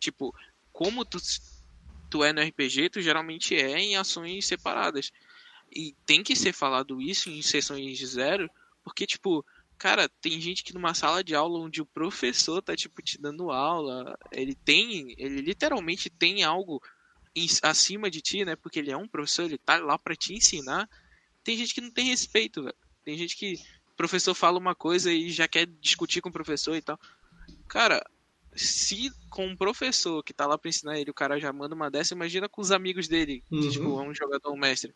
Tipo, 0.00 0.34
como 0.72 1.04
tu 1.04 1.18
tu 2.10 2.24
é 2.24 2.32
no 2.32 2.40
RPG, 2.40 2.90
tu 2.90 3.00
geralmente 3.00 3.54
é 3.54 3.78
em 3.78 3.96
ações 3.96 4.46
separadas. 4.46 5.12
E 5.70 5.94
tem 6.06 6.22
que 6.22 6.34
ser 6.34 6.52
falado 6.52 7.00
isso 7.00 7.28
em 7.28 7.42
sessões 7.42 7.98
de 7.98 8.06
zero, 8.06 8.50
porque, 8.82 9.06
tipo, 9.06 9.44
cara, 9.76 10.08
tem 10.20 10.40
gente 10.40 10.64
que 10.64 10.72
numa 10.72 10.94
sala 10.94 11.22
de 11.22 11.34
aula 11.34 11.60
onde 11.60 11.82
o 11.82 11.86
professor 11.86 12.62
tá, 12.62 12.74
tipo, 12.74 13.02
te 13.02 13.20
dando 13.20 13.50
aula, 13.50 14.16
ele 14.32 14.54
tem, 14.54 15.14
ele 15.18 15.40
literalmente 15.42 16.08
tem 16.08 16.42
algo 16.42 16.82
em, 17.36 17.46
acima 17.62 18.10
de 18.10 18.20
ti, 18.22 18.44
né? 18.44 18.56
Porque 18.56 18.78
ele 18.78 18.90
é 18.90 18.96
um 18.96 19.06
professor, 19.06 19.44
ele 19.44 19.58
tá 19.58 19.78
lá 19.78 19.98
para 19.98 20.16
te 20.16 20.32
ensinar. 20.32 20.88
Tem 21.48 21.56
gente 21.56 21.72
que 21.72 21.80
não 21.80 21.90
tem 21.90 22.04
respeito, 22.04 22.62
velho. 22.62 22.76
Tem 23.02 23.16
gente 23.16 23.34
que 23.34 23.54
o 23.54 23.96
professor 23.96 24.34
fala 24.34 24.58
uma 24.58 24.74
coisa 24.74 25.10
e 25.10 25.30
já 25.30 25.48
quer 25.48 25.64
discutir 25.80 26.20
com 26.20 26.28
o 26.28 26.32
professor 26.32 26.76
e 26.76 26.82
tal. 26.82 26.98
Cara, 27.66 28.04
se 28.54 29.10
com 29.30 29.46
um 29.46 29.56
professor 29.56 30.22
que 30.22 30.34
tá 30.34 30.46
lá 30.46 30.58
pra 30.58 30.68
ensinar 30.68 30.98
ele, 31.00 31.10
o 31.10 31.14
cara 31.14 31.40
já 31.40 31.50
manda 31.50 31.74
uma 31.74 31.90
dessa, 31.90 32.12
imagina 32.12 32.50
com 32.50 32.60
os 32.60 32.70
amigos 32.70 33.08
dele, 33.08 33.42
que, 33.50 33.56
Uhum. 33.56 33.70
tipo, 33.70 33.98
é 33.98 34.08
um 34.10 34.14
jogador, 34.14 34.52
um 34.52 34.58
mestre. 34.58 34.92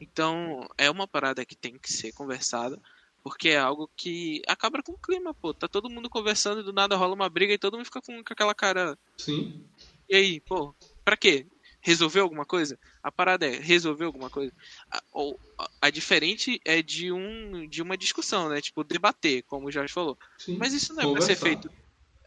Então, 0.00 0.66
é 0.76 0.90
uma 0.90 1.06
parada 1.06 1.46
que 1.46 1.54
tem 1.54 1.78
que 1.78 1.88
ser 1.88 2.12
conversada, 2.14 2.76
porque 3.22 3.50
é 3.50 3.58
algo 3.58 3.88
que 3.96 4.42
acaba 4.48 4.82
com 4.82 4.94
o 4.94 4.98
clima, 4.98 5.32
pô. 5.32 5.54
Tá 5.54 5.68
todo 5.68 5.88
mundo 5.88 6.10
conversando 6.10 6.62
e 6.62 6.64
do 6.64 6.72
nada 6.72 6.96
rola 6.96 7.14
uma 7.14 7.28
briga 7.28 7.54
e 7.54 7.58
todo 7.58 7.76
mundo 7.76 7.86
fica 7.86 8.00
com, 8.02 8.24
com 8.24 8.32
aquela 8.32 8.56
cara. 8.56 8.98
Sim. 9.16 9.70
E 10.08 10.16
aí, 10.16 10.40
pô, 10.40 10.74
pra 11.04 11.16
quê? 11.16 11.46
Resolveu 11.80 12.24
alguma 12.24 12.44
coisa? 12.44 12.76
A 13.02 13.10
parada 13.10 13.46
é, 13.46 13.58
resolveu 13.58 14.06
alguma 14.06 14.30
coisa? 14.30 14.52
A, 14.90 15.02
ou, 15.12 15.38
a, 15.58 15.68
a 15.82 15.90
diferente 15.90 16.60
é 16.64 16.80
de, 16.82 17.10
um, 17.10 17.66
de 17.68 17.82
uma 17.82 17.96
discussão, 17.96 18.48
né? 18.48 18.60
Tipo, 18.60 18.84
debater, 18.84 19.42
como 19.42 19.66
o 19.66 19.72
Jorge 19.72 19.92
falou. 19.92 20.16
Sim. 20.38 20.56
Mas 20.56 20.72
isso 20.72 20.94
não 20.94 21.10
é 21.10 21.12
pra 21.12 21.20
ser 21.22 21.36
feito. 21.36 21.70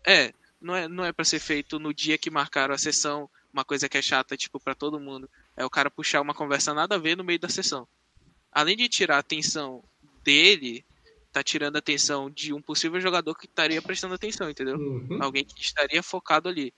É, 0.06 0.34
não 0.62 0.76
é, 0.76 0.88
não 0.88 1.06
é 1.06 1.14
para 1.14 1.24
ser 1.24 1.40
feito 1.40 1.80
no 1.80 1.94
dia 1.94 2.18
que 2.18 2.30
marcaram 2.30 2.74
a 2.74 2.78
sessão, 2.78 3.30
uma 3.54 3.64
coisa 3.64 3.88
que 3.88 3.98
é 3.98 4.02
chata, 4.02 4.36
tipo, 4.36 4.60
pra 4.60 4.76
todo 4.76 5.00
mundo. 5.00 5.30
É 5.56 5.64
o 5.64 5.70
cara 5.70 5.90
puxar 5.90 6.22
uma 6.22 6.34
conversa 6.34 6.74
nada 6.74 6.96
a 6.96 7.00
ver 7.00 7.16
no 7.16 7.24
meio 7.24 7.40
da 7.40 7.48
sessão. 7.48 7.88
Além 8.52 8.76
de 8.76 8.90
tirar 8.90 9.16
a 9.16 9.20
atenção 9.20 9.84
dele, 10.24 10.84
tá 11.32 11.44
tirando 11.44 11.76
a 11.76 11.80
atenção 11.80 12.30
de 12.30 12.54
um 12.54 12.62
possível 12.62 13.00
jogador 13.00 13.36
que 13.36 13.46
estaria 13.46 13.82
prestando 13.82 14.14
atenção, 14.14 14.50
entendeu? 14.50 14.78
Uhum. 14.78 15.22
Alguém 15.22 15.46
que 15.46 15.62
estaria 15.62 16.02
focado 16.02 16.50
ali. 16.50 16.74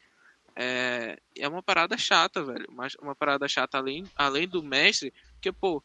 É, 0.59 1.19
é 1.37 1.47
uma 1.47 1.61
parada 1.61 1.95
chata, 1.97 2.43
velho. 2.43 2.65
Uma, 2.67 2.87
uma 2.99 3.15
parada 3.15 3.47
chata 3.47 3.77
além, 3.77 4.03
além 4.15 4.47
do 4.47 4.63
mestre, 4.63 5.13
porque, 5.33 5.51
pô, 5.51 5.83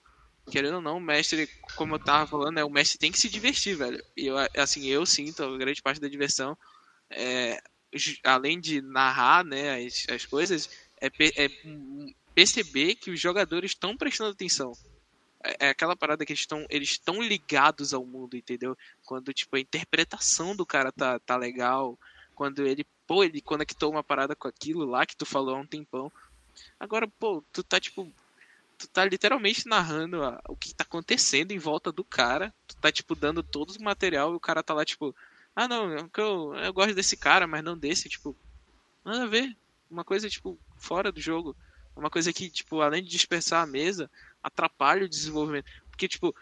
querendo 0.51 0.77
ou 0.77 0.81
não, 0.81 0.97
o 0.97 1.01
mestre, 1.01 1.47
como 1.77 1.97
eu 1.97 1.99
tava 1.99 2.27
falando, 2.27 2.55
né, 2.55 2.65
o 2.65 2.71
mestre 2.71 2.99
tem 2.99 3.13
que 3.13 3.19
se 3.19 3.29
divertir, 3.29 3.77
velho. 3.77 4.03
E 4.17 4.27
eu, 4.27 4.37
assim, 4.57 4.87
eu 4.87 5.05
sinto 5.05 5.45
a 5.45 5.59
grande 5.59 5.83
parte 5.83 6.01
da 6.01 6.09
diversão. 6.09 6.57
É, 7.11 7.63
além 8.25 8.59
de 8.59 8.81
narrar 8.81 9.45
né, 9.45 9.85
as, 9.85 10.07
as 10.09 10.25
coisas, 10.25 10.71
é, 10.99 11.09
é 11.37 11.49
perceber 12.35 12.95
que 12.95 13.11
os 13.11 13.21
jogadores 13.21 13.73
estão 13.73 13.95
prestando 13.95 14.31
atenção. 14.31 14.73
É, 15.45 15.67
é 15.67 15.69
aquela 15.69 15.95
parada 15.95 16.25
que 16.25 16.33
eles 16.33 16.41
estão 16.41 16.65
eles 16.71 16.93
estão 16.93 17.21
ligados 17.21 17.93
ao 17.93 18.07
mundo, 18.07 18.39
entendeu? 18.39 18.75
Quando 19.05 19.35
tipo 19.35 19.55
a 19.57 19.61
interpretação 19.61 20.57
do 20.57 20.65
cara 20.65 20.91
tá, 20.91 21.19
tá 21.19 21.37
legal, 21.37 21.99
quando 22.35 22.67
ele 22.67 22.87
pô, 23.13 23.23
ele 23.23 23.43
conectou 23.43 23.91
uma 23.91 24.03
parada 24.03 24.35
com 24.35 24.49
aquilo 24.49 24.87
lá 24.87 25.05
que 25.05 25.15
tu 25.15 25.27
falou 25.27 25.55
há 25.55 25.59
um 25.59 25.67
tempão. 25.67 26.11
Agora, 26.81 27.07
pô, 27.07 27.45
tu 27.53 27.63
tá 27.63 27.79
tipo 27.79 28.11
tu 28.79 28.89
tá 28.89 29.05
literalmente 29.05 29.69
narrando 29.69 30.23
o 30.49 30.57
que 30.57 30.73
tá 30.73 30.83
acontecendo 30.83 31.53
em 31.53 31.59
volta 31.59 31.93
do 31.93 32.03
cara. 32.03 32.55
Tu 32.67 32.75
tá 32.77 32.91
tipo 32.91 33.15
dando 33.15 33.43
todo 33.43 33.71
o 33.77 33.83
material 33.83 34.33
e 34.33 34.37
o 34.37 34.41
cara 34.41 34.63
tá 34.63 34.73
lá 34.73 34.83
tipo, 34.83 35.15
ah 35.55 35.69
não, 35.69 35.93
é 35.93 36.09
eu, 36.17 36.55
eu 36.55 36.73
gosto 36.73 36.95
desse 36.95 37.15
cara, 37.15 37.47
mas 37.47 37.63
não 37.63 37.77
desse, 37.77 38.09
tipo, 38.09 38.35
nada 39.05 39.25
a 39.25 39.27
ver. 39.27 39.55
Uma 39.91 40.05
coisa 40.05 40.27
tipo 40.31 40.59
fora 40.79 41.13
do 41.13 41.21
jogo. 41.21 41.55
Uma 41.95 42.09
coisa 42.09 42.33
que, 42.33 42.49
tipo, 42.49 42.81
além 42.81 43.03
de 43.03 43.11
dispersar 43.11 43.63
a 43.63 43.67
mesa, 43.67 44.11
atrapalha 44.43 45.05
o 45.05 45.09
desenvolvimento. 45.09 45.71
Porque, 45.91 46.09
tipo, 46.09 46.35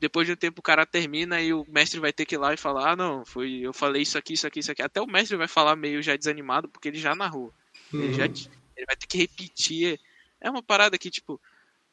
depois 0.00 0.26
de 0.26 0.32
um 0.32 0.36
tempo 0.36 0.60
o 0.60 0.62
cara 0.62 0.86
termina 0.86 1.40
e 1.40 1.52
o 1.52 1.64
mestre 1.68 2.00
vai 2.00 2.12
ter 2.12 2.26
que 2.26 2.34
ir 2.36 2.38
lá 2.38 2.54
e 2.54 2.56
falar, 2.56 2.92
ah 2.92 2.96
não, 2.96 3.24
foi, 3.26 3.60
eu 3.62 3.72
falei 3.72 4.02
isso 4.02 4.18
aqui, 4.18 4.34
isso 4.34 4.46
aqui, 4.46 4.60
isso 4.60 4.72
aqui. 4.72 4.82
Até 4.82 5.00
o 5.00 5.06
mestre 5.06 5.36
vai 5.36 5.48
falar 5.48 5.76
meio 5.76 6.02
já 6.02 6.16
desanimado, 6.16 6.68
porque 6.68 6.88
ele 6.88 6.98
já 6.98 7.14
narrou. 7.14 7.54
Ele, 7.98 8.12
já, 8.12 8.24
Uhum. 8.24 8.32
ele 8.76 8.86
vai 8.86 8.96
ter 8.96 9.06
que 9.06 9.18
repetir. 9.18 10.00
É 10.40 10.50
uma 10.50 10.62
parada 10.62 10.98
que, 10.98 11.10
tipo, 11.10 11.40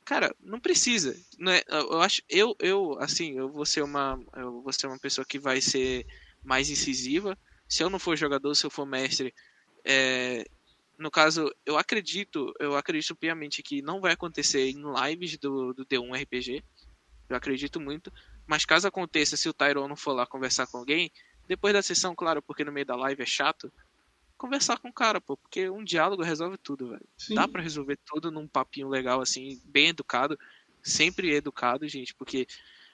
cara, 0.06 0.36
não 0.40 0.60
precisa. 0.60 1.16
Não 1.40 1.52
é, 1.52 1.64
eu 1.70 2.02
acho, 2.02 2.22
eu, 2.30 2.56
eu, 2.60 2.98
assim, 3.00 3.38
eu 3.38 3.50
vou 3.52 3.66
ser 3.66 3.84
uma, 3.84 4.20
eu 4.36 4.62
vou 4.62 4.74
ser 4.74 4.88
uma 4.88 5.00
pessoa 5.00 5.26
que 5.26 5.40
vai 5.40 5.62
ser 5.62 6.06
mais 6.44 6.70
incisiva. 6.70 7.38
Se 7.70 7.84
eu 7.84 7.90
não 7.90 8.00
for 8.00 8.16
jogador, 8.18 8.54
se 8.56 8.66
eu 8.66 8.72
for 8.72 8.86
mestre, 8.86 9.34
é, 9.86 10.46
no 10.98 11.12
caso, 11.12 11.52
eu 11.66 11.78
acredito, 11.78 12.54
eu 12.60 12.76
acredito 12.78 13.16
piamente 13.16 13.62
que 13.64 13.82
não 13.82 14.00
vai 14.02 14.14
acontecer 14.14 14.70
em 14.70 14.82
lives 15.06 15.38
do, 15.38 15.74
do 15.74 15.86
D1 15.86 16.16
RPG. 16.16 16.64
Eu 17.30 17.36
acredito 17.36 17.80
muito. 17.80 18.12
Mas 18.48 18.66
caso 18.66 18.88
aconteça, 18.88 19.36
se 19.36 19.50
o 19.50 19.54
Tyrone 19.54 19.90
não 19.90 19.96
for 19.96 20.14
lá 20.14 20.26
conversar 20.26 20.68
com 20.68 20.78
alguém, 20.78 21.12
depois 21.48 21.74
da 21.74 21.82
sessão, 21.82 22.16
claro, 22.16 22.42
porque 22.42 22.64
no 22.64 22.72
meio 22.72 22.86
da 22.86 22.96
live 22.96 23.22
é 23.24 23.26
chato, 23.26 23.72
conversar 24.38 24.78
com 24.80 24.90
o 24.90 24.94
cara, 24.94 25.20
pô, 25.20 25.36
porque 25.38 25.70
um 25.70 25.84
diálogo 25.84 26.22
resolve 26.24 26.58
tudo, 26.58 26.90
velho. 26.90 27.06
Dá 27.34 27.48
pra 27.48 27.62
resolver 27.62 27.98
tudo 28.06 28.32
num 28.32 28.48
papinho 28.48 28.88
legal, 28.90 29.22
assim, 29.22 29.60
bem 29.66 29.88
educado. 29.90 30.38
Sempre 30.84 31.34
educado, 31.34 31.88
gente, 31.88 32.14
porque 32.14 32.46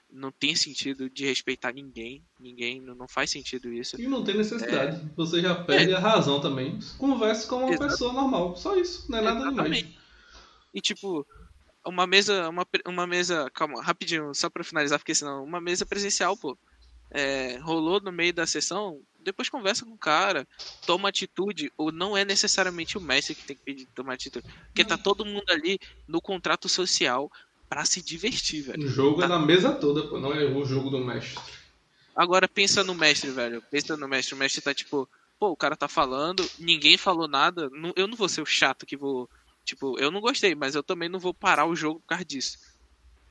não 0.09 0.31
tem 0.31 0.55
sentido 0.55 1.09
de 1.09 1.25
respeitar 1.25 1.73
ninguém. 1.73 2.23
Ninguém, 2.39 2.79
não 2.79 3.07
faz 3.07 3.31
sentido 3.31 3.73
isso. 3.73 3.99
E 3.99 4.07
não 4.07 4.23
tem 4.23 4.37
necessidade. 4.37 5.01
Você 5.17 5.41
já 5.41 5.55
perde 5.63 5.93
a 5.93 5.99
razão 5.99 6.39
também. 6.39 6.79
Converse 6.97 7.47
com 7.47 7.57
uma 7.57 7.69
É. 7.71 7.73
Exato. 7.73 7.89
pessoa 7.91 8.13
normal. 8.13 8.55
Só 8.55 8.77
isso. 8.77 9.11
Não 9.11 9.19
é 9.19 9.21
nada 9.21 9.39
demais. 9.39 9.53
Exatamente. 9.71 9.99
E 10.73 10.79
tipo, 10.79 11.27
uma 11.85 12.05
mesa, 12.07 12.49
uma, 12.49 12.65
uma 12.87 13.07
mesa, 13.07 13.49
calma, 13.53 13.81
rapidinho, 13.81 14.33
só 14.33 14.49
pra 14.49 14.63
finalizar, 14.63 14.99
porque 14.99 15.15
senão, 15.15 15.43
uma 15.43 15.59
mesa 15.61 15.85
presencial, 15.85 16.37
pô, 16.37 16.57
é, 17.09 17.57
rolou 17.57 17.99
no 18.01 18.11
meio 18.11 18.33
da 18.33 18.45
sessão, 18.47 19.01
depois 19.19 19.49
conversa 19.49 19.85
com 19.85 19.91
o 19.93 19.97
cara, 19.97 20.47
toma 20.85 21.09
atitude, 21.09 21.71
ou 21.77 21.91
não 21.91 22.15
é 22.15 22.23
necessariamente 22.25 22.97
o 22.97 23.01
mestre 23.01 23.35
que 23.35 23.45
tem 23.45 23.55
que 23.55 23.63
pedir 23.63 23.87
tomar 23.93 24.13
atitude, 24.13 24.45
porque 24.67 24.85
tá 24.85 24.97
todo 24.97 25.25
mundo 25.25 25.45
ali 25.49 25.77
no 26.07 26.21
contrato 26.21 26.67
social 26.69 27.29
pra 27.69 27.85
se 27.85 28.01
divertir, 28.01 28.61
velho. 28.63 28.83
O 28.83 28.87
jogo 28.89 29.19
Tá. 29.19 29.25
é 29.25 29.29
na 29.29 29.39
mesa 29.39 29.71
toda, 29.73 30.07
pô. 30.07 30.19
Não 30.19 30.33
é 30.33 30.43
o 30.43 30.65
jogo 30.65 30.89
do 30.89 30.99
mestre. 30.99 31.39
Agora 32.15 32.47
pensa 32.47 32.83
no 32.83 32.93
mestre, 32.93 33.31
velho. 33.31 33.63
Pensa 33.71 33.95
no 33.95 34.07
mestre. 34.09 34.35
O 34.35 34.37
mestre 34.37 34.61
tá 34.61 34.73
tipo, 34.73 35.07
pô, 35.39 35.49
o 35.51 35.55
cara 35.55 35.77
tá 35.77 35.87
falando, 35.87 36.45
ninguém 36.59 36.97
falou 36.97 37.29
nada. 37.29 37.69
Eu 37.95 38.07
não 38.07 38.17
vou 38.17 38.27
ser 38.27 38.41
o 38.41 38.45
chato 38.45 38.85
que 38.85 38.97
vou. 38.97 39.29
Tipo, 39.65 39.99
eu 39.99 40.11
não 40.11 40.21
gostei, 40.21 40.55
mas 40.55 40.75
eu 40.75 40.83
também 40.83 41.09
não 41.09 41.19
vou 41.19 41.33
parar 41.33 41.65
o 41.65 41.75
jogo 41.75 41.99
por 42.01 42.07
causa 42.07 42.25
disso. 42.25 42.57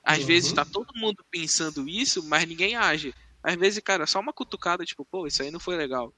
Às 0.05 0.23
Uhum. 0.23 0.25
vezes 0.25 0.53
tá 0.53 0.65
todo 0.65 0.87
mundo 0.97 1.25
pensando 1.31 1.89
isso, 1.89 2.23
mas 2.25 2.47
ninguém 2.47 2.77
age. 2.77 3.15
Às 3.43 3.57
vezes, 3.57 3.81
cara, 3.85 4.07
só 4.07 4.21
uma 4.21 4.33
cutucada, 4.33 4.85
tipo, 4.85 5.05
pô, 5.07 5.27
isso 5.27 5.43
aí 5.43 5.51
não 5.51 5.61
foi 5.61 5.77
legal. 5.77 6.15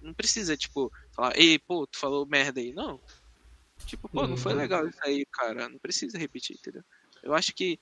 Não 0.00 0.14
precisa, 0.14 0.56
tipo, 0.56 0.92
falar, 1.14 1.36
ei, 1.38 1.58
pô, 1.58 1.86
tu 1.86 1.98
falou 1.98 2.26
merda 2.26 2.60
aí. 2.60 2.72
Não. 2.72 3.00
Tipo, 3.86 4.08
pô, 4.10 4.26
não 4.28 4.36
foi 4.36 4.54
Uhum. 4.54 4.58
legal 4.58 4.86
isso 4.88 4.98
aí, 5.04 5.24
cara. 5.32 5.68
Não 5.68 5.78
precisa 5.78 6.18
repetir, 6.18 6.56
entendeu? 6.56 6.82
Eu 7.22 7.34
acho 7.34 7.54
que 7.54 7.80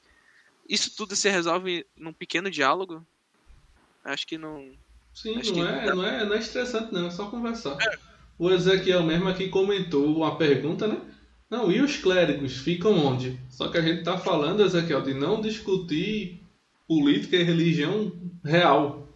isso 0.68 0.94
tudo 0.96 1.16
se 1.16 1.30
resolve 1.30 1.86
num 1.96 2.14
pequeno 2.14 2.50
diálogo. 2.50 3.06
Acho 4.04 4.26
que 4.26 4.38
não. 4.38 4.60
Sim, 5.14 5.36
Acho 5.38 5.54
não 5.54 5.66
é, 5.66 5.92
não, 5.92 6.04
é, 6.04 6.24
não 6.26 6.34
é 6.34 6.38
estressante, 6.38 6.92
não. 6.92 7.06
É 7.06 7.10
só 7.10 7.30
conversar. 7.30 7.88
O 8.38 8.50
Ezequiel 8.50 9.02
mesmo 9.04 9.28
aqui 9.28 9.48
comentou 9.48 10.06
uma 10.16 10.38
pergunta, 10.38 10.86
né? 10.88 11.13
Não, 11.50 11.70
e 11.70 11.80
os 11.80 11.96
clérigos 11.96 12.56
ficam 12.58 12.92
onde? 13.06 13.38
Só 13.50 13.68
que 13.68 13.78
a 13.78 13.82
gente 13.82 14.02
tá 14.02 14.16
falando, 14.18 14.62
Ezequiel, 14.62 15.02
de 15.02 15.14
não 15.14 15.40
discutir 15.40 16.40
política 16.88 17.36
e 17.36 17.42
religião 17.44 18.12
real 18.44 19.08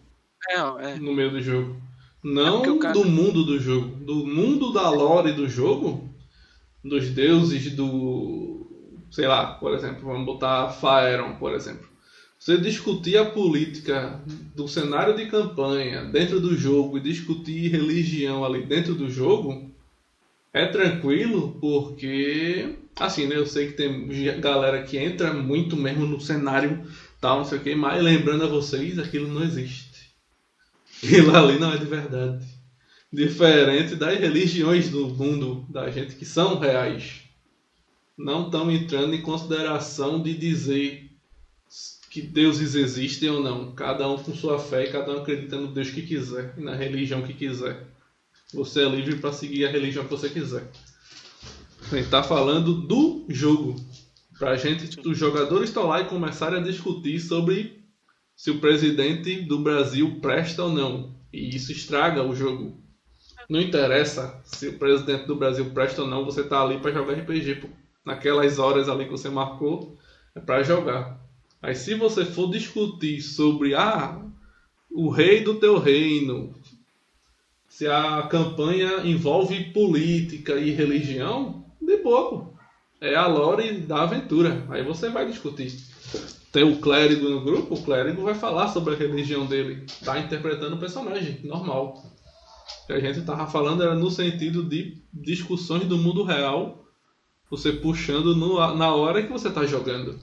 É, 0.50 0.56
é. 0.92 0.94
no 0.96 1.12
meio 1.14 1.30
do 1.30 1.40
jogo. 1.40 1.76
Não 2.22 2.58
porque 2.58 2.70
o 2.70 2.78
cara- 2.78 2.94
do 2.94 3.04
mundo 3.04 3.44
do 3.44 3.58
jogo. 3.58 3.96
Do 4.04 4.26
mundo 4.26 4.72
da 4.72 4.88
lore 4.90 5.32
do 5.32 5.48
jogo, 5.48 6.08
dos 6.84 7.08
deuses 7.10 7.72
do. 7.74 8.66
Sei 9.10 9.26
lá, 9.26 9.54
por 9.54 9.72
exemplo, 9.74 10.04
vamos 10.06 10.26
botar 10.26 10.68
Faeron, 10.70 11.34
por 11.36 11.54
exemplo. 11.54 11.88
Você 12.38 12.56
discutir 12.58 13.16
a 13.16 13.24
política 13.24 14.20
do 14.54 14.68
cenário 14.68 15.16
de 15.16 15.26
campanha 15.26 16.04
dentro 16.04 16.40
do 16.40 16.56
jogo 16.56 16.98
e 16.98 17.00
discutir 17.00 17.68
religião 17.70 18.44
ali 18.44 18.62
dentro 18.62 18.94
do 18.94 19.10
jogo 19.10 19.67
é 20.52 20.66
tranquilo 20.66 21.56
porque 21.60 22.76
Assim, 22.98 23.26
né? 23.26 23.36
Eu 23.36 23.46
sei 23.46 23.68
que 23.68 23.74
tem 23.74 24.08
galera 24.40 24.82
que 24.82 24.98
entra 24.98 25.32
muito 25.32 25.76
mesmo 25.76 26.04
no 26.04 26.20
cenário 26.20 26.84
tal, 27.20 27.38
não 27.38 27.44
sei 27.44 27.58
o 27.58 27.62
que, 27.62 27.74
mas 27.74 28.02
lembrando 28.02 28.44
a 28.44 28.48
vocês, 28.48 28.98
aquilo 28.98 29.28
não 29.28 29.42
existe. 29.42 30.10
Aquilo 31.02 31.34
ali 31.34 31.58
não 31.58 31.72
é 31.72 31.76
de 31.76 31.84
verdade. 31.84 32.44
Diferente 33.12 33.94
das 33.94 34.18
religiões 34.18 34.88
do 34.88 35.08
mundo 35.08 35.64
da 35.68 35.90
gente 35.90 36.16
que 36.16 36.24
são 36.24 36.58
reais. 36.58 37.22
Não 38.16 38.46
estão 38.46 38.70
entrando 38.70 39.14
em 39.14 39.22
consideração 39.22 40.20
de 40.20 40.36
dizer 40.36 41.08
que 42.10 42.20
deuses 42.20 42.74
existem 42.74 43.30
ou 43.30 43.40
não. 43.40 43.72
Cada 43.72 44.08
um 44.08 44.18
com 44.18 44.34
sua 44.34 44.58
fé 44.58 44.84
e 44.84 44.92
cada 44.92 45.12
um 45.12 45.20
acredita 45.20 45.56
no 45.56 45.68
Deus 45.68 45.90
que 45.90 46.02
quiser 46.02 46.54
e 46.56 46.60
na 46.60 46.74
religião 46.74 47.22
que 47.22 47.32
quiser. 47.32 47.86
Você 48.54 48.82
é 48.82 48.88
livre 48.88 49.16
para 49.16 49.32
seguir 49.32 49.66
a 49.66 49.70
religião 49.70 50.04
que 50.04 50.10
você 50.10 50.30
quiser. 50.30 50.70
A 51.90 51.94
gente 51.94 52.04
está 52.04 52.22
falando 52.22 52.74
do 52.74 53.26
jogo. 53.28 53.76
Para 54.38 54.52
a 54.52 54.56
gente, 54.56 55.00
os 55.06 55.18
jogadores 55.18 55.68
estão 55.68 55.86
lá 55.86 56.00
e 56.00 56.08
começarem 56.08 56.60
a 56.60 56.62
discutir 56.62 57.20
sobre 57.20 57.82
se 58.34 58.50
o 58.50 58.60
presidente 58.60 59.42
do 59.42 59.58
Brasil 59.58 60.18
presta 60.20 60.64
ou 60.64 60.72
não. 60.72 61.14
E 61.32 61.54
isso 61.54 61.72
estraga 61.72 62.22
o 62.22 62.34
jogo. 62.34 62.80
Não 63.48 63.60
interessa 63.60 64.40
se 64.44 64.68
o 64.68 64.78
presidente 64.78 65.26
do 65.26 65.36
Brasil 65.36 65.70
presta 65.70 66.02
ou 66.02 66.08
não, 66.08 66.24
você 66.24 66.42
tá 66.42 66.62
ali 66.62 66.78
para 66.78 66.92
jogar 66.92 67.14
RPG. 67.14 67.68
Naquelas 68.04 68.58
horas 68.58 68.88
ali 68.88 69.04
que 69.04 69.10
você 69.10 69.28
marcou, 69.28 69.98
é 70.34 70.40
para 70.40 70.62
jogar. 70.62 71.20
Aí 71.60 71.74
se 71.74 71.94
você 71.94 72.24
for 72.24 72.50
discutir 72.50 73.20
sobre 73.20 73.74
ah, 73.74 74.24
o 74.90 75.10
rei 75.10 75.42
do 75.42 75.56
teu 75.56 75.78
reino, 75.78 76.54
se 77.68 77.86
a 77.86 78.22
campanha 78.22 79.02
envolve 79.04 79.72
política 79.72 80.56
e 80.56 80.70
religião, 80.70 81.64
de 81.80 81.98
pouco. 81.98 82.58
É 83.00 83.14
a 83.14 83.26
lore 83.26 83.80
da 83.82 84.02
aventura. 84.02 84.66
Aí 84.68 84.82
você 84.82 85.08
vai 85.08 85.26
discutir. 85.26 85.72
Tem 86.50 86.64
o 86.64 86.80
clérigo 86.80 87.28
no 87.28 87.44
grupo, 87.44 87.74
o 87.74 87.82
clérigo 87.82 88.22
vai 88.22 88.34
falar 88.34 88.68
sobre 88.68 88.94
a 88.94 88.96
religião 88.96 89.46
dele. 89.46 89.86
Tá 90.04 90.18
interpretando 90.18 90.76
o 90.76 90.80
personagem, 90.80 91.40
normal. 91.44 92.02
O 92.84 92.86
que 92.86 92.92
a 92.94 93.00
gente 93.00 93.20
tava 93.22 93.46
falando 93.46 93.82
era 93.82 93.94
no 93.94 94.10
sentido 94.10 94.64
de 94.64 95.02
discussões 95.12 95.84
do 95.84 95.98
mundo 95.98 96.24
real, 96.24 96.84
você 97.50 97.72
puxando 97.72 98.34
no, 98.34 98.74
na 98.74 98.94
hora 98.94 99.22
que 99.22 99.30
você 99.30 99.50
tá 99.50 99.64
jogando. 99.66 100.18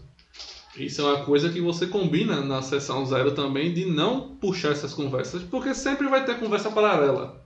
Isso 0.78 1.02
é 1.02 1.06
uma 1.06 1.24
coisa 1.24 1.50
que 1.50 1.62
você 1.62 1.88
combina 1.88 2.42
na 2.42 2.62
sessão 2.62 3.06
zero 3.06 3.32
também, 3.34 3.74
de 3.74 3.86
não 3.86 4.36
puxar 4.36 4.72
essas 4.72 4.94
conversas, 4.94 5.42
porque 5.44 5.74
sempre 5.74 6.08
vai 6.08 6.26
ter 6.26 6.38
conversa 6.38 6.70
paralela. 6.70 7.46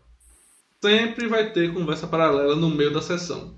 Sempre 0.81 1.27
vai 1.27 1.51
ter 1.51 1.73
conversa 1.73 2.07
paralela 2.07 2.55
no 2.55 2.69
meio 2.69 2.91
da 2.91 3.01
sessão. 3.01 3.55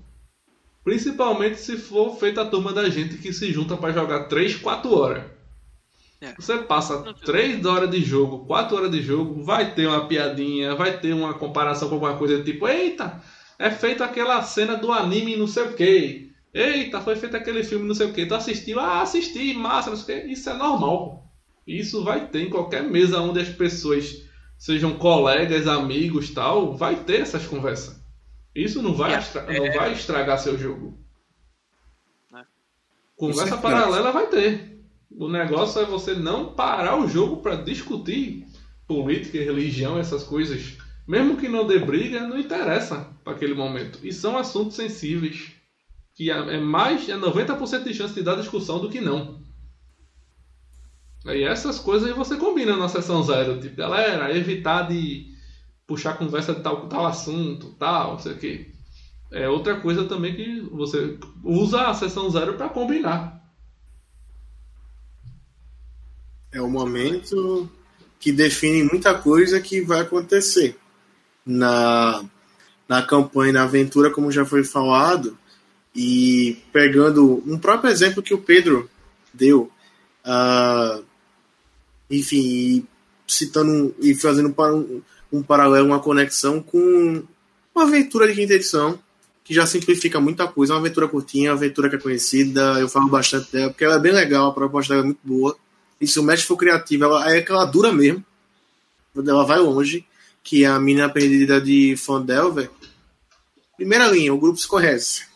Principalmente 0.84 1.58
se 1.58 1.76
for 1.76 2.16
feita 2.16 2.42
a 2.42 2.46
turma 2.46 2.72
da 2.72 2.88
gente 2.88 3.16
que 3.18 3.32
se 3.32 3.52
junta 3.52 3.76
para 3.76 3.92
jogar 3.92 4.24
3, 4.24 4.56
4 4.56 4.92
horas. 4.94 5.24
É. 6.20 6.34
Você 6.34 6.58
passa 6.58 7.14
3 7.24 7.64
horas 7.64 7.90
de 7.90 8.02
jogo, 8.02 8.44
4 8.46 8.76
horas 8.76 8.90
de 8.90 9.00
jogo, 9.00 9.42
vai 9.42 9.74
ter 9.74 9.86
uma 9.86 10.06
piadinha, 10.06 10.74
vai 10.74 10.98
ter 10.98 11.12
uma 11.12 11.34
comparação 11.34 11.88
com 11.88 11.94
alguma 11.94 12.16
coisa 12.16 12.42
tipo, 12.42 12.68
eita, 12.68 13.22
é 13.58 13.70
feita 13.70 14.04
aquela 14.04 14.42
cena 14.42 14.76
do 14.76 14.92
anime 14.92 15.36
não 15.36 15.46
sei 15.46 15.64
o 15.64 15.72
que. 15.74 16.31
Eita, 16.54 17.00
foi 17.00 17.16
feito 17.16 17.36
aquele 17.36 17.64
filme 17.64 17.86
não 17.86 17.94
sei 17.94 18.06
o 18.06 18.12
que. 18.12 18.26
Tu 18.26 18.34
assistiu? 18.34 18.78
Ah, 18.78 19.00
assisti, 19.00 19.54
massa, 19.54 19.90
não 19.90 19.96
sei 19.96 20.18
o 20.18 20.22
que. 20.22 20.28
Isso 20.28 20.50
é 20.50 20.54
normal. 20.54 21.32
Isso 21.66 22.04
vai 22.04 22.28
ter 22.28 22.42
em 22.42 22.50
qualquer 22.50 22.82
mesa 22.82 23.20
onde 23.20 23.40
as 23.40 23.48
pessoas 23.48 24.22
sejam 24.58 24.96
colegas, 24.96 25.66
amigos 25.66 26.30
tal, 26.30 26.76
vai 26.76 26.96
ter 26.96 27.20
essas 27.20 27.46
conversas. 27.46 28.00
Isso 28.54 28.82
não 28.82 28.94
vai, 28.94 29.14
estra 29.14 29.42
não 29.42 29.66
é. 29.66 29.76
vai 29.76 29.92
estragar 29.92 30.38
seu 30.38 30.58
jogo. 30.58 30.98
É. 32.34 32.42
Conversa 33.16 33.54
é 33.54 33.58
paralela 33.58 34.12
vai 34.12 34.26
ter. 34.26 34.72
O 35.10 35.28
negócio 35.28 35.80
é 35.80 35.84
você 35.84 36.14
não 36.14 36.54
parar 36.54 36.98
o 36.98 37.08
jogo 37.08 37.38
para 37.38 37.56
discutir 37.56 38.46
política 38.86 39.38
e 39.38 39.44
religião, 39.44 39.98
essas 39.98 40.22
coisas. 40.22 40.76
Mesmo 41.06 41.36
que 41.36 41.48
não 41.48 41.66
dê 41.66 41.78
briga, 41.78 42.20
não 42.20 42.38
interessa 42.38 43.08
para 43.24 43.32
aquele 43.32 43.54
momento. 43.54 43.98
E 44.02 44.12
são 44.12 44.36
assuntos 44.36 44.76
sensíveis. 44.76 45.51
Que 46.22 46.30
é 46.30 46.60
mais 46.60 47.08
é 47.08 47.16
90% 47.16 47.82
de 47.82 47.94
chance 47.94 48.14
de 48.14 48.22
dar 48.22 48.36
discussão 48.36 48.78
do 48.78 48.88
que 48.88 49.00
não. 49.00 49.42
E 51.26 51.42
essas 51.42 51.80
coisas 51.80 52.08
aí 52.08 52.14
você 52.14 52.36
combina 52.36 52.76
na 52.76 52.88
sessão 52.88 53.24
zero. 53.24 53.60
Tipo, 53.60 53.74
galera, 53.74 54.36
evitar 54.36 54.82
de 54.82 55.34
puxar 55.84 56.16
conversa 56.16 56.54
de 56.54 56.60
tal, 56.60 56.88
tal 56.88 57.06
assunto, 57.06 57.74
tal, 57.78 58.12
não 58.12 58.18
sei 58.20 58.32
o 58.34 58.38
que. 58.38 58.72
É 59.32 59.48
outra 59.48 59.80
coisa 59.80 60.04
também 60.04 60.36
que 60.36 60.60
você 60.70 61.18
usa 61.42 61.88
a 61.88 61.94
sessão 61.94 62.30
zero 62.30 62.54
para 62.54 62.68
combinar. 62.68 63.42
É 66.52 66.62
o 66.62 66.70
momento 66.70 67.68
que 68.20 68.30
define 68.30 68.84
muita 68.84 69.12
coisa 69.12 69.60
que 69.60 69.80
vai 69.80 70.02
acontecer 70.02 70.78
na, 71.44 72.24
na 72.88 73.02
campanha, 73.02 73.54
na 73.54 73.62
aventura, 73.64 74.10
como 74.10 74.30
já 74.30 74.44
foi 74.44 74.62
falado, 74.62 75.36
e 75.94 76.58
pegando 76.72 77.42
um 77.46 77.58
próprio 77.58 77.90
exemplo 77.90 78.22
que 78.22 78.34
o 78.34 78.38
Pedro 78.38 78.88
deu, 79.32 79.70
uh, 80.24 81.04
enfim, 82.10 82.86
citando 83.26 83.94
e 84.00 84.14
fazendo 84.14 84.54
um, 84.58 85.02
um 85.32 85.42
paralelo, 85.42 85.86
uma 85.86 86.00
conexão 86.00 86.62
com 86.62 87.22
uma 87.74 87.84
aventura 87.84 88.26
de 88.26 88.34
quinta 88.34 88.54
edição, 88.54 88.98
que 89.44 89.54
já 89.54 89.66
simplifica 89.66 90.20
muita 90.20 90.46
coisa. 90.46 90.72
É 90.72 90.76
uma 90.76 90.80
aventura 90.80 91.08
curtinha, 91.08 91.50
uma 91.50 91.56
aventura 91.56 91.88
que 91.88 91.96
é 91.96 92.00
conhecida, 92.00 92.78
eu 92.80 92.88
falo 92.88 93.08
bastante 93.08 93.50
dela, 93.52 93.70
porque 93.70 93.84
ela 93.84 93.96
é 93.96 94.00
bem 94.00 94.12
legal, 94.12 94.50
a 94.50 94.54
proposta 94.54 94.94
dela 94.94 95.04
é 95.04 95.06
muito 95.06 95.20
boa. 95.22 95.56
E 96.00 96.06
se 96.06 96.18
o 96.18 96.22
mestre 96.22 96.46
for 96.46 96.56
criativo, 96.56 97.04
ela 97.04 97.30
é 97.30 97.40
que 97.42 97.52
ela 97.52 97.64
dura 97.64 97.92
mesmo. 97.92 98.24
Ela 99.14 99.44
vai 99.44 99.58
longe, 99.58 100.04
que 100.42 100.64
é 100.64 100.66
a 100.66 100.78
Mina 100.80 101.08
Perdida 101.08 101.60
de 101.60 101.96
Fandelver. 101.96 102.70
Primeira 103.76 104.08
linha, 104.08 104.32
o 104.32 104.38
grupo 104.38 104.58
se 104.58 104.66
conhece. 104.66 105.31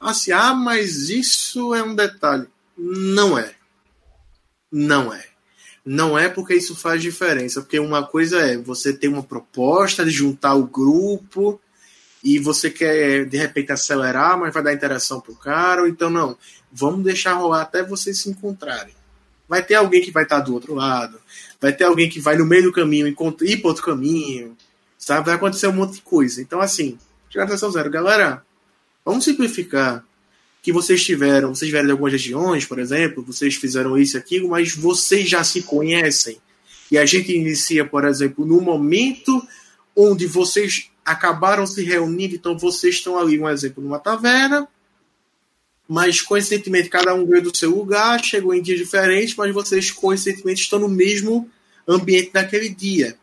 Assim, 0.00 0.32
ah, 0.32 0.54
mas 0.54 1.10
isso 1.10 1.74
é 1.74 1.82
um 1.82 1.94
detalhe. 1.94 2.48
Não 2.76 3.38
é. 3.38 3.54
Não 4.72 5.12
é. 5.12 5.26
Não 5.84 6.18
é 6.18 6.28
porque 6.28 6.54
isso 6.54 6.74
faz 6.74 7.02
diferença, 7.02 7.60
porque 7.60 7.78
uma 7.78 8.06
coisa 8.06 8.38
é 8.38 8.56
você 8.56 8.92
ter 8.92 9.08
uma 9.08 9.22
proposta 9.22 10.04
de 10.04 10.10
juntar 10.10 10.54
o 10.54 10.66
grupo 10.66 11.60
e 12.22 12.38
você 12.38 12.70
quer 12.70 13.26
de 13.26 13.36
repente 13.36 13.72
acelerar, 13.72 14.38
mas 14.38 14.52
vai 14.52 14.62
dar 14.62 14.74
interação 14.74 15.20
pro 15.20 15.34
cara, 15.34 15.82
ou 15.82 15.88
então 15.88 16.10
não, 16.10 16.36
vamos 16.70 17.02
deixar 17.02 17.32
rolar 17.32 17.62
até 17.62 17.82
vocês 17.82 18.20
se 18.20 18.28
encontrarem. 18.28 18.94
Vai 19.48 19.62
ter 19.62 19.74
alguém 19.74 20.02
que 20.02 20.12
vai 20.12 20.22
estar 20.22 20.40
do 20.40 20.54
outro 20.54 20.74
lado, 20.74 21.18
vai 21.60 21.72
ter 21.72 21.84
alguém 21.84 22.08
que 22.08 22.20
vai 22.20 22.36
no 22.36 22.46
meio 22.46 22.64
do 22.64 22.72
caminho 22.72 23.08
ir 23.08 23.16
para 23.16 23.68
outro 23.68 23.82
caminho, 23.82 24.56
sabe? 24.98 25.26
Vai 25.26 25.34
acontecer 25.34 25.66
um 25.66 25.72
monte 25.72 25.94
de 25.94 26.02
coisa. 26.02 26.40
Então, 26.40 26.60
assim, 26.60 26.98
chegar 27.30 27.44
atenção 27.44 27.70
zero, 27.72 27.90
galera, 27.90 28.44
vamos 29.04 29.24
simplificar 29.24 30.04
que 30.62 30.72
vocês 30.72 31.02
tiveram, 31.02 31.54
vocês 31.54 31.70
vieram 31.70 31.86
de 31.86 31.92
algumas 31.92 32.12
regiões, 32.12 32.66
por 32.66 32.78
exemplo, 32.78 33.22
vocês 33.22 33.54
fizeram 33.54 33.96
isso 33.96 34.16
e 34.16 34.18
aquilo, 34.18 34.50
mas 34.50 34.74
vocês 34.74 35.28
já 35.28 35.42
se 35.42 35.62
conhecem. 35.62 36.38
E 36.90 36.98
a 36.98 37.06
gente 37.06 37.34
inicia, 37.34 37.84
por 37.84 38.04
exemplo, 38.04 38.44
no 38.44 38.60
momento 38.60 39.42
onde 39.96 40.26
vocês 40.26 40.90
acabaram 41.04 41.66
se 41.66 41.82
reunindo, 41.82 42.34
então 42.34 42.58
vocês 42.58 42.96
estão 42.96 43.18
ali, 43.18 43.38
um 43.38 43.48
exemplo, 43.48 43.82
numa 43.82 43.98
taverna, 43.98 44.68
mas 45.88 46.20
coincidentemente 46.20 46.88
cada 46.88 47.14
um 47.14 47.26
veio 47.26 47.42
do 47.42 47.56
seu 47.56 47.70
lugar, 47.70 48.22
chegou 48.22 48.54
em 48.54 48.62
dias 48.62 48.78
diferentes, 48.78 49.34
mas 49.34 49.52
vocês 49.52 49.90
coincidentemente 49.90 50.60
estão 50.60 50.78
no 50.78 50.88
mesmo 50.88 51.50
ambiente 51.88 52.30
naquele 52.32 52.68
dia. 52.68 53.16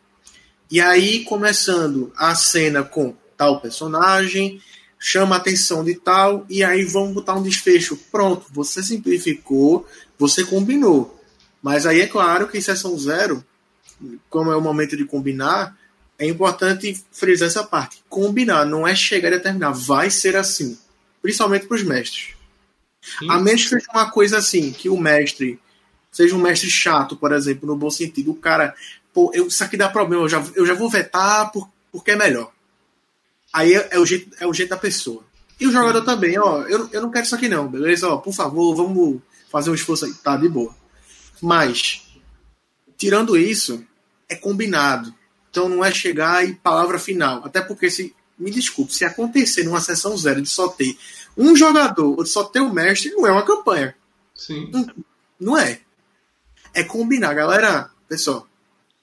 E 0.70 0.82
aí, 0.82 1.24
começando 1.24 2.12
a 2.18 2.36
cena 2.36 2.84
com 2.84 3.16
tal 3.38 3.62
personagem, 3.62 4.62
chama 5.00 5.36
a 5.36 5.40
atenção 5.40 5.84
de 5.84 5.96
tal, 5.96 6.46
e 6.50 6.64
aí 6.64 6.84
vamos 6.84 7.14
botar 7.14 7.36
um 7.36 7.44
desfecho. 7.44 7.98
Pronto, 8.12 8.48
você 8.52 8.82
simplificou, 8.82 9.86
você 10.18 10.44
combinou. 10.44 11.20
Mas 11.62 11.86
aí 11.86 12.02
é 12.02 12.08
claro 12.08 12.48
que 12.48 12.58
em 12.58 12.62
sessão 12.62 12.98
zero, 12.98 13.44
como 14.30 14.52
é 14.52 14.56
o 14.56 14.62
momento 14.62 14.96
de 14.98 15.06
combinar, 15.06 15.78
é 16.18 16.28
importante 16.28 17.00
frisar 17.12 17.48
essa 17.48 17.64
parte. 17.64 18.04
Combinar, 18.10 18.66
não 18.66 18.88
é 18.88 18.96
chegar 18.96 19.32
e 19.32 19.40
terminar. 19.40 19.72
Vai 19.72 20.10
ser 20.10 20.36
assim. 20.36 20.78
Principalmente 21.22 21.68
para 21.68 21.76
os 21.76 21.84
mestres. 21.84 22.30
Sim. 23.02 23.30
A 23.30 23.40
menos 23.40 23.64
que 23.64 23.70
seja 23.70 23.88
uma 23.92 24.12
coisa 24.12 24.38
assim, 24.38 24.72
que 24.72 24.90
o 24.90 24.98
mestre 24.98 25.60
seja 26.12 26.36
um 26.36 26.42
mestre 26.42 26.70
chato, 26.70 27.16
por 27.16 27.32
exemplo, 27.32 27.68
no 27.68 27.76
bom 27.76 27.90
sentido. 27.90 28.32
O 28.32 28.36
cara, 28.36 28.74
pô, 29.14 29.32
eu, 29.34 29.48
isso 29.48 29.64
aqui 29.64 29.78
dá 29.78 29.88
problema, 29.88 30.24
eu 30.24 30.30
já, 30.30 30.44
eu 30.56 30.66
já 30.66 30.74
vou 30.74 30.90
vetar 30.90 31.52
por, 31.52 31.70
porque 31.92 32.12
é 32.12 32.16
melhor. 32.16 32.52
Aí 33.58 33.74
é, 33.74 33.88
é, 33.94 34.00
o 34.00 34.06
jeito, 34.06 34.36
é 34.40 34.46
o 34.46 34.54
jeito 34.54 34.70
da 34.70 34.78
pessoa. 34.78 35.26
E 35.60 35.66
o 35.66 35.72
jogador 35.72 36.04
também, 36.04 36.38
ó, 36.38 36.62
eu, 36.68 36.88
eu 36.92 37.02
não 37.02 37.10
quero 37.10 37.26
isso 37.26 37.34
aqui 37.34 37.50
não, 37.50 37.68
beleza? 37.68 38.08
Ó, 38.08 38.18
por 38.18 38.32
favor, 38.32 38.76
vamos 38.76 39.20
fazer 39.50 39.72
um 39.72 39.74
esforço 39.74 40.06
aí. 40.06 40.14
Tá, 40.14 40.38
de 40.38 40.48
boa. 40.48 40.76
Mas, 41.42 42.04
tirando 42.96 43.36
isso, 43.36 43.84
é 44.30 44.36
combinado. 44.36 45.12
Então 45.50 45.68
não 45.68 45.84
é 45.84 45.92
chegar 45.92 46.48
e 46.48 46.54
palavra 46.54 47.00
final. 47.00 47.44
Até 47.44 47.60
porque 47.60 47.90
se, 47.90 48.16
me 48.38 48.52
desculpe, 48.52 48.94
se 48.94 49.04
acontecer 49.04 49.64
numa 49.64 49.82
sessão 49.82 50.16
zero 50.16 50.40
de 50.40 50.50
só 50.50 50.68
ter 50.68 50.96
Um 51.36 51.56
jogador 51.56 52.28
só 52.28 52.44
ter 52.44 52.60
o 52.60 52.72
mestre 52.72 53.10
não 53.10 53.26
é 53.26 53.32
uma 53.32 53.44
campanha. 53.44 53.96
Sim. 54.36 54.72
Não 55.40 55.58
é. 55.58 55.82
É 56.76 56.84
combinar, 56.84 57.34
galera. 57.34 57.90
Pessoal, 58.08 58.48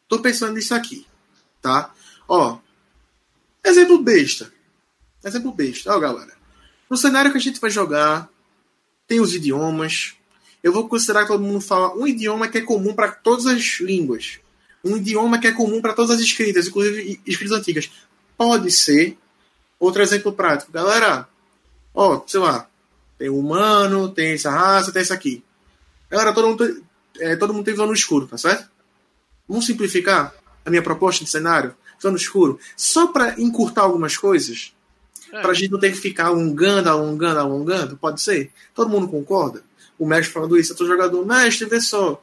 tô 0.07 0.21
pensando 0.21 0.53
nisso 0.53 0.77
aqui, 0.77 1.05
tá? 1.61 1.93
Ó, 2.29 2.59
exemplo 3.65 3.99
besta. 3.99 4.53
Exemplo 5.25 5.53
besta. 5.53 5.95
Ó, 5.95 5.99
galera. 5.99 6.33
No 6.89 6.97
cenário 6.97 7.33
que 7.33 7.39
a 7.39 7.41
gente 7.41 7.61
vai 7.61 7.71
jogar, 7.71 8.29
tem 9.07 9.21
os 9.21 9.35
idiomas. 9.35 10.15
Eu 10.63 10.73
vou 10.73 10.89
considerar 10.89 11.23
que 11.23 11.29
todo 11.29 11.43
mundo 11.43 11.61
fala 11.61 11.95
um 11.95 12.07
idioma 12.07 12.49
que 12.49 12.59
é 12.59 12.61
comum 12.61 12.95
para 12.95 13.11
todas 13.11 13.47
as 13.47 13.81
línguas. 13.81 14.39
Um 14.85 14.97
idioma 14.97 15.39
que 15.39 15.47
é 15.47 15.53
comum 15.53 15.81
para 15.81 15.95
todas 15.95 16.11
as 16.11 16.21
escritas, 16.21 16.67
inclusive 16.67 17.21
escritas 17.27 17.59
antigas. 17.59 17.91
Pode 18.37 18.71
ser. 18.71 19.17
Outro 19.79 20.03
exemplo 20.03 20.33
prático. 20.33 20.73
Galera, 20.73 21.29
ó, 21.95 22.23
sei 22.27 22.41
lá, 22.41 22.69
tem 23.19 23.29
humano, 23.29 24.09
tem 24.09 24.33
essa 24.33 24.51
raça, 24.51 24.93
tem 24.93 25.03
essa 25.03 25.15
aqui. 25.15 25.43
Galera, 26.11 26.33
todo 26.33 26.49
mundo, 26.49 26.85
é, 27.19 27.37
todo 27.37 27.53
mundo 27.53 27.65
tem 27.65 27.75
visão 27.75 27.87
no 27.87 27.93
escuro, 27.93 28.27
tá 28.27 28.39
certo? 28.39 28.69
Vamos 29.49 29.67
simplificar 29.67 30.35
a 30.65 30.71
minha 30.71 30.83
proposta 30.83 31.25
de 31.25 31.31
cenário? 31.31 31.75
Visão 32.05 32.13
no 32.13 32.19
escuro. 32.19 32.59
Só 32.77 33.07
para 33.07 33.41
encurtar 33.41 33.83
algumas 33.83 34.17
coisas. 34.17 34.73
É. 35.33 35.41
Pra 35.41 35.55
gente 35.55 35.71
não 35.71 35.81
ter 35.81 35.93
que 35.93 35.99
ficar 35.99 36.27
alongando, 36.27 36.89
alongando, 36.89 37.41
alongando. 37.41 37.97
Pode 37.97 38.21
ser? 38.21 38.51
Todo 38.75 38.91
mundo 38.91 39.09
concorda? 39.09 39.63
O 39.99 40.07
mestre 40.07 40.33
falando 40.33 40.59
isso. 40.59 40.73
Eu 40.73 40.77
tô 40.77 40.87
jogador, 40.87 41.25
mestre, 41.25 41.67
vê 41.67 41.81
só. 41.81 42.21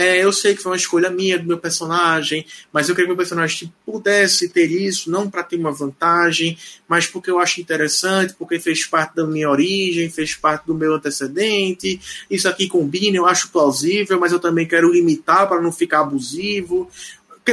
É, 0.00 0.22
eu 0.22 0.32
sei 0.32 0.54
que 0.54 0.62
foi 0.62 0.70
uma 0.70 0.76
escolha 0.76 1.10
minha 1.10 1.36
do 1.36 1.44
meu 1.44 1.58
personagem, 1.58 2.46
mas 2.72 2.88
eu 2.88 2.94
queria 2.94 3.06
que 3.06 3.10
meu 3.10 3.16
personagem 3.16 3.74
pudesse 3.84 4.48
ter 4.48 4.70
isso, 4.70 5.10
não 5.10 5.28
para 5.28 5.42
ter 5.42 5.56
uma 5.56 5.72
vantagem, 5.72 6.56
mas 6.86 7.08
porque 7.08 7.28
eu 7.28 7.40
acho 7.40 7.60
interessante, 7.60 8.32
porque 8.38 8.60
fez 8.60 8.86
parte 8.86 9.16
da 9.16 9.26
minha 9.26 9.50
origem, 9.50 10.08
fez 10.08 10.36
parte 10.36 10.66
do 10.68 10.74
meu 10.74 10.94
antecedente. 10.94 12.00
Isso 12.30 12.48
aqui 12.48 12.68
combina, 12.68 13.16
eu 13.16 13.26
acho 13.26 13.48
plausível, 13.48 14.20
mas 14.20 14.30
eu 14.30 14.38
também 14.38 14.68
quero 14.68 14.92
limitar 14.92 15.48
para 15.48 15.60
não 15.60 15.72
ficar 15.72 16.02
abusivo. 16.02 16.88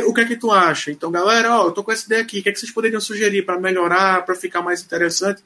O 0.04 0.14
que 0.14 0.22
é 0.22 0.26
que 0.26 0.36
tu 0.36 0.52
acha? 0.52 0.92
Então, 0.92 1.12
galera, 1.12 1.60
ó, 1.60 1.68
eu 1.68 1.72
tô 1.72 1.84
com 1.84 1.92
essa 1.92 2.06
ideia 2.06 2.22
aqui. 2.22 2.40
O 2.40 2.44
que 2.44 2.50
é 2.50 2.52
que 2.52 2.60
vocês 2.60 2.72
poderiam 2.72 3.02
sugerir 3.02 3.46
para 3.46 3.60
melhorar, 3.60 4.26
para 4.26 4.36
ficar 4.36 4.62
mais 4.62 4.82
interessante? 4.82 5.44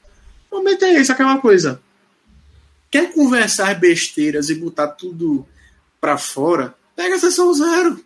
Normalmente 0.51 0.83
é 0.85 0.99
isso, 0.99 1.11
aquela 1.11 1.37
coisa. 1.37 1.81
Quer 2.89 3.13
conversar 3.13 3.79
besteiras 3.79 4.49
e 4.49 4.55
botar 4.55 4.87
tudo 4.87 5.45
para 6.01 6.17
fora? 6.17 6.73
Pega 6.95 7.15
a 7.15 7.19
sessão 7.19 7.53
zero. 7.53 8.03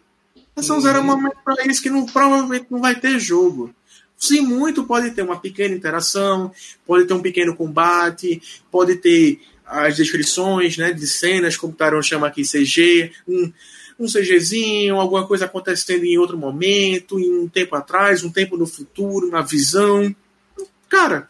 A 0.55 0.61
sessão 0.61 0.81
zero 0.81 0.97
é 0.97 1.01
um 1.01 1.05
momento 1.05 1.37
para 1.43 1.65
isso 1.65 1.81
que 1.81 1.89
não, 1.89 2.05
provavelmente 2.05 2.67
não 2.69 2.81
vai 2.81 2.95
ter 2.95 3.19
jogo. 3.19 3.73
Se 4.17 4.39
muito, 4.39 4.83
pode 4.83 5.11
ter 5.11 5.21
uma 5.21 5.39
pequena 5.39 5.75
interação, 5.75 6.51
pode 6.85 7.05
ter 7.05 7.13
um 7.13 7.21
pequeno 7.21 7.55
combate, 7.55 8.41
pode 8.71 8.95
ter 8.95 9.41
as 9.65 9.95
descrições 9.95 10.77
né, 10.77 10.91
de 10.93 11.07
cenas, 11.07 11.57
como 11.57 11.73
o 11.73 11.75
Taron 11.75 12.01
chama 12.01 12.27
aqui, 12.27 12.43
CG, 12.43 13.11
um, 13.27 13.51
um 13.99 14.07
CGzinho, 14.07 14.99
alguma 14.99 15.27
coisa 15.27 15.45
acontecendo 15.45 16.05
em 16.05 16.17
outro 16.17 16.37
momento, 16.37 17.19
em 17.19 17.39
um 17.39 17.47
tempo 17.47 17.75
atrás, 17.75 18.23
um 18.23 18.31
tempo 18.31 18.57
no 18.57 18.65
futuro, 18.65 19.27
uma 19.27 19.41
visão. 19.41 20.13
Cara, 20.89 21.29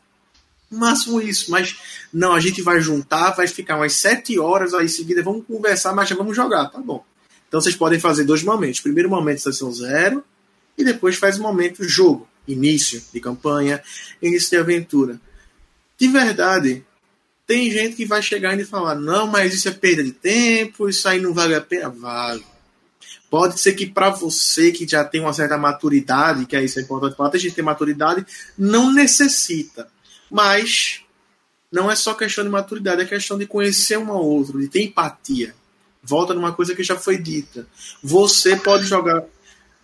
máximo 0.70 1.22
isso, 1.22 1.52
mas 1.52 1.76
não, 2.12 2.34
a 2.34 2.40
gente 2.40 2.62
vai 2.62 2.82
juntar, 2.82 3.32
vai 3.32 3.48
ficar 3.48 3.78
umas 3.78 3.94
sete 3.94 4.38
horas 4.40 4.74
aí 4.74 4.86
em 4.86 4.90
seguida, 4.90 5.24
vamos 5.24 5.46
conversar, 5.46 5.94
mas 5.94 6.10
já 6.10 6.16
vamos 6.16 6.36
jogar, 6.36 6.68
tá 6.68 6.80
bom. 6.80 7.06
Então 7.48 7.62
vocês 7.62 7.76
podem 7.76 8.00
fazer 8.00 8.24
dois 8.24 8.44
momentos. 8.44 8.80
Primeiro 8.80 9.10
momento 9.10 9.42
sessão 9.42 9.72
zero 9.72 10.24
e 10.78 10.84
depois 10.84 11.18
faz 11.18 11.38
o 11.38 11.42
momento 11.42 11.88
jogo, 11.88 12.28
início 12.48 13.02
de 13.14 13.20
campanha, 13.20 13.82
início 14.22 14.50
de 14.50 14.58
aventura. 14.58 15.22
De 15.98 16.08
verdade, 16.08 16.84
tem 17.46 17.70
gente 17.70 17.96
que 17.96 18.06
vai 18.06 18.22
chegar 18.22 18.60
e 18.60 18.66
falar: 18.66 18.96
não, 18.96 19.28
mas 19.28 19.54
isso 19.54 19.70
é 19.70 19.72
perda 19.72 20.04
de 20.04 20.12
tempo, 20.12 20.90
isso 20.90 21.08
aí 21.08 21.22
não 21.22 21.34
vale 21.34 21.56
a 21.56 21.62
pena. 21.62 21.90
Vale. 21.90 22.44
Pode 23.34 23.60
ser 23.60 23.74
que 23.74 23.88
para 23.88 24.12
você 24.12 24.72
que 24.72 24.88
já 24.88 25.04
tem 25.04 25.20
uma 25.20 25.34
certa 25.34 25.58
maturidade, 25.58 26.46
que 26.46 26.56
é 26.56 26.64
isso 26.64 26.78
é 26.78 26.84
importante 26.84 27.16
falar, 27.16 27.32
tem 27.32 27.42
gente 27.42 27.56
tem 27.56 27.66
maturidade, 27.66 28.24
não 28.56 28.94
necessita. 28.94 29.88
Mas 30.30 31.02
não 31.72 31.90
é 31.90 31.96
só 31.96 32.14
questão 32.14 32.44
de 32.44 32.52
maturidade, 32.52 33.02
é 33.02 33.06
questão 33.06 33.36
de 33.36 33.48
conhecer 33.48 33.98
um 33.98 34.12
ao 34.12 34.24
outro, 34.24 34.60
de 34.60 34.68
ter 34.68 34.84
empatia 34.84 35.56
volta 36.04 36.36
numa 36.36 36.54
coisa 36.54 36.76
que 36.76 36.84
já 36.84 36.96
foi 36.96 37.18
dita. 37.18 37.66
Você 38.04 38.56
pode 38.56 38.86
jogar. 38.86 39.24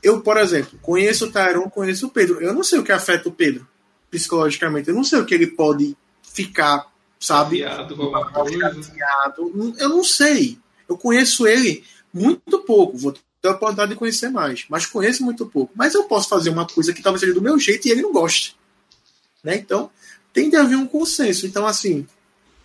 Eu, 0.03 0.21
por 0.21 0.37
exemplo, 0.37 0.77
conheço 0.83 1.25
o 1.25 1.31
Tyron, 1.31 1.67
conheço 1.71 2.05
o 2.05 2.11
Pedro. 2.11 2.39
Eu 2.39 2.53
não 2.53 2.63
sei 2.63 2.77
o 2.77 2.83
que 2.83 2.91
afeta 2.91 3.29
o 3.29 3.31
Pedro 3.31 3.67
psicologicamente. 4.11 4.89
Eu 4.89 4.95
não 4.95 5.03
sei 5.03 5.17
o 5.17 5.25
que 5.25 5.33
ele 5.33 5.47
pode 5.47 5.97
ficar, 6.21 6.85
sabe? 7.19 7.61
Eu 9.79 9.89
não 9.89 10.03
sei. 10.03 10.59
Eu 10.87 10.95
conheço 10.95 11.47
ele 11.47 11.83
muito 12.13 12.59
pouco. 12.59 12.95
Vou 12.95 13.11
ter 13.41 13.47
a 13.47 13.51
oportunidade 13.51 13.91
de 13.91 13.97
conhecer 13.97 14.29
mais, 14.29 14.65
mas 14.69 14.85
conheço 14.85 15.23
muito 15.23 15.45
pouco. 15.45 15.73
Mas 15.75 15.93
eu 15.93 16.03
posso 16.03 16.27
fazer 16.29 16.49
uma 16.49 16.67
coisa 16.67 16.93
que 16.93 17.01
talvez 17.01 17.21
seja 17.21 17.33
do 17.33 17.41
meu 17.41 17.57
jeito 17.57 17.87
e 17.87 17.91
ele 17.91 18.01
não 18.01 18.11
goste. 18.11 18.57
Né? 19.43 19.55
Então, 19.55 19.89
tem 20.33 20.49
de 20.49 20.55
haver 20.55 20.75
um 20.75 20.87
consenso. 20.87 21.45
Então, 21.45 21.65
assim, 21.65 22.05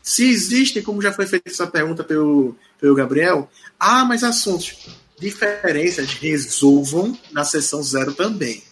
se 0.02 0.28
existem, 0.28 0.82
como 0.82 1.00
já 1.00 1.12
foi 1.12 1.26
feita 1.26 1.50
essa 1.50 1.66
pergunta 1.66 2.02
pelo, 2.02 2.56
pelo 2.80 2.94
Gabriel, 2.94 3.50
ah, 3.78 4.04
mas 4.04 4.24
assuntos, 4.24 4.88
diferenças 5.18 6.12
resolvam 6.14 7.18
na 7.32 7.44
sessão 7.44 7.82
zero 7.82 8.12
também. 8.12 8.62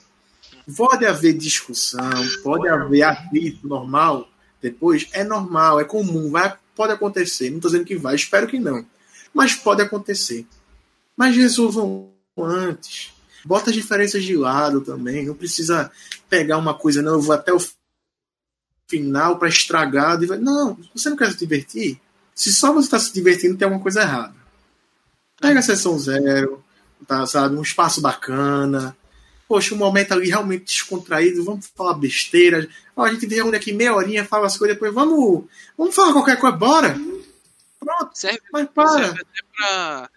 Pode 0.77 1.07
haver 1.07 1.33
discussão, 1.35 2.11
pode 2.43 2.69
haver 2.69 3.03
atrito 3.03 3.67
normal 3.67 4.29
depois, 4.61 5.09
é 5.13 5.25
normal, 5.25 5.81
é 5.81 5.85
comum, 5.85 6.31
vai, 6.31 6.55
pode 6.77 6.93
acontecer. 6.93 7.51
Não 7.51 7.57
estou 7.57 7.71
dizendo 7.71 7.87
que 7.87 7.97
vai, 7.97 8.15
espero 8.15 8.47
que 8.47 8.61
não. 8.61 8.87
Mas 9.35 9.55
pode 9.55 9.83
acontecer. 9.83 10.47
Mas 11.17 11.37
resolvam 11.37 12.13
antes. 12.37 13.13
Bota 13.45 13.71
as 13.71 13.77
diferenças 13.77 14.23
de 14.23 14.37
lado 14.37 14.81
também. 14.81 15.27
Não 15.27 15.35
precisa 15.35 15.91
pegar 16.29 16.59
uma 16.59 16.75
coisa, 16.75 17.03
não, 17.03 17.15
eu 17.15 17.21
vou 17.21 17.35
até 17.35 17.53
o 17.53 17.61
final 18.89 19.39
para 19.39 19.49
estragar. 19.49 20.19
Não, 20.41 20.79
você 20.95 21.11
não 21.11 21.17
quer 21.17 21.31
se 21.31 21.39
divertir? 21.39 22.01
Se 22.35 22.53
só 22.53 22.73
você 22.73 22.87
está 22.87 22.99
se 22.99 23.13
divertindo, 23.13 23.57
tem 23.57 23.65
alguma 23.65 23.83
coisa 23.83 24.03
errada. 24.03 24.35
Pega 25.41 25.59
a 25.59 25.63
sessão 25.63 25.99
zero, 25.99 26.63
tá, 27.07 27.27
sabe? 27.27 27.57
Um 27.57 27.63
espaço 27.63 28.01
bacana. 28.01 28.97
Poxa, 29.49 29.75
um 29.75 29.79
momento 29.79 30.13
ali 30.13 30.29
realmente 30.29 30.65
descontraído, 30.65 31.45
vamos 31.45 31.71
falar 31.75 31.95
besteira. 31.95 32.67
Ó, 32.97 33.05
a 33.05 33.13
gente 33.13 33.27
vem 33.27 33.41
aqui 33.55 33.73
meia 33.73 33.95
horinha, 33.95 34.25
fala 34.25 34.47
as 34.47 34.57
coisas, 34.57 34.77
depois 34.77 34.95
vamos, 34.95 35.45
vamos 35.77 35.95
falar 35.95 36.13
qualquer 36.13 36.39
coisa, 36.39 36.57
bora. 36.57 36.99
Pronto, 37.79 38.11
serve, 38.15 38.41
mas 38.53 38.69
para. 38.71 39.05
Serve 39.05 39.21
até 39.21 39.41
pra, 39.57 40.11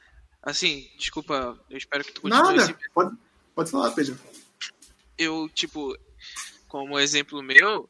assim, 0.45 0.87
desculpa, 0.97 1.59
eu 1.69 1.77
espero 1.77 2.03
que 2.03 2.13
tu 2.13 2.21
continue 2.21 2.43
Nada, 2.43 2.63
assim. 2.63 2.75
pode, 2.93 3.17
pode 3.53 3.71
falar, 3.71 3.91
Pedro. 3.91 4.17
Eu, 5.17 5.49
tipo, 5.49 5.97
como 6.67 6.99
exemplo 6.99 7.41
meu, 7.41 7.89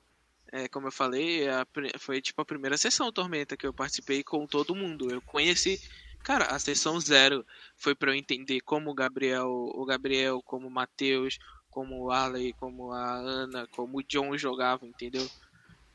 é, 0.51 0.69
como 0.69 0.87
eu 0.87 0.91
falei, 0.91 1.49
a, 1.49 1.67
foi 1.99 2.21
tipo 2.21 2.41
a 2.41 2.45
primeira 2.45 2.77
sessão 2.77 3.11
Tormenta 3.11 3.57
que 3.57 3.67
eu 3.67 3.73
participei 3.73 4.23
com 4.23 4.47
todo 4.47 4.75
mundo. 4.75 5.11
Eu 5.11 5.21
conheci, 5.21 5.81
cara, 6.23 6.45
a 6.45 6.57
sessão 6.57 6.99
zero 6.99 7.45
foi 7.75 7.93
para 7.93 8.11
eu 8.11 8.15
entender 8.15 8.61
como 8.61 8.89
o 8.89 8.93
Gabriel, 8.93 9.49
o 9.49 9.85
Gabriel, 9.85 10.41
como 10.41 10.67
o 10.67 10.71
Matheus, 10.71 11.37
como 11.69 12.03
o 12.03 12.11
Arley, 12.11 12.53
como 12.53 12.93
a 12.93 13.15
Ana, 13.15 13.67
como 13.67 13.97
o 13.97 14.03
John 14.03 14.37
jogava, 14.37 14.85
entendeu? 14.87 15.29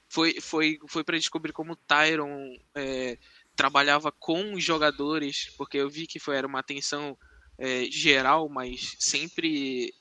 Foi, 0.06 0.38
foi, 0.40 0.78
foi 0.88 1.02
para 1.02 1.16
descobrir 1.16 1.52
como 1.52 1.72
o 1.72 1.76
Tyron 1.76 2.54
é, 2.74 3.16
trabalhava 3.60 4.10
com 4.10 4.54
os 4.54 4.64
jogadores, 4.64 5.50
porque 5.58 5.76
eu 5.76 5.90
vi 5.90 6.06
que 6.06 6.18
foi 6.18 6.34
era 6.34 6.46
uma 6.46 6.60
atenção 6.60 7.14
é, 7.58 7.84
geral, 7.90 8.48
mas 8.48 8.96
sempre 8.98 9.92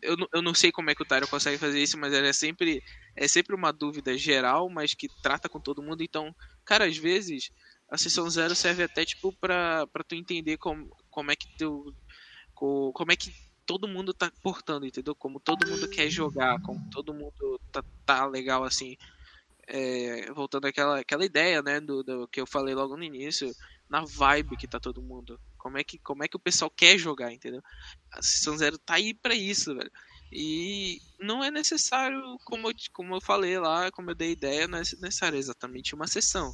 eu, 0.00 0.16
eu 0.32 0.40
não 0.40 0.54
sei 0.54 0.72
como 0.72 0.88
é 0.88 0.94
que 0.94 1.02
o 1.02 1.04
Tyron 1.04 1.26
consegue 1.26 1.58
fazer 1.58 1.78
isso, 1.78 1.98
mas 1.98 2.14
é 2.14 2.32
sempre 2.32 2.82
é 3.14 3.28
sempre 3.28 3.54
uma 3.54 3.70
dúvida 3.70 4.16
geral, 4.16 4.70
mas 4.70 4.94
que 4.94 5.10
trata 5.22 5.46
com 5.46 5.60
todo 5.60 5.82
mundo. 5.82 6.02
Então, 6.02 6.34
cara, 6.64 6.86
às 6.86 6.96
vezes 6.96 7.50
a 7.90 7.98
sessão 7.98 8.30
zero 8.30 8.54
serve 8.54 8.82
até 8.82 9.04
tipo 9.04 9.30
para 9.38 9.86
tu 10.08 10.14
entender 10.14 10.56
como, 10.56 10.88
como 11.10 11.30
é 11.30 11.36
que 11.36 11.54
teu 11.58 11.84
como 12.54 13.12
é 13.12 13.16
que 13.16 13.30
todo 13.66 13.86
mundo 13.86 14.14
tá 14.14 14.32
portando, 14.42 14.86
entendeu? 14.86 15.14
Como 15.14 15.38
todo 15.38 15.68
mundo 15.68 15.86
quer 15.90 16.08
jogar, 16.08 16.58
como 16.62 16.80
todo 16.90 17.12
mundo 17.12 17.60
tá, 17.70 17.84
tá 18.06 18.26
legal 18.26 18.64
assim. 18.64 18.96
É, 19.72 20.32
voltando 20.32 20.66
àquela, 20.66 20.98
àquela 20.98 21.24
ideia, 21.24 21.62
né, 21.62 21.80
do, 21.80 22.02
do 22.02 22.26
que 22.26 22.40
eu 22.40 22.46
falei 22.46 22.74
logo 22.74 22.96
no 22.96 23.04
início, 23.04 23.54
na 23.88 24.04
vibe 24.04 24.56
que 24.56 24.66
tá 24.66 24.80
todo 24.80 25.02
mundo. 25.02 25.40
Como 25.56 25.78
é 25.78 25.84
que, 25.84 25.98
como 26.00 26.24
é 26.24 26.28
que 26.28 26.36
o 26.36 26.40
pessoal 26.40 26.70
quer 26.70 26.98
jogar, 26.98 27.32
entendeu? 27.32 27.62
A 28.12 28.20
Sessão 28.20 28.56
Zero 28.58 28.78
tá 28.78 28.94
aí 28.94 29.14
pra 29.14 29.34
isso, 29.34 29.74
velho. 29.74 29.90
E 30.32 30.98
não 31.20 31.42
é 31.42 31.50
necessário, 31.50 32.20
como 32.44 32.68
eu, 32.68 32.74
como 32.92 33.14
eu 33.14 33.20
falei 33.20 33.58
lá, 33.58 33.90
como 33.92 34.10
eu 34.10 34.14
dei 34.14 34.32
ideia, 34.32 34.66
não 34.66 34.78
é 34.78 34.80
necessário 34.80 35.38
exatamente 35.38 35.94
uma 35.94 36.06
sessão. 36.06 36.52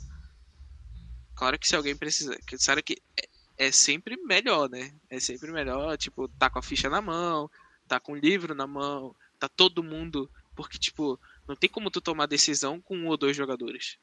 Claro 1.35 1.59
que 1.59 1.69
se 1.69 1.77
alguém 1.77 1.97
precisa. 1.97 2.37
Claro 2.65 2.83
que 2.83 2.97
é, 3.59 3.67
é 3.67 3.73
sempre 3.73 4.17
melhor, 4.25 4.69
né? 4.71 4.91
É 5.11 5.21
sempre 5.21 5.53
melhor, 5.53 5.97
tipo, 5.99 6.29
tá 6.39 6.49
com 6.49 6.59
a 6.59 6.63
ficha 6.63 6.89
na 6.89 7.03
mão, 7.03 7.51
tá 7.87 8.01
com 8.01 8.13
o 8.13 8.17
livro 8.17 8.55
na 8.55 8.67
mão, 8.67 9.15
tá 9.39 9.49
todo 9.49 9.83
mundo. 9.83 10.31
Porque, 10.55 10.79
tipo, 10.79 11.21
não 11.47 11.57
tem 11.57 11.71
como 11.71 11.91
tu 11.91 12.01
tomar 12.01 12.27
decisão 12.27 12.81
com 12.81 12.97
um 12.97 13.07
ou 13.07 13.17
dois 13.17 13.37
jogadores. 13.37 13.99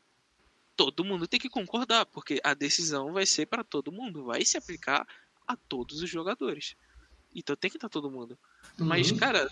todo 0.75 1.05
mundo 1.05 1.27
tem 1.27 1.39
que 1.39 1.49
concordar, 1.49 2.05
porque 2.07 2.41
a 2.43 2.53
decisão 2.53 3.13
vai 3.13 3.25
ser 3.25 3.45
para 3.45 3.63
todo 3.63 3.91
mundo, 3.91 4.25
vai 4.25 4.43
se 4.43 4.57
aplicar 4.57 5.07
a 5.47 5.55
todos 5.55 6.01
os 6.01 6.09
jogadores. 6.09 6.75
Então 7.35 7.55
tem 7.55 7.69
que 7.69 7.77
estar 7.77 7.89
todo 7.89 8.09
mundo. 8.09 8.37
Uhum. 8.79 8.85
Mas, 8.87 9.11
cara, 9.11 9.51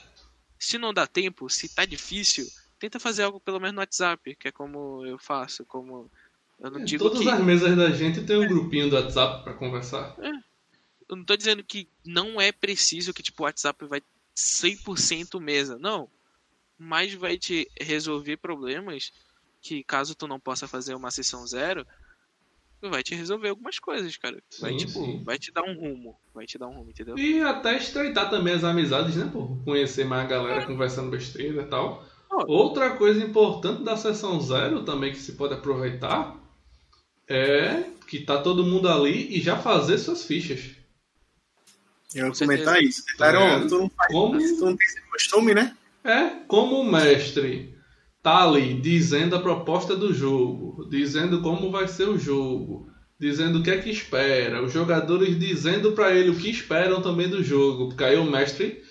se 0.57 0.77
não 0.77 0.93
dá 0.93 1.05
tempo, 1.05 1.49
se 1.49 1.69
tá 1.69 1.85
difícil, 1.85 2.47
tenta 2.79 2.99
fazer 2.99 3.23
algo 3.23 3.39
pelo 3.39 3.59
menos 3.59 3.75
no 3.75 3.81
WhatsApp, 3.81 4.35
que 4.35 4.47
é 4.47 4.51
como 4.51 5.05
eu 5.05 5.17
faço, 5.17 5.65
como 5.65 6.09
eu 6.59 6.71
não 6.71 6.81
é, 6.81 6.83
digo 6.83 7.03
todas 7.03 7.21
que... 7.21 7.29
as 7.29 7.39
mesas 7.39 7.75
da 7.75 7.91
gente 7.91 8.23
tem 8.23 8.37
um 8.37 8.47
grupinho 8.47 8.89
do 8.89 8.95
WhatsApp 8.95 9.43
para 9.43 9.53
conversar. 9.53 10.15
É. 10.19 10.31
Eu 11.09 11.17
não 11.17 11.25
tô 11.25 11.35
dizendo 11.35 11.63
que 11.63 11.87
não 12.05 12.39
é 12.39 12.51
preciso 12.51 13.13
que 13.13 13.23
tipo 13.23 13.43
o 13.43 13.45
WhatsApp 13.45 13.85
vai 13.85 14.01
100% 14.35 15.39
mesa, 15.39 15.77
não. 15.77 16.07
Mas 16.83 17.13
vai 17.13 17.37
te 17.37 17.69
resolver 17.79 18.37
problemas 18.37 19.13
que 19.61 19.83
caso 19.83 20.15
tu 20.15 20.27
não 20.27 20.39
possa 20.39 20.67
fazer 20.67 20.95
uma 20.95 21.11
sessão 21.11 21.45
zero, 21.45 21.85
vai 22.81 23.03
te 23.03 23.13
resolver 23.13 23.49
algumas 23.49 23.77
coisas, 23.77 24.17
cara. 24.17 24.41
Vai, 24.59 24.71
sim, 24.71 24.77
tipo, 24.77 24.93
sim. 24.93 25.23
vai 25.23 25.37
te 25.37 25.51
dar 25.51 25.61
um 25.61 25.79
rumo. 25.79 26.17
Vai 26.33 26.47
te 26.47 26.57
dar 26.57 26.67
um 26.67 26.73
rumo, 26.73 26.89
entendeu? 26.89 27.15
E 27.19 27.39
até 27.39 27.77
estreitar 27.77 28.31
também 28.31 28.55
as 28.55 28.63
amizades, 28.63 29.15
né, 29.15 29.29
pô? 29.31 29.55
Conhecer 29.63 30.05
mais 30.05 30.25
a 30.25 30.27
galera 30.27 30.63
é. 30.63 30.65
conversando 30.65 31.11
besteira 31.11 31.61
e 31.61 31.65
tal. 31.67 32.03
Oh. 32.31 32.51
Outra 32.51 32.97
coisa 32.97 33.23
importante 33.23 33.83
da 33.83 33.95
sessão 33.95 34.41
zero 34.41 34.83
também 34.83 35.11
que 35.11 35.19
se 35.19 35.33
pode 35.33 35.53
aproveitar 35.53 36.35
é 37.27 37.83
que 38.07 38.21
tá 38.21 38.41
todo 38.41 38.65
mundo 38.65 38.89
ali 38.89 39.37
e 39.37 39.39
já 39.39 39.55
fazer 39.55 39.99
suas 39.99 40.25
fichas. 40.25 40.71
Eu 42.15 42.25
ia 42.25 42.33
comentar 42.33 42.81
isso. 42.81 43.03
Claro, 43.17 43.67
tu 43.67 43.77
não 43.77 43.89
faz, 43.91 44.11
como... 44.11 44.39
tu 44.39 44.65
não 44.65 44.75
tem 44.75 44.87
esse 44.87 45.01
costume, 45.11 45.53
né? 45.53 45.77
É, 46.03 46.29
como 46.47 46.79
o 46.79 46.91
mestre 46.91 47.75
tá 48.21 48.43
ali 48.43 48.73
dizendo 48.73 49.35
a 49.35 49.41
proposta 49.41 49.95
do 49.95 50.13
jogo, 50.13 50.87
dizendo 50.89 51.41
como 51.41 51.71
vai 51.71 51.87
ser 51.87 52.07
o 52.07 52.17
jogo, 52.17 52.87
dizendo 53.19 53.59
o 53.59 53.63
que 53.63 53.69
é 53.69 53.77
que 53.77 53.89
espera, 53.89 54.63
os 54.63 54.71
jogadores 54.71 55.37
dizendo 55.39 55.91
para 55.91 56.11
ele 56.15 56.29
o 56.29 56.35
que 56.35 56.49
esperam 56.49 57.01
também 57.01 57.29
do 57.29 57.43
jogo, 57.43 57.89
porque 57.89 58.03
aí 58.03 58.17
o 58.17 58.29
mestre 58.29 58.81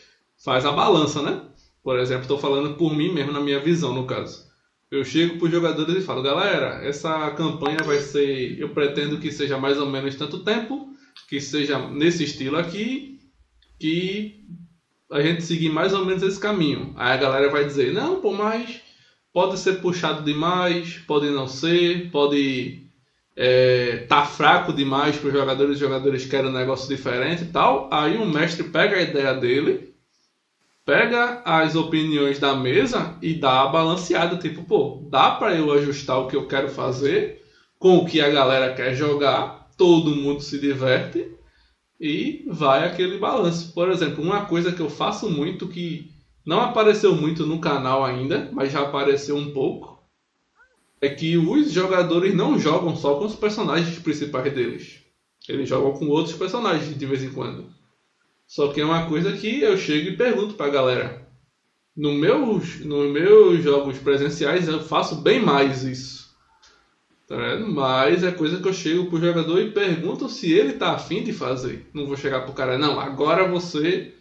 faz 0.45 0.65
a 0.65 0.73
balança, 0.73 1.21
né? 1.23 1.43
Por 1.83 1.99
exemplo, 1.99 2.23
estou 2.23 2.39
falando 2.39 2.77
por 2.77 2.95
mim 2.95 3.13
mesmo 3.13 3.33
na 3.33 3.41
minha 3.41 3.61
visão, 3.61 3.95
no 3.95 4.07
caso. 4.07 4.49
Eu 4.91 5.05
chego 5.05 5.39
para 5.39 5.47
os 5.47 5.53
jogadores 5.53 5.97
e 5.97 6.07
falo, 6.07 6.23
galera, 6.23 6.85
essa 6.85 7.31
campanha 7.33 7.79
vai 7.85 8.01
ser, 8.01 8.59
eu 8.59 8.71
pretendo 8.71 9.19
que 9.19 9.31
seja 9.31 9.57
mais 9.57 9.79
ou 9.79 9.87
menos 9.87 10.17
tanto 10.17 10.41
tempo, 10.41 10.93
que 11.29 11.41
seja 11.41 11.79
nesse 11.89 12.25
estilo 12.25 12.57
aqui, 12.57 13.21
que 13.79 14.45
a 15.11 15.21
gente 15.21 15.43
seguir 15.43 15.71
mais 15.71 15.93
ou 15.93 16.05
menos 16.05 16.23
esse 16.23 16.39
caminho. 16.39 16.93
Aí 16.97 17.13
a 17.13 17.17
galera 17.17 17.51
vai 17.51 17.65
dizer, 17.65 17.93
não, 17.93 18.21
pô, 18.21 18.33
mas 18.33 18.81
pode 19.33 19.59
ser 19.59 19.81
puxado 19.81 20.23
demais, 20.23 20.99
pode 21.07 21.31
não 21.31 21.49
ser, 21.49 22.11
pode 22.11 22.85
é, 23.37 24.05
tá 24.09 24.25
fraco 24.25 24.73
demais 24.73 25.17
para 25.17 25.29
os 25.29 25.33
jogadores, 25.33 25.75
os 25.75 25.81
jogadores 25.81 26.27
querem 26.27 26.51
um 26.51 26.55
negócio 26.55 26.89
diferente 26.89 27.45
e 27.45 27.49
tal. 27.49 27.89
Aí 27.93 28.17
o 28.17 28.27
mestre 28.27 28.65
pega 28.65 28.97
a 28.97 29.03
ideia 29.03 29.35
dele, 29.35 29.95
pega 30.85 31.43
as 31.45 31.75
opiniões 31.75 32.39
da 32.39 32.55
mesa 32.55 33.17
e 33.23 33.35
dá 33.35 33.63
a 33.63 33.69
balanceada, 33.69 34.37
tipo, 34.37 34.63
pô, 34.65 35.03
dá 35.11 35.33
para 35.33 35.55
eu 35.55 35.73
ajustar 35.73 36.19
o 36.19 36.29
que 36.29 36.37
eu 36.37 36.47
quero 36.47 36.69
fazer 36.69 37.43
com 37.79 37.97
o 37.99 38.07
que 38.07 38.21
a 38.21 38.29
galera 38.29 38.75
quer 38.75 38.95
jogar, 38.95 39.71
todo 39.77 40.15
mundo 40.15 40.43
se 40.43 40.61
diverte 40.61 41.40
e 42.01 42.47
vai 42.49 42.87
aquele 42.87 43.19
balanço. 43.19 43.75
Por 43.75 43.91
exemplo, 43.91 44.25
uma 44.25 44.47
coisa 44.47 44.73
que 44.73 44.81
eu 44.81 44.89
faço 44.89 45.29
muito 45.29 45.69
que 45.69 46.11
não 46.47 46.61
apareceu 46.61 47.15
muito 47.15 47.45
no 47.45 47.61
canal 47.61 48.05
ainda, 48.05 48.49
mas 48.53 48.73
já 48.73 48.81
apareceu 48.81 49.37
um 49.37 49.53
pouco. 49.53 50.01
É 51.01 51.09
que 51.09 51.37
os 51.37 51.71
jogadores 51.71 52.35
não 52.35 52.59
jogam 52.59 52.97
só 52.97 53.17
com 53.17 53.27
os 53.27 53.37
personagens 53.37 53.99
principais 53.99 54.53
deles. 54.53 55.01
Eles 55.49 55.69
jogam 55.69 55.93
com 55.93 56.09
outros 56.09 56.35
personagens 56.35 56.97
de 56.97 57.07
vez 57.07 57.23
em 57.23 57.33
quando. 57.33 57.71
Só 58.47 58.69
que 58.69 58.81
é 58.81 58.85
uma 58.85 59.07
coisa 59.07 59.33
que 59.33 59.61
eu 59.61 59.77
chego 59.77 60.09
e 60.09 60.17
pergunto 60.17 60.55
pra 60.55 60.71
galera. 60.71 61.27
No 61.97 62.13
meus, 62.13 62.81
nos 62.81 63.11
meus 63.11 63.63
jogos 63.63 63.99
presenciais 63.99 64.69
eu 64.69 64.81
faço 64.81 65.17
bem 65.17 65.41
mais 65.41 65.85
isso. 65.85 66.20
Tá 67.31 67.37
vendo? 67.37 67.69
Mas 67.69 68.25
é 68.25 68.33
coisa 68.33 68.61
que 68.61 68.67
eu 68.67 68.73
chego 68.73 69.09
pro 69.09 69.21
jogador 69.21 69.61
e 69.61 69.71
pergunto 69.71 70.29
se 70.29 70.53
ele 70.53 70.73
tá 70.73 70.95
afim 70.95 71.23
de 71.23 71.33
fazer. 71.33 71.89
Não 71.95 72.05
vou 72.05 72.17
chegar 72.17 72.41
pro 72.41 72.53
cara, 72.53 72.77
não, 72.77 72.99
agora 72.99 73.47
você 73.47 74.13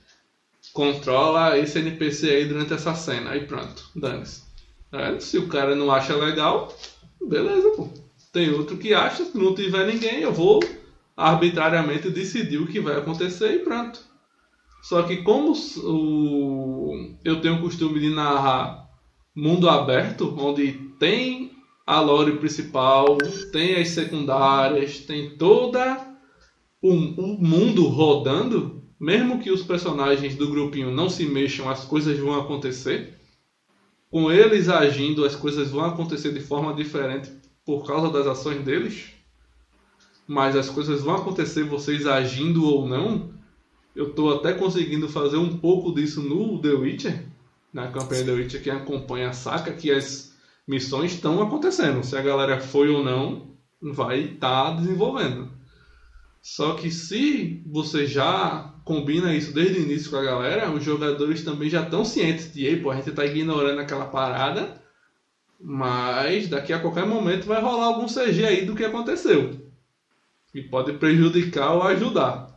controla 0.74 1.58
esse 1.58 1.80
NPC 1.80 2.30
aí 2.30 2.46
durante 2.46 2.72
essa 2.72 2.94
cena. 2.94 3.32
Aí 3.32 3.48
pronto, 3.48 3.90
dane-se. 3.96 4.44
É, 4.92 5.20
se 5.20 5.40
o 5.40 5.48
cara 5.48 5.76
não 5.76 5.92
acha 5.92 6.16
legal, 6.16 6.72
beleza, 7.20 7.72
pô. 7.72 7.90
Tem 8.32 8.52
outro 8.52 8.78
que 8.78 8.94
acha, 8.94 9.26
se 9.26 9.36
não 9.36 9.56
tiver 9.56 9.88
ninguém, 9.88 10.20
eu 10.20 10.32
vou 10.32 10.60
arbitrariamente 11.18 12.12
decidir 12.12 12.60
o 12.60 12.68
que 12.68 12.80
vai 12.80 12.96
acontecer 12.96 13.56
e 13.56 13.60
pronto. 13.60 14.02
Só 14.84 15.02
que 15.02 15.24
como 15.24 15.54
o, 15.78 17.10
eu 17.26 17.42
tenho 17.42 17.56
o 17.56 17.62
costume 17.62 18.00
de 18.00 18.12
narrar 18.12 18.88
mundo 19.36 19.68
aberto, 19.68 20.36
onde 20.38 20.74
tem 21.00 21.59
a 21.90 22.00
lore 22.02 22.38
principal, 22.38 23.18
tem 23.52 23.78
as 23.78 23.90
secundárias, 23.90 25.00
tem 25.00 25.36
toda 25.36 26.16
o, 26.80 26.92
o 26.92 27.42
mundo 27.42 27.88
rodando, 27.88 28.84
mesmo 29.00 29.40
que 29.40 29.50
os 29.50 29.64
personagens 29.64 30.36
do 30.36 30.52
grupinho 30.52 30.92
não 30.92 31.10
se 31.10 31.26
mexam, 31.26 31.68
as 31.68 31.86
coisas 31.86 32.20
vão 32.20 32.40
acontecer. 32.40 33.18
Com 34.12 34.32
eles 34.32 34.70
agindo, 34.70 35.26
as 35.26 35.36
coisas 35.36 35.72
vão 35.72 35.84
acontecer 35.84 36.32
de 36.32 36.40
forma 36.40 36.76
diferente 36.76 37.32
por 37.66 37.84
causa 37.88 38.12
das 38.12 38.28
ações 38.28 38.64
deles. 38.64 39.08
Mas 40.28 40.56
as 40.56 40.70
coisas 40.70 41.02
vão 41.02 41.16
acontecer 41.16 41.64
vocês 41.64 42.06
agindo 42.06 42.66
ou 42.66 42.88
não. 42.88 43.34
Eu 43.96 44.10
estou 44.10 44.36
até 44.36 44.54
conseguindo 44.54 45.10
fazer 45.10 45.38
um 45.38 45.58
pouco 45.58 45.92
disso 45.92 46.22
no 46.22 46.62
The 46.62 46.70
Witcher, 46.70 47.26
na 47.74 47.88
campanha 47.88 48.26
The 48.26 48.32
Witcher 48.32 48.62
que 48.62 48.70
acompanha 48.70 49.34
saca, 49.34 49.74
que 49.74 49.90
as 49.90 50.29
missões 50.70 51.14
estão 51.14 51.42
acontecendo. 51.42 52.04
Se 52.04 52.16
a 52.16 52.22
galera 52.22 52.62
foi 52.62 52.90
ou 52.90 53.04
não, 53.04 53.56
vai 53.82 54.20
estar 54.20 54.66
tá 54.66 54.72
desenvolvendo. 54.76 55.52
Só 56.44 56.76
que 56.76 56.92
se 56.92 57.64
você 57.66 58.06
já 58.06 58.76
combina 58.86 59.34
isso 59.34 59.52
desde 59.52 59.80
o 59.80 59.82
início 59.82 60.12
com 60.12 60.18
a 60.18 60.24
galera, 60.24 60.72
os 60.72 60.84
jogadores 60.84 61.44
também 61.44 61.72
já 61.72 61.82
estão 61.82 62.06
cientes 62.06 62.54
de, 62.54 62.76
pô, 62.78 62.92
a 62.92 62.96
gente 62.96 63.10
está 63.10 63.26
ignorando 63.26 63.80
aquela 63.80 64.06
parada, 64.06 64.80
mas 65.60 66.48
daqui 66.48 66.72
a 66.72 66.80
qualquer 66.80 67.06
momento 67.06 67.48
vai 67.48 67.60
rolar 67.60 67.86
algum 67.86 68.06
CG 68.06 68.46
aí 68.46 68.64
do 68.64 68.76
que 68.76 68.86
aconteceu. 68.86 69.52
E 70.54 70.62
pode 70.62 70.94
prejudicar 70.94 71.74
ou 71.74 71.82
ajudar 71.82 72.48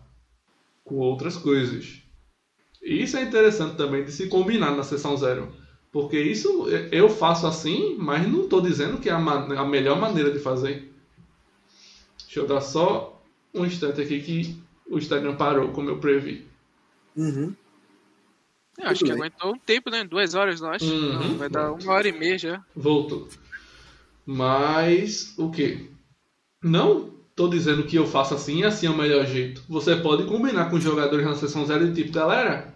com 0.84 0.96
outras 0.96 1.38
coisas. 1.38 2.02
E 2.82 3.02
isso 3.02 3.16
é 3.16 3.22
interessante 3.22 3.76
também 3.76 4.04
de 4.04 4.12
se 4.12 4.26
combinar 4.26 4.76
na 4.76 4.82
sessão 4.82 5.16
zero. 5.16 5.61
Porque 5.92 6.18
isso 6.18 6.66
eu 6.90 7.10
faço 7.10 7.46
assim, 7.46 7.94
mas 7.98 8.26
não 8.26 8.44
estou 8.44 8.62
dizendo 8.62 8.98
que 8.98 9.10
é 9.10 9.12
a, 9.12 9.18
a 9.18 9.64
melhor 9.66 10.00
maneira 10.00 10.30
de 10.30 10.38
fazer. 10.38 10.90
Deixa 12.24 12.40
eu 12.40 12.46
dar 12.46 12.62
só 12.62 13.22
um 13.52 13.66
instante 13.66 14.00
aqui 14.00 14.20
que 14.22 14.56
o 14.88 14.96
Instagram 14.96 15.36
parou, 15.36 15.68
como 15.68 15.90
eu 15.90 15.98
previ. 15.98 16.46
Uhum. 17.14 17.54
Eu 18.78 18.88
acho 18.88 19.04
que 19.04 19.12
aguentou 19.12 19.52
um 19.52 19.58
tempo, 19.58 19.90
né? 19.90 20.02
Duas 20.02 20.34
horas, 20.34 20.62
eu 20.62 20.68
acho. 20.68 20.86
Uhum. 20.86 21.12
Não, 21.12 21.36
vai 21.36 21.50
dar 21.50 21.72
uma 21.72 21.92
hora 21.92 22.08
e 22.08 22.12
meia 22.12 22.38
já. 22.38 22.64
Voltou. 22.74 23.28
Mas 24.24 25.34
o 25.36 25.50
que? 25.50 25.90
Não 26.62 27.10
tô 27.36 27.48
dizendo 27.48 27.84
que 27.84 27.96
eu 27.96 28.06
faço 28.06 28.32
assim 28.34 28.60
e 28.60 28.64
assim 28.64 28.86
é 28.86 28.90
o 28.90 28.96
melhor 28.96 29.26
jeito. 29.26 29.62
Você 29.68 29.96
pode 29.96 30.24
combinar 30.24 30.70
com 30.70 30.76
os 30.76 30.82
jogadores 30.82 31.26
na 31.26 31.34
sessão 31.34 31.66
zero 31.66 31.86
e 31.86 31.92
tipo, 31.92 32.12
galera, 32.12 32.71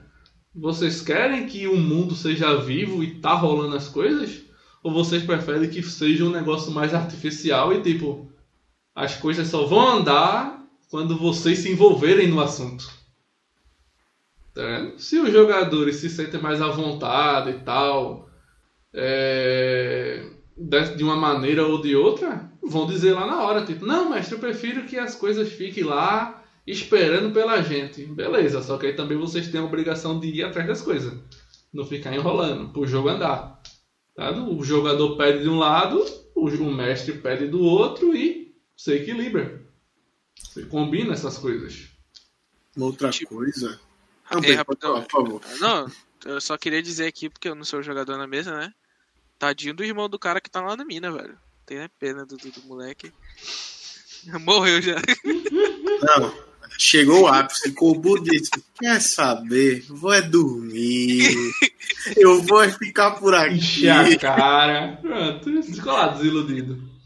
vocês 0.57 1.03
querem 1.03 1.47
que 1.47 1.69
o 1.69 1.77
mundo 1.77 2.15
seja 2.15 2.57
vivo 2.57 3.05
e 3.05 3.21
tá 3.21 3.35
rolando 3.35 3.77
as 3.77 3.89
coisas? 3.89 4.43
Ou 4.83 4.93
vocês 4.93 5.23
preferem 5.23 5.69
que 5.69 5.83
seja 5.83 6.25
um 6.25 6.31
negócio 6.31 6.73
mais 6.73 6.95
artificial 6.95 7.73
e 7.73 7.83
tipo, 7.83 8.31
as 8.95 9.15
coisas 9.17 9.49
só 9.49 9.67
vão 9.67 9.99
andar 9.99 10.65
quando 10.91 11.19
vocês 11.19 11.59
se 11.59 11.71
envolverem 11.71 12.29
no 12.29 12.41
assunto. 12.41 12.89
Tá 14.55 14.93
se 14.97 15.19
os 15.19 15.31
jogadores 15.31 15.97
se 15.97 16.09
sentem 16.09 16.41
mais 16.41 16.63
à 16.63 16.69
vontade 16.69 17.51
e 17.51 17.59
tal, 17.59 18.31
é, 18.95 20.25
de 20.97 21.05
uma 21.05 21.17
maneira 21.17 21.67
ou 21.67 21.83
de 21.83 21.95
outra, 21.95 22.51
vão 22.63 22.87
dizer 22.87 23.13
lá 23.13 23.27
na 23.27 23.43
hora, 23.43 23.67
tipo, 23.67 23.85
não, 23.85 24.09
mestre, 24.09 24.35
eu 24.35 24.41
prefiro 24.41 24.85
que 24.85 24.97
as 24.97 25.15
coisas 25.15 25.53
fiquem 25.53 25.85
lá 25.85 26.43
esperando 26.67 27.33
pela 27.33 27.63
gente. 27.63 28.05
Beleza, 28.05 28.63
só 28.63 28.77
que 28.77 28.87
aí 28.87 28.93
também 28.95 29.17
vocês 29.17 29.49
têm 29.49 29.61
a 29.61 29.65
obrigação 29.65 30.19
de 30.19 30.29
ir 30.29 30.43
atrás 30.43 30.67
das 30.67 30.83
coisas. 30.83 31.15
Não 31.73 31.85
ficar 31.85 32.15
enrolando, 32.15 32.73
pro 32.73 32.87
jogo 32.87 33.09
andar. 33.09 33.63
Tá? 34.15 34.33
O 34.33 34.65
jogador 34.65 35.17
pede 35.17 35.43
de 35.43 35.49
um 35.49 35.59
lado, 35.59 36.05
o 36.35 36.49
mestre 36.71 37.19
pede 37.19 37.47
do 37.47 37.61
outro 37.61 38.17
e 38.17 38.57
se 38.77 38.95
equilibra. 38.95 39.65
Você 40.35 40.65
combina 40.65 41.13
essas 41.13 41.39
coisas. 41.39 41.89
Uma 42.77 42.87
outra 42.87 43.11
tipo, 43.11 43.37
coisa. 43.37 43.81
Não, 44.31 44.41
é, 44.41 44.65
por 44.65 45.11
favor. 45.11 45.41
Não, 45.61 45.91
eu 46.25 46.41
só 46.41 46.59
queria 46.59 46.83
dizer 46.83 47.07
aqui, 47.07 47.29
porque 47.29 47.49
eu 47.49 47.55
não 47.55 47.65
sou 47.65 47.83
jogador 47.83 48.17
na 48.17 48.27
mesa, 48.27 48.57
né? 48.57 48.75
Tadinho 49.39 49.75
do 49.75 49.85
irmão 49.85 50.09
do 50.09 50.19
cara 50.19 50.41
que 50.41 50.51
tá 50.51 50.61
lá 50.61 50.77
na 50.77 50.85
mina, 50.85 51.13
velho. 51.13 51.39
Tem 51.65 51.89
pena 51.99 52.25
do, 52.25 52.37
do, 52.37 52.51
do 52.51 52.63
moleque. 52.63 53.13
Morreu 54.41 54.81
já. 54.81 54.97
Não, 56.03 56.46
chegou 56.79 57.23
o 57.23 57.27
ápice. 57.27 57.73
Kobu 57.73 58.23
disse: 58.23 58.51
Quer 58.79 59.01
saber? 59.01 59.85
Vou 59.89 60.13
é 60.13 60.23
dormir. 60.23 61.35
Eu 62.17 62.43
vou 62.43 62.69
ficar 62.71 63.13
por 63.13 63.35
aqui. 63.35 63.57
Encher 63.57 63.91
a 63.91 64.19
cara. 64.19 64.99
Pronto, 65.01 65.51
lá 65.85 66.09
desiludido. 66.09 66.97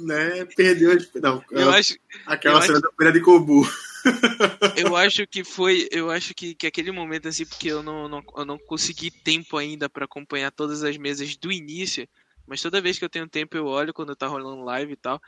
Né? 0.00 0.44
Perdeu 0.56 0.92
a 0.92 1.20
Não, 1.20 1.42
Eu 1.50 1.70
acho, 1.70 1.96
aquela 2.26 2.58
eu 2.58 2.62
cena 2.62 2.80
da 2.80 2.90
feira 2.92 3.12
de 3.12 3.20
Kobu. 3.20 3.66
eu 4.76 4.96
acho 4.96 5.26
que 5.26 5.42
foi. 5.42 5.88
Eu 5.90 6.10
acho 6.10 6.34
que, 6.34 6.54
que 6.54 6.66
aquele 6.66 6.90
momento, 6.90 7.28
assim, 7.28 7.46
porque 7.46 7.68
eu 7.68 7.82
não, 7.82 8.08
não, 8.08 8.22
eu 8.36 8.44
não 8.44 8.58
consegui 8.58 9.10
tempo 9.10 9.56
ainda 9.56 9.88
pra 9.88 10.04
acompanhar 10.04 10.50
todas 10.50 10.82
as 10.82 10.96
mesas 10.96 11.36
do 11.36 11.50
início. 11.50 12.06
Mas 12.46 12.62
toda 12.62 12.80
vez 12.80 12.98
que 12.98 13.04
eu 13.04 13.10
tenho 13.10 13.28
tempo, 13.28 13.56
eu 13.56 13.66
olho 13.66 13.92
quando 13.92 14.16
tá 14.16 14.26
rolando 14.26 14.64
live 14.64 14.92
e 14.92 14.96
tal. 14.96 15.20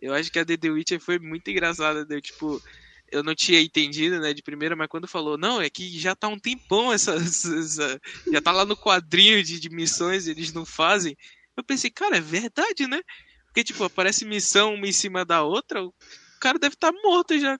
Eu 0.00 0.12
acho 0.12 0.30
que 0.30 0.38
a 0.38 0.44
The 0.44 0.56
The 0.56 0.70
Witcher 0.70 1.00
foi 1.00 1.18
muito 1.18 1.50
engraçada. 1.50 2.04
Deu, 2.04 2.20
tipo, 2.20 2.62
eu 3.16 3.22
não 3.22 3.34
tinha 3.34 3.60
entendido, 3.60 4.20
né, 4.20 4.32
de 4.32 4.42
primeira, 4.42 4.76
mas 4.76 4.88
quando 4.88 5.08
falou, 5.08 5.36
não, 5.38 5.60
é 5.60 5.68
que 5.70 5.98
já 5.98 6.14
tá 6.14 6.28
um 6.28 6.38
tempão 6.38 6.92
essa. 6.92 7.14
essa- 7.16 8.00
já 8.32 8.40
tá 8.40 8.52
lá 8.52 8.64
no 8.64 8.76
quadrinho 8.76 9.42
de, 9.42 9.58
de 9.58 9.68
missões, 9.70 10.26
eles 10.26 10.52
não 10.52 10.64
fazem. 10.64 11.16
Eu 11.56 11.64
pensei, 11.64 11.90
cara, 11.90 12.16
é 12.16 12.20
verdade, 12.20 12.86
né? 12.86 13.00
Porque, 13.46 13.64
tipo, 13.64 13.82
aparece 13.84 14.24
missão 14.24 14.74
uma 14.74 14.86
em 14.86 14.92
cima 14.92 15.24
da 15.24 15.42
outra, 15.42 15.82
o 15.82 15.94
cara 16.38 16.58
deve 16.58 16.74
estar 16.74 16.92
morto 17.02 17.38
já. 17.38 17.58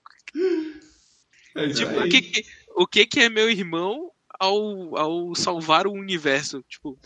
É 1.54 1.68
Tipo, 1.72 1.98
o 2.00 2.08
que, 2.08 2.20
que- 2.20 2.44
o 2.76 2.86
que 2.86 3.06
que 3.06 3.20
é 3.20 3.28
meu 3.30 3.50
irmão 3.50 4.10
ao, 4.38 4.96
ao 4.96 5.34
salvar 5.34 5.86
o 5.86 5.92
universo? 5.92 6.62
Tipo, 6.68 6.98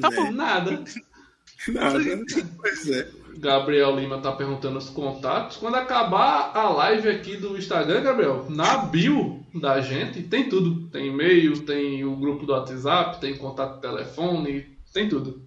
tá 0.00 0.08
Né? 0.10 0.16
bom. 0.16 0.30
Nada. 0.32 0.84
Nada. 1.68 1.98
Pois 2.56 2.88
é. 2.88 3.10
Gabriel 3.38 3.96
Lima 3.98 4.18
tá 4.18 4.32
perguntando 4.32 4.78
os 4.78 4.88
contatos. 4.90 5.56
Quando 5.56 5.74
acabar 5.76 6.52
a 6.54 6.68
live 6.70 7.08
aqui 7.08 7.36
do 7.36 7.56
Instagram, 7.56 8.02
Gabriel, 8.02 8.46
na 8.50 8.78
bio 8.78 9.44
da 9.54 9.80
gente 9.80 10.22
tem 10.22 10.48
tudo. 10.48 10.88
Tem 10.90 11.08
e-mail, 11.08 11.64
tem 11.64 12.04
o 12.04 12.16
grupo 12.16 12.46
do 12.46 12.52
WhatsApp, 12.52 13.20
tem 13.20 13.36
contato 13.36 13.76
de 13.76 13.80
telefone, 13.80 14.66
tem 14.92 15.08
tudo. 15.08 15.42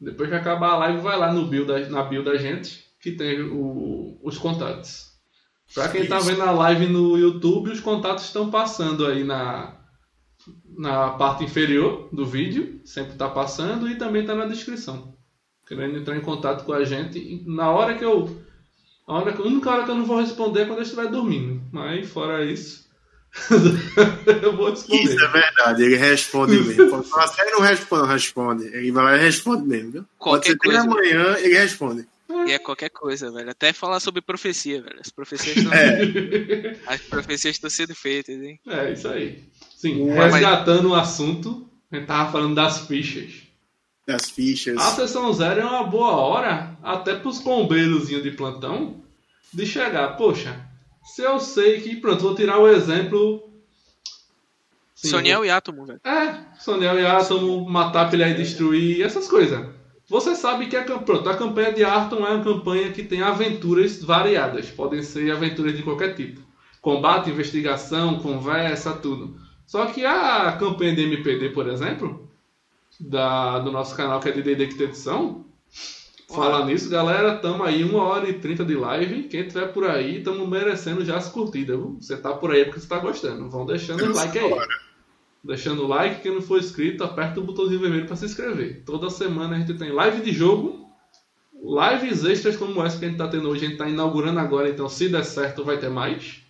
Depois 0.00 0.28
que 0.28 0.34
acabar 0.34 0.70
a 0.72 0.76
live, 0.78 1.00
vai 1.00 1.18
lá 1.18 1.32
no 1.32 1.46
bio 1.46 1.64
da, 1.66 1.78
na 1.88 2.02
bio 2.02 2.24
da 2.24 2.36
gente, 2.36 2.84
que 3.00 3.12
tem 3.12 3.40
o- 3.42 4.18
os 4.22 4.36
contatos. 4.38 5.12
Pra 5.74 5.88
quem 5.88 6.06
tá 6.06 6.18
Isso. 6.18 6.26
vendo 6.26 6.42
a 6.42 6.50
live 6.50 6.86
no 6.86 7.16
YouTube, 7.16 7.70
os 7.70 7.80
contatos 7.80 8.24
estão 8.24 8.50
passando 8.50 9.06
aí 9.06 9.24
na, 9.24 9.80
na 10.76 11.10
parte 11.10 11.42
inferior 11.44 12.08
do 12.12 12.26
vídeo, 12.26 12.80
sempre 12.84 13.14
tá 13.16 13.28
passando, 13.28 13.88
e 13.88 13.96
também 13.96 14.24
tá 14.26 14.34
na 14.34 14.46
descrição 14.46 15.13
querendo 15.66 15.98
entrar 15.98 16.16
em 16.16 16.20
contato 16.20 16.64
com 16.64 16.72
a 16.72 16.84
gente 16.84 17.42
na 17.46 17.70
hora 17.70 17.94
que 17.96 18.04
eu 18.04 18.40
a, 19.06 19.14
hora 19.14 19.32
que, 19.32 19.40
a 19.42 19.44
única 19.44 19.70
hora 19.70 19.84
que 19.84 19.90
eu 19.90 19.94
não 19.94 20.04
vou 20.06 20.18
responder 20.20 20.62
é 20.62 20.64
quando 20.66 20.78
eu 20.78 20.82
estiver 20.84 21.06
dormindo 21.08 21.60
mas 21.72 22.08
fora 22.08 22.44
isso 22.44 22.84
eu 24.42 24.56
vou 24.56 24.70
responder 24.70 25.02
Isso 25.02 25.24
é 25.24 25.28
verdade, 25.28 25.82
ele 25.82 25.96
responde 25.96 26.52
mesmo. 26.60 26.88
Pode 26.88 27.08
falar 27.08 27.24
assim, 27.24 27.40
"Ah, 27.40 27.50
não 27.50 27.60
responde, 27.60 28.02
não 28.02 28.08
responde. 28.08 28.64
Ele 28.68 28.92
vai 28.92 29.04
lá 29.04 29.16
e 29.16 29.20
responde 29.20 29.66
mesmo, 29.66 29.90
viu? 29.90 30.02
Pode 30.02 30.12
Qualquer 30.18 30.50
ser 30.52 30.56
coisa. 30.58 30.84
manhã, 30.86 31.36
ele 31.38 31.58
responde. 31.58 32.06
E 32.46 32.52
é 32.52 32.58
qualquer 32.60 32.90
coisa, 32.90 33.32
velho. 33.32 33.50
Até 33.50 33.72
falar 33.72 33.98
sobre 33.98 34.20
profecia, 34.22 34.80
velho. 34.82 35.00
As 35.00 35.10
profecias 35.10 35.56
estão, 35.58 35.72
É. 35.74 36.76
as 36.86 37.00
profecias 37.00 37.56
estão 37.56 37.68
sendo 37.68 37.92
feitas, 37.94 38.36
hein? 38.40 38.60
é 38.68 38.92
isso 38.92 39.08
aí 39.08 39.42
sim 39.76 40.00
Ué, 40.10 40.24
resgatando 40.30 40.90
o 40.90 40.94
assunto 40.94 41.68
a 41.90 41.96
gente 41.96 42.06
tava 42.06 42.30
falando 42.30 42.54
das 42.54 42.86
fichas 42.86 43.42
Das 44.06 44.28
fichas. 44.28 44.76
a 44.76 44.90
sessão 44.90 45.32
zero 45.32 45.60
é 45.60 45.64
uma 45.64 45.84
boa 45.84 46.12
hora 46.12 46.76
até 46.82 47.14
pros 47.16 47.40
bombeirozinhos 47.40 48.22
de 48.22 48.32
plantão 48.32 49.02
de 49.52 49.64
chegar 49.64 50.16
poxa 50.16 50.60
se 51.02 51.22
eu 51.22 51.40
sei 51.40 51.80
que 51.80 51.96
pronto 51.96 52.22
vou 52.22 52.34
tirar 52.34 52.58
o 52.58 52.68
exemplo 52.68 53.42
Sim, 54.94 55.08
Soniel 55.08 55.44
e 55.44 55.50
Átomo, 55.50 55.84
velho. 55.84 56.00
É, 56.04 56.44
Sonel 56.58 56.98
e 56.98 57.04
Átomo, 57.04 57.68
matar, 57.68 58.10
pilhar 58.10 58.30
e 58.30 58.34
destruir, 58.34 59.02
essas 59.02 59.28
coisas. 59.28 59.68
Você 60.08 60.34
sabe 60.34 60.66
que 60.66 60.76
a, 60.76 60.82
pronto, 60.82 61.28
a 61.28 61.36
campanha 61.36 61.72
de 61.72 61.84
Arton 61.84 62.26
é 62.26 62.30
uma 62.30 62.44
campanha 62.44 62.92
que 62.92 63.02
tem 63.02 63.22
aventuras 63.22 64.02
variadas. 64.02 64.70
Podem 64.70 65.02
ser 65.02 65.30
aventuras 65.30 65.76
de 65.76 65.82
qualquer 65.82 66.14
tipo. 66.14 66.42
Combate, 66.80 67.30
investigação, 67.30 68.18
conversa, 68.18 68.92
tudo. 68.92 69.36
Só 69.66 69.86
que 69.86 70.04
a 70.04 70.52
campanha 70.52 70.94
de 70.94 71.04
MPD, 71.04 71.50
por 71.50 71.68
exemplo, 71.68 72.23
da, 73.00 73.58
do 73.58 73.70
nosso 73.70 73.96
canal 73.96 74.20
que 74.20 74.28
é 74.28 74.32
de 74.32 74.42
D&D 74.42 74.68
Quinta 74.68 74.84
Edição, 74.84 75.44
falar 76.28 76.66
nisso, 76.66 76.88
galera, 76.90 77.36
tamo 77.36 77.62
aí 77.62 77.84
uma 77.84 78.02
hora 78.02 78.28
e 78.28 78.34
trinta 78.34 78.64
de 78.64 78.74
live. 78.74 79.24
Quem 79.24 79.46
tiver 79.46 79.72
por 79.72 79.84
aí, 79.84 80.22
tamo 80.22 80.46
merecendo 80.46 81.04
já 81.04 81.16
as 81.16 81.28
curtidas. 81.28 81.76
viu? 81.76 81.96
Você 82.00 82.16
tá 82.16 82.32
por 82.32 82.52
aí 82.52 82.64
porque 82.64 82.80
você 82.80 82.88
tá 82.88 82.98
gostando. 82.98 83.48
Vão 83.48 83.66
deixando 83.66 84.04
o 84.04 84.14
like 84.14 84.38
aí. 84.38 84.54
Deixando 85.42 85.84
o 85.84 85.86
like, 85.86 86.22
quem 86.22 86.32
não 86.32 86.40
for 86.40 86.58
inscrito, 86.58 87.04
aperta 87.04 87.38
o 87.38 87.44
botãozinho 87.44 87.78
vermelho 87.78 88.06
para 88.06 88.16
se 88.16 88.24
inscrever. 88.24 88.82
Toda 88.86 89.10
semana 89.10 89.56
a 89.56 89.58
gente 89.58 89.74
tem 89.74 89.92
live 89.92 90.22
de 90.22 90.32
jogo, 90.32 90.88
lives 91.52 92.24
extras 92.24 92.56
como 92.56 92.82
essa 92.82 92.98
que 92.98 93.04
a 93.04 93.08
gente 93.08 93.18
tá 93.18 93.28
tendo 93.28 93.50
hoje, 93.50 93.66
a 93.66 93.68
gente 93.68 93.78
tá 93.78 93.86
inaugurando 93.86 94.40
agora, 94.40 94.70
então 94.70 94.88
se 94.88 95.08
der 95.10 95.22
certo 95.22 95.62
vai 95.62 95.78
ter 95.78 95.90
mais. 95.90 96.42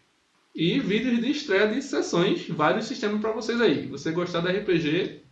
E 0.55 0.79
vídeos 0.79 1.21
de 1.21 1.29
estreia 1.33 1.67
de 1.67 1.83
sessões, 1.83 2.47
vários 2.49 2.87
sistemas 2.87 3.21
para 3.21 3.33
vocês 3.33 3.61
aí. 3.61 3.83
Se 3.83 3.89
você 3.89 4.13
gostar 4.13 4.41
da 4.41 4.53
RPG, 4.53 5.24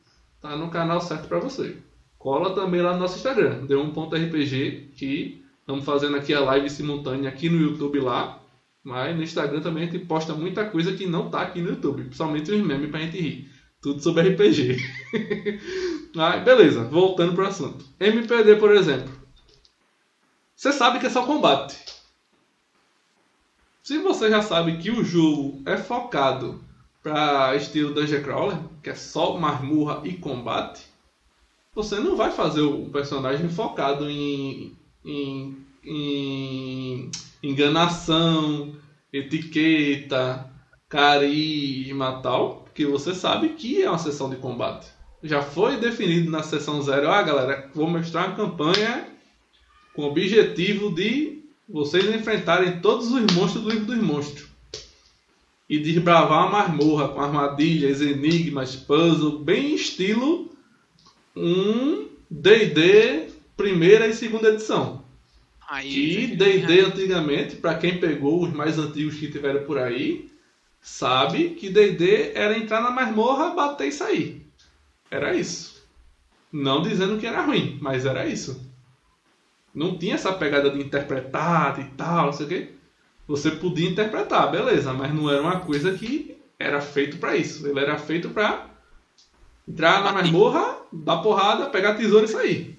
tá 0.42 0.56
no 0.56 0.68
canal 0.68 1.00
certo 1.00 1.28
para 1.28 1.38
você. 1.38 1.76
Cola 2.18 2.54
também 2.54 2.82
lá 2.82 2.92
no 2.92 2.98
nosso 2.98 3.16
Instagram, 3.16 3.64
d1.rpg, 3.66 4.92
que 4.96 5.44
estamos 5.60 5.84
fazendo 5.84 6.16
aqui 6.16 6.34
a 6.34 6.40
live 6.40 6.68
simultânea 6.68 7.30
aqui 7.30 7.48
no 7.48 7.60
YouTube 7.60 8.00
lá. 8.00 8.40
Mas 8.84 9.16
no 9.16 9.22
Instagram 9.22 9.60
também 9.60 9.84
a 9.84 9.86
gente 9.86 10.04
posta 10.04 10.34
muita 10.34 10.64
coisa 10.64 10.92
que 10.92 11.06
não 11.06 11.30
tá 11.30 11.42
aqui 11.42 11.62
no 11.62 11.70
YouTube, 11.70 12.02
principalmente 12.02 12.50
os 12.50 12.60
memes 12.60 12.90
pra 12.90 13.00
gente 13.00 13.20
rir. 13.20 13.50
Tudo 13.80 14.02
sobre 14.02 14.28
RPG. 14.30 14.76
Mas 16.14 16.44
beleza, 16.44 16.84
voltando 16.84 17.34
pro 17.34 17.46
assunto. 17.46 17.84
MPD, 17.98 18.56
por 18.56 18.72
exemplo. 18.72 19.12
Você 20.54 20.72
sabe 20.72 20.98
que 20.98 21.06
é 21.06 21.10
só 21.10 21.24
combate. 21.24 21.76
Se 23.82 23.98
você 23.98 24.30
já 24.30 24.42
sabe 24.42 24.78
que 24.78 24.90
o 24.90 25.04
jogo 25.04 25.62
é 25.66 25.76
focado 25.76 26.62
para 27.02 27.56
estilo 27.56 27.92
Dungeon 27.92 28.22
Crawler, 28.22 28.58
que 28.82 28.90
é 28.90 28.94
só 28.94 29.36
masmurra 29.36 30.02
e 30.04 30.12
combate, 30.12 30.86
você 31.74 31.98
não 31.98 32.16
vai 32.16 32.30
fazer 32.30 32.60
o 32.60 32.88
personagem 32.90 33.48
focado 33.48 34.08
em, 34.08 34.76
em, 35.04 35.56
em 35.84 37.10
enganação, 37.42 38.74
etiqueta, 39.12 40.48
carisma 40.88 42.20
tal, 42.22 42.62
porque 42.64 42.86
você 42.86 43.14
sabe 43.14 43.50
que 43.50 43.82
é 43.82 43.88
uma 43.88 43.98
sessão 43.98 44.30
de 44.30 44.36
combate. 44.36 44.86
Já 45.22 45.40
foi 45.40 45.78
definido 45.78 46.30
na 46.30 46.42
sessão 46.42 46.82
zero, 46.82 47.08
ah 47.08 47.22
galera, 47.22 47.70
vou 47.74 47.88
mostrar 47.88 48.26
uma 48.26 48.36
campanha 48.36 49.06
com 49.94 50.02
o 50.02 50.10
objetivo 50.10 50.94
de 50.94 51.42
vocês 51.68 52.04
enfrentarem 52.14 52.80
todos 52.80 53.10
os 53.10 53.34
monstros 53.34 53.64
do 53.64 53.70
livro 53.70 53.86
dos 53.86 53.98
monstros. 53.98 54.51
E 55.68 55.78
desbravar 55.78 56.48
uma 56.48 56.68
masmorra 56.68 57.08
com 57.08 57.20
armadilhas, 57.20 58.00
enigmas, 58.00 58.76
puzzle, 58.76 59.38
bem 59.38 59.74
estilo 59.74 60.52
um 61.34 62.08
D&D 62.30 63.30
primeira 63.56 64.06
e 64.06 64.14
segunda 64.14 64.48
edição. 64.48 65.02
Aí, 65.68 66.24
E 66.24 66.36
D&D 66.36 66.80
antigamente, 66.80 67.56
para 67.56 67.76
quem 67.76 67.98
pegou 67.98 68.44
os 68.44 68.52
mais 68.52 68.78
antigos 68.78 69.14
que 69.14 69.30
tiveram 69.30 69.64
por 69.64 69.78
aí, 69.78 70.30
sabe 70.80 71.50
que 71.50 71.70
D&D 71.70 72.32
era 72.34 72.56
entrar 72.56 72.80
na 72.82 72.90
masmorra, 72.90 73.54
bater 73.54 73.88
e 73.88 73.92
sair. 73.92 74.42
Era 75.10 75.34
isso. 75.34 75.82
Não 76.52 76.82
dizendo 76.82 77.16
que 77.16 77.26
era 77.26 77.42
ruim, 77.42 77.78
mas 77.80 78.04
era 78.04 78.26
isso. 78.26 78.60
Não 79.74 79.96
tinha 79.96 80.16
essa 80.16 80.32
pegada 80.32 80.68
de 80.68 80.82
interpretar 80.82 81.78
e 81.80 81.84
tal, 81.96 82.26
não 82.26 82.32
sei 82.32 82.46
o 82.46 82.48
quê. 82.48 82.68
Você 83.32 83.50
podia 83.50 83.88
interpretar, 83.88 84.50
beleza, 84.50 84.92
mas 84.92 85.14
não 85.14 85.30
era 85.30 85.40
uma 85.40 85.60
coisa 85.60 85.90
que 85.94 86.36
era 86.58 86.82
feito 86.82 87.16
para 87.16 87.34
isso. 87.34 87.66
Ele 87.66 87.80
era 87.80 87.98
feito 87.98 88.28
para 88.28 88.68
entrar 89.66 90.04
na 90.04 90.12
masmorra, 90.12 90.76
dar 90.92 91.16
porrada, 91.22 91.70
pegar 91.70 91.94
tesouro 91.94 92.26
e 92.26 92.28
sair. 92.28 92.78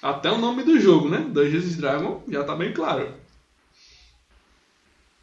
Até 0.00 0.30
o 0.30 0.38
nome 0.38 0.62
do 0.62 0.78
jogo, 0.78 1.08
né? 1.08 1.18
Dungeons 1.18 1.64
and 1.64 1.80
Dragons 1.80 2.22
já 2.28 2.44
tá 2.44 2.54
bem 2.54 2.72
claro. 2.72 3.12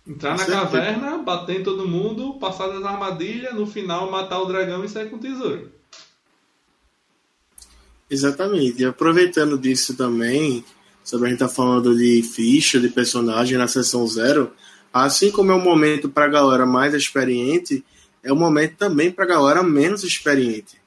Entrar 0.05 0.37
na 0.37 0.45
caverna, 0.45 1.17
bater 1.19 1.61
em 1.61 1.63
todo 1.63 1.87
mundo, 1.87 2.33
passar 2.33 2.67
das 2.67 2.83
armadilhas, 2.83 3.53
no 3.53 3.65
final 3.65 4.11
matar 4.11 4.41
o 4.41 4.45
dragão 4.45 4.83
e 4.83 4.89
sair 4.89 5.09
com 5.09 5.15
o 5.15 5.19
tesouro. 5.19 5.71
Exatamente. 8.09 8.81
E 8.81 8.85
aproveitando 8.85 9.57
disso 9.57 9.95
também, 9.95 10.65
sobre 11.05 11.27
a 11.27 11.29
gente 11.29 11.39
tá 11.39 11.47
falando 11.47 11.95
de 11.95 12.23
ficha, 12.23 12.79
de 12.79 12.89
personagem 12.89 13.57
na 13.57 13.67
sessão 13.67 14.05
zero, 14.07 14.51
assim 14.91 15.31
como 15.31 15.51
é 15.51 15.55
um 15.55 15.63
momento 15.63 16.09
para 16.09 16.25
a 16.25 16.29
galera 16.29 16.65
mais 16.65 16.93
experiente, 16.93 17.85
é 18.23 18.33
um 18.33 18.35
momento 18.35 18.75
também 18.75 19.11
para 19.11 19.23
a 19.23 19.27
galera 19.27 19.61
menos 19.61 20.03
experiente. 20.03 20.77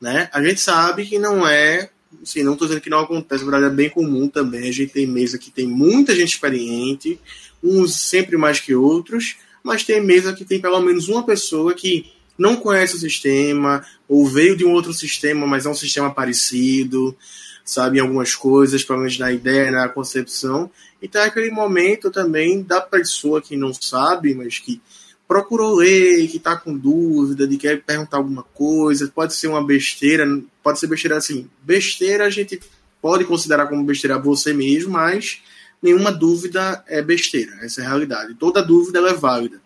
Né? 0.00 0.28
A 0.32 0.42
gente 0.42 0.60
sabe 0.60 1.06
que 1.06 1.16
não 1.16 1.46
é 1.46 1.88
assim, 2.22 2.42
não 2.42 2.52
estou 2.52 2.66
dizendo 2.66 2.82
que 2.82 2.90
não 2.90 3.00
acontece, 3.00 3.44
verdade 3.44 3.66
é 3.66 3.70
bem 3.70 3.88
comum 3.88 4.28
também. 4.28 4.68
A 4.68 4.72
gente 4.72 4.92
tem 4.92 5.06
mesa 5.06 5.38
que 5.38 5.50
tem 5.50 5.66
muita 5.66 6.14
gente 6.14 6.34
experiente, 6.34 7.18
uns 7.62 7.94
sempre 7.94 8.36
mais 8.36 8.60
que 8.60 8.74
outros, 8.74 9.36
mas 9.62 9.84
tem 9.84 10.00
mesa 10.04 10.32
que 10.32 10.44
tem 10.44 10.60
pelo 10.60 10.80
menos 10.80 11.08
uma 11.08 11.24
pessoa 11.24 11.72
que 11.72 12.12
não 12.36 12.56
conhece 12.56 12.96
o 12.96 12.98
sistema, 12.98 13.84
ou 14.08 14.26
veio 14.26 14.56
de 14.56 14.64
um 14.64 14.72
outro 14.72 14.92
sistema, 14.92 15.46
mas 15.46 15.64
é 15.64 15.68
um 15.68 15.74
sistema 15.74 16.12
parecido, 16.12 17.16
sabe, 17.64 17.98
em 17.98 18.00
algumas 18.00 18.34
coisas, 18.34 18.84
pelo 18.84 19.00
menos 19.00 19.18
na 19.18 19.32
ideia, 19.32 19.70
na 19.70 19.88
concepção. 19.88 20.70
Então 21.00 21.20
é 21.20 21.26
aquele 21.26 21.50
momento 21.50 22.10
também 22.10 22.62
da 22.62 22.80
pessoa 22.80 23.40
que 23.40 23.56
não 23.56 23.72
sabe, 23.72 24.34
mas 24.34 24.58
que 24.58 24.80
procurou 25.26 25.76
ler, 25.76 26.28
que 26.28 26.36
está 26.36 26.56
com 26.56 26.76
dúvida, 26.76 27.46
de 27.46 27.56
quer 27.56 27.82
perguntar 27.82 28.18
alguma 28.18 28.42
coisa, 28.42 29.10
pode 29.14 29.34
ser 29.34 29.48
uma 29.48 29.64
besteira, 29.64 30.26
pode 30.62 30.78
ser 30.78 30.86
besteira 30.86 31.16
assim. 31.16 31.48
Besteira 31.62 32.26
a 32.26 32.30
gente 32.30 32.60
pode 33.00 33.24
considerar 33.24 33.66
como 33.66 33.84
besteira 33.84 34.18
você 34.18 34.52
mesmo, 34.52 34.92
mas 34.92 35.42
nenhuma 35.80 36.12
dúvida 36.12 36.84
é 36.86 37.00
besteira, 37.02 37.52
essa 37.62 37.80
é 37.80 37.84
a 37.84 37.88
realidade. 37.88 38.34
Toda 38.34 38.62
dúvida 38.62 38.98
é 39.00 39.14
válida. 39.14 39.60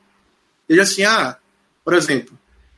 Veja 0.68 0.82
assim, 0.82 1.04
ah, 1.04 1.36
por 1.84 1.94
exemplo, 1.94 2.36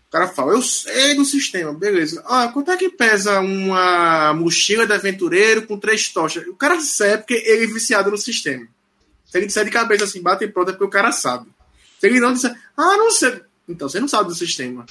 o 0.09 0.11
cara 0.11 0.27
fala, 0.27 0.55
eu 0.55 0.63
sei 0.63 1.15
do 1.15 1.25
sistema, 1.25 1.75
beleza. 1.75 2.25
Ah, 2.27 2.49
quanto 2.49 2.71
é 2.71 2.79
que 2.79 2.89
pesa 2.89 3.41
uma 3.41 4.33
mochila 4.33 4.87
de 4.87 4.95
aventureiro 4.95 5.67
com 5.67 5.79
três 5.79 6.09
tochas? 6.09 6.47
O 6.47 6.55
cara 6.55 6.81
sabe 6.81 7.19
porque 7.19 7.35
ele 7.35 7.65
é 7.65 7.67
viciado 7.67 8.11
no 8.11 8.17
sistema. 8.17 8.67
Se 9.27 9.37
ele 9.37 9.47
disser 9.47 9.67
de 9.67 9.71
cabeça 9.71 10.05
assim, 10.05 10.23
bate 10.23 10.45
e 10.45 10.49
pronto, 10.49 10.71
é 10.71 10.73
porque 10.73 10.87
o 10.87 10.91
cara 10.91 11.13
sabe. 11.13 11.47
Se 12.01 12.07
ele 12.07 12.21
não 12.21 12.33
disser, 12.33 12.57
ah, 12.75 12.97
não 12.97 13.11
sei. 13.11 13.43
Então, 13.69 13.87
você 13.87 14.01
não 14.01 14.09
sabe 14.09 14.31
do 14.31 14.35
sistema. 14.35 14.87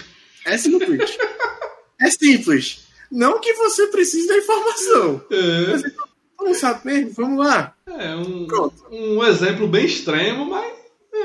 É 0.45 0.55
simples. 0.55 1.17
é 1.99 2.11
simples. 2.11 2.87
Não 3.11 3.41
que 3.41 3.53
você 3.53 3.87
precise 3.87 4.27
da 4.27 4.37
informação. 4.37 5.25
É. 5.31 5.77
Você 5.77 5.93
não 6.39 6.53
sabe 6.53 6.85
mesmo? 6.85 7.13
Vamos 7.13 7.43
lá. 7.43 7.73
É 7.87 8.15
um, 8.15 8.47
um 8.91 9.23
exemplo 9.25 9.67
bem 9.67 9.85
extremo, 9.85 10.45
mas 10.45 10.71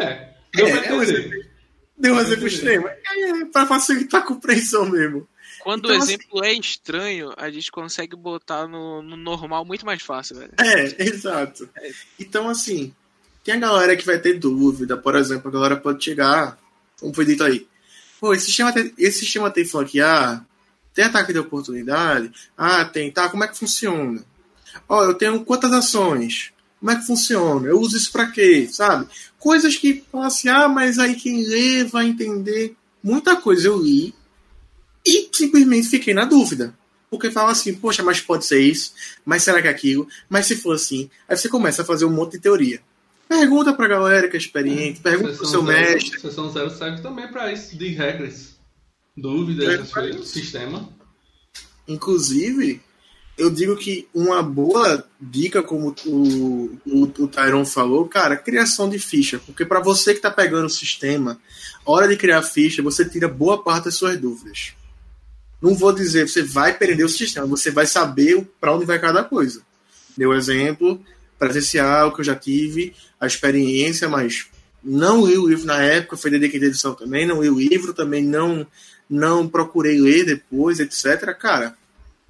é. 0.00 0.32
Deu 0.54 0.66
é, 0.66 0.86
é 0.86 0.94
um 0.94 1.02
deu 2.02 2.14
um 2.14 2.20
exemplo 2.20 2.46
extremo. 2.46 2.88
É, 2.88 3.44
para 3.52 3.66
facilitar 3.66 4.20
a 4.20 4.26
compreensão 4.26 4.84
mesmo. 4.90 5.26
Quando 5.62 5.84
então, 5.84 5.92
o 5.92 6.02
assim 6.02 6.14
exemplo 6.14 6.40
assim, 6.40 6.48
é 6.48 6.58
estranho, 6.58 7.32
a 7.36 7.48
gente 7.48 7.70
consegue 7.70 8.16
botar 8.16 8.66
no, 8.66 9.00
no 9.00 9.16
normal 9.16 9.64
muito 9.64 9.86
mais 9.86 10.02
fácil, 10.02 10.36
velho. 10.36 10.52
É, 10.58 11.04
exato. 11.04 11.68
Então, 12.18 12.48
assim, 12.48 12.92
tem 13.44 13.54
a 13.54 13.58
galera 13.58 13.96
que 13.96 14.04
vai 14.04 14.18
ter 14.18 14.38
dúvida, 14.38 14.96
por 14.96 15.14
exemplo, 15.14 15.48
a 15.48 15.52
galera 15.52 15.76
pode 15.76 16.02
chegar, 16.02 16.58
como 16.98 17.14
foi 17.14 17.24
dito 17.24 17.44
aí, 17.44 17.68
pô, 18.20 18.34
esse 18.34 18.46
sistema 18.46 18.72
tem, 18.72 18.92
esse 18.98 19.20
sistema 19.20 19.50
tem 19.50 19.64
flanquear, 19.64 20.44
tem 20.92 21.04
ataque 21.04 21.32
de 21.32 21.38
oportunidade, 21.38 22.32
ah, 22.58 22.84
tem, 22.84 23.10
tá, 23.12 23.28
como 23.28 23.44
é 23.44 23.48
que 23.48 23.58
funciona? 23.58 24.24
Ó, 24.88 25.04
eu 25.04 25.14
tenho 25.14 25.44
quantas 25.44 25.72
ações? 25.72 26.52
Como 26.82 26.90
é 26.90 26.96
que 26.96 27.06
funciona? 27.06 27.68
Eu 27.68 27.78
uso 27.78 27.96
isso 27.96 28.10
para 28.10 28.26
quê? 28.26 28.68
Sabe? 28.68 29.06
Coisas 29.38 29.76
que 29.76 30.02
falam 30.10 30.26
assim, 30.26 30.48
ah, 30.48 30.68
mas 30.68 30.98
aí 30.98 31.14
quem 31.14 31.46
lê 31.46 31.84
vai 31.84 32.08
entender. 32.08 32.74
Muita 33.00 33.36
coisa 33.36 33.68
eu 33.68 33.80
li 33.80 34.12
e 35.06 35.30
simplesmente 35.32 35.88
fiquei 35.88 36.12
na 36.12 36.24
dúvida. 36.24 36.74
Porque 37.08 37.30
fala 37.30 37.52
assim, 37.52 37.72
poxa, 37.72 38.02
mas 38.02 38.20
pode 38.20 38.46
ser 38.46 38.60
isso, 38.60 38.94
mas 39.24 39.44
será 39.44 39.62
que 39.62 39.68
é 39.68 39.70
aquilo? 39.70 40.08
Mas 40.28 40.46
se 40.46 40.56
for 40.56 40.74
assim, 40.74 41.08
aí 41.28 41.36
você 41.36 41.48
começa 41.48 41.82
a 41.82 41.84
fazer 41.84 42.04
um 42.04 42.10
monte 42.10 42.32
de 42.32 42.40
teoria. 42.40 42.80
Pergunta 43.28 43.72
pra 43.72 43.86
galera 43.86 44.28
que 44.28 44.36
é 44.36 44.40
experiente, 44.40 44.98
é, 44.98 45.02
pergunta 45.02 45.34
pro 45.34 45.46
seu 45.46 45.64
zero, 45.64 45.90
mestre. 45.92 46.20
Sessão 46.20 46.50
zero 46.50 46.70
serve 46.70 47.00
também 47.00 47.28
para 47.28 47.52
isso, 47.52 47.78
de 47.78 47.90
regras, 47.90 48.56
dúvidas, 49.16 49.68
é, 49.68 49.74
essas 49.74 49.92
coisas, 49.92 50.26
sistema. 50.26 50.88
Inclusive, 51.86 52.80
eu 53.42 53.50
digo 53.50 53.76
que 53.76 54.06
uma 54.14 54.40
boa 54.40 55.04
dica, 55.20 55.62
como 55.62 55.94
o, 56.06 56.78
o, 56.86 57.02
o 57.02 57.28
Tyron 57.28 57.64
falou, 57.64 58.06
cara, 58.06 58.36
criação 58.36 58.88
de 58.88 59.00
ficha. 59.00 59.40
Porque 59.44 59.64
para 59.64 59.80
você 59.80 60.14
que 60.14 60.20
tá 60.20 60.30
pegando 60.30 60.66
o 60.66 60.70
sistema, 60.70 61.40
hora 61.84 62.06
de 62.06 62.16
criar 62.16 62.42
ficha, 62.42 62.82
você 62.82 63.04
tira 63.04 63.26
boa 63.26 63.60
parte 63.60 63.86
das 63.86 63.94
suas 63.94 64.16
dúvidas. 64.16 64.74
Não 65.60 65.74
vou 65.74 65.92
dizer, 65.92 66.28
você 66.28 66.42
vai 66.42 66.76
perder 66.76 67.02
o 67.02 67.08
sistema, 67.08 67.44
você 67.46 67.70
vai 67.70 67.84
saber 67.84 68.46
para 68.60 68.74
onde 68.74 68.84
vai 68.84 69.00
cada 69.00 69.24
coisa. 69.24 69.62
Deu 70.16 70.32
exemplo, 70.32 71.00
presencial 71.36 72.14
que 72.14 72.20
eu 72.20 72.24
já 72.24 72.36
tive, 72.36 72.94
a 73.18 73.26
experiência, 73.26 74.08
mas 74.08 74.46
não 74.84 75.26
li 75.26 75.36
o 75.36 75.48
livro 75.48 75.66
na 75.66 75.82
época, 75.82 76.16
foi 76.16 76.30
dediquei 76.30 76.60
de 76.60 76.66
edição 76.66 76.94
também, 76.94 77.26
não 77.26 77.42
li 77.42 77.50
o 77.50 77.58
livro, 77.58 77.92
também 77.92 78.22
não 78.22 78.64
não 79.10 79.46
procurei 79.46 80.00
ler 80.00 80.24
depois, 80.24 80.80
etc. 80.80 81.36
Cara, 81.38 81.76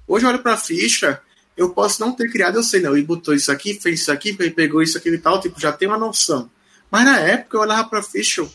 hoje 0.07 0.25
eu 0.25 0.29
olho 0.29 0.39
para 0.39 0.53
a 0.53 0.57
ficha, 0.57 1.21
eu 1.55 1.69
posso 1.69 2.01
não 2.01 2.11
ter 2.11 2.31
criado, 2.31 2.55
eu 2.55 2.63
sei, 2.63 2.81
não, 2.81 2.95
ele 2.95 3.05
botou 3.05 3.33
isso 3.33 3.51
aqui, 3.51 3.73
fez 3.75 4.01
isso 4.01 4.11
aqui, 4.11 4.33
pegou 4.33 4.81
isso 4.81 4.97
aqui 4.97 5.09
e 5.09 5.17
tal, 5.17 5.39
tipo, 5.39 5.59
já 5.59 5.71
tem 5.71 5.87
uma 5.87 5.97
noção. 5.97 6.49
Mas 6.89 7.05
na 7.05 7.19
época 7.19 7.57
eu 7.57 7.61
olhava 7.61 7.87
para 7.87 7.99
a 7.99 8.03
ficha, 8.03 8.47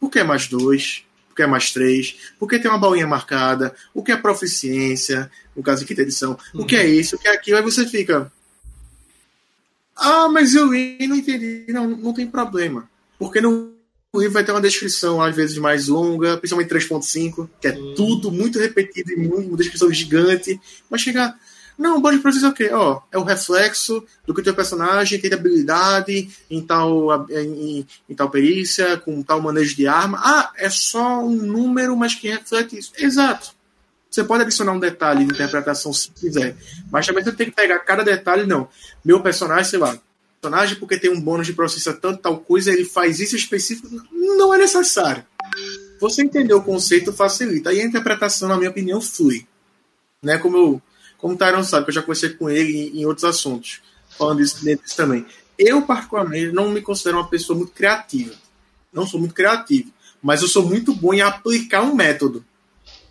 por 0.00 0.10
que 0.10 0.22
mais 0.22 0.46
dois? 0.46 1.04
Por 1.28 1.34
que 1.34 1.46
mais 1.46 1.72
três? 1.72 2.16
Por 2.38 2.48
que 2.48 2.58
tem 2.58 2.70
uma 2.70 2.78
balinha 2.78 3.06
marcada? 3.06 3.74
O 3.94 4.02
que 4.02 4.12
é 4.12 4.16
proficiência? 4.16 5.30
No 5.54 5.62
caso 5.62 5.84
aqui 5.84 5.94
da 5.94 6.02
edição. 6.02 6.38
Uhum. 6.54 6.62
O 6.62 6.66
que 6.66 6.76
é 6.76 6.82
uhum. 6.82 6.88
isso? 6.88 7.16
O 7.16 7.18
que 7.18 7.28
é 7.28 7.32
aquilo? 7.32 7.58
Aí 7.58 7.62
você 7.62 7.86
fica, 7.86 8.32
ah, 9.96 10.28
mas 10.28 10.54
eu 10.54 10.72
li 10.72 10.96
e 11.00 11.06
não 11.06 11.16
entendi. 11.16 11.64
Não, 11.68 11.88
não 11.88 12.14
tem 12.14 12.26
problema. 12.26 12.88
Porque 13.18 13.40
no 13.40 13.77
livro 14.16 14.32
vai 14.32 14.44
ter 14.44 14.52
uma 14.52 14.60
descrição, 14.60 15.20
às 15.20 15.36
vezes, 15.36 15.58
mais 15.58 15.86
longa, 15.86 16.38
principalmente 16.38 16.72
3.5, 16.72 17.48
que 17.60 17.68
é 17.68 17.72
hum. 17.72 17.94
tudo 17.94 18.32
muito 18.32 18.58
repetido 18.58 19.12
e 19.12 19.16
muito, 19.16 19.48
uma 19.48 19.56
descrição 19.56 19.92
gigante. 19.92 20.58
Mas 20.88 21.02
chega. 21.02 21.34
Não, 21.76 22.00
bode 22.00 22.18
process 22.18 22.42
é 22.42 22.48
o 22.48 22.52
quê? 22.52 22.70
Ó, 22.72 23.00
é 23.12 23.18
o 23.18 23.22
reflexo 23.22 24.04
do 24.26 24.34
que 24.34 24.40
o 24.40 24.42
teu 24.42 24.52
personagem 24.52 25.20
tem 25.20 25.30
de 25.30 25.36
habilidade 25.36 26.28
em 26.50 26.60
tal, 26.60 27.28
em, 27.30 27.86
em, 28.08 28.14
tal 28.16 28.28
perícia, 28.28 28.96
com 28.96 29.22
tal 29.22 29.40
manejo 29.40 29.76
de 29.76 29.86
arma. 29.86 30.18
Ah, 30.20 30.50
é 30.56 30.68
só 30.68 31.24
um 31.24 31.36
número, 31.36 31.96
mas 31.96 32.16
que 32.16 32.30
reflete 32.30 32.76
isso. 32.76 32.92
Exato. 32.98 33.52
Você 34.10 34.24
pode 34.24 34.42
adicionar 34.42 34.72
um 34.72 34.80
detalhe 34.80 35.24
de 35.24 35.32
interpretação 35.32 35.92
se 35.92 36.10
quiser, 36.10 36.56
mas 36.90 37.06
também 37.06 37.22
você 37.22 37.30
tem 37.30 37.46
que 37.46 37.54
pegar 37.54 37.78
cada 37.80 38.02
detalhe, 38.02 38.44
não. 38.44 38.68
Meu 39.04 39.20
personagem, 39.20 39.64
sei 39.64 39.78
lá, 39.78 39.96
personagem 40.40 40.76
porque 40.76 40.98
tem 40.98 41.10
um 41.10 41.20
bônus 41.20 41.46
de 41.46 41.52
processa 41.52 41.92
tanto 41.92 42.22
tal 42.22 42.38
coisa, 42.38 42.72
ele 42.72 42.84
faz 42.84 43.20
isso 43.20 43.36
específico, 43.36 43.88
não 44.12 44.54
é 44.54 44.58
necessário. 44.58 45.24
Você 46.00 46.22
entender 46.22 46.54
o 46.54 46.62
conceito 46.62 47.12
facilita. 47.12 47.70
Aí 47.70 47.80
a 47.80 47.84
interpretação, 47.84 48.48
na 48.48 48.56
minha 48.56 48.70
opinião, 48.70 49.00
flui. 49.00 49.46
Né? 50.22 50.38
Como, 50.38 50.56
eu, 50.56 50.82
como 51.16 51.34
o 51.34 51.36
Tyron 51.36 51.64
sabe, 51.64 51.84
que 51.84 51.90
eu 51.90 51.94
já 51.94 52.02
conversei 52.02 52.30
com 52.30 52.48
ele 52.48 52.72
em, 52.72 53.00
em 53.00 53.06
outros 53.06 53.24
assuntos, 53.24 53.80
falando 54.16 54.38
disso, 54.38 54.64
disso 54.64 54.96
também. 54.96 55.26
Eu, 55.58 55.82
particularmente, 55.82 56.52
não 56.52 56.70
me 56.70 56.80
considero 56.80 57.18
uma 57.18 57.28
pessoa 57.28 57.56
muito 57.56 57.72
criativa. 57.72 58.34
Não 58.92 59.06
sou 59.06 59.18
muito 59.18 59.34
criativo. 59.34 59.90
Mas 60.22 60.42
eu 60.42 60.48
sou 60.48 60.64
muito 60.64 60.94
bom 60.94 61.12
em 61.12 61.20
aplicar 61.20 61.82
um 61.82 61.94
método 61.94 62.44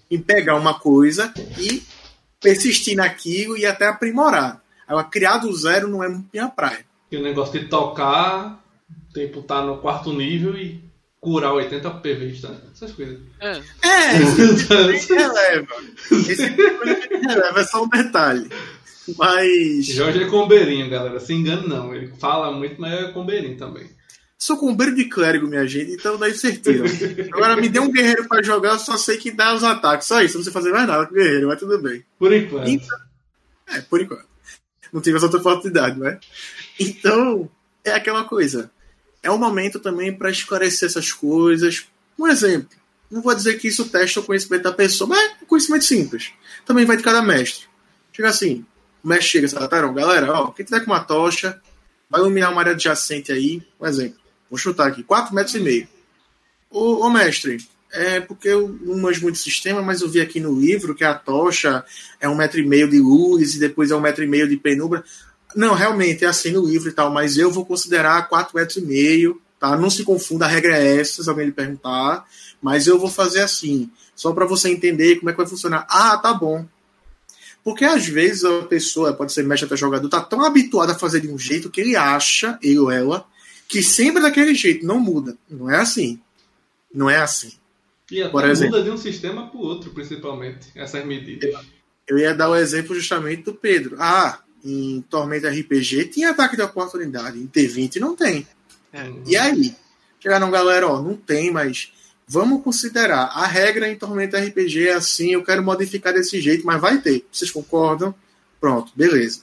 em 0.09 0.21
pegar 0.21 0.55
uma 0.55 0.79
coisa 0.79 1.33
e 1.59 1.83
persistir 2.41 2.95
naquilo 2.95 3.57
e 3.57 3.65
até 3.65 3.87
aprimorar. 3.87 4.61
Agora, 4.87 5.05
criar 5.05 5.37
do 5.37 5.53
zero 5.53 5.87
não 5.87 6.03
é 6.03 6.09
minha 6.31 6.47
praia. 6.47 6.85
E 7.11 7.17
o 7.17 7.23
negócio 7.23 7.59
de 7.59 7.67
tocar, 7.67 8.63
tipo, 9.13 9.41
tá 9.41 9.61
no 9.61 9.77
quarto 9.77 10.11
nível 10.11 10.57
e 10.57 10.83
curar 11.19 11.53
80 11.53 11.89
PVs, 11.89 12.41
tá? 12.41 12.55
Essas 12.73 12.91
coisas. 12.91 13.19
É, 13.39 13.51
é 13.51 14.17
esse 14.93 15.13
releva. 15.13 15.75
Esse 16.11 16.47
releva, 16.47 17.59
é 17.59 17.63
só 17.63 17.83
um 17.83 17.89
detalhe. 17.89 18.49
Mas. 19.17 19.85
Jorge 19.85 20.23
é 20.23 20.27
combeirinho, 20.27 20.89
galera. 20.89 21.19
Se 21.19 21.33
engane 21.33 21.67
não. 21.67 21.93
Ele 21.93 22.07
fala 22.19 22.51
muito, 22.51 22.79
mas 22.79 22.93
é 22.93 23.11
combeirinho 23.11 23.57
também. 23.57 23.89
Sou 24.37 24.55
combeiro 24.55 24.95
de 24.95 25.05
clérigo, 25.05 25.47
minha 25.47 25.65
gente, 25.65 25.93
então 25.93 26.15
daí 26.15 26.33
certeza. 26.35 26.85
Agora 27.33 27.55
me 27.55 27.67
dê 27.67 27.79
um 27.79 27.91
guerreiro 27.91 28.27
para 28.27 28.43
jogar, 28.43 28.73
eu 28.73 28.79
só 28.79 28.95
sei 28.95 29.17
que 29.17 29.31
dá 29.31 29.55
os 29.55 29.63
ataques. 29.63 30.07
Só 30.07 30.21
isso, 30.21 30.37
não 30.37 30.43
sei 30.43 30.53
fazer 30.53 30.71
mais 30.71 30.87
nada 30.87 31.07
com 31.07 31.15
guerreiro, 31.15 31.47
mas 31.47 31.59
tudo 31.59 31.81
bem. 31.81 32.05
Por 32.19 32.31
enquanto. 32.31 32.69
Então, 32.69 32.97
é, 33.67 33.81
por 33.81 33.99
enquanto. 33.99 34.27
Não 34.93 35.01
tive 35.01 35.17
essa 35.17 35.25
outra 35.25 35.39
oportunidade, 35.39 35.99
né? 35.99 36.19
Então, 36.79 37.49
é 37.83 37.91
aquela 37.91 38.23
coisa. 38.23 38.71
É 39.23 39.31
um 39.31 39.37
momento 39.37 39.79
também 39.79 40.13
para 40.13 40.29
esclarecer 40.29 40.87
essas 40.87 41.11
coisas. 41.11 41.87
Um 42.17 42.27
exemplo. 42.27 42.77
Não 43.09 43.21
vou 43.21 43.33
dizer 43.33 43.57
que 43.57 43.67
isso 43.67 43.89
testa 43.89 44.19
o 44.19 44.23
conhecimento 44.23 44.63
da 44.63 44.71
pessoa, 44.71 45.09
mas 45.09 45.19
é 45.19 45.45
conhecimento 45.45 45.85
simples. 45.85 46.31
Também 46.65 46.85
vai 46.85 46.97
de 46.97 47.03
cada 47.03 47.21
mestre. 47.21 47.65
Chega 48.11 48.29
assim, 48.29 48.65
o 49.03 49.07
mestre 49.07 49.27
chega 49.27 49.47
e 49.47 49.49
fala, 49.49 49.67
galera, 49.67 50.33
ó, 50.33 50.51
quem 50.51 50.65
tiver 50.65 50.81
com 50.81 50.91
uma 50.91 51.03
tocha, 51.03 51.61
vai 52.09 52.19
iluminar 52.21 52.51
uma 52.51 52.61
área 52.61 52.73
adjacente 52.73 53.31
aí, 53.31 53.61
um 53.79 53.85
exemplo. 53.85 54.19
Vou 54.49 54.57
chutar 54.57 54.87
aqui, 54.87 55.03
4 55.03 55.33
metros 55.33 55.55
e 55.55 55.59
meio. 55.59 55.87
Ô, 56.69 57.05
ô 57.05 57.09
mestre, 57.09 57.57
é 57.91 58.19
porque 58.19 58.49
eu 58.49 58.67
não 58.81 58.97
manjo 58.97 59.21
muito 59.21 59.37
sistema, 59.37 59.81
mas 59.81 60.01
eu 60.01 60.09
vi 60.09 60.19
aqui 60.19 60.39
no 60.39 60.59
livro 60.59 60.95
que 60.95 61.03
a 61.03 61.13
tocha 61.13 61.85
é 62.19 62.27
um 62.27 62.35
metro 62.35 62.59
e 62.59 62.65
meio 62.65 62.89
de 62.89 62.99
luz 62.99 63.55
e 63.55 63.59
depois 63.59 63.91
é 63.91 63.95
um 63.95 64.01
metro 64.01 64.23
e 64.23 64.27
meio 64.27 64.47
de 64.47 64.57
penumbra. 64.57 65.03
Não, 65.55 65.73
realmente 65.73 66.25
é 66.25 66.27
assim 66.27 66.51
no 66.51 66.65
livro 66.65 66.89
e 66.89 66.93
tal, 66.93 67.11
mas 67.11 67.37
eu 67.37 67.51
vou 67.51 67.65
considerar 67.65 68.27
4 68.27 68.55
metros 68.55 68.77
e 68.77 68.81
meio, 68.81 69.41
tá? 69.59 69.77
Não 69.77 69.89
se 69.89 70.03
confunda, 70.03 70.45
a 70.45 70.49
regra 70.49 70.77
é 70.77 70.99
essa, 70.99 71.23
se 71.23 71.29
alguém 71.29 71.45
lhe 71.45 71.51
perguntar, 71.51 72.25
mas 72.61 72.87
eu 72.87 72.99
vou 72.99 73.09
fazer 73.09 73.41
assim, 73.41 73.89
só 74.15 74.31
para 74.33 74.45
você 74.45 74.69
entender 74.69 75.17
como 75.17 75.29
é 75.29 75.33
que 75.33 75.37
vai 75.37 75.47
funcionar. 75.47 75.87
Ah, 75.89 76.17
tá 76.17 76.33
bom. 76.33 76.65
Porque 77.63 77.83
às 77.83 78.07
vezes 78.07 78.45
a 78.45 78.63
pessoa, 78.63 79.13
pode 79.13 79.33
ser 79.33 79.43
mestre 79.43 79.65
até 79.65 79.75
jogador, 79.75 80.07
tá 80.07 80.21
tão 80.21 80.43
habituado 80.43 80.91
a 80.91 80.95
fazer 80.95 81.21
de 81.21 81.27
um 81.27 81.37
jeito 81.37 81.69
que 81.69 81.81
ele 81.81 81.95
acha, 81.95 82.57
ele 82.61 82.79
ou 82.79 82.89
ela, 82.89 83.25
que 83.67 83.83
sempre 83.83 84.21
daquele 84.21 84.55
jeito, 84.55 84.85
não 84.85 84.99
muda. 84.99 85.37
Não 85.49 85.69
é 85.69 85.77
assim. 85.77 86.19
Não 86.93 87.09
é 87.09 87.17
assim. 87.17 87.51
E 88.09 88.21
até 88.21 88.31
Por 88.31 88.45
exemplo, 88.45 88.77
muda 88.77 88.89
de 88.89 88.91
um 88.91 88.97
sistema 88.97 89.49
para 89.49 89.59
o 89.59 89.61
outro, 89.61 89.91
principalmente, 89.91 90.67
essas 90.75 91.05
medidas. 91.05 91.53
Eu 92.07 92.17
ia 92.17 92.33
dar 92.33 92.49
o 92.49 92.55
exemplo 92.55 92.95
justamente 92.95 93.43
do 93.43 93.53
Pedro. 93.53 93.97
Ah, 93.99 94.39
em 94.67 95.01
Tormenta 95.09 95.49
RPG 95.49 96.05
tinha 96.05 96.31
ataque 96.31 96.55
de 96.55 96.61
oportunidade, 96.61 97.39
em 97.39 97.47
T20 97.47 97.97
não 97.97 98.15
tem. 98.15 98.47
É. 98.91 99.09
E 99.25 99.37
aí? 99.37 99.75
Chegaram, 100.19 100.51
galera, 100.51 100.87
ó, 100.87 101.01
não 101.01 101.15
tem, 101.15 101.51
mas 101.51 101.93
vamos 102.27 102.63
considerar. 102.63 103.31
A 103.33 103.45
regra 103.47 103.89
em 103.89 103.95
Tormenta 103.95 104.39
RPG 104.39 104.89
é 104.89 104.93
assim, 104.93 105.31
eu 105.31 105.43
quero 105.43 105.63
modificar 105.63 106.13
desse 106.13 106.41
jeito, 106.41 106.65
mas 106.65 106.81
vai 106.81 106.99
ter. 106.99 107.25
Vocês 107.31 107.49
concordam? 107.49 108.13
Pronto, 108.59 108.91
beleza. 108.95 109.41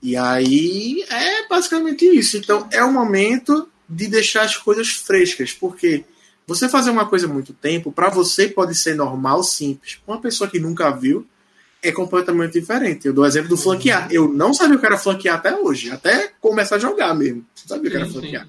E 0.00 0.16
aí 0.16 1.04
é 1.10 1.46
basicamente 1.48 2.06
isso. 2.06 2.36
Então 2.36 2.68
é 2.70 2.82
o 2.82 2.92
momento 2.92 3.68
de 3.88 4.06
deixar 4.06 4.42
as 4.42 4.56
coisas 4.56 4.88
frescas, 4.88 5.52
porque 5.52 6.04
você 6.46 6.68
fazer 6.68 6.90
uma 6.90 7.06
coisa 7.06 7.28
muito 7.28 7.52
tempo, 7.52 7.92
para 7.92 8.08
você 8.08 8.48
pode 8.48 8.74
ser 8.74 8.94
normal, 8.94 9.42
simples. 9.42 9.98
Uma 10.06 10.20
pessoa 10.20 10.48
que 10.48 10.58
nunca 10.58 10.90
viu 10.90 11.26
é 11.82 11.92
completamente 11.92 12.60
diferente. 12.60 13.06
Eu 13.06 13.12
dou 13.12 13.24
o 13.24 13.26
exemplo 13.26 13.48
do 13.48 13.56
flanquear. 13.56 14.08
Eu 14.10 14.28
não 14.28 14.52
sabia 14.52 14.76
o 14.76 14.80
que 14.80 14.86
era 14.86 14.98
flanquear 14.98 15.36
até 15.36 15.54
hoje, 15.56 15.90
até 15.90 16.32
começar 16.40 16.76
a 16.76 16.78
jogar 16.78 17.14
mesmo. 17.14 17.38
Não 17.38 17.68
sabia 17.68 17.88
o 17.88 17.90
que 17.90 17.96
era 17.96 18.06
flanquear. 18.06 18.46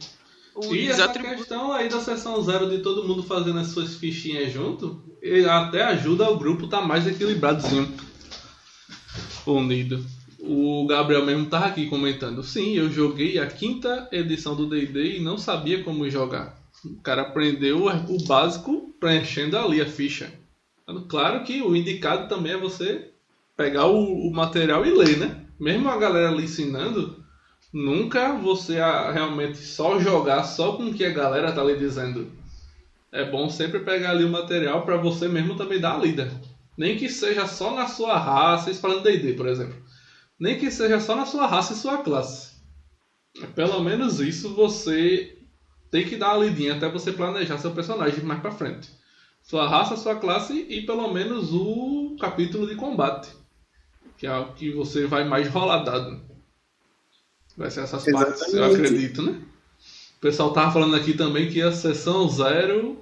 E 0.72 0.90
essa 0.90 1.08
questão 1.08 1.72
aí 1.72 1.88
da 1.88 2.02
sessão 2.02 2.42
zero 2.44 2.70
de 2.70 2.80
todo 2.80 3.08
mundo 3.08 3.24
fazendo 3.24 3.60
as 3.60 3.68
suas 3.68 3.96
fichinhas 3.96 4.52
junto, 4.52 5.02
até 5.50 5.84
ajuda 5.84 6.30
o 6.30 6.38
grupo 6.38 6.66
estar 6.66 6.82
tá 6.82 6.86
mais 6.86 7.08
equilibradozinho. 7.08 7.90
Unido. 9.46 10.06
O 10.40 10.86
Gabriel 10.88 11.26
mesmo 11.26 11.46
tava 11.46 11.68
aqui 11.68 11.88
comentando. 11.88 12.44
Sim, 12.44 12.76
eu 12.76 12.90
joguei 12.90 13.40
a 13.40 13.48
quinta 13.48 14.08
edição 14.12 14.56
do 14.56 14.68
D&D 14.68 15.18
e 15.18 15.20
não 15.22 15.38
sabia 15.38 15.84
como 15.84 16.10
jogar. 16.10 16.58
O 16.84 17.02
cara 17.02 17.24
aprendeu 17.24 17.88
o 17.88 18.26
básico 18.26 18.94
preenchendo 19.00 19.58
ali 19.58 19.82
a 19.82 19.86
ficha. 19.86 20.32
Claro 21.08 21.44
que 21.44 21.62
o 21.62 21.76
indicado 21.76 22.28
também 22.28 22.54
é 22.54 22.58
você 22.58 23.09
pegar 23.60 23.88
o, 23.88 24.30
o 24.30 24.32
material 24.32 24.86
e 24.86 24.90
ler, 24.90 25.18
né? 25.18 25.46
Mesmo 25.60 25.90
a 25.90 25.98
galera 25.98 26.30
ali 26.30 26.46
ensinando, 26.46 27.22
nunca 27.74 28.32
você 28.32 28.76
realmente 29.12 29.58
só 29.58 30.00
jogar 30.00 30.46
só 30.46 30.78
com 30.78 30.84
o 30.84 30.94
que 30.94 31.04
a 31.04 31.12
galera 31.12 31.52
tá 31.52 31.62
lhe 31.62 31.76
dizendo. 31.76 32.32
É 33.12 33.30
bom 33.30 33.50
sempre 33.50 33.82
pegar 33.82 34.12
ali 34.12 34.24
o 34.24 34.30
material 34.30 34.86
para 34.86 34.96
você 34.96 35.28
mesmo 35.28 35.58
também 35.58 35.78
dar 35.78 35.96
a 35.96 35.98
lida. 35.98 36.32
Nem 36.78 36.96
que 36.96 37.10
seja 37.10 37.46
só 37.46 37.76
na 37.76 37.86
sua 37.86 38.18
raça, 38.18 38.74
falando 38.76 39.04
D&D, 39.04 39.34
por 39.34 39.48
exemplo. 39.48 39.76
Nem 40.40 40.58
que 40.58 40.72
seja 40.72 40.98
só 40.98 41.14
na 41.14 41.26
sua 41.26 41.46
raça 41.46 41.74
e 41.74 41.76
sua 41.76 41.98
classe. 41.98 42.54
Pelo 43.56 43.82
menos 43.82 44.22
isso 44.22 44.56
você 44.56 45.38
tem 45.92 46.06
que 46.06 46.16
dar 46.16 46.38
uma 46.38 46.46
lidinha 46.46 46.76
até 46.76 46.88
você 46.88 47.12
planejar 47.12 47.58
seu 47.58 47.72
personagem 47.72 48.24
mais 48.24 48.40
para 48.40 48.52
frente. 48.52 48.90
Sua 49.44 49.68
raça, 49.68 49.98
sua 49.98 50.16
classe 50.16 50.66
e 50.70 50.86
pelo 50.86 51.12
menos 51.12 51.52
o 51.52 52.16
capítulo 52.22 52.66
de 52.66 52.76
combate. 52.76 53.38
Que 54.20 54.28
é 54.28 54.38
o 54.38 54.48
que 54.52 54.70
você 54.72 55.08
vai 55.08 55.24
mais 55.24 55.48
rolar 55.48 55.84
dado. 55.84 56.20
Vai 57.58 57.72
ser 57.72 57.82
essas 57.82 58.06
Exatamente. 58.06 58.38
partes, 58.38 58.54
eu 58.54 58.66
acredito, 58.66 59.22
né? 59.22 59.40
O 60.18 60.20
pessoal 60.20 60.52
tava 60.52 60.74
falando 60.74 60.94
aqui 60.98 61.14
também 61.14 61.50
que 61.50 61.62
a 61.62 61.72
sessão 61.72 62.28
zero 62.28 62.98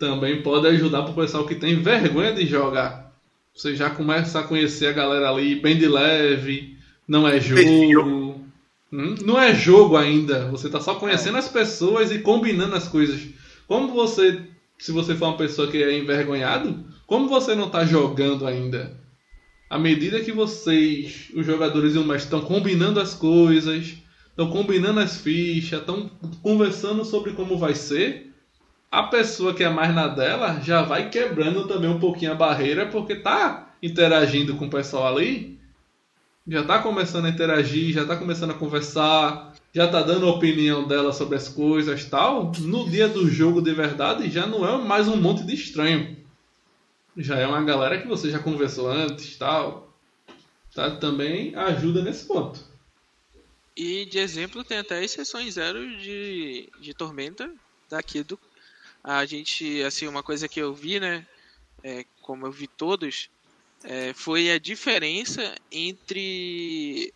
também 0.00 0.42
pode 0.42 0.66
ajudar 0.66 1.04
pro 1.04 1.14
pessoal 1.14 1.46
que 1.46 1.54
tem 1.54 1.80
vergonha 1.80 2.34
de 2.34 2.44
jogar. 2.44 3.14
Você 3.54 3.76
já 3.76 3.88
começa 3.90 4.40
a 4.40 4.42
conhecer 4.42 4.88
a 4.88 4.92
galera 4.92 5.30
ali 5.30 5.54
bem 5.54 5.78
de 5.78 5.86
leve, 5.86 6.76
não 7.06 7.28
é 7.28 7.38
jogo. 7.38 8.44
Hum? 8.92 9.14
Não 9.24 9.40
é 9.40 9.54
jogo 9.54 9.96
ainda. 9.96 10.48
Você 10.50 10.66
está 10.66 10.80
só 10.80 10.96
conhecendo 10.96 11.36
é. 11.36 11.38
as 11.38 11.48
pessoas 11.48 12.10
e 12.10 12.18
combinando 12.18 12.74
as 12.74 12.88
coisas. 12.88 13.28
Como 13.68 13.94
você, 13.94 14.42
se 14.76 14.90
você 14.90 15.14
for 15.14 15.26
uma 15.26 15.36
pessoa 15.36 15.70
que 15.70 15.80
é 15.80 15.96
envergonhado, 15.96 16.84
como 17.06 17.28
você 17.28 17.54
não 17.54 17.68
está 17.68 17.84
jogando 17.84 18.44
ainda? 18.44 19.00
À 19.72 19.78
medida 19.78 20.20
que 20.20 20.30
vocês, 20.30 21.30
os 21.34 21.46
jogadores 21.46 21.94
e 21.94 21.98
o 21.98 22.04
mestre, 22.04 22.24
estão 22.24 22.42
combinando 22.42 23.00
as 23.00 23.14
coisas, 23.14 23.94
estão 24.28 24.50
combinando 24.50 25.00
as 25.00 25.16
fichas, 25.16 25.80
estão 25.80 26.10
conversando 26.42 27.06
sobre 27.06 27.32
como 27.32 27.56
vai 27.56 27.74
ser, 27.74 28.34
a 28.90 29.04
pessoa 29.04 29.54
que 29.54 29.64
é 29.64 29.70
mais 29.70 29.94
na 29.94 30.08
dela 30.08 30.60
já 30.60 30.82
vai 30.82 31.08
quebrando 31.08 31.66
também 31.66 31.88
um 31.88 31.98
pouquinho 31.98 32.32
a 32.32 32.34
barreira, 32.34 32.84
porque 32.84 33.14
tá 33.14 33.74
interagindo 33.82 34.56
com 34.56 34.66
o 34.66 34.70
pessoal 34.70 35.08
ali 35.16 35.58
já 36.46 36.62
tá 36.64 36.80
começando 36.80 37.24
a 37.24 37.30
interagir, 37.30 37.94
já 37.94 38.04
tá 38.04 38.16
começando 38.16 38.50
a 38.50 38.54
conversar, 38.54 39.54
já 39.72 39.88
tá 39.88 40.02
dando 40.02 40.26
a 40.26 40.32
opinião 40.32 40.86
dela 40.86 41.14
sobre 41.14 41.36
as 41.36 41.48
coisas 41.48 42.04
tal, 42.04 42.52
no 42.58 42.90
dia 42.90 43.08
do 43.08 43.26
jogo 43.30 43.62
de 43.62 43.72
verdade 43.72 44.28
já 44.28 44.46
não 44.46 44.68
é 44.68 44.84
mais 44.84 45.08
um 45.08 45.16
monte 45.16 45.44
de 45.44 45.54
estranho. 45.54 46.21
Já 47.16 47.38
é 47.38 47.46
uma 47.46 47.62
galera 47.62 48.00
que 48.00 48.08
você 48.08 48.30
já 48.30 48.38
conversou 48.38 48.90
antes 48.90 49.36
tal. 49.36 49.92
Tá? 50.74 50.96
Também 50.96 51.54
ajuda 51.54 52.02
nesse 52.02 52.26
ponto. 52.26 52.60
E 53.76 54.04
de 54.06 54.18
exemplo 54.18 54.64
tem 54.64 54.78
até 54.78 55.02
exceções 55.02 55.54
zero 55.54 55.98
de, 55.98 56.70
de 56.80 56.94
tormenta 56.94 57.52
daqui 57.88 58.22
do. 58.22 58.38
A 59.02 59.24
gente, 59.26 59.82
assim, 59.82 60.06
uma 60.06 60.22
coisa 60.22 60.48
que 60.48 60.60
eu 60.60 60.72
vi, 60.74 61.00
né? 61.00 61.26
É, 61.82 62.04
como 62.20 62.46
eu 62.46 62.52
vi 62.52 62.68
todos, 62.68 63.28
é, 63.82 64.12
foi 64.14 64.50
a 64.50 64.58
diferença 64.58 65.54
entre 65.70 67.12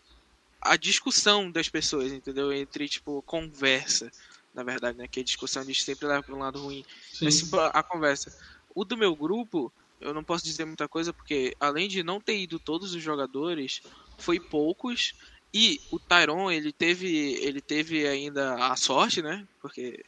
a 0.61 0.77
discussão 0.77 1.51
das 1.51 1.69
pessoas, 1.69 2.13
entendeu? 2.13 2.53
Entre, 2.53 2.89
tipo, 2.89 3.23
conversa, 3.23 4.11
na 4.53 4.65
verdade, 4.65 4.99
né? 4.99 5.07
Que 5.07 5.21
a 5.21 5.25
discussão 5.25 5.63
a 5.63 5.65
gente 5.65 5.85
sempre 5.85 6.09
leva 6.09 6.23
para 6.23 6.35
um 6.35 6.41
lado 6.41 6.61
ruim. 6.61 6.85
Sim. 7.13 7.27
Mas, 7.27 7.39
tipo, 7.39 7.57
a 7.59 7.83
conversa. 7.83 8.37
O 8.75 8.85
do 8.85 8.97
meu 8.97 9.15
grupo, 9.15 9.73
eu 10.01 10.15
não 10.15 10.25
posso 10.25 10.45
dizer 10.45 10.65
muita 10.65 10.89
coisa, 10.89 11.13
porque 11.13 11.55
além 11.61 11.89
de 11.89 12.03
não 12.03 12.21
ter 12.21 12.39
ido 12.39 12.59
todos 12.59 12.95
os 12.95 13.03
jogadores, 13.03 13.81
foi 14.19 14.39
poucos. 14.41 15.15
E 15.55 15.79
o 15.91 15.99
Tyron, 15.99 16.51
ele 16.51 16.73
teve, 16.73 17.35
ele 17.41 17.61
teve 17.61 18.07
ainda 18.07 18.55
a 18.67 18.77
sorte, 18.77 19.23
né? 19.23 19.47
Porque 19.61 20.05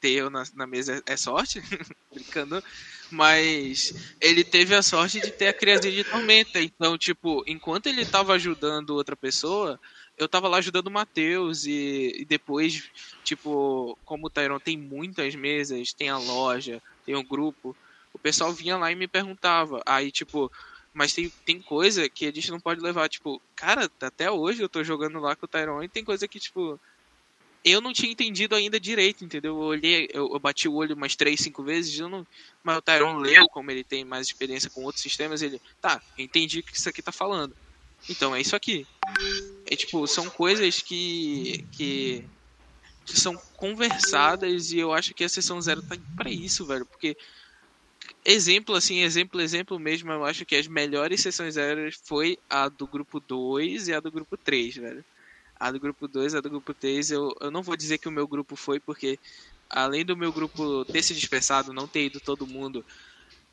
ter 0.00 0.10
eu 0.10 0.30
na, 0.30 0.42
na 0.54 0.66
mesa 0.66 1.02
é 1.06 1.16
sorte, 1.16 1.60
brincando. 2.12 2.62
Mas 3.10 4.16
ele 4.20 4.44
teve 4.44 4.74
a 4.74 4.82
sorte 4.82 5.20
de 5.20 5.30
ter 5.32 5.48
a 5.48 5.54
criazinha 5.54 5.92
de 5.92 6.04
tormenta. 6.04 6.60
Então, 6.60 6.96
tipo, 6.98 7.42
enquanto 7.46 7.86
ele 7.86 8.04
tava 8.04 8.34
ajudando 8.34 8.90
outra 8.90 9.16
pessoa, 9.16 9.78
eu 10.16 10.28
tava 10.28 10.48
lá 10.48 10.58
ajudando 10.58 10.88
o 10.88 10.92
Matheus. 10.92 11.64
E, 11.64 12.12
e, 12.18 12.24
depois, 12.24 12.82
tipo, 13.24 13.98
como 14.04 14.26
o 14.26 14.30
Tyron 14.30 14.60
tem 14.60 14.76
muitas 14.76 15.34
mesas, 15.34 15.92
tem 15.92 16.08
a 16.08 16.18
loja, 16.18 16.82
tem 17.04 17.16
um 17.16 17.24
grupo, 17.24 17.76
o 18.12 18.18
pessoal 18.18 18.52
vinha 18.52 18.76
lá 18.76 18.90
e 18.90 18.94
me 18.94 19.08
perguntava. 19.08 19.82
Aí, 19.86 20.10
tipo, 20.10 20.50
mas 20.92 21.12
tem, 21.12 21.30
tem 21.44 21.60
coisa 21.60 22.08
que 22.08 22.26
a 22.26 22.32
gente 22.32 22.50
não 22.50 22.60
pode 22.60 22.80
levar. 22.80 23.08
Tipo, 23.08 23.40
cara, 23.54 23.90
até 24.00 24.30
hoje 24.30 24.62
eu 24.62 24.68
tô 24.68 24.82
jogando 24.82 25.18
lá 25.20 25.36
com 25.36 25.46
o 25.46 25.48
Tyron 25.48 25.82
e 25.82 25.88
tem 25.88 26.04
coisa 26.04 26.26
que, 26.26 26.40
tipo 26.40 26.80
eu 27.64 27.80
não 27.80 27.92
tinha 27.92 28.10
entendido 28.10 28.54
ainda 28.54 28.78
direito, 28.78 29.24
entendeu? 29.24 29.54
Eu 29.54 29.60
olhei, 29.60 30.08
eu, 30.12 30.30
eu 30.32 30.38
bati 30.38 30.68
o 30.68 30.74
olho 30.74 30.94
umas 30.94 31.16
três, 31.16 31.40
cinco 31.40 31.62
vezes, 31.62 31.98
eu 31.98 32.08
não, 32.08 32.26
mas 32.62 32.78
o 32.78 32.82
Tyron 32.82 33.18
leu, 33.18 33.46
como 33.48 33.70
ele 33.70 33.84
tem 33.84 34.04
mais 34.04 34.26
experiência 34.26 34.70
com 34.70 34.84
outros 34.84 35.02
sistemas, 35.02 35.42
ele, 35.42 35.60
tá, 35.80 36.00
entendi 36.16 36.60
o 36.60 36.62
que 36.62 36.76
isso 36.76 36.88
aqui 36.88 37.02
tá 37.02 37.12
falando. 37.12 37.54
Então 38.08 38.34
é 38.34 38.40
isso 38.40 38.54
aqui. 38.54 38.86
É 39.66 39.74
tipo, 39.74 40.06
são 40.06 40.30
coisas 40.30 40.80
que, 40.80 41.66
que, 41.72 42.24
que 43.04 43.18
são 43.20 43.36
conversadas 43.56 44.70
e 44.70 44.78
eu 44.78 44.92
acho 44.92 45.12
que 45.12 45.24
a 45.24 45.28
sessão 45.28 45.60
zero 45.60 45.82
tá 45.82 45.96
para 46.16 46.30
isso, 46.30 46.64
velho, 46.64 46.86
porque 46.86 47.16
exemplo 48.30 48.74
assim, 48.74 49.00
exemplo, 49.00 49.40
exemplo 49.40 49.78
mesmo, 49.78 50.12
eu 50.12 50.24
acho 50.24 50.44
que 50.46 50.56
as 50.56 50.66
melhores 50.68 51.22
sessões 51.22 51.54
zero 51.54 51.88
foi 52.06 52.38
a 52.48 52.68
do 52.68 52.86
grupo 52.88 53.20
2 53.20 53.88
e 53.88 53.94
a 53.94 54.00
do 54.00 54.10
grupo 54.12 54.36
3, 54.38 54.76
velho. 54.76 55.04
A 55.60 55.72
do 55.72 55.80
grupo 55.80 56.08
2, 56.08 56.34
a 56.34 56.40
do 56.40 56.50
grupo 56.50 56.74
3, 56.74 57.10
eu, 57.10 57.30
eu 57.40 57.50
não 57.50 57.62
vou 57.62 57.76
dizer 57.76 57.98
que 57.98 58.08
o 58.08 58.12
meu 58.12 58.28
grupo 58.28 58.56
foi, 58.56 58.80
porque 58.80 59.18
além 59.70 60.04
do 60.04 60.16
meu 60.16 60.32
grupo 60.32 60.84
ter 60.86 61.02
se 61.02 61.14
dispersado, 61.14 61.72
não 61.72 61.88
ter 61.88 62.06
ido 62.06 62.20
todo 62.20 62.46
mundo, 62.48 62.84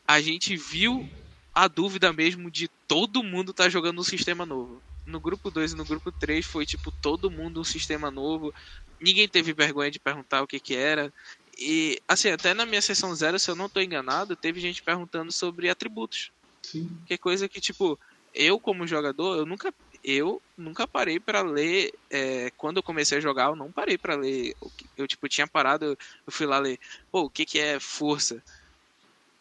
a 0.07 0.21
gente 0.21 0.55
viu 0.55 1.09
a 1.53 1.67
dúvida 1.67 2.11
mesmo 2.13 2.51
de 2.51 2.69
todo 2.87 3.23
mundo 3.23 3.53
tá 3.53 3.69
jogando 3.69 3.99
um 3.99 4.03
sistema 4.03 4.45
novo. 4.45 4.83
No 5.05 5.21
grupo 5.21 5.51
2 5.51 5.71
e 5.73 5.75
no 5.75 5.85
grupo 5.85 6.11
3 6.11 6.45
foi 6.45 6.65
tipo 6.65 6.91
todo 6.91 7.31
mundo 7.31 7.61
um 7.61 7.63
sistema 7.63 8.11
novo. 8.11 8.51
Ninguém 8.99 9.27
teve 9.29 9.53
vergonha 9.53 9.91
de 9.91 9.99
perguntar 9.99 10.41
o 10.43 10.47
que 10.47 10.59
que 10.59 10.75
era. 10.75 11.11
E 11.57 12.01
assim, 12.07 12.29
até 12.29 12.53
na 12.53 12.65
minha 12.65 12.81
sessão 12.81 13.15
zero, 13.15 13.39
se 13.39 13.49
eu 13.49 13.55
não 13.55 13.67
estou 13.67 13.81
enganado, 13.81 14.35
teve 14.35 14.59
gente 14.59 14.83
perguntando 14.83 15.31
sobre 15.31 15.69
atributos. 15.69 16.31
Sim. 16.61 16.89
Que 17.05 17.13
é 17.13 17.17
coisa 17.17 17.47
que 17.47 17.61
tipo, 17.61 17.99
eu 18.33 18.59
como 18.59 18.87
jogador, 18.87 19.37
eu 19.37 19.45
nunca 19.45 19.73
eu 20.05 20.39
nunca 20.55 20.87
parei 20.87 21.19
para 21.19 21.41
ler. 21.41 21.91
É, 22.11 22.51
quando 22.51 22.77
eu 22.77 22.83
comecei 22.83 23.17
a 23.17 23.21
jogar, 23.21 23.49
eu 23.49 23.55
não 23.55 23.71
parei 23.71 23.97
para 23.97 24.15
ler. 24.15 24.55
Eu, 24.95 25.07
tipo, 25.07 25.27
tinha 25.27 25.47
parado, 25.47 25.85
eu 25.85 26.31
fui 26.31 26.45
lá 26.45 26.59
ler. 26.59 26.79
Pô, 27.11 27.21
o 27.21 27.29
que, 27.29 27.43
que 27.43 27.57
é 27.57 27.79
força? 27.79 28.43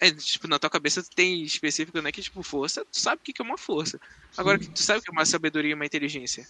É, 0.00 0.10
tipo, 0.10 0.48
na 0.48 0.58
tua 0.58 0.70
cabeça 0.70 1.04
tem 1.14 1.42
específico, 1.42 2.00
né? 2.00 2.10
Que, 2.10 2.22
tipo, 2.22 2.42
força, 2.42 2.82
tu 2.84 2.98
sabe 2.98 3.20
o 3.20 3.24
que 3.24 3.42
é 3.42 3.44
uma 3.44 3.58
força. 3.58 4.00
Agora, 4.38 4.58
tu 4.58 4.82
sabe 4.82 5.00
o 5.00 5.02
que 5.02 5.10
é 5.10 5.12
uma 5.12 5.26
sabedoria 5.26 5.72
e 5.72 5.74
uma 5.74 5.84
inteligência? 5.84 6.48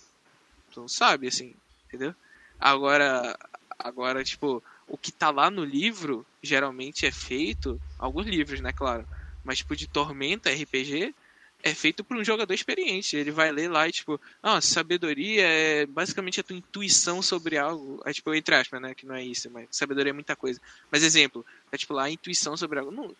Tu 0.72 0.80
não 0.80 0.88
sabe, 0.88 1.26
assim, 1.26 1.52
entendeu? 1.88 2.14
Agora, 2.60 3.36
agora, 3.76 4.22
tipo, 4.22 4.62
o 4.86 4.96
que 4.98 5.12
tá 5.12 5.30
lá 5.30 5.50
no 5.50 5.64
livro, 5.64 6.26
geralmente 6.42 7.06
é 7.06 7.10
feito, 7.10 7.80
alguns 7.98 8.26
livros, 8.26 8.60
né, 8.60 8.72
claro, 8.72 9.06
mas, 9.42 9.58
tipo, 9.58 9.76
de 9.76 9.86
Tormenta 9.86 10.50
RPG, 10.50 11.14
é 11.62 11.74
feito 11.74 12.04
por 12.04 12.16
um 12.18 12.24
jogador 12.24 12.52
experiente. 12.52 13.16
Ele 13.16 13.30
vai 13.30 13.50
ler 13.50 13.70
lá 13.70 13.88
e, 13.88 13.92
tipo, 13.92 14.20
ah, 14.42 14.60
sabedoria 14.60 15.46
é 15.46 15.86
basicamente 15.86 16.38
a 16.40 16.42
tua 16.42 16.56
intuição 16.56 17.22
sobre 17.22 17.56
algo. 17.56 18.02
É 18.06 18.12
tipo, 18.12 18.34
entre 18.34 18.54
aspas, 18.54 18.80
né? 18.82 18.94
Que 18.94 19.06
não 19.06 19.14
é 19.14 19.24
isso, 19.24 19.50
mas 19.50 19.66
sabedoria 19.70 20.10
é 20.10 20.12
muita 20.12 20.36
coisa. 20.36 20.60
Mas 20.92 21.02
exemplo, 21.02 21.44
é 21.72 21.78
tipo 21.78 21.94
lá 21.94 22.04
a 22.04 22.10
intuição 22.10 22.54
sobre 22.54 22.78
algo. 22.78 22.90
Não, 22.90 23.16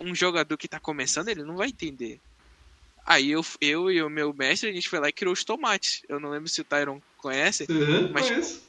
um 0.00 0.14
jogador 0.14 0.56
que 0.56 0.68
tá 0.68 0.78
começando, 0.78 1.28
ele 1.28 1.42
não 1.42 1.56
vai 1.56 1.68
entender. 1.68 2.20
Aí 3.06 3.30
eu, 3.30 3.42
eu 3.60 3.90
e 3.90 4.02
o 4.02 4.08
meu 4.08 4.32
mestre, 4.32 4.70
a 4.70 4.72
gente 4.72 4.88
foi 4.88 4.98
lá 4.98 5.08
e 5.08 5.12
criou 5.12 5.32
os 5.32 5.44
tomates. 5.44 6.02
Eu 6.08 6.18
não 6.18 6.30
lembro 6.30 6.48
se 6.48 6.60
o 6.60 6.64
Tyron 6.64 7.00
conhece, 7.16 7.66
Uhum, 7.68 8.10
mas 8.12 8.28
conheço. 8.28 8.62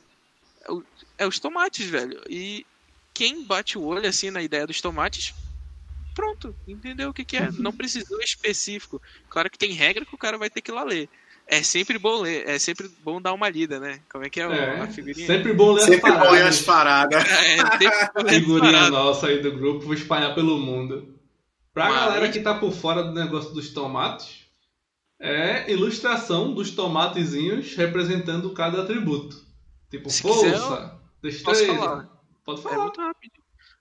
É 1.18 1.26
os 1.28 1.40
tomates, 1.40 1.86
velho. 1.88 2.22
E 2.30 2.66
quem 3.14 3.44
bate 3.44 3.78
o 3.78 3.84
olho 3.84 4.08
assim 4.08 4.30
na 4.32 4.42
ideia 4.42 4.68
dos 4.68 4.82
tomates, 4.82 5.34
pronto, 6.14 6.56
entendeu 6.68 7.10
o 7.10 7.14
que, 7.14 7.24
que 7.26 7.38
é. 7.38 7.50
Não 7.52 7.72
precisou 7.72 8.20
específico. 8.22 9.02
Claro 9.30 9.50
que 9.50 9.58
tem 9.58 9.72
regra 9.72 10.06
que 10.06 10.16
o 10.16 10.18
cara 10.18 10.38
vai 10.38 10.50
ter 10.50 10.62
que 10.62 10.72
ir 10.72 10.74
lá 10.74 10.84
ler. 10.84 11.10
É 11.48 11.62
sempre 11.62 12.00
bom 12.00 12.22
ler, 12.22 12.48
é 12.50 12.58
sempre 12.58 12.90
bom 13.04 13.22
dar 13.22 13.32
uma 13.32 13.48
lida, 13.48 13.80
né? 13.80 14.00
Como 14.12 14.26
é 14.26 14.30
que 14.32 14.42
é, 14.42 14.46
É, 14.46 14.80
a 14.82 14.88
figurinha? 14.88 15.28
sempre 15.28 15.54
bom 15.54 15.74
ler 15.74 15.82
as 15.82 15.86
Sempre 15.86 16.12
bom 16.12 16.32
ler 16.32 16.44
as 16.48 16.62
paradas. 16.64 17.24
paradas. 17.24 17.30
É, 17.46 17.58
sempre 17.78 17.88
as 18.16 18.30
Figurinha 18.36 18.72
paradas. 18.72 18.90
nossa 18.92 19.28
aí 19.28 19.42
do 19.44 19.52
grupo, 19.52 19.86
vou 19.86 19.94
espalhar 19.94 20.34
pelo 20.34 20.58
mundo. 20.58 21.14
Pra 21.72 21.86
Mas- 21.90 21.96
galera 22.00 22.32
que 22.32 22.40
tá 22.40 22.56
por 22.56 22.72
fora 22.74 23.04
do 23.04 23.12
negócio 23.14 23.54
dos 23.54 23.70
tomates, 23.70 24.46
é 25.20 25.72
ilustração 25.72 26.52
dos 26.52 26.72
tomatezinhos 26.72 27.76
representando 27.76 28.50
cada 28.50 28.82
atributo. 28.82 29.45
Tipo, 29.90 30.10
Se 30.10 30.22
quiser, 30.24 30.52
Posso 30.60 31.00
destreza. 31.22 31.66
falar? 31.68 32.22
Pode 32.44 32.60
É 32.60 32.64
falar. 32.64 32.84
muito 32.84 33.02
rápido. 33.02 33.34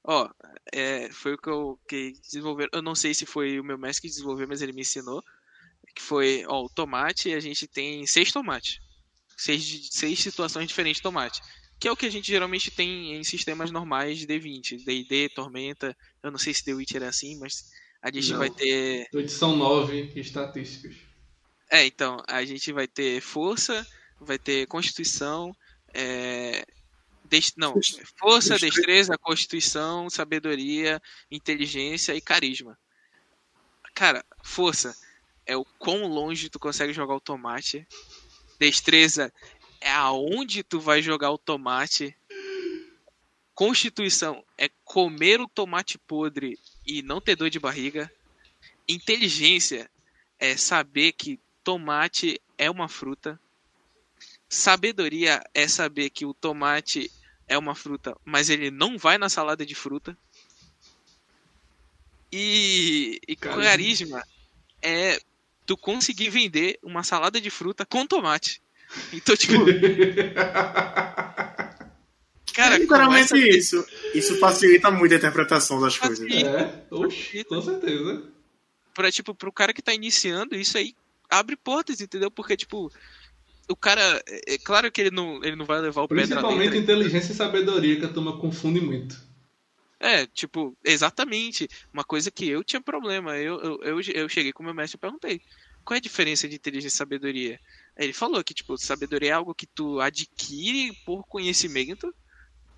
Ó, 0.06 0.28
é, 0.72 1.10
foi 1.10 1.35
o 1.35 1.39
que 1.39 1.48
eu 1.48 1.78
que 1.89 2.12
desenvolver. 2.22 2.68
Eu 2.72 2.82
não 2.82 2.94
sei 2.94 3.14
se 3.14 3.24
foi 3.26 3.59
o 3.59 3.64
meu 3.64 3.78
mestre 3.78 4.02
que 4.02 4.09
desenvolveu, 4.09 4.47
mas 4.48 4.60
ele 4.62 4.72
me 4.72 4.82
ensinou. 4.82 5.22
Que 5.94 6.02
foi, 6.02 6.44
ó, 6.47 6.64
o 6.64 6.68
tomate, 6.68 7.32
a 7.32 7.40
gente 7.40 7.66
tem 7.66 8.06
seis 8.06 8.32
tomates. 8.32 8.78
Seis, 9.36 9.89
seis 9.93 10.18
situações 10.18 10.68
diferentes 10.68 10.98
de 10.98 11.02
tomate. 11.02 11.40
Que 11.81 11.89
é 11.89 11.93
o 11.93 11.97
que 11.97 12.06
a 12.06 12.10
gente 12.10 12.26
geralmente 12.26 12.70
tem 12.70 13.14
em 13.16 13.24
sistemas 13.24 13.70
normais 13.70 14.18
de 14.18 14.26
D20. 14.26 14.85
D&D, 14.85 15.28
Tormenta. 15.31 15.97
Eu 16.22 16.31
não 16.31 16.39
sei 16.39 16.52
se 16.55 16.64
The 16.64 16.74
Witcher 16.74 17.02
é 17.02 17.06
assim, 17.09 17.39
mas 17.39 17.64
a 18.02 18.10
gente 18.10 18.31
Não. 18.32 18.39
vai 18.39 18.51
ter... 18.51 19.09
Edição 19.12 19.56
9, 19.56 20.12
estatísticas. 20.16 20.97
É, 21.70 21.85
então, 21.86 22.22
a 22.28 22.44
gente 22.44 22.70
vai 22.72 22.86
ter 22.86 23.20
força, 23.20 23.86
vai 24.20 24.39
ter 24.39 24.66
constituição, 24.66 25.55
é... 25.95 26.66
des- 27.25 27.55
Não, 27.57 27.73
força, 28.19 28.51
Destre- 28.51 28.71
destreza, 28.71 29.16
constituição, 29.19 30.11
sabedoria, 30.11 31.01
inteligência 31.31 32.15
e 32.15 32.21
carisma. 32.21 32.79
Cara, 33.95 34.25
força 34.43 34.97
é 35.47 35.57
o 35.57 35.65
quão 35.65 36.07
longe 36.07 36.51
tu 36.51 36.59
consegue 36.59 36.93
jogar 36.93 37.15
o 37.15 37.21
tomate. 37.21 37.87
Destreza 38.59 39.33
é 39.81 39.91
aonde 39.91 40.62
tu 40.62 40.81
vai 40.81 41.01
jogar 41.01 41.31
o 41.31 41.39
tomate. 41.39 42.16
Constituição 43.55 44.45
é 44.59 44.69
comer 44.85 45.41
o 45.41 45.47
tomate 45.49 45.97
podre 45.97 46.59
e 46.85 47.03
não 47.03 47.21
ter 47.21 47.37
dor 47.37 47.51
de 47.51 47.61
barriga. 47.61 48.11
Inteligência 48.89 49.89
é 50.41 50.57
saber 50.57 51.12
que 51.12 51.39
tomate 51.62 52.41
é 52.59 52.69
uma 52.71 52.89
fruta. 52.89 53.41
Sabedoria 54.49 55.43
é 55.53 55.66
saber 55.69 56.11
que 56.11 56.25
o 56.27 56.35
tomate 56.35 57.11
é 57.49 57.59
uma 57.59 57.75
fruta, 57.75 58.16
mas 58.25 58.49
ele 58.51 58.71
não 58.71 58.97
vai 58.99 59.19
na 59.19 59.29
salada 59.29 59.65
de 59.66 59.75
fruta. 59.75 60.16
E, 62.33 63.21
e 63.29 63.37
Carisma. 63.37 64.23
é 64.83 65.19
tu 65.66 65.77
conseguir 65.77 66.31
vender 66.31 66.79
uma 66.83 67.03
salada 67.03 67.41
de 67.41 67.49
fruta 67.51 67.87
com 67.87 68.07
tomate. 68.07 68.61
Então, 69.12 69.37
tipo, 69.37 69.55
cara, 72.55 72.77
é 72.77 72.79
literalmente 72.79 73.29
começa- 73.31 73.49
isso. 73.49 73.87
Isso 74.15 74.39
facilita 74.39 74.91
muito 74.91 75.12
a 75.15 75.16
interpretação 75.19 75.81
das 75.81 75.97
coisas. 75.99 76.19
Facilita. 76.19 76.49
É, 76.51 76.85
oxe, 76.91 77.45
com 77.45 77.61
certeza. 77.62 78.25
pra, 78.95 79.11
tipo, 79.11 79.35
pro 79.35 79.53
cara 79.53 79.73
que 79.73 79.83
tá 79.83 79.93
iniciando, 79.95 80.55
isso 80.55 80.77
aí 80.79 80.95
abre 81.31 81.57
portas, 81.57 82.01
entendeu? 82.01 82.31
Porque, 82.31 82.57
tipo, 82.57 82.93
o 83.69 83.77
cara. 83.77 84.23
É, 84.27 84.55
é 84.55 84.59
claro 84.59 84.91
que 84.91 85.01
ele 85.01 85.11
não, 85.11 85.43
ele 85.45 85.57
não 85.57 85.65
vai 85.65 85.81
levar 85.81 86.03
o 86.03 86.09
pé 86.09 86.15
da 86.16 86.20
Principalmente 86.23 86.70
letra. 86.74 86.78
inteligência 86.78 87.32
e 87.32 87.36
sabedoria, 87.36 87.99
que 87.99 88.05
a 88.05 88.12
turma 88.12 88.39
confunde 88.39 88.81
muito. 88.81 89.16
É, 90.01 90.27
tipo, 90.27 90.77
exatamente. 90.85 91.69
Uma 91.93 92.05
coisa 92.05 92.31
que 92.31 92.49
eu 92.49 92.62
tinha 92.62 92.81
problema. 92.81 93.36
Eu, 93.39 93.61
eu, 93.61 93.81
eu, 93.82 94.01
eu 94.15 94.28
cheguei 94.28 94.53
com 94.53 94.62
o 94.62 94.66
meu 94.66 94.74
mestre 94.74 94.97
e 94.97 95.01
perguntei: 95.01 95.41
qual 95.85 95.95
é 95.95 95.99
a 95.99 96.03
diferença 96.03 96.49
de 96.49 96.57
inteligência 96.57 96.95
e 96.95 96.99
sabedoria? 96.99 97.59
Ele 97.97 98.12
falou 98.12 98.43
que, 98.45 98.53
tipo, 98.53 98.77
sabedoria 98.77 99.31
é 99.31 99.32
algo 99.32 99.55
que 99.55 99.66
tu 99.66 100.01
adquire 100.01 100.93
por 101.07 101.24
conhecimento, 101.27 102.12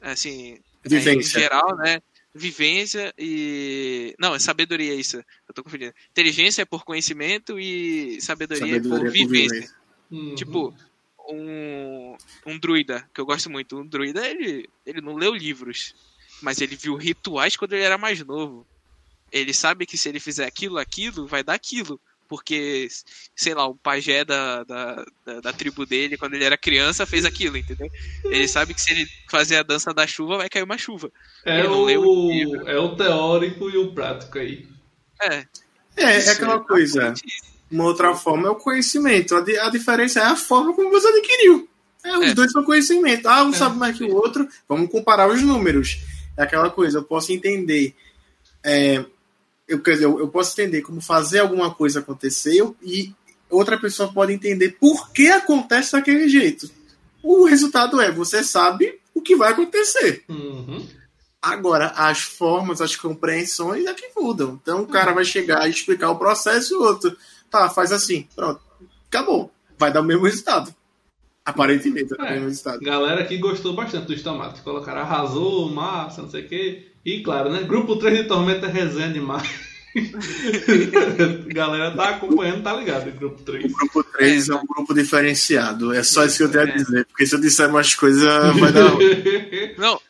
assim, 0.01 0.53
é, 0.53 0.57
em 0.87 0.89
Vivência. 0.91 1.41
geral, 1.41 1.77
né? 1.79 2.01
Vivência 2.35 3.15
e. 3.19 4.15
Não, 4.19 4.35
é 4.35 4.39
sabedoria 4.39 4.95
isso. 4.95 5.17
Eu 5.49 5.55
tô 5.55 5.65
confundindo. 5.65 5.95
Inteligência 6.11 6.63
é 6.63 6.67
por 6.67 6.85
conhecimento 6.85 7.59
e 7.59 8.21
sabedoria, 8.21 8.77
é 8.77 8.77
Sabedoria 8.77 8.99
por 9.05 9.11
por 9.11 9.11
vivência. 9.11 9.55
vivência. 9.61 9.77
Uhum. 10.11 10.35
Tipo, 10.35 10.75
um, 11.29 12.17
um 12.47 12.59
druida, 12.59 13.09
que 13.13 13.21
eu 13.21 13.27
gosto 13.27 13.51
muito. 13.51 13.79
Um 13.79 13.87
druida, 13.87 14.27
ele, 14.27 14.69
ele 14.85 15.01
não 15.01 15.15
leu 15.15 15.35
livros, 15.35 15.95
mas 16.41 16.61
ele 16.61 16.77
viu 16.77 16.97
rituais 16.97 17.57
quando 17.57 17.73
ele 17.73 17.85
era 17.85 17.99
mais 17.99 18.25
novo. 18.25 18.67
Ele 19.33 19.53
sabe 19.53 19.87
que 19.87 19.99
se 19.99 20.09
ele 20.09 20.21
fizer 20.21 20.47
aquilo, 20.47 20.79
aquilo, 20.79 21.27
vai 21.27 21.43
dar 21.43 21.55
aquilo. 21.55 22.01
Porque, 22.29 22.89
sei 23.37 23.55
lá, 23.55 23.67
o 23.67 23.77
pajé 23.77 24.25
da, 24.25 24.65
da, 24.65 25.05
da, 25.25 25.41
da 25.41 25.53
tribo 25.53 25.87
dele, 25.87 26.17
quando 26.17 26.35
ele 26.35 26.43
era 26.45 26.59
criança, 26.59 27.07
fez 27.07 27.25
aquilo, 27.25 27.57
entendeu? 27.57 27.89
Ele 28.25 28.49
sabe 28.49 28.75
que 28.75 28.81
se 28.81 28.91
ele 28.91 29.09
fazer 29.31 29.57
a 29.57 29.63
dança 29.63 29.95
da 29.95 30.09
chuva, 30.09 30.37
vai 30.37 30.49
cair 30.49 30.65
uma 30.65 30.77
chuva. 30.77 31.11
é, 31.45 31.61
ele 31.61 31.69
o 31.69 32.69
é 32.69 32.77
o 32.77 32.97
teórico 32.97 33.71
e 33.71 33.77
o 33.77 33.93
prático 33.93 34.39
aí. 34.39 34.67
É. 35.23 35.47
É, 35.97 36.27
é 36.27 36.31
aquela 36.31 36.61
coisa. 36.61 37.15
Uma 37.71 37.85
outra 37.85 38.15
forma 38.15 38.47
é 38.49 38.51
o 38.51 38.55
conhecimento. 38.55 39.35
A, 39.35 39.41
di- 39.41 39.59
a 39.59 39.69
diferença 39.71 40.21
é 40.21 40.25
a 40.25 40.37
forma 40.37 40.73
como 40.73 40.91
você 40.91 41.09
adquiriu. 41.09 41.69
É, 42.05 42.17
os 42.19 42.27
É. 42.31 42.35
dois 42.35 42.53
são 42.53 42.63
conhecimento. 42.65 43.27
Ah, 43.29 43.43
um 43.43 43.53
sabe 43.53 43.77
mais 43.77 43.97
que 43.99 44.05
o 44.05 44.15
outro. 44.15 44.47
Vamos 44.69 44.91
comparar 44.91 45.29
os 45.29 45.43
números. 45.43 45.99
É 46.37 46.43
aquela 46.45 46.71
coisa, 46.71 46.99
eu 46.99 47.03
posso 47.03 47.33
entender. 47.33 47.95
é, 48.63 49.05
eu, 49.69 49.81
quer 49.81 49.93
dizer, 49.95 50.05
eu, 50.05 50.19
eu 50.21 50.29
posso 50.29 50.53
entender 50.61 50.83
como 50.83 51.01
fazer 51.01 51.41
alguma 51.41 51.73
coisa 51.75 51.99
acontecer 52.01 52.57
eu- 52.57 52.77
e 52.83 53.13
outra 53.51 53.79
pessoa 53.79 54.13
pode 54.13 54.33
entender 54.33 54.77
por 54.81 55.11
que 55.13 55.29
acontece 55.29 55.93
daquele 55.93 56.29
jeito. 56.29 56.69
O 57.23 57.45
resultado 57.45 58.01
é, 58.01 58.11
você 58.13 58.43
sabe 58.45 58.99
o 59.15 59.21
que 59.21 59.35
vai 59.37 59.51
acontecer. 59.53 60.23
Uhum. 60.29 60.87
Agora, 61.43 61.93
as 61.97 62.21
formas, 62.23 62.81
as 62.81 62.97
compreensões 62.97 63.87
é 63.87 63.95
que 63.95 64.11
mudam. 64.17 64.59
Então, 64.61 64.83
o 64.83 64.87
cara 64.87 65.13
vai 65.13 65.25
chegar 65.25 65.67
e 65.67 65.71
explicar 65.71 66.11
o 66.11 66.19
processo 66.19 66.75
e 66.75 66.77
o 66.77 66.83
outro, 66.83 67.17
tá, 67.51 67.69
faz 67.71 67.93
assim, 67.93 68.27
pronto, 68.35 68.61
acabou. 69.09 69.51
Vai 69.79 69.93
dar 69.93 70.01
o 70.01 70.05
mesmo 70.05 70.25
resultado. 70.25 70.75
Aparentemente, 71.45 72.09
vai 72.09 72.19
dar 72.19 72.25
o 72.25 72.27
É. 72.27 72.31
mesmo 72.33 72.49
resultado. 72.49 72.81
Galera 72.81 73.21
aqui 73.23 73.37
gostou 73.39 73.75
bastante 73.75 74.07
dos 74.07 74.23
tomates. 74.23 74.61
Colocaram 74.63 75.01
arrasou, 75.03 75.71
massa, 75.71 76.23
não 76.23 76.31
sei 76.31 76.45
o 76.45 76.49
quê. 76.49 76.89
E 77.05 77.23
claro, 77.23 77.51
né? 77.53 77.63
Grupo 77.63 77.97
3 77.97 78.19
de 78.23 78.25
Tormenta 78.25 78.67
é 78.67 78.71
resenha 78.71 79.13
demais. 79.13 79.49
Galera 81.47 81.95
tá 81.95 82.11
acompanhando, 82.11 82.63
tá 82.63 82.75
ligado? 82.75 83.11
Grupo 83.13 83.43
3. 83.43 83.65
O 83.65 83.69
grupo 83.69 84.05
3 84.05 84.49
é, 84.49 84.55
um 84.55 84.67
grupo 84.67 84.95
diferenciado. 84.95 85.93
É 85.95 86.03
só 86.03 86.25
isso 86.25 86.39
que 86.39 86.43
eu 86.45 86.51
tenho 86.51 86.65
a 86.65 86.77
dizer. 86.77 87.07
Porque 87.07 87.27
se 87.27 87.35
eu 87.35 87.41
disser 87.41 87.71
mais 87.71 87.95
coisa, 87.95 88.53
vai 88.53 88.73
dar 88.73 88.89
ruim. 88.89 89.07
Não, 89.79 90.01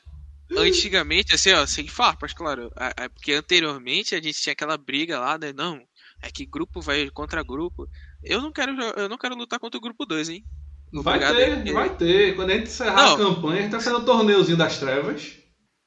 antigamente, 0.59 1.35
assim, 1.35 1.53
ó, 1.53 1.67
sem 1.67 1.87
farpas, 1.89 2.33
claro. 2.33 2.71
a- 2.77 3.05
a- 3.05 3.11
Porque 3.11 3.33
anteriormente 3.33 4.15
a 4.15 4.21
gente 4.21 4.41
tinha 4.41 4.53
aquela 4.53 4.77
briga 4.77 5.19
lá, 5.19 5.37
né? 5.39 5.53
Não, 5.55 5.81
é 6.27 6.31
que 6.31 6.45
grupo 6.47 6.81
vai 6.81 7.09
contra 7.11 7.43
grupo. 7.43 7.89
Eu 8.23 8.41
não 8.41 8.53
quero, 8.53 8.73
eu 8.97 9.09
não 9.09 9.19
quero 9.19 9.37
lutar 9.37 9.59
contra 9.59 9.79
o 9.79 9.81
grupo 9.81 10.05
2, 10.05 10.29
hein? 10.29 10.45
Vai 10.93 11.17
Obrigado, 11.17 11.37
ter, 11.37 11.67
hein? 11.67 11.73
vai 11.73 11.97
ter. 11.97 12.37
Quando 12.37 12.51
a 12.51 12.55
gente 12.55 12.67
encerrar 12.69 12.95
Não. 12.95 13.15
a 13.15 13.17
campanha, 13.17 13.59
a 13.59 13.63
gente 13.63 13.71
tá 13.73 13.81
saindo 13.81 13.99
o 14.01 14.05
torneiozinho 14.05 14.57
das 14.57 14.79
trevas. 14.79 15.33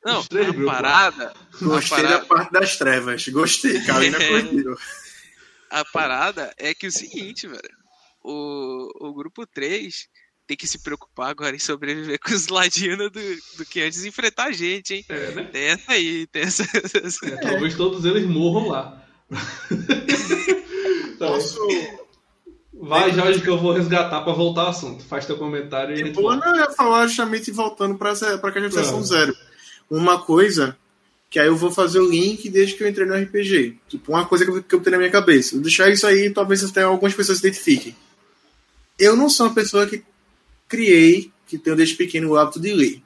Não, 0.04 0.24
três 0.24 0.48
a 0.48 0.52
grupos. 0.52 0.72
parada, 0.72 1.34
Gostei 1.62 2.00
a 2.00 2.02
da 2.02 2.08
parada, 2.20 2.26
parte 2.26 2.52
das 2.54 2.78
trevas. 2.78 3.28
Gostei. 3.28 3.82
Carolina 3.82 4.18
curtiu. 4.28 4.78
a 5.70 5.86
parada 5.86 6.54
é 6.58 6.74
que 6.74 6.88
o 6.88 6.92
seguinte, 6.92 7.48
velho. 7.48 7.80
O, 8.22 9.08
o 9.08 9.14
grupo 9.14 9.46
3 9.48 10.08
ter 10.46 10.56
que 10.56 10.68
se 10.68 10.80
preocupar 10.82 11.30
agora 11.30 11.56
em 11.56 11.60
sobreviver 11.60 12.20
com 12.24 12.34
os 12.34 12.48
ladinos 12.48 13.12
do, 13.12 13.58
do 13.58 13.66
que 13.66 13.82
antes 13.82 14.04
enfrentar 14.04 14.46
a 14.46 14.52
gente, 14.52 14.96
hein? 14.96 15.06
É, 15.08 15.32
né? 15.32 15.44
Tem 15.46 15.64
essa 15.64 15.92
aí, 15.92 16.28
tem 16.28 16.42
essa. 16.44 16.64
É, 16.64 17.36
talvez 17.38 17.76
todos 17.76 18.04
eles 18.06 18.26
morram 18.26 18.70
lá. 18.70 19.09
Tá. 21.20 21.28
Posso. 21.28 21.60
Vai, 22.74 23.12
Jorge, 23.12 23.42
que 23.42 23.50
eu 23.50 23.58
vou 23.58 23.74
resgatar 23.74 24.22
pra 24.22 24.32
voltar 24.32 24.62
ao 24.62 24.70
assunto. 24.70 25.04
Faz 25.04 25.26
teu 25.26 25.38
comentário 25.38 25.98
e 25.98 26.04
Tipo, 26.06 26.34
não, 26.34 26.56
eu 26.56 26.62
ia 26.62 26.72
falar 26.72 27.06
justamente 27.08 27.52
voltando 27.52 27.98
para 27.98 28.12
a 28.12 28.14
questão 28.14 28.70
de 28.70 28.74
sessão 28.74 29.04
zero. 29.04 29.36
Uma 29.92 30.22
coisa 30.22 30.78
que 31.30 31.38
aí 31.40 31.48
eu 31.48 31.58
vou 31.58 31.72
fazer 31.72 32.00
o 32.00 32.10
link 32.10 32.50
desde 32.50 32.76
que 32.76 32.84
eu 32.84 32.88
entrei 32.88 33.06
no 33.06 33.16
RPG. 33.16 33.78
Tipo, 33.90 34.14
uma 34.14 34.26
coisa 34.26 34.46
que 34.46 34.52
eu, 34.52 34.64
que 34.64 34.76
eu 34.76 34.80
tenho 34.80 34.94
na 34.94 34.98
minha 34.98 35.12
cabeça. 35.12 35.56
Vou 35.56 35.62
deixar 35.62 35.90
isso 35.90 36.08
aí, 36.08 36.30
talvez 36.30 36.64
até 36.64 36.84
algumas 36.84 37.14
pessoas 37.14 37.40
se 37.40 37.48
identifiquem. 37.48 37.96
Eu 38.98 39.16
não 39.16 39.30
sou 39.30 39.48
uma 39.48 39.54
pessoa 39.54 39.86
que 39.86 40.02
criei, 40.68 41.32
que 41.48 41.58
tenho 41.58 41.76
desde 41.76 41.96
pequeno 41.96 42.30
o 42.30 42.38
hábito 42.38 42.60
de 42.60 42.74
ler. 42.74 43.04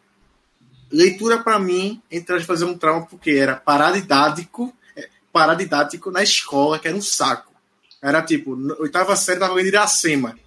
Leitura, 0.91 1.39
para 1.39 1.57
mim, 1.57 1.99
entrar 2.11 2.37
de 2.37 2.45
fazer 2.45 2.65
um 2.65 2.77
trauma 2.77 3.07
porque 3.07 3.31
era 3.31 3.55
paradidático, 3.55 4.65
é, 4.67 4.82
paradidático 5.34 6.11
na 6.11 6.23
escola, 6.23 6.80
que 6.80 6.88
era 6.88 6.95
um 6.95 7.01
saco. 7.01 7.51
Era 8.01 8.22
tipo, 8.22 8.55
oitava 8.80 9.15
série 9.15 9.39
tava 9.39 9.53
lendo 9.55 9.68
Iracema. 9.68 10.38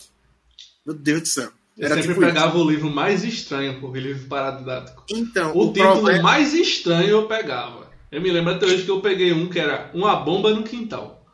Meu 0.86 0.94
Deus 0.94 1.22
do 1.22 1.28
céu. 1.28 1.50
Eu 1.76 1.86
Era 1.86 1.96
sempre 1.96 2.08
tipo 2.08 2.22
isso. 2.22 2.32
pegava 2.32 2.56
o 2.56 2.70
livro 2.70 2.88
mais 2.88 3.24
estranho, 3.24 3.80
porque 3.80 3.98
livro 4.00 4.26
paradidático. 4.28 5.04
Então, 5.10 5.52
O, 5.54 5.68
o, 5.68 5.72
título 5.72 5.92
problema. 5.94 6.22
mais 6.22 6.54
estranho 6.54 7.08
eu 7.08 7.26
pegava. 7.26 7.90
Eu 8.10 8.22
me 8.22 8.30
lembro 8.30 8.54
até 8.54 8.64
hoje 8.64 8.84
que 8.84 8.90
eu 8.90 9.00
peguei 9.02 9.32
um 9.32 9.48
que 9.50 9.58
era 9.58 9.90
Uma 9.92 10.16
Bomba 10.16 10.54
no 10.54 10.62
Quintal. 10.62 11.26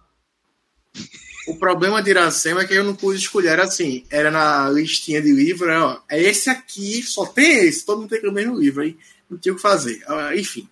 O 1.47 1.57
problema 1.57 2.01
de 2.03 2.11
Iracema 2.11 2.63
é 2.63 2.67
que 2.67 2.75
eu 2.75 2.85
não 2.85 2.95
pude 2.95 3.19
escolher. 3.19 3.49
Era 3.49 3.65
assim, 3.65 4.05
era 4.11 4.31
na 4.31 4.69
listinha 4.71 5.21
de 5.21 5.33
livro, 5.33 5.69
era, 5.69 5.87
ó, 5.87 6.01
é 6.09 6.21
esse 6.23 6.49
aqui, 6.49 7.03
só 7.03 7.27
tem 7.27 7.67
esse, 7.67 7.85
todo 7.85 8.01
mundo 8.01 8.11
tem 8.11 8.29
o 8.29 8.33
mesmo 8.33 8.59
livro, 8.59 8.83
aí 8.83 8.97
não 9.29 9.37
tinha 9.39 9.53
o 9.53 9.57
que 9.57 9.63
fazer. 9.63 10.03
Ah, 10.07 10.37
enfim. 10.37 10.69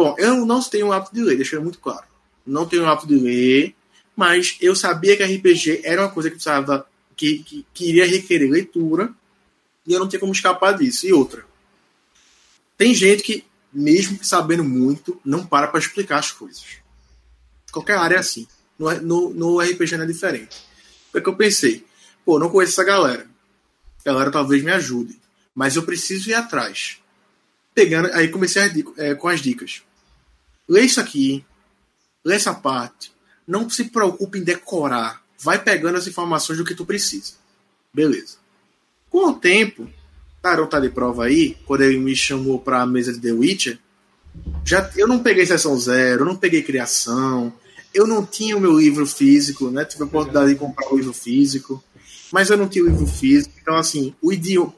Bom, 0.00 0.14
eu 0.16 0.46
não 0.46 0.62
tenho 0.62 0.86
o 0.86 0.92
hábito 0.94 1.14
de 1.14 1.20
ler, 1.20 1.36
deixando 1.36 1.60
muito 1.60 1.78
claro. 1.78 2.06
Não 2.46 2.64
tenho 2.64 2.84
o 2.84 2.86
hábito 2.86 3.06
de 3.06 3.16
ler, 3.16 3.74
mas 4.16 4.56
eu 4.58 4.74
sabia 4.74 5.14
que 5.14 5.22
RPG 5.22 5.82
era 5.84 6.00
uma 6.00 6.10
coisa 6.10 6.30
que 6.30 6.36
precisava, 6.36 6.86
que, 7.14 7.40
que, 7.40 7.66
que 7.74 7.88
iria 7.90 8.06
requerer 8.06 8.50
leitura, 8.50 9.12
e 9.86 9.92
eu 9.92 10.00
não 10.00 10.08
tinha 10.08 10.18
como 10.18 10.32
escapar 10.32 10.72
disso. 10.72 11.06
E 11.06 11.12
outra, 11.12 11.44
tem 12.78 12.94
gente 12.94 13.22
que, 13.22 13.44
mesmo 13.70 14.24
sabendo 14.24 14.64
muito, 14.64 15.20
não 15.22 15.44
para 15.44 15.66
para 15.66 15.78
explicar 15.78 16.18
as 16.18 16.32
coisas. 16.32 16.64
Qualquer 17.70 17.98
área 17.98 18.16
é 18.16 18.20
assim. 18.20 18.48
No, 18.78 18.90
no, 19.02 19.34
no 19.34 19.60
RPG 19.60 19.98
não 19.98 20.04
é 20.04 20.06
diferente. 20.06 20.56
Foi 21.12 21.20
que 21.20 21.28
eu 21.28 21.36
pensei, 21.36 21.84
pô, 22.24 22.38
não 22.38 22.48
conheço 22.48 22.72
essa 22.72 22.84
galera. 22.84 23.26
A 24.00 24.02
galera 24.02 24.30
talvez 24.30 24.62
me 24.62 24.70
ajude. 24.70 25.20
Mas 25.54 25.76
eu 25.76 25.82
preciso 25.82 26.30
ir 26.30 26.34
atrás. 26.34 26.96
Pegando, 27.74 28.10
aí 28.14 28.28
comecei 28.28 28.62
é, 28.96 29.14
com 29.14 29.28
as 29.28 29.42
dicas. 29.42 29.82
Lê 30.70 30.82
isso 30.82 31.00
aqui. 31.00 31.44
Lê 32.24 32.36
essa 32.36 32.54
parte. 32.54 33.12
Não 33.44 33.68
se 33.68 33.84
preocupe 33.86 34.38
em 34.38 34.44
decorar. 34.44 35.20
Vai 35.36 35.60
pegando 35.60 35.98
as 35.98 36.06
informações 36.06 36.58
do 36.58 36.64
que 36.64 36.76
tu 36.76 36.86
precisa. 36.86 37.32
Beleza. 37.92 38.36
Com 39.10 39.30
o 39.30 39.34
tempo, 39.34 39.90
Tarão 40.40 40.68
tá 40.68 40.78
de 40.78 40.88
prova 40.88 41.24
aí, 41.24 41.56
quando 41.66 41.80
ele 41.80 41.98
me 41.98 42.14
chamou 42.14 42.60
pra 42.60 42.86
mesa 42.86 43.12
de 43.12 43.18
The 43.18 43.32
Witcher, 43.32 43.78
já, 44.64 44.88
eu 44.96 45.08
não 45.08 45.18
peguei 45.18 45.44
sessão 45.44 45.76
zero, 45.76 46.22
eu 46.22 46.26
não 46.26 46.36
peguei 46.36 46.62
criação, 46.62 47.52
eu 47.92 48.06
não 48.06 48.24
tinha 48.24 48.56
o 48.56 48.60
meu 48.60 48.78
livro 48.78 49.04
físico, 49.04 49.70
né? 49.70 49.84
Tive 49.84 50.04
a 50.04 50.06
oportunidade 50.06 50.50
de 50.50 50.58
comprar 50.58 50.88
o 50.92 50.96
livro 50.96 51.12
físico, 51.12 51.82
mas 52.32 52.48
eu 52.48 52.56
não 52.56 52.68
tinha 52.68 52.84
o 52.84 52.88
livro 52.88 53.08
físico. 53.08 53.52
Então, 53.60 53.76
assim, 53.76 54.14
o 54.22 54.32
idioma, 54.32 54.72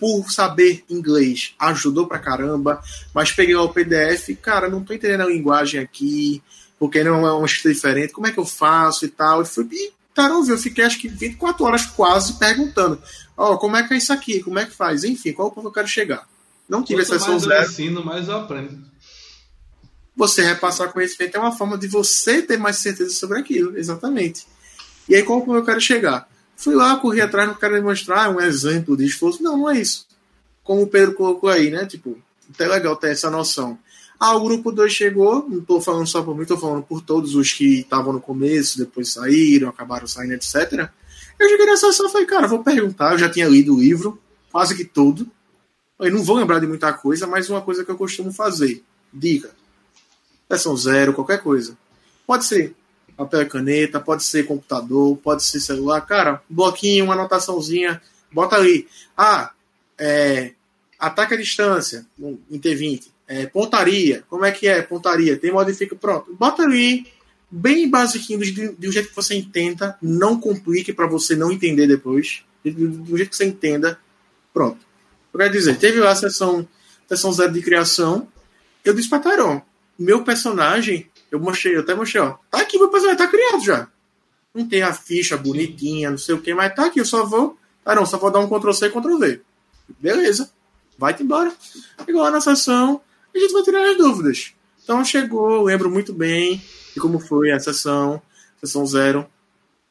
por, 0.00 0.32
saber 0.32 0.82
inglês, 0.88 1.54
ajudou 1.58 2.06
pra 2.06 2.18
caramba, 2.18 2.82
mas 3.14 3.30
peguei 3.30 3.54
lá 3.54 3.62
o 3.62 3.72
PDF, 3.72 4.34
cara, 4.40 4.68
não 4.68 4.82
tô 4.82 4.94
entendendo 4.94 5.20
a 5.20 5.26
linguagem 5.26 5.78
aqui, 5.78 6.42
porque 6.78 7.04
não 7.04 7.26
é 7.26 7.32
uma 7.32 7.46
escrita 7.46 7.74
diferente, 7.74 8.12
como 8.14 8.26
é 8.26 8.32
que 8.32 8.40
eu 8.40 8.46
faço 8.46 9.04
e 9.04 9.08
tal. 9.08 9.42
E 9.42 9.44
fui, 9.44 9.68
e, 9.70 9.92
Tarão, 10.14 10.44
eu 10.48 10.56
fiquei 10.56 10.84
acho 10.84 10.98
que 10.98 11.08
24 11.08 11.64
horas 11.64 11.86
quase 11.86 12.38
perguntando: 12.38 13.00
Ó, 13.36 13.56
como 13.58 13.76
é 13.76 13.86
que 13.86 13.94
é 13.94 13.98
isso 13.98 14.12
aqui? 14.12 14.42
Como 14.42 14.58
é 14.58 14.64
que 14.64 14.72
faz? 14.72 15.04
Enfim, 15.04 15.32
qual 15.32 15.48
o 15.48 15.50
ponto 15.50 15.64
que 15.64 15.68
eu 15.68 15.72
quero 15.72 15.88
chegar? 15.88 16.26
Não 16.68 16.82
tive 16.82 17.02
Quanto 17.02 17.08
sessão 17.08 17.32
mais 17.32 17.42
eu 17.42 17.48
zero 17.48 17.70
ensino, 17.70 18.04
mais 18.04 18.28
eu 18.28 18.36
aprendo. 18.36 18.78
você 20.16 20.42
repassar 20.42 20.92
conhecimento 20.92 21.36
é 21.36 21.40
uma 21.40 21.56
forma 21.56 21.76
de 21.76 21.88
você 21.88 22.42
ter 22.42 22.58
mais 22.58 22.76
certeza 22.76 23.10
sobre 23.10 23.38
aquilo, 23.38 23.76
exatamente. 23.76 24.46
E 25.08 25.14
aí, 25.14 25.22
qual 25.22 25.42
que 25.42 25.50
eu 25.50 25.64
quero 25.64 25.80
chegar? 25.80 26.28
Fui 26.60 26.74
lá, 26.74 26.96
corri 26.96 27.20
atrás, 27.20 27.48
não 27.48 27.54
quero 27.54 27.74
demonstrar 27.74 28.30
um 28.34 28.40
exemplo 28.40 28.96
de 28.96 29.06
esforço. 29.06 29.42
Não, 29.42 29.56
não 29.56 29.70
é 29.70 29.80
isso. 29.80 30.06
Como 30.62 30.82
o 30.82 30.86
Pedro 30.86 31.14
colocou 31.14 31.48
aí, 31.48 31.70
né? 31.70 31.86
Tipo, 31.86 32.18
até 32.52 32.68
legal 32.68 32.94
ter 32.96 33.10
essa 33.10 33.30
noção. 33.30 33.78
Ah, 34.18 34.36
o 34.36 34.44
grupo 34.44 34.70
2 34.70 34.92
chegou, 34.92 35.48
não 35.48 35.60
estou 35.60 35.80
falando 35.80 36.06
só 36.06 36.22
por 36.22 36.36
mim, 36.36 36.42
estou 36.42 36.58
falando 36.58 36.82
por 36.82 37.00
todos 37.00 37.34
os 37.34 37.50
que 37.52 37.80
estavam 37.80 38.12
no 38.12 38.20
começo, 38.20 38.78
depois 38.78 39.10
saíram, 39.10 39.70
acabaram 39.70 40.06
saindo, 40.06 40.34
etc. 40.34 40.90
Eu 41.38 41.48
cheguei 41.48 41.64
nessa 41.64 41.86
sessão 41.86 42.06
e 42.06 42.12
falei, 42.12 42.26
cara, 42.26 42.46
vou 42.46 42.62
perguntar, 42.62 43.12
eu 43.12 43.18
já 43.18 43.30
tinha 43.30 43.48
lido 43.48 43.74
o 43.74 43.80
livro, 43.80 44.20
quase 44.52 44.76
que 44.76 44.84
todo. 44.84 45.26
Eu 45.98 46.12
não 46.12 46.22
vou 46.22 46.36
lembrar 46.36 46.58
de 46.58 46.66
muita 46.66 46.92
coisa, 46.92 47.26
mas 47.26 47.48
uma 47.48 47.62
coisa 47.62 47.82
que 47.82 47.90
eu 47.90 47.96
costumo 47.96 48.30
fazer. 48.30 48.84
Dica 49.10 49.50
sessão 50.56 50.76
zero, 50.76 51.14
qualquer 51.14 51.42
coisa. 51.42 51.76
Pode 52.26 52.44
ser 52.44 52.74
papel 53.24 53.42
e 53.42 53.46
caneta, 53.46 54.00
pode 54.00 54.24
ser 54.24 54.46
computador, 54.46 55.16
pode 55.18 55.42
ser 55.42 55.60
celular. 55.60 56.00
Cara, 56.02 56.42
um 56.50 56.54
bloquinho, 56.54 57.04
uma 57.04 57.14
anotaçãozinha, 57.14 58.00
bota 58.32 58.56
ali. 58.56 58.88
Ah, 59.16 59.52
é, 59.98 60.52
ataque 60.98 61.34
à 61.34 61.36
distância, 61.36 62.06
em 62.18 62.58
T20. 62.58 63.08
É, 63.28 63.46
pontaria, 63.46 64.24
como 64.28 64.44
é 64.44 64.50
que 64.50 64.66
é? 64.66 64.82
Pontaria, 64.82 65.36
tem 65.36 65.52
modifica, 65.52 65.94
pronto. 65.94 66.34
Bota 66.34 66.62
ali, 66.62 67.06
bem 67.50 67.88
basiquinho, 67.88 68.40
de 68.40 68.88
um 68.88 68.92
jeito 68.92 69.10
que 69.10 69.16
você 69.16 69.34
entenda, 69.34 69.96
não 70.02 70.40
complique 70.40 70.92
para 70.92 71.06
você 71.06 71.36
não 71.36 71.52
entender 71.52 71.86
depois. 71.86 72.42
De, 72.64 72.72
de, 72.72 72.88
de 72.88 73.12
um 73.12 73.16
jeito 73.16 73.30
que 73.30 73.36
você 73.36 73.44
entenda, 73.44 73.98
pronto. 74.52 74.78
Eu 75.32 75.38
quero 75.38 75.52
dizer, 75.52 75.78
teve 75.78 76.00
lá 76.00 76.10
a 76.10 76.16
sessão, 76.16 76.66
sessão 77.08 77.32
zero 77.32 77.52
de 77.52 77.62
criação, 77.62 78.26
eu 78.84 78.94
disse 78.94 79.08
pra 79.08 79.20
Taron, 79.20 79.62
meu 79.98 80.24
personagem, 80.24 81.06
eu 81.30 81.38
mostrei, 81.38 81.76
eu 81.76 81.80
até 81.80 81.94
mostrei, 81.94 82.22
ó. 82.22 82.36
Tá 82.50 82.60
aqui, 82.60 82.78
meu 82.78 82.88
personagem 82.88 83.18
tá 83.18 83.26
criado 83.26 83.64
já. 83.64 83.88
Não 84.54 84.68
tem 84.68 84.82
a 84.82 84.92
ficha 84.92 85.36
bonitinha, 85.36 86.10
não 86.10 86.18
sei 86.18 86.34
o 86.34 86.40
que, 86.40 86.52
mas 86.52 86.74
tá 86.74 86.86
aqui, 86.86 87.00
eu 87.00 87.04
só 87.04 87.24
vou. 87.24 87.56
Ah, 87.84 87.94
não, 87.94 88.04
só 88.04 88.18
vou 88.18 88.30
dar 88.30 88.40
um 88.40 88.48
Ctrl 88.48 88.72
C 88.72 88.86
e 88.86 88.90
Ctrl 88.90 89.18
V. 89.18 89.40
Beleza. 89.98 90.50
Vai-te 90.98 91.22
embora. 91.22 91.52
Lá 92.08 92.30
na 92.30 92.40
sessão, 92.40 93.00
a 93.34 93.38
gente 93.38 93.52
vai 93.52 93.62
tirar 93.62 93.90
as 93.90 93.96
dúvidas. 93.96 94.52
Então 94.82 95.04
chegou, 95.04 95.62
lembro 95.62 95.90
muito 95.90 96.12
bem 96.12 96.62
de 96.92 97.00
como 97.00 97.18
foi 97.18 97.52
a 97.52 97.60
sessão, 97.60 98.20
sessão 98.60 98.84
zero. 98.84 99.26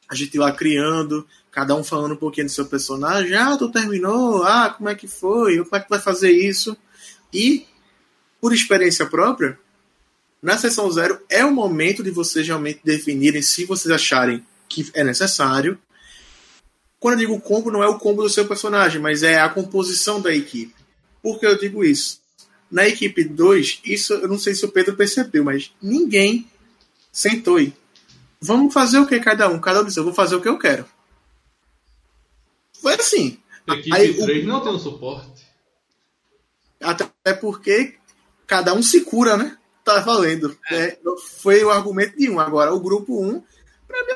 A 0.08 0.14
gente 0.14 0.36
lá 0.38 0.52
criando, 0.52 1.26
cada 1.50 1.74
um 1.74 1.82
falando 1.82 2.12
um 2.12 2.16
pouquinho 2.16 2.46
do 2.46 2.52
seu 2.52 2.66
personagem. 2.66 3.34
Ah, 3.34 3.56
tu 3.56 3.70
terminou? 3.70 4.42
Ah, 4.42 4.74
como 4.76 4.88
é 4.88 4.94
que 4.94 5.08
foi? 5.08 5.58
Como 5.58 5.76
é 5.76 5.80
que 5.80 5.90
vai 5.90 5.98
fazer 5.98 6.30
isso? 6.30 6.76
E, 7.32 7.66
por 8.40 8.52
experiência 8.52 9.06
própria, 9.06 9.58
na 10.42 10.56
sessão 10.58 10.90
zero 10.90 11.20
é 11.28 11.44
o 11.44 11.52
momento 11.52 12.02
de 12.02 12.10
vocês 12.10 12.46
realmente 12.46 12.80
definirem 12.84 13.42
se 13.42 13.64
vocês 13.64 13.92
acharem 13.92 14.44
que 14.68 14.90
é 14.94 15.04
necessário. 15.04 15.78
Quando 16.98 17.14
eu 17.14 17.20
digo 17.20 17.40
combo, 17.40 17.70
não 17.70 17.82
é 17.82 17.88
o 17.88 17.98
combo 17.98 18.22
do 18.22 18.28
seu 18.30 18.46
personagem, 18.46 19.00
mas 19.00 19.22
é 19.22 19.40
a 19.40 19.48
composição 19.48 20.20
da 20.20 20.34
equipe. 20.34 20.74
Por 21.22 21.38
que 21.38 21.46
eu 21.46 21.58
digo 21.58 21.84
isso? 21.84 22.20
Na 22.70 22.86
equipe 22.86 23.24
2, 23.24 23.80
isso 23.84 24.12
eu 24.14 24.28
não 24.28 24.38
sei 24.38 24.54
se 24.54 24.64
o 24.64 24.70
Pedro 24.70 24.94
percebeu, 24.96 25.42
mas 25.44 25.72
ninguém 25.82 26.46
sentou 27.12 27.56
aí. 27.56 27.72
Vamos 28.40 28.72
fazer 28.72 28.98
o 28.98 29.06
que 29.06 29.18
cada 29.20 29.48
um? 29.48 29.58
Cada 29.60 29.80
um 29.82 29.84
disse, 29.84 29.98
eu 29.98 30.04
vou 30.04 30.14
fazer 30.14 30.36
o 30.36 30.40
que 30.40 30.48
eu 30.48 30.58
quero. 30.58 30.86
Foi 32.80 32.94
assim. 32.94 33.38
A 33.66 33.74
equipe 33.74 33.94
Aí, 33.96 34.10
o- 34.10 34.24
3 34.24 34.46
não 34.46 34.60
tem 34.62 34.72
um 34.72 34.78
suporte. 34.78 35.42
Até 36.80 37.34
porque 37.34 37.96
cada 38.46 38.72
um 38.72 38.82
se 38.82 39.02
cura, 39.02 39.36
né? 39.36 39.58
Tá 39.84 40.00
valendo. 40.00 40.56
É, 40.70 40.98
foi 41.40 41.64
o 41.64 41.70
argumento 41.70 42.16
de 42.16 42.28
um. 42.30 42.38
Agora, 42.38 42.72
o 42.74 42.80
grupo 42.80 43.22
1, 43.22 43.42
pra 43.86 44.04
mim, 44.04 44.12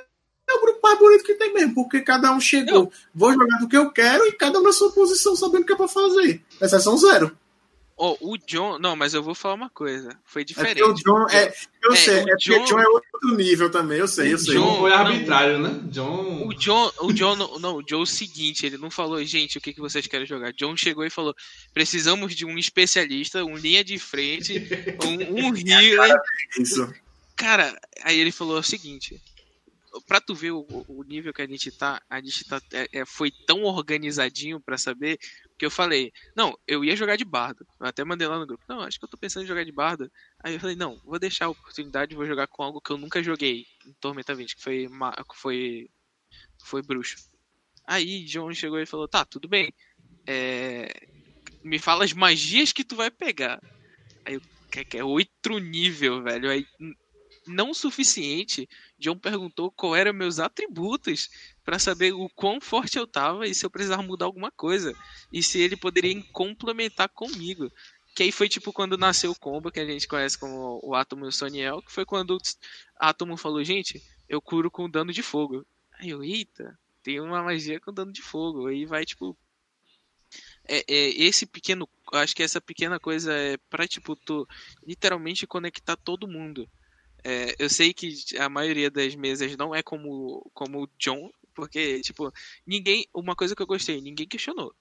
é 0.48 0.54
o 0.54 0.60
grupo 0.60 0.80
mais 0.82 0.98
bonito 0.98 1.24
que 1.24 1.34
tem 1.34 1.52
mesmo, 1.52 1.74
porque 1.74 2.00
cada 2.00 2.30
um 2.32 2.40
chegou. 2.40 2.92
Vou 3.14 3.32
jogar 3.32 3.58
do 3.58 3.68
que 3.68 3.76
eu 3.76 3.90
quero 3.90 4.26
e 4.26 4.32
cada 4.32 4.58
um 4.58 4.62
na 4.62 4.72
sua 4.72 4.92
posição, 4.92 5.34
sabendo 5.34 5.62
o 5.62 5.66
que 5.66 5.72
é 5.72 5.76
pra 5.76 5.88
fazer. 5.88 6.44
Exceção 6.60 6.96
zero. 6.98 7.36
Ó, 7.96 8.16
o 8.20 8.36
John. 8.38 8.78
Não, 8.80 8.96
mas 8.96 9.14
eu 9.14 9.22
vou 9.22 9.34
falar 9.36 9.54
uma 9.54 9.70
coisa. 9.70 10.18
Foi 10.24 10.42
É 10.42 10.44
diferente. 10.44 10.78
porque 10.80 10.90
o 10.90 10.94
John 11.04 11.26
é. 11.30 11.54
Eu 11.82 11.92
É, 11.92 11.96
sei, 11.96 12.14
o 12.14 12.18
é 12.18 12.24
porque 12.24 12.36
John- 12.50 12.62
o 12.62 12.66
John 12.66 12.80
é 12.80 12.88
outro 12.88 13.36
nível 13.36 13.70
também, 13.70 13.98
eu 13.98 14.08
sei, 14.08 14.32
eu 14.32 14.38
sei. 14.38 14.54
John 14.54 14.62
John- 14.66 14.78
foi 14.80 14.92
arbitrário, 14.92 15.58
né? 15.60 15.80
John. 15.92 16.46
O 16.48 16.54
John, 16.54 16.92
o 17.00 17.12
John, 17.12 17.36
não, 17.36 17.58
não, 17.60 17.76
o 17.76 17.82
John 17.84 18.00
é 18.00 18.02
o 18.02 18.06
seguinte, 18.06 18.66
ele 18.66 18.78
não 18.78 18.90
falou, 18.90 19.22
gente, 19.24 19.58
o 19.58 19.60
que, 19.60 19.72
que 19.72 19.80
vocês 19.80 20.06
querem 20.08 20.26
jogar? 20.26 20.52
John 20.54 20.76
chegou 20.76 21.04
e 21.04 21.10
falou, 21.10 21.34
precisamos 21.72 22.34
de 22.34 22.44
um 22.44 22.58
especialista, 22.58 23.44
um 23.44 23.56
linha 23.56 23.84
de 23.84 23.96
frente, 23.98 24.60
um, 25.04 25.48
um 25.50 25.54
healer. 25.56 26.16
Isso. 26.58 26.92
Cara, 27.36 27.78
aí 28.02 28.18
ele 28.18 28.32
falou 28.32 28.58
o 28.58 28.62
seguinte, 28.62 29.20
pra 30.08 30.20
tu 30.20 30.34
ver 30.34 30.50
o, 30.52 30.66
o 30.88 31.04
nível 31.04 31.32
que 31.32 31.42
a 31.42 31.46
gente 31.46 31.70
tá, 31.70 32.00
a 32.10 32.20
gente 32.20 32.44
tá, 32.48 32.60
é, 32.72 32.88
é, 32.92 33.04
foi 33.06 33.30
tão 33.46 33.62
organizadinho 33.64 34.60
para 34.60 34.76
saber 34.78 35.18
que 35.58 35.64
eu 35.66 35.70
falei, 35.70 36.12
não, 36.36 36.56
eu 36.66 36.84
ia 36.84 36.96
jogar 36.96 37.16
de 37.16 37.24
bardo. 37.24 37.66
Eu 37.80 37.86
até 37.86 38.04
mandei 38.04 38.26
lá 38.26 38.38
no 38.38 38.46
grupo, 38.46 38.64
não, 38.68 38.80
acho 38.80 38.98
que 38.98 39.04
eu 39.04 39.08
tô 39.08 39.16
pensando 39.16 39.44
em 39.44 39.46
jogar 39.46 39.64
de 39.64 39.72
bardo. 39.72 40.10
Aí 40.42 40.54
eu 40.54 40.60
falei, 40.60 40.76
não, 40.76 40.98
vou 41.04 41.18
deixar 41.18 41.46
a 41.46 41.50
oportunidade, 41.50 42.14
vou 42.14 42.26
jogar 42.26 42.46
com 42.48 42.62
algo 42.62 42.80
que 42.80 42.90
eu 42.90 42.98
nunca 42.98 43.22
joguei 43.22 43.66
em 43.86 43.92
Tormenta 44.00 44.34
20, 44.34 44.56
que 44.56 44.62
foi, 44.62 44.88
foi, 45.34 45.88
foi 46.64 46.82
bruxo. 46.82 47.16
Aí 47.86 48.24
John 48.24 48.52
chegou 48.52 48.78
e 48.80 48.86
falou, 48.86 49.08
tá, 49.08 49.24
tudo 49.24 49.48
bem. 49.48 49.72
É, 50.26 50.88
me 51.62 51.78
fala 51.78 52.04
as 52.04 52.12
magias 52.12 52.72
que 52.72 52.84
tu 52.84 52.96
vai 52.96 53.10
pegar. 53.10 53.60
Aí 54.26 54.34
eu, 54.34 54.40
que 54.70 54.96
é 54.98 55.04
outro 55.04 55.58
nível, 55.58 56.22
velho. 56.22 56.50
Aí 56.50 56.66
não 57.46 57.74
suficiente, 57.74 58.68
John 58.98 59.18
perguntou 59.18 59.70
qual 59.70 59.94
eram 59.94 60.12
meus 60.12 60.38
atributos 60.38 61.28
para 61.64 61.78
saber 61.78 62.12
o 62.12 62.28
quão 62.30 62.60
forte 62.60 62.98
eu 62.98 63.06
tava 63.06 63.46
e 63.46 63.54
se 63.54 63.64
eu 63.64 63.70
precisava 63.70 64.02
mudar 64.02 64.26
alguma 64.26 64.50
coisa 64.50 64.94
e 65.32 65.42
se 65.42 65.58
ele 65.60 65.76
poderia 65.76 66.22
complementar 66.32 67.08
comigo. 67.08 67.70
Que 68.14 68.22
aí 68.22 68.32
foi 68.32 68.48
tipo 68.48 68.72
quando 68.72 68.96
nasceu 68.96 69.32
o 69.32 69.38
combo 69.38 69.70
que 69.70 69.80
a 69.80 69.86
gente 69.86 70.06
conhece 70.06 70.38
como 70.38 70.80
o 70.82 70.94
Átomo 70.94 71.24
e 71.24 71.28
o 71.28 71.32
Soniel, 71.32 71.82
que 71.82 71.92
foi 71.92 72.04
quando 72.04 72.36
o 72.36 72.40
Átomo 72.98 73.36
falou, 73.36 73.62
gente, 73.64 74.02
eu 74.28 74.40
curo 74.40 74.70
com 74.70 74.88
dano 74.88 75.12
de 75.12 75.22
fogo. 75.22 75.66
Aí 75.98 76.10
eu, 76.10 76.22
eita, 76.22 76.78
tem 77.02 77.20
uma 77.20 77.42
magia 77.42 77.80
com 77.80 77.92
dano 77.92 78.12
de 78.12 78.22
fogo. 78.22 78.68
Aí 78.68 78.86
vai 78.86 79.04
tipo 79.04 79.36
é, 80.66 80.78
é, 80.88 81.08
esse 81.22 81.46
pequeno, 81.46 81.88
acho 82.12 82.34
que 82.34 82.42
essa 82.42 82.60
pequena 82.60 82.98
coisa 82.98 83.32
é 83.32 83.56
para 83.68 83.86
tipo 83.86 84.16
tu 84.16 84.48
literalmente 84.86 85.46
conectar 85.46 85.96
todo 85.96 86.28
mundo. 86.28 86.68
É, 87.24 87.54
eu 87.58 87.70
sei 87.70 87.94
que 87.94 88.14
a 88.38 88.48
maioria 88.50 88.90
das 88.90 89.14
mesas 89.14 89.56
não 89.56 89.74
é 89.74 89.82
como 89.82 90.48
como 90.52 90.82
o 90.84 90.88
John, 90.98 91.30
porque 91.54 92.00
tipo 92.02 92.32
ninguém, 92.66 93.06
uma 93.14 93.34
coisa 93.34 93.56
que 93.56 93.62
eu 93.62 93.66
gostei, 93.66 94.00
ninguém 94.00 94.28
questionou. 94.28 94.74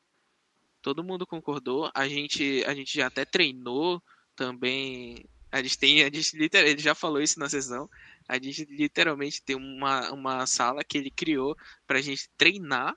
Todo 0.81 1.03
mundo 1.03 1.25
concordou. 1.25 1.89
A 1.95 2.07
gente 2.07 2.63
a 2.67 2.75
gente 2.75 2.95
já 2.97 3.07
até 3.07 3.25
treinou 3.25 4.03
também. 4.35 5.25
A 5.51 5.61
gente 5.63 5.77
tem, 5.77 6.03
a 6.03 6.05
gente 6.05 6.37
literalmente 6.37 6.83
já 6.83 6.95
falou 6.95 7.21
isso 7.21 7.39
na 7.39 7.49
sessão. 7.49 7.89
A 8.27 8.35
gente 8.35 8.65
literalmente 8.65 9.41
tem 9.43 9.55
uma, 9.55 10.11
uma 10.11 10.45
sala 10.47 10.83
que 10.83 10.97
ele 10.97 11.11
criou 11.11 11.55
pra 11.87 12.01
gente 12.01 12.29
treinar 12.37 12.95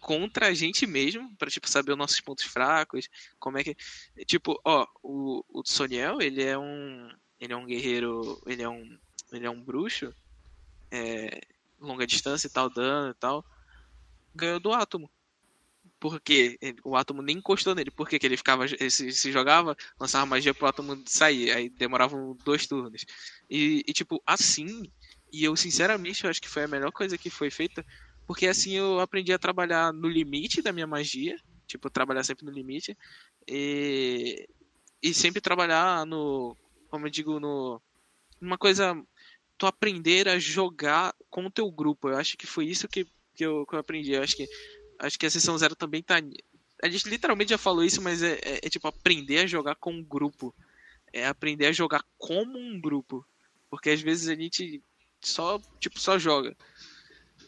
contra 0.00 0.48
a 0.48 0.54
gente 0.54 0.86
mesmo, 0.86 1.34
para 1.36 1.50
tipo 1.50 1.68
saber 1.70 1.92
os 1.92 1.98
nossos 1.98 2.20
pontos 2.20 2.44
fracos, 2.44 3.08
como 3.38 3.58
é 3.58 3.64
que 3.64 3.76
tipo, 4.26 4.60
ó, 4.64 4.86
o, 5.02 5.44
o 5.48 5.62
Soniel, 5.64 6.20
ele 6.20 6.42
é 6.42 6.58
um 6.58 7.08
ele 7.42 7.52
é 7.52 7.56
um 7.56 7.66
guerreiro, 7.66 8.40
ele 8.46 8.62
é 8.62 8.68
um 8.68 8.96
ele 9.32 9.46
é 9.46 9.50
um 9.50 9.60
bruxo, 9.60 10.14
é, 10.90 11.40
longa 11.80 12.06
distância 12.06 12.46
e 12.46 12.50
tal, 12.50 12.70
dano 12.70 13.10
e 13.10 13.14
tal, 13.14 13.44
ganhou 14.32 14.60
do 14.60 14.72
átomo. 14.72 15.10
Porque 15.98 16.58
o 16.84 16.96
átomo 16.96 17.22
nem 17.22 17.38
encostou 17.38 17.74
nele. 17.74 17.90
Por 17.90 18.08
que 18.08 18.18
ele 18.24 18.36
ficava. 18.36 18.64
Ele 18.64 18.90
se, 18.90 19.12
se, 19.12 19.30
jogava, 19.30 19.76
lançava 20.00 20.26
magia 20.26 20.52
pro 20.52 20.66
átomo 20.66 21.00
sair. 21.06 21.52
Aí 21.52 21.68
demoravam 21.68 22.36
dois 22.44 22.66
turnos. 22.66 23.04
E, 23.48 23.84
e, 23.86 23.92
tipo, 23.92 24.20
assim. 24.26 24.90
E 25.32 25.44
eu, 25.44 25.54
sinceramente, 25.54 26.24
eu 26.24 26.30
acho 26.30 26.42
que 26.42 26.48
foi 26.48 26.64
a 26.64 26.68
melhor 26.68 26.90
coisa 26.90 27.16
que 27.16 27.30
foi 27.30 27.50
feita. 27.50 27.84
Porque 28.26 28.48
assim 28.48 28.72
eu 28.72 29.00
aprendi 29.00 29.32
a 29.32 29.38
trabalhar 29.38 29.92
no 29.92 30.08
limite 30.08 30.60
da 30.60 30.72
minha 30.72 30.88
magia. 30.88 31.36
Tipo, 31.68 31.88
trabalhar 31.88 32.24
sempre 32.24 32.44
no 32.44 32.52
limite. 32.52 32.96
E, 33.46 34.48
e 35.00 35.14
sempre 35.14 35.40
trabalhar 35.40 36.04
no. 36.04 36.56
Como 36.92 37.06
eu 37.06 37.10
digo, 37.10 37.40
no. 37.40 37.80
Uma 38.38 38.58
coisa. 38.58 39.02
Tu 39.56 39.66
aprender 39.66 40.28
a 40.28 40.38
jogar 40.38 41.14
com 41.30 41.46
o 41.46 41.50
teu 41.50 41.70
grupo. 41.70 42.10
Eu 42.10 42.18
acho 42.18 42.36
que 42.36 42.46
foi 42.46 42.66
isso 42.66 42.86
que, 42.86 43.06
que, 43.34 43.46
eu, 43.46 43.64
que 43.64 43.74
eu 43.74 43.78
aprendi. 43.78 44.12
Eu 44.12 44.22
acho 44.22 44.36
que. 44.36 44.46
Acho 44.98 45.18
que 45.18 45.24
a 45.24 45.30
sessão 45.30 45.56
zero 45.56 45.74
também 45.74 46.02
tá. 46.02 46.16
A 46.82 46.88
gente 46.90 47.08
literalmente 47.08 47.48
já 47.48 47.56
falou 47.56 47.82
isso, 47.82 48.02
mas 48.02 48.22
é, 48.22 48.34
é, 48.42 48.60
é 48.62 48.68
tipo 48.68 48.86
aprender 48.86 49.38
a 49.38 49.46
jogar 49.46 49.74
com 49.76 49.90
um 49.90 50.04
grupo. 50.04 50.54
É 51.10 51.26
aprender 51.26 51.64
a 51.64 51.72
jogar 51.72 52.04
como 52.18 52.58
um 52.58 52.78
grupo. 52.78 53.26
Porque 53.70 53.88
às 53.88 54.02
vezes 54.02 54.28
a 54.28 54.34
gente 54.34 54.82
só, 55.22 55.58
tipo, 55.80 55.98
só 55.98 56.18
joga. 56.18 56.54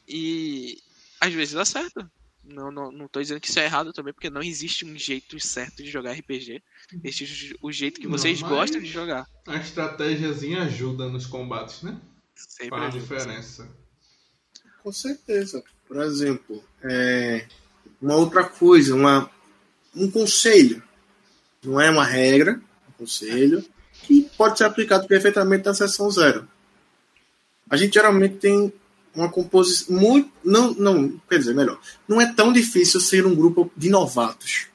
E 0.09 0.81
às 1.21 1.35
vezes 1.35 1.53
dá 1.53 1.67
certo. 1.67 2.11
Não, 2.47 2.71
não, 2.71 2.93
não 2.93 3.09
tô 3.09 3.21
dizendo 3.21 3.41
que 3.41 3.49
isso 3.49 3.59
é 3.59 3.65
errado 3.65 3.93
também, 3.93 4.13
porque 4.13 4.29
não 4.29 4.43
existe 4.43 4.85
um 4.85 4.99
jeito 4.99 5.41
certo 5.41 5.83
de 5.83 5.91
jogar 5.91 6.13
RPG. 6.13 6.63
Existe 7.03 7.57
o 7.63 7.73
jeito 7.73 8.01
que 8.01 8.07
vocês 8.07 8.41
não, 8.41 8.49
gostam 8.49 8.81
de 8.81 8.87
jogar. 8.87 9.27
A 9.47 9.57
estratégiazinha 9.57 10.63
ajuda 10.63 11.09
nos 11.09 11.27
combates, 11.27 11.83
né? 11.83 11.99
Sempre 12.35 12.79
Faz 12.79 12.95
a 12.95 12.99
diferença. 12.99 13.69
Com 14.83 14.93
certeza. 14.93 15.65
Por 15.89 15.97
exemplo, 16.03 16.63
é... 16.83 17.47
uma 18.01 18.17
outra 18.17 18.45
coisa, 18.45 18.95
uma... 18.95 19.31
um 19.95 20.11
conselho. 20.11 20.83
Não 21.63 21.81
é 21.81 21.89
uma 21.91 22.05
regra, 22.05 22.61
um 22.89 22.93
conselho, 22.93 23.65
que 24.03 24.29
pode 24.37 24.59
ser 24.59 24.65
aplicado 24.65 25.07
perfeitamente 25.07 25.65
na 25.65 25.73
sessão 25.73 26.11
zero. 26.11 26.47
A 27.71 27.77
gente 27.77 27.95
geralmente 27.95 28.37
tem 28.37 28.73
uma 29.15 29.29
composição 29.29 29.95
muito. 29.97 30.31
Não, 30.45 30.75
não, 30.75 31.21
quer 31.29 31.39
dizer, 31.39 31.55
melhor. 31.55 31.79
Não 32.09 32.21
é 32.21 32.33
tão 32.33 32.53
difícil 32.53 33.01
ser 33.01 33.27
um 33.27 33.35
grupo 33.35 33.71
de 33.77 33.89
novatos. 33.89 34.67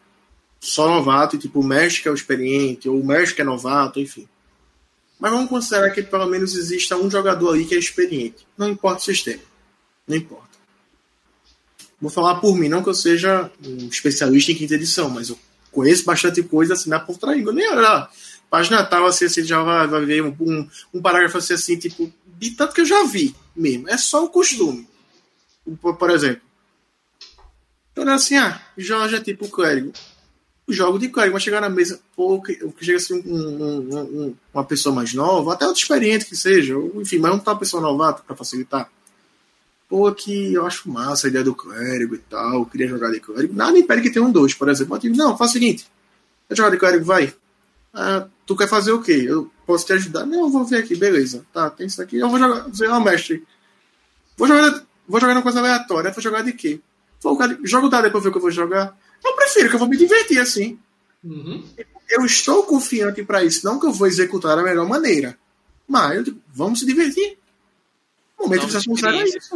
Só 0.59 0.87
novato, 0.87 1.35
e 1.35 1.39
tipo, 1.39 1.59
o 1.59 1.69
que 1.69 2.07
é 2.07 2.11
o 2.11 2.15
experiente, 2.15 2.89
ou 2.89 2.99
o 2.99 3.07
que 3.33 3.41
é 3.41 3.45
novato, 3.45 3.99
enfim. 3.99 4.27
Mas 5.19 5.31
vamos 5.31 5.49
considerar 5.49 5.89
que 5.91 6.01
pelo 6.01 6.25
menos 6.27 6.55
exista 6.55 6.95
um 6.95 7.09
jogador 7.09 7.53
aí 7.53 7.65
que 7.65 7.75
é 7.75 7.77
experiente. 7.77 8.47
Não 8.57 8.69
importa 8.69 9.01
o 9.01 9.05
sistema. 9.05 9.41
Não 10.07 10.15
importa. 10.15 10.47
Vou 12.01 12.09
falar 12.09 12.35
por 12.35 12.55
mim, 12.55 12.69
não 12.69 12.81
que 12.81 12.89
eu 12.89 12.93
seja 12.93 13.51
um 13.65 13.87
especialista 13.87 14.51
em 14.51 14.55
quinta 14.55 14.75
edição, 14.75 15.09
mas 15.09 15.29
eu 15.29 15.37
conheço 15.71 16.05
bastante 16.05 16.41
coisa 16.41 16.73
assim 16.73 16.89
na 16.89 16.99
por 16.99 17.17
trás. 17.17 17.43
Nem 17.43 17.69
olhar. 17.69 18.09
Página 18.49 18.83
tal, 18.83 19.05
assim, 19.05 19.25
assim, 19.25 19.43
já 19.43 19.61
vai, 19.61 19.85
vai 19.87 20.05
ver 20.05 20.23
um, 20.23 20.35
um, 20.39 20.67
um 20.93 21.01
parágrafo 21.01 21.37
assim, 21.37 21.53
assim, 21.53 21.77
tipo, 21.77 22.11
de 22.37 22.51
tanto 22.51 22.73
que 22.73 22.81
eu 22.81 22.85
já 22.85 23.03
vi 23.03 23.35
mesmo. 23.59 23.89
É 23.89 23.97
só 23.97 24.23
o 24.23 24.29
costume. 24.29 24.87
Por, 25.81 26.09
exemplo. 26.09 26.41
Então, 27.91 28.07
assim, 28.09 28.37
ah, 28.37 28.59
Jorge 28.77 29.15
é 29.15 29.21
tipo 29.21 29.47
clérigo. 29.49 29.91
O 30.65 30.73
jogo 30.73 30.99
de 30.99 31.09
clérigo 31.09 31.33
vai 31.33 31.41
chegar 31.41 31.61
na 31.61 31.69
mesa, 31.69 31.99
pô, 32.15 32.41
que, 32.41 32.55
que 32.55 32.85
chega 32.85 32.97
assim 32.97 33.21
um, 33.25 33.35
um, 33.35 33.97
um, 33.97 34.35
uma 34.53 34.63
pessoa 34.63 34.93
mais 34.93 35.13
nova, 35.13 35.53
até 35.53 35.65
outro 35.65 35.81
experiente 35.81 36.25
que 36.25 36.35
seja, 36.35 36.75
enfim, 36.93 37.17
mas 37.17 37.31
não 37.31 37.39
tá 37.39 37.53
uma 37.53 37.59
pessoa 37.59 37.81
novata 37.81 38.21
para 38.25 38.35
facilitar. 38.35 38.89
Pô, 39.87 40.11
que 40.11 40.53
eu 40.53 40.67
acho 40.67 40.87
massa 40.87 41.25
a 41.25 41.29
ideia 41.29 41.43
do 41.43 41.55
clérigo 41.55 42.13
e 42.13 42.19
tal, 42.19 42.67
queria 42.67 42.87
jogar 42.87 43.11
de 43.11 43.19
clérigo. 43.19 43.55
Nada 43.55 43.79
impede 43.79 44.03
que 44.03 44.11
tenha 44.11 44.23
um 44.23 44.31
dois, 44.31 44.53
por 44.53 44.69
exemplo. 44.69 44.95
Eu 44.95 44.99
digo, 44.99 45.17
não, 45.17 45.35
faz 45.35 45.49
o 45.49 45.53
seguinte, 45.53 45.87
quer 46.47 46.55
jogar 46.55 46.69
de 46.69 46.77
clérigo, 46.77 47.03
vai. 47.05 47.33
Ah, 47.93 48.27
tu 48.45 48.55
quer 48.55 48.67
fazer 48.67 48.91
o 48.91 49.01
quê? 49.01 49.23
Eu 49.25 49.51
posso 49.65 49.85
te 49.85 49.93
ajudar? 49.93 50.25
Não, 50.25 50.41
eu 50.41 50.49
vou 50.49 50.65
ver 50.65 50.77
aqui, 50.77 50.95
beleza. 50.95 51.45
Tá, 51.53 51.69
tem 51.69 51.87
isso 51.87 52.01
aqui. 52.01 52.17
Eu 52.17 52.29
vou 52.29 52.39
jogar. 52.39 52.65
É 52.81 52.93
um 52.93 53.03
mestre. 53.03 53.45
Vou 54.37 54.47
jogar, 54.47 54.83
vou 55.07 55.19
jogar 55.19 55.33
uma 55.33 55.41
coisa 55.41 55.59
aleatória. 55.59 56.11
Vou 56.11 56.21
jogar 56.21 56.43
de 56.43 56.53
quê? 56.53 56.79
Vou 57.21 57.37
joga 57.63 57.87
o 57.87 57.89
dado 57.89 58.09
pra 58.09 58.19
ver 58.19 58.29
o 58.29 58.31
que 58.31 58.37
eu 58.37 58.41
vou 58.41 58.51
jogar. 58.51 58.97
Eu 59.23 59.35
prefiro 59.35 59.69
que 59.69 59.75
eu 59.75 59.79
vou 59.79 59.87
me 59.87 59.97
divertir 59.97 60.39
assim. 60.39 60.79
Uhum. 61.23 61.63
Eu 62.09 62.25
estou 62.25 62.63
confiante 62.63 63.23
para 63.23 63.43
isso. 63.43 63.65
Não 63.65 63.79
que 63.79 63.85
eu 63.85 63.91
vou 63.91 64.07
executar 64.07 64.55
da 64.55 64.63
melhor 64.63 64.87
maneira. 64.87 65.37
Mas 65.87 66.17
eu 66.17 66.23
digo, 66.23 66.41
vamos 66.53 66.79
se 66.79 66.85
divertir. 66.85 67.37
O 68.37 68.43
momento 68.43 68.67
de 68.67 68.71
sessão 68.71 68.95
zero 68.95 69.17
é 69.17 69.23
isso. 69.25 69.55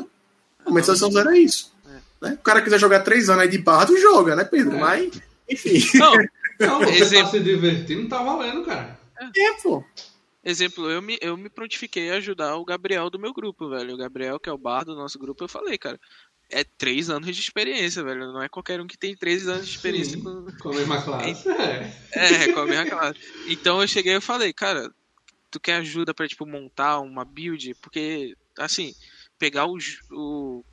O 0.66 0.70
momento 0.70 0.86
de 0.86 0.92
sessão 0.92 1.12
zero 1.12 1.30
é 1.30 1.40
isso. 1.40 1.72
É. 1.88 2.28
Né? 2.28 2.34
O 2.34 2.44
cara 2.44 2.62
quiser 2.62 2.80
jogar 2.80 3.00
três 3.00 3.30
anos 3.30 3.44
aí 3.44 3.50
de 3.50 3.58
bardo, 3.60 3.98
joga, 3.98 4.36
né, 4.36 4.44
Pedro? 4.44 4.76
É. 4.76 4.80
Mas, 4.80 5.14
enfim. 5.50 5.98
Não, 5.98 6.14
não 6.60 6.80
você 6.80 6.86
tá 6.86 6.92
Exemplo... 6.92 7.26
tá 7.26 7.32
se 7.32 7.40
divertindo, 7.40 8.10
tá 8.10 8.24
valendo, 8.24 8.66
cara. 8.66 9.00
É, 9.20 9.54
pô. 9.62 9.84
Exemplo, 10.44 10.90
eu 10.90 11.02
me, 11.02 11.18
eu 11.22 11.38
me 11.38 11.50
prontifiquei 11.50 12.12
a 12.12 12.16
ajudar 12.16 12.58
o 12.58 12.66
Gabriel 12.66 13.10
do 13.10 13.18
meu 13.18 13.34
grupo, 13.34 13.70
velho. 13.70 13.94
O 13.94 13.98
Gabriel, 13.98 14.40
que 14.40 14.50
é 14.50 14.52
o 14.52 14.58
bar 14.58 14.84
do 14.84 14.94
nosso 14.94 15.18
grupo, 15.18 15.44
eu 15.44 15.48
falei, 15.48 15.78
cara, 15.78 15.98
é 16.50 16.64
três 16.64 17.10
anos 17.10 17.34
de 17.34 17.42
experiência, 17.42 18.04
velho. 18.04 18.34
Não 18.34 18.42
é 18.42 18.50
qualquer 18.50 18.82
um 18.82 18.88
que 18.88 18.98
tem 18.98 19.16
três 19.16 19.48
anos 19.48 19.66
de 19.68 19.76
experiência 19.76 20.18
Sim, 20.18 20.24
com... 20.24 20.46
com 20.62 20.70
a 20.70 20.76
mesma 20.76 21.02
classe. 21.02 21.48
É. 22.12 22.34
é, 22.34 22.54
com 22.54 22.60
a 22.60 22.66
mesma 22.66 22.86
classe. 22.86 23.20
Então 23.48 23.82
eu 23.82 23.88
cheguei 23.88 24.16
e 24.16 24.22
falei, 24.22 24.52
cara, 24.52 24.92
tu 25.50 25.60
quer 25.60 25.78
ajuda 25.78 26.14
pra, 26.14 26.28
tipo, 26.28 26.46
montar 26.46 27.00
uma 27.00 27.24
build? 27.24 27.74
Porque, 27.76 28.36
assim, 28.58 28.94
pegar 29.40 29.66
o, 29.66 29.78
o 30.12 30.64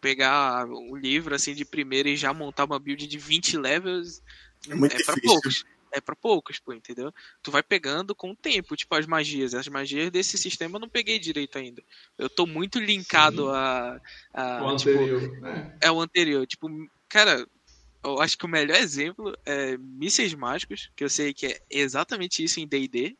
pegar 0.00 0.66
o 0.66 0.96
livro, 0.96 1.34
assim, 1.34 1.54
de 1.54 1.64
primeira 1.64 2.08
e 2.08 2.16
já 2.16 2.32
montar 2.32 2.64
uma 2.64 2.78
build 2.78 3.06
de 3.06 3.18
20 3.18 3.58
levels 3.58 4.22
é, 4.68 4.74
muito 4.74 4.96
é 4.96 5.04
pra 5.04 5.14
poucos 5.20 5.64
é 5.92 6.00
para 6.00 6.14
poucos, 6.14 6.58
pô, 6.58 6.72
entendeu? 6.72 7.12
Tu 7.42 7.50
vai 7.50 7.62
pegando 7.62 8.14
com 8.14 8.30
o 8.30 8.36
tempo, 8.36 8.76
tipo 8.76 8.94
as 8.94 9.06
magias. 9.06 9.54
As 9.54 9.68
magias 9.68 10.10
desse 10.10 10.38
sistema 10.38 10.76
eu 10.76 10.80
não 10.80 10.88
peguei 10.88 11.18
direito 11.18 11.58
ainda. 11.58 11.82
Eu 12.16 12.28
tô 12.28 12.46
muito 12.46 12.78
linkado 12.78 13.50
a, 13.50 14.00
a. 14.32 14.64
O 14.64 14.76
tipo, 14.76 14.90
anterior. 14.90 15.46
É. 15.46 15.88
é 15.88 15.90
o 15.90 16.00
anterior. 16.00 16.46
Tipo, 16.46 16.68
cara, 17.08 17.46
eu 18.04 18.20
acho 18.20 18.38
que 18.38 18.46
o 18.46 18.48
melhor 18.48 18.76
exemplo 18.76 19.36
é 19.44 19.76
mísseis 19.76 20.32
mágicos, 20.34 20.90
que 20.94 21.04
eu 21.04 21.10
sei 21.10 21.34
que 21.34 21.46
é 21.46 21.60
exatamente 21.70 22.42
isso 22.42 22.60
em 22.60 22.66
DD, 22.66 23.16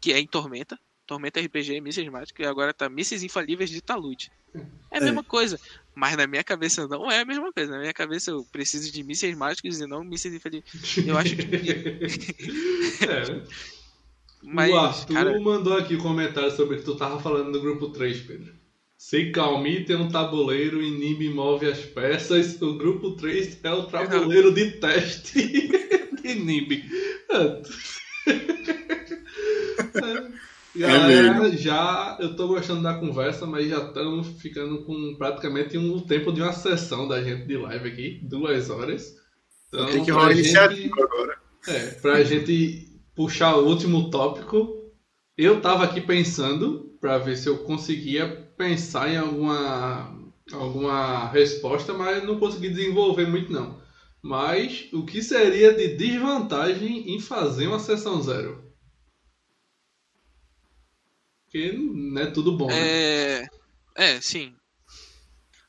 que 0.00 0.12
é 0.12 0.18
em 0.18 0.26
Tormenta. 0.26 0.78
Tormenta 1.06 1.40
RPG 1.40 1.74
e 1.74 1.80
Mísseis 1.80 2.08
Mágicos, 2.08 2.44
e 2.44 2.48
agora 2.48 2.74
tá 2.74 2.88
Mísseis 2.88 3.22
Infalíveis 3.22 3.70
de 3.70 3.80
Talude. 3.80 4.32
É 4.90 4.98
a 4.98 5.00
mesma 5.00 5.22
coisa, 5.22 5.60
mas 5.96 6.14
na 6.16 6.26
minha 6.26 6.44
cabeça 6.44 6.86
não 6.86 7.10
é 7.10 7.20
a 7.20 7.24
mesma 7.24 7.50
coisa. 7.52 7.72
Na 7.72 7.78
minha 7.78 7.94
cabeça 7.94 8.30
eu 8.30 8.44
preciso 8.52 8.92
de 8.92 9.02
mísseis 9.02 9.36
mágicos 9.36 9.80
e 9.80 9.86
não 9.86 10.04
mísseis 10.04 10.34
infalíveis. 10.34 10.98
Eu 11.06 11.16
acho 11.16 11.34
que. 11.34 11.42
é. 13.08 13.42
Mas, 14.42 14.70
o 14.70 14.76
Arthur 14.76 15.14
cara... 15.14 15.40
mandou 15.40 15.76
aqui 15.76 15.96
um 15.96 16.00
comentário 16.00 16.52
sobre 16.52 16.76
o 16.76 16.78
que 16.78 16.84
tu 16.84 16.94
tava 16.94 17.20
falando 17.20 17.50
no 17.50 17.60
grupo 17.60 17.88
3, 17.88 18.20
Pedro. 18.20 18.54
Se 18.96 19.30
Calmi 19.30 19.84
tem 19.84 19.96
um 19.96 20.08
tabuleiro 20.08 20.82
e 20.82 21.28
move 21.30 21.66
as 21.66 21.80
peças, 21.80 22.60
o 22.62 22.74
grupo 22.74 23.12
3 23.16 23.58
é 23.64 23.72
o 23.72 23.86
tabuleiro 23.86 24.54
de 24.54 24.72
teste 24.72 25.42
de 26.22 26.34
Nib. 26.34 26.84
Galera, 30.76 31.48
é 31.48 31.56
já 31.56 32.16
eu 32.20 32.36
tô 32.36 32.48
gostando 32.48 32.82
da 32.82 32.94
conversa, 32.94 33.46
mas 33.46 33.68
já 33.68 33.78
estamos 33.78 34.28
ficando 34.40 34.84
com 34.84 35.14
praticamente 35.16 35.78
um 35.78 36.00
tempo 36.00 36.32
de 36.32 36.42
uma 36.42 36.52
sessão 36.52 37.08
da 37.08 37.22
gente 37.22 37.46
de 37.46 37.56
live 37.56 37.88
aqui, 37.88 38.20
duas 38.22 38.70
horas. 38.70 39.14
Então, 39.68 39.86
Tem 39.86 40.04
que 40.04 40.10
rolar 40.10 40.32
iniciativa 40.32 40.94
agora. 41.02 41.38
É, 41.68 41.90
pra 42.00 42.22
gente 42.22 43.00
puxar 43.14 43.56
o 43.56 43.66
último 43.66 44.10
tópico, 44.10 44.92
eu 45.36 45.60
tava 45.60 45.84
aqui 45.84 46.00
pensando 46.00 46.96
para 47.00 47.18
ver 47.18 47.36
se 47.36 47.48
eu 47.48 47.58
conseguia 47.58 48.26
pensar 48.56 49.10
em 49.10 49.16
alguma 49.16 50.14
alguma 50.52 51.28
resposta, 51.30 51.92
mas 51.92 52.22
não 52.22 52.38
consegui 52.38 52.68
desenvolver 52.68 53.26
muito 53.26 53.52
não. 53.52 53.80
Mas 54.22 54.88
o 54.92 55.04
que 55.04 55.22
seria 55.22 55.72
de 55.72 55.96
desvantagem 55.96 57.14
em 57.14 57.20
fazer 57.20 57.66
uma 57.66 57.78
sessão 57.78 58.22
zero? 58.22 58.65
Porque 61.56 61.72
não 61.72 62.20
é 62.20 62.26
tudo 62.30 62.52
bom. 62.52 62.70
É, 62.70 63.40
né? 63.40 63.48
é 63.94 64.20
sim. 64.20 64.54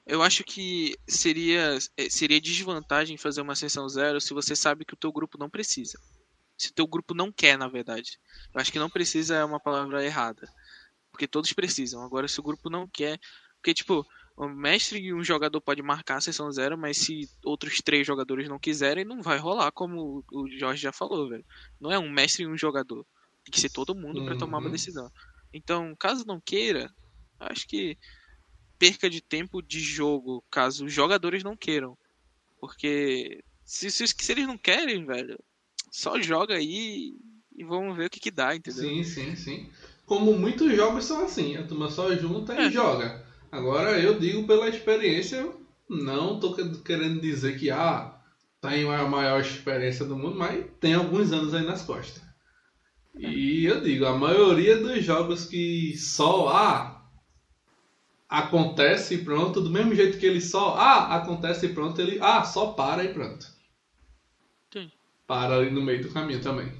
Eu 0.05 0.21
acho 0.21 0.43
que 0.43 0.97
seria 1.07 1.77
é, 1.95 2.09
seria 2.09 2.41
desvantagem 2.41 3.17
fazer 3.17 3.41
uma 3.41 3.55
sessão 3.55 3.87
zero 3.87 4.19
se 4.19 4.33
você 4.33 4.55
sabe 4.55 4.83
que 4.83 4.93
o 4.93 4.97
teu 4.97 5.11
grupo 5.13 5.37
não 5.37 5.49
precisa. 5.49 5.97
Se 6.57 6.71
o 6.71 6.73
teu 6.73 6.87
grupo 6.87 7.13
não 7.13 7.31
quer, 7.31 7.57
na 7.57 7.69
verdade. 7.69 8.19
Eu 8.53 8.59
acho 8.59 8.71
que 8.71 8.79
não 8.79 8.89
precisa 8.89 9.35
é 9.35 9.45
uma 9.45 9.59
palavra 9.59 10.03
errada. 10.03 10.49
Porque 11.09 11.27
todos 11.27 11.53
precisam. 11.53 12.03
Agora, 12.03 12.27
se 12.27 12.39
o 12.39 12.43
grupo 12.43 12.69
não 12.69 12.87
quer. 12.87 13.17
Porque, 13.55 13.73
tipo, 13.73 14.05
o 14.35 14.47
mestre 14.47 14.99
e 14.99 15.13
um 15.13 15.23
jogador 15.23 15.61
pode 15.61 15.81
marcar 15.81 16.17
a 16.17 16.21
sessão 16.21 16.51
zero, 16.51 16.77
mas 16.77 16.97
se 16.97 17.29
outros 17.43 17.77
três 17.77 18.05
jogadores 18.05 18.49
não 18.49 18.59
quiserem, 18.59 19.05
não 19.05 19.21
vai 19.21 19.37
rolar, 19.37 19.71
como 19.71 20.23
o 20.31 20.49
Jorge 20.49 20.81
já 20.81 20.91
falou, 20.91 21.29
velho. 21.29 21.45
Não 21.79 21.91
é 21.91 21.97
um 21.97 22.09
mestre 22.09 22.43
e 22.43 22.47
um 22.47 22.57
jogador. 22.57 23.05
Tem 23.45 23.51
que 23.51 23.59
ser 23.59 23.69
todo 23.69 23.95
mundo 23.95 24.23
para 24.25 24.37
tomar 24.37 24.57
uma 24.57 24.65
uhum. 24.65 24.71
decisão. 24.71 25.09
Então, 25.57 25.95
caso 25.99 26.23
não 26.25 26.39
queira, 26.39 26.89
acho 27.39 27.67
que 27.67 27.97
perca 28.77 29.09
de 29.09 29.21
tempo 29.21 29.59
de 29.61 29.79
jogo, 29.79 30.43
caso 30.51 30.85
os 30.85 30.93
jogadores 30.93 31.43
não 31.43 31.57
queiram. 31.57 31.97
Porque 32.59 33.43
se, 33.65 33.89
se, 33.89 34.07
se 34.07 34.31
eles 34.31 34.45
não 34.45 34.57
querem, 34.57 35.03
velho, 35.03 35.37
só 35.91 36.21
joga 36.21 36.55
aí 36.55 37.15
e 37.55 37.63
vamos 37.63 37.97
ver 37.97 38.05
o 38.05 38.09
que, 38.09 38.19
que 38.19 38.29
dá, 38.29 38.55
entendeu? 38.55 38.83
Sim, 38.83 39.03
sim, 39.03 39.35
sim. 39.35 39.71
Como 40.05 40.37
muitos 40.37 40.75
jogos 40.75 41.05
são 41.05 41.25
assim, 41.25 41.57
a 41.57 41.65
turma 41.65 41.89
só 41.89 42.15
junta 42.15 42.53
é. 42.53 42.67
e 42.67 42.71
joga. 42.71 43.25
Agora 43.51 43.99
eu 43.99 44.19
digo 44.19 44.45
pela 44.45 44.69
experiência, 44.69 45.51
não 45.89 46.39
tô 46.39 46.53
querendo 46.83 47.19
dizer 47.19 47.57
que 47.57 47.71
ah, 47.71 48.15
tenho 48.61 48.91
a 48.91 49.07
maior 49.07 49.41
experiência 49.41 50.05
do 50.05 50.15
mundo, 50.15 50.37
mas 50.37 50.65
tem 50.79 50.93
alguns 50.93 51.31
anos 51.31 51.53
aí 51.53 51.65
nas 51.65 51.81
costas. 51.81 52.26
E 53.19 53.65
eu 53.65 53.81
digo, 53.81 54.05
a 54.05 54.17
maioria 54.17 54.77
dos 54.77 55.03
jogos 55.03 55.45
que 55.45 55.97
só 55.97 56.49
ah, 56.49 57.09
acontece 58.29 59.15
e 59.15 59.23
pronto, 59.23 59.61
do 59.61 59.69
mesmo 59.69 59.95
jeito 59.95 60.17
que 60.17 60.25
ele 60.25 60.41
só 60.41 60.75
ah, 60.75 61.15
acontece 61.15 61.65
e 61.65 61.73
pronto, 61.73 61.99
ele 61.99 62.19
ah, 62.21 62.43
só 62.43 62.73
para 62.73 63.03
e 63.03 63.13
pronto. 63.13 63.45
Sim. 64.71 64.91
Para 65.25 65.55
ali 65.57 65.71
no 65.71 65.81
meio 65.81 66.03
do 66.03 66.11
caminho 66.11 66.41
também. 66.41 66.71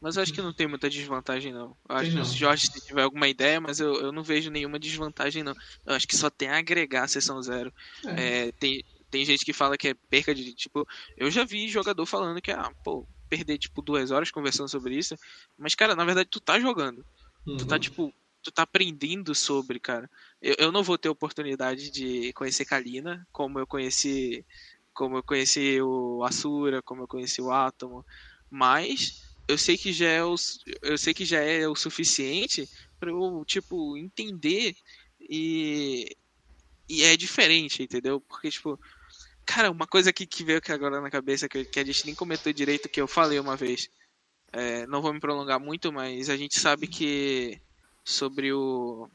Mas 0.00 0.16
eu 0.16 0.22
acho 0.22 0.32
que 0.32 0.40
não 0.40 0.52
tem 0.52 0.68
muita 0.68 0.88
desvantagem, 0.88 1.52
não. 1.52 1.76
Eu 1.88 1.96
acho 1.96 2.10
que 2.10 2.24
se 2.24 2.36
Jorge 2.36 2.66
se 2.66 2.86
tiver 2.86 3.02
alguma 3.02 3.26
ideia, 3.26 3.60
mas 3.60 3.80
eu, 3.80 3.94
eu 3.94 4.12
não 4.12 4.22
vejo 4.22 4.50
nenhuma 4.50 4.78
desvantagem, 4.78 5.42
não. 5.42 5.54
Eu 5.84 5.94
acho 5.94 6.06
que 6.06 6.16
só 6.16 6.30
tem 6.30 6.48
a 6.48 6.58
agregar 6.58 7.04
a 7.04 7.08
sessão 7.08 7.42
zero. 7.42 7.72
É. 8.06 8.46
É, 8.46 8.52
tem, 8.52 8.84
tem 9.10 9.24
gente 9.24 9.44
que 9.44 9.52
fala 9.52 9.76
que 9.76 9.88
é 9.88 9.94
perca 10.08 10.32
de. 10.32 10.54
Tipo, 10.54 10.86
eu 11.16 11.28
já 11.30 11.44
vi 11.44 11.68
jogador 11.68 12.06
falando 12.06 12.40
que, 12.40 12.52
ah, 12.52 12.70
pô, 12.84 13.08
perder, 13.28 13.58
tipo, 13.58 13.82
duas 13.82 14.10
horas 14.10 14.30
conversando 14.30 14.68
sobre 14.68 14.96
isso. 14.96 15.14
Mas, 15.56 15.74
cara, 15.74 15.94
na 15.94 16.04
verdade, 16.04 16.28
tu 16.30 16.40
tá 16.40 16.58
jogando. 16.58 17.04
Uhum. 17.46 17.56
Tu 17.56 17.66
tá, 17.66 17.76
uhum. 17.76 17.80
tipo, 17.80 18.14
tu 18.42 18.50
tá 18.50 18.62
aprendendo 18.62 19.34
sobre, 19.34 19.78
cara. 19.78 20.10
Eu, 20.40 20.54
eu 20.58 20.72
não 20.72 20.82
vou 20.82 20.98
ter 20.98 21.08
oportunidade 21.08 21.90
de 21.90 22.32
conhecer 22.32 22.64
Kalina, 22.64 23.26
como 23.32 23.58
eu 23.58 23.66
conheci. 23.66 24.44
Como 24.92 25.18
eu 25.18 25.22
conheci 25.22 25.80
o 25.80 26.24
Asura, 26.24 26.82
como 26.82 27.02
eu 27.02 27.08
conheci 27.08 27.40
o 27.40 27.52
Átomo. 27.52 28.04
Mas 28.50 29.22
eu 29.46 29.56
sei 29.56 29.78
que 29.78 29.92
já 29.92 30.08
é 30.08 30.24
o, 30.24 30.34
eu 30.82 30.98
sei 30.98 31.14
que 31.14 31.24
já 31.24 31.40
é 31.40 31.68
o 31.68 31.76
suficiente 31.76 32.68
para 32.98 33.10
eu, 33.10 33.44
tipo, 33.46 33.96
entender 33.96 34.76
e. 35.20 36.16
E 36.90 37.02
é 37.02 37.18
diferente, 37.18 37.82
entendeu? 37.82 38.18
Porque, 38.18 38.50
tipo, 38.50 38.80
Cara, 39.48 39.70
uma 39.70 39.86
coisa 39.86 40.12
que, 40.12 40.26
que 40.26 40.44
veio 40.44 40.58
aqui 40.58 40.70
agora 40.70 41.00
na 41.00 41.10
cabeça, 41.10 41.48
que, 41.48 41.64
que 41.64 41.80
a 41.80 41.84
gente 41.84 42.04
nem 42.04 42.14
comentou 42.14 42.52
direito, 42.52 42.86
que 42.86 43.00
eu 43.00 43.08
falei 43.08 43.40
uma 43.40 43.56
vez. 43.56 43.88
É, 44.52 44.86
não 44.86 45.00
vou 45.00 45.10
me 45.10 45.18
prolongar 45.18 45.58
muito, 45.58 45.90
mas 45.90 46.28
a 46.28 46.36
gente 46.36 46.60
sabe 46.60 46.86
que 46.86 47.58
sobre 48.04 48.52
o. 48.52 49.08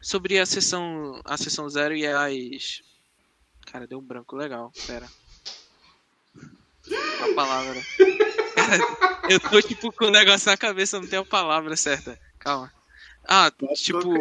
Sobre 0.00 0.38
a 0.38 0.46
sessão. 0.46 1.20
A 1.26 1.36
sessão 1.36 1.68
zero 1.68 1.94
e 1.94 2.06
as. 2.06 2.82
Cara, 3.66 3.86
deu 3.86 3.98
um 3.98 4.02
branco 4.02 4.34
legal. 4.34 4.72
Pera. 4.86 5.06
A 7.20 7.34
palavra. 7.34 7.82
Cara, 8.54 8.78
eu 9.28 9.38
tô 9.38 9.60
tipo 9.60 9.92
com 9.92 10.06
o 10.06 10.10
negócio 10.10 10.50
na 10.50 10.56
cabeça, 10.56 10.98
não 10.98 11.06
tenho 11.06 11.20
a 11.20 11.26
palavra 11.26 11.76
certa. 11.76 12.18
Calma. 12.38 12.72
Ah, 13.28 13.52
tipo. 13.76 14.14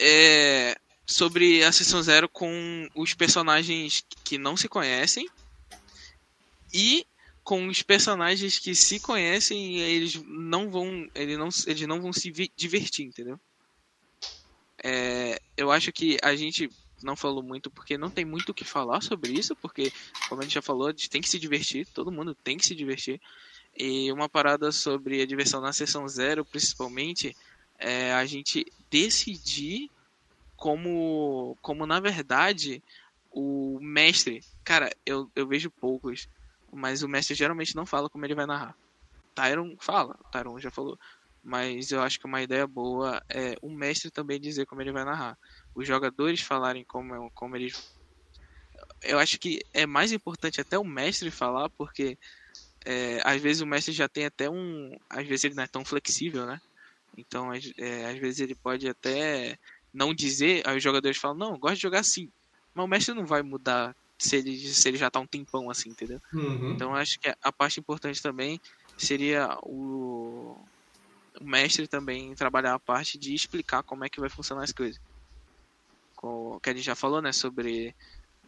É 0.00 0.76
sobre 1.12 1.62
a 1.62 1.72
Sessão 1.72 2.02
Zero 2.02 2.28
com 2.28 2.88
os 2.94 3.14
personagens 3.14 4.04
que 4.24 4.38
não 4.38 4.56
se 4.56 4.68
conhecem 4.68 5.28
e 6.72 7.06
com 7.44 7.66
os 7.68 7.82
personagens 7.82 8.58
que 8.58 8.74
se 8.74 9.00
conhecem 9.00 9.78
eles 9.80 10.14
não 10.26 10.70
vão 10.70 11.08
eles 11.14 11.38
não, 11.38 11.48
eles 11.66 11.86
não 11.86 12.00
vão 12.00 12.12
se 12.12 12.30
divertir, 12.56 13.06
entendeu? 13.06 13.38
É, 14.82 15.40
eu 15.56 15.70
acho 15.70 15.92
que 15.92 16.18
a 16.22 16.34
gente 16.34 16.68
não 17.04 17.16
falou 17.16 17.42
muito 17.42 17.70
porque 17.70 17.98
não 17.98 18.10
tem 18.10 18.24
muito 18.24 18.50
o 18.50 18.54
que 18.54 18.64
falar 18.64 19.00
sobre 19.00 19.32
isso, 19.32 19.54
porque, 19.56 19.92
como 20.28 20.40
a 20.40 20.44
gente 20.44 20.54
já 20.54 20.62
falou, 20.62 20.88
a 20.88 20.90
gente 20.90 21.10
tem 21.10 21.20
que 21.20 21.28
se 21.28 21.38
divertir, 21.38 21.86
todo 21.86 22.12
mundo 22.12 22.34
tem 22.34 22.56
que 22.56 22.66
se 22.66 22.74
divertir. 22.74 23.20
E 23.76 24.10
uma 24.12 24.28
parada 24.28 24.70
sobre 24.70 25.22
a 25.22 25.26
diversão 25.26 25.60
na 25.60 25.72
sessão 25.72 26.06
zero, 26.06 26.44
principalmente, 26.44 27.36
é 27.78 28.12
a 28.12 28.24
gente 28.26 28.66
decidir 28.90 29.90
como, 30.62 31.58
como 31.60 31.84
na 31.86 31.98
verdade 31.98 32.80
o 33.28 33.80
mestre, 33.82 34.38
cara, 34.64 34.88
eu, 35.04 35.28
eu 35.34 35.48
vejo 35.48 35.72
poucos, 35.72 36.28
mas 36.72 37.02
o 37.02 37.08
mestre 37.08 37.34
geralmente 37.34 37.74
não 37.74 37.84
fala 37.84 38.08
como 38.08 38.24
ele 38.24 38.36
vai 38.36 38.46
narrar. 38.46 38.76
Tyron 39.34 39.74
fala, 39.80 40.16
Tyron 40.30 40.60
já 40.60 40.70
falou, 40.70 40.96
mas 41.42 41.90
eu 41.90 42.00
acho 42.00 42.16
que 42.20 42.26
uma 42.28 42.42
ideia 42.42 42.64
boa 42.64 43.20
é 43.28 43.56
o 43.60 43.74
mestre 43.74 44.08
também 44.12 44.40
dizer 44.40 44.64
como 44.64 44.80
ele 44.80 44.92
vai 44.92 45.04
narrar. 45.04 45.36
Os 45.74 45.84
jogadores 45.84 46.40
falarem 46.40 46.84
como, 46.84 47.28
como 47.34 47.56
eles. 47.56 47.74
Eu 49.02 49.18
acho 49.18 49.40
que 49.40 49.58
é 49.74 49.84
mais 49.84 50.12
importante 50.12 50.60
até 50.60 50.78
o 50.78 50.84
mestre 50.84 51.28
falar, 51.32 51.70
porque 51.70 52.16
é, 52.86 53.20
às 53.24 53.42
vezes 53.42 53.62
o 53.62 53.66
mestre 53.66 53.92
já 53.92 54.08
tem 54.08 54.26
até 54.26 54.48
um. 54.48 54.96
Às 55.10 55.26
vezes 55.26 55.44
ele 55.44 55.54
não 55.56 55.64
é 55.64 55.68
tão 55.68 55.84
flexível, 55.84 56.46
né? 56.46 56.60
Então, 57.18 57.52
é, 57.52 58.06
às 58.06 58.18
vezes 58.18 58.40
ele 58.40 58.54
pode 58.54 58.88
até 58.88 59.58
não 59.92 60.14
dizer, 60.14 60.62
aí 60.66 60.76
os 60.76 60.82
jogadores 60.82 61.18
falam, 61.18 61.36
não, 61.36 61.58
gosto 61.58 61.76
de 61.76 61.82
jogar 61.82 62.00
assim. 62.00 62.30
Mas 62.74 62.84
o 62.84 62.88
mestre 62.88 63.14
não 63.14 63.26
vai 63.26 63.42
mudar 63.42 63.94
se 64.18 64.36
ele, 64.36 64.56
se 64.56 64.88
ele 64.88 64.96
já 64.96 65.10
tá 65.10 65.20
um 65.20 65.26
tempão 65.26 65.70
assim, 65.70 65.90
entendeu? 65.90 66.20
Uhum. 66.32 66.72
Então 66.72 66.94
acho 66.94 67.18
que 67.18 67.34
a 67.42 67.52
parte 67.52 67.80
importante 67.80 68.22
também 68.22 68.60
seria 68.96 69.58
o, 69.62 70.56
o 71.40 71.44
mestre 71.44 71.86
também 71.86 72.34
trabalhar 72.34 72.74
a 72.74 72.78
parte 72.78 73.18
de 73.18 73.34
explicar 73.34 73.82
como 73.82 74.04
é 74.04 74.08
que 74.08 74.20
vai 74.20 74.28
funcionar 74.28 74.64
as 74.64 74.72
coisas. 74.72 75.00
O 76.22 76.60
que 76.60 76.70
a 76.70 76.74
gente 76.74 76.84
já 76.84 76.94
falou, 76.94 77.20
né, 77.20 77.32
sobre... 77.32 77.94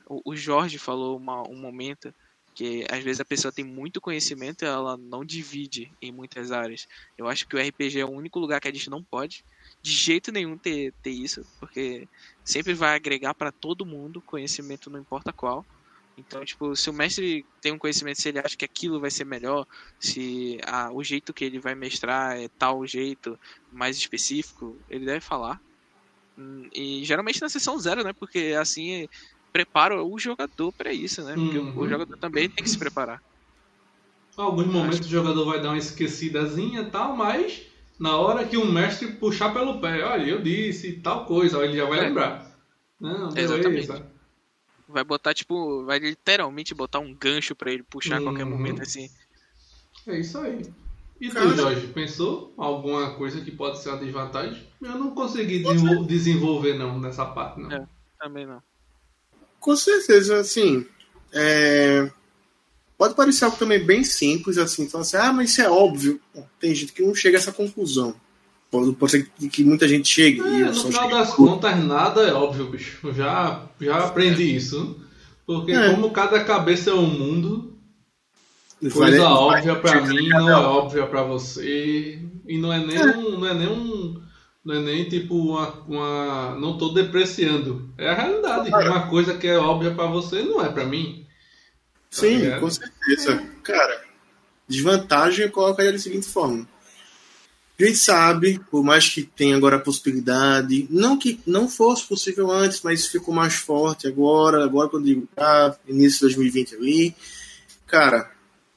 O, 0.06 0.32
o 0.32 0.36
Jorge 0.36 0.78
falou 0.78 1.16
uma, 1.16 1.42
um 1.48 1.56
momento 1.56 2.14
que 2.54 2.86
às 2.88 3.02
vezes 3.02 3.20
a 3.20 3.24
pessoa 3.24 3.50
tem 3.50 3.64
muito 3.64 4.00
conhecimento 4.00 4.62
e 4.62 4.68
ela 4.68 4.96
não 4.96 5.24
divide 5.24 5.90
em 6.00 6.12
muitas 6.12 6.52
áreas. 6.52 6.86
Eu 7.18 7.26
acho 7.26 7.48
que 7.48 7.56
o 7.56 7.60
RPG 7.60 7.98
é 7.98 8.04
o 8.04 8.12
único 8.12 8.38
lugar 8.38 8.60
que 8.60 8.68
a 8.68 8.72
gente 8.72 8.88
não 8.88 9.02
pode 9.02 9.44
de 9.84 9.92
jeito 9.92 10.32
nenhum 10.32 10.56
ter, 10.56 10.94
ter 11.02 11.10
isso, 11.10 11.44
porque 11.60 12.08
sempre 12.42 12.72
vai 12.72 12.96
agregar 12.96 13.34
para 13.34 13.52
todo 13.52 13.84
mundo 13.84 14.22
conhecimento, 14.22 14.88
não 14.88 14.98
importa 14.98 15.30
qual. 15.30 15.62
Então, 16.16 16.42
tipo, 16.42 16.74
se 16.74 16.88
o 16.88 16.92
mestre 16.92 17.44
tem 17.60 17.70
um 17.70 17.78
conhecimento, 17.78 18.18
se 18.18 18.30
ele 18.30 18.38
acha 18.38 18.56
que 18.56 18.64
aquilo 18.64 18.98
vai 18.98 19.10
ser 19.10 19.26
melhor, 19.26 19.66
se 20.00 20.58
ah, 20.64 20.88
o 20.90 21.04
jeito 21.04 21.34
que 21.34 21.44
ele 21.44 21.58
vai 21.58 21.74
mestrar 21.74 22.34
é 22.34 22.48
tal 22.58 22.86
jeito, 22.86 23.38
mais 23.70 23.98
específico, 23.98 24.74
ele 24.88 25.04
deve 25.04 25.20
falar. 25.20 25.60
Hum, 26.38 26.66
e 26.72 27.04
geralmente 27.04 27.42
na 27.42 27.50
sessão 27.50 27.78
zero, 27.78 28.02
né? 28.02 28.14
Porque 28.14 28.56
assim 28.58 29.06
prepara 29.52 30.02
o 30.02 30.18
jogador 30.18 30.72
para 30.72 30.94
isso, 30.94 31.22
né? 31.22 31.34
Porque 31.34 31.58
uhum. 31.58 31.78
o 31.78 31.86
jogador 31.86 32.16
também 32.16 32.48
tem 32.48 32.64
que 32.64 32.70
se 32.70 32.78
preparar. 32.78 33.22
Alguns 34.34 34.66
momentos 34.66 35.00
o 35.00 35.10
jogador 35.10 35.44
vai 35.44 35.60
dar 35.60 35.68
uma 35.68 35.78
esquecidazinha 35.78 36.80
e 36.80 36.90
tal, 36.90 37.14
mas 37.14 37.73
na 37.98 38.16
hora 38.16 38.44
que 38.44 38.56
o 38.56 38.66
mestre 38.66 39.08
puxar 39.12 39.52
pelo 39.52 39.80
pé, 39.80 40.02
olha, 40.04 40.30
eu 40.30 40.42
disse 40.42 40.94
tal 40.94 41.24
coisa, 41.26 41.64
ele 41.64 41.76
já 41.76 41.86
vai 41.86 41.98
é. 41.98 42.02
lembrar. 42.02 42.54
Não, 43.00 43.30
beleza. 43.30 43.54
Exatamente 43.54 44.14
vai 44.88 45.04
botar, 45.04 45.34
tipo, 45.34 45.84
vai 45.84 45.98
literalmente 45.98 46.74
botar 46.74 47.00
um 47.00 47.14
gancho 47.14 47.54
para 47.54 47.72
ele 47.72 47.82
puxar 47.82 48.20
uhum. 48.20 48.28
a 48.28 48.30
qualquer 48.30 48.44
momento, 48.44 48.82
assim. 48.82 49.10
É 50.06 50.20
isso 50.20 50.38
aí. 50.38 50.62
E 51.20 51.28
Cara, 51.30 51.50
tu, 51.50 51.56
Jorge, 51.56 51.86
pensou 51.88 52.52
alguma 52.56 53.14
coisa 53.14 53.40
que 53.40 53.50
pode 53.50 53.82
ser 53.82 53.90
uma 53.90 53.98
desvantagem? 53.98 54.66
Eu 54.80 54.98
não 54.98 55.14
consegui 55.14 55.64
desenvolver, 56.06 56.74
não, 56.74 56.98
nessa 56.98 57.24
parte, 57.24 57.60
não. 57.60 57.72
É, 57.72 57.86
também 58.18 58.46
não. 58.46 58.62
Com 59.58 59.76
certeza, 59.76 60.38
assim, 60.38 60.86
é... 61.32 62.10
pode 62.96 63.14
parecer 63.14 63.44
algo 63.44 63.56
também 63.56 63.84
bem 63.84 64.04
simples, 64.04 64.58
assim, 64.58 64.84
então 64.84 65.00
assim, 65.00 65.16
ah, 65.16 65.32
mas 65.32 65.50
isso 65.50 65.62
é 65.62 65.70
óbvio. 65.70 66.20
Tem 66.58 66.74
gente 66.74 66.92
que 66.92 67.02
não 67.02 67.14
chega 67.14 67.36
a 67.36 67.40
essa 67.40 67.52
conclusão. 67.52 68.14
Pode 68.70 69.10
ser 69.12 69.30
que 69.50 69.62
muita 69.62 69.86
gente 69.86 70.08
chegue. 70.08 70.40
É, 70.40 70.64
no 70.64 70.74
final 70.74 71.08
das 71.08 71.32
contas, 71.32 71.78
nada 71.84 72.22
é 72.22 72.32
óbvio, 72.32 72.66
bicho. 72.70 73.06
Eu 73.06 73.14
já, 73.14 73.62
já 73.80 73.98
aprendi 73.98 74.56
isso. 74.56 75.00
Porque 75.46 75.72
é. 75.72 75.90
como 75.90 76.10
cada 76.10 76.42
cabeça 76.42 76.90
é 76.90 76.94
um 76.94 77.06
mundo, 77.06 77.74
coisa 78.92 79.28
óbvia 79.28 79.76
para 79.76 80.00
mim 80.00 80.28
não 80.28 80.48
é 80.48 80.56
óbvia 80.56 81.06
para 81.06 81.22
você. 81.22 82.18
E 82.46 82.58
não 82.58 82.72
é 82.72 82.84
nem 82.84 82.96
é. 82.96 83.16
um. 83.16 83.38
Não 83.38 83.46
é 83.46 83.54
nem 83.54 83.68
um. 83.68 84.20
Não 84.64 84.74
é 84.74 84.80
nem 84.80 85.04
tipo 85.04 85.36
uma. 85.36 85.68
uma 85.86 86.56
não 86.58 86.76
tô 86.78 86.88
depreciando. 86.88 87.90
É 87.96 88.08
a 88.08 88.14
realidade. 88.14 88.70
Uma 88.70 89.06
coisa 89.08 89.34
que 89.34 89.46
é 89.46 89.58
óbvia 89.58 89.92
para 89.92 90.06
você 90.06 90.42
não 90.42 90.64
é 90.64 90.68
para 90.68 90.84
mim. 90.84 91.23
Tá 92.14 92.20
Sim, 92.20 92.60
com 92.60 92.70
certeza. 92.70 93.42
Cara, 93.62 94.04
desvantagem 94.68 95.46
eu 95.46 95.50
colocaria 95.50 95.92
da 95.92 95.98
seguinte 95.98 96.28
forma 96.28 96.66
a 97.82 97.86
gente 97.86 97.98
sabe, 97.98 98.60
por 98.70 98.84
mais 98.84 99.08
que 99.08 99.24
tenha 99.24 99.56
agora 99.56 99.76
a 99.76 99.80
possibilidade, 99.80 100.86
não 100.88 101.18
que 101.18 101.40
não 101.44 101.68
fosse 101.68 102.06
possível 102.06 102.50
antes, 102.50 102.80
mas 102.82 103.06
ficou 103.06 103.34
mais 103.34 103.54
forte 103.54 104.06
agora, 104.06 104.62
agora 104.62 104.88
quando 104.88 105.06
digo, 105.06 105.28
ah, 105.36 105.74
início 105.88 106.28
de 106.28 106.36
2020 106.36 106.76
ali, 106.76 107.16
cara, 107.84 108.30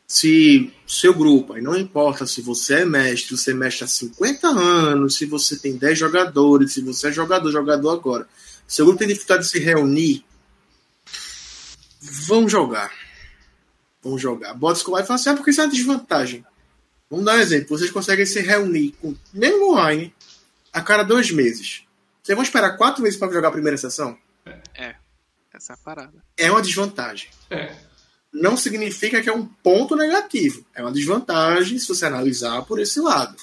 se 0.07 0.73
seu 0.87 1.13
grupo, 1.13 1.53
aí 1.53 1.61
não 1.61 1.77
importa 1.77 2.25
se 2.25 2.41
você 2.41 2.81
é 2.81 2.85
mestre, 2.85 3.37
você 3.37 3.51
é 3.51 3.53
mestre 3.53 3.85
há 3.85 3.87
50 3.87 4.47
anos, 4.47 5.15
se 5.15 5.27
você 5.27 5.55
tem 5.57 5.77
10 5.77 5.99
jogadores, 5.99 6.73
se 6.73 6.81
você 6.81 7.09
é 7.09 7.11
jogador, 7.11 7.51
jogador 7.51 7.91
agora, 7.91 8.27
seu 8.67 8.85
grupo 8.85 8.97
tem 8.97 9.07
dificuldade 9.07 9.43
de 9.43 9.49
se 9.49 9.59
reunir, 9.59 10.25
vão 12.01 12.49
jogar. 12.49 13.06
Vão 14.07 14.17
jogar. 14.17 14.53
Bota 14.53 14.77
escolar 14.77 15.01
e 15.01 15.05
fala 15.05 15.19
assim, 15.19 15.29
ah, 15.29 15.35
porque 15.35 15.51
isso 15.51 15.59
é 15.59 15.65
uma 15.65 15.71
desvantagem. 15.71 16.45
Vamos 17.09 17.25
dar 17.25 17.35
um 17.35 17.39
exemplo. 17.39 17.77
Vocês 17.77 17.91
conseguem 17.91 18.25
se 18.25 18.39
reunir, 18.39 18.93
com, 19.01 19.13
mesmo 19.33 19.71
online, 19.71 20.13
a 20.71 20.81
cada 20.81 21.03
dois 21.03 21.29
meses. 21.29 21.83
Vocês 22.23 22.35
vão 22.35 22.43
esperar 22.43 22.77
quatro 22.77 23.03
meses 23.03 23.19
para 23.19 23.31
jogar 23.31 23.49
a 23.49 23.51
primeira 23.51 23.77
sessão? 23.77 24.17
É. 24.73 24.95
Essa 25.53 25.73
é 25.73 25.75
a 25.75 25.77
parada. 25.77 26.23
É 26.37 26.49
uma 26.49 26.61
desvantagem. 26.61 27.29
É. 27.49 27.75
Não 28.31 28.55
significa 28.55 29.21
que 29.21 29.29
é 29.29 29.33
um 29.33 29.45
ponto 29.45 29.95
negativo. 29.95 30.65
É 30.73 30.81
uma 30.81 30.91
desvantagem 30.91 31.79
se 31.79 31.87
você 31.87 32.05
analisar 32.05 32.61
por 32.63 32.79
esse 32.79 32.99
lado. 32.99 33.35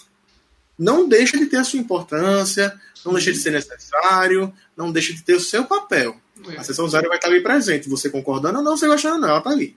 Não 0.78 1.08
deixa 1.08 1.36
de 1.36 1.46
ter 1.46 1.56
a 1.58 1.64
sua 1.64 1.78
importância, 1.78 2.78
não 3.04 3.12
deixa 3.12 3.32
de 3.32 3.38
ser 3.38 3.50
necessário, 3.50 4.52
não 4.76 4.90
deixa 4.90 5.12
de 5.12 5.22
ter 5.22 5.34
o 5.34 5.40
seu 5.40 5.64
papel. 5.64 6.16
É. 6.48 6.56
A 6.56 6.64
sessão 6.64 6.88
zero 6.88 7.08
vai 7.08 7.18
estar 7.18 7.28
ali 7.28 7.42
presente. 7.42 7.88
Você 7.88 8.08
concordando 8.08 8.58
ou 8.58 8.64
não, 8.64 8.76
você 8.76 8.86
gostando 8.86 9.16
ou 9.16 9.20
não, 9.20 9.28
ela 9.28 9.38
está 9.38 9.50
ali. 9.50 9.76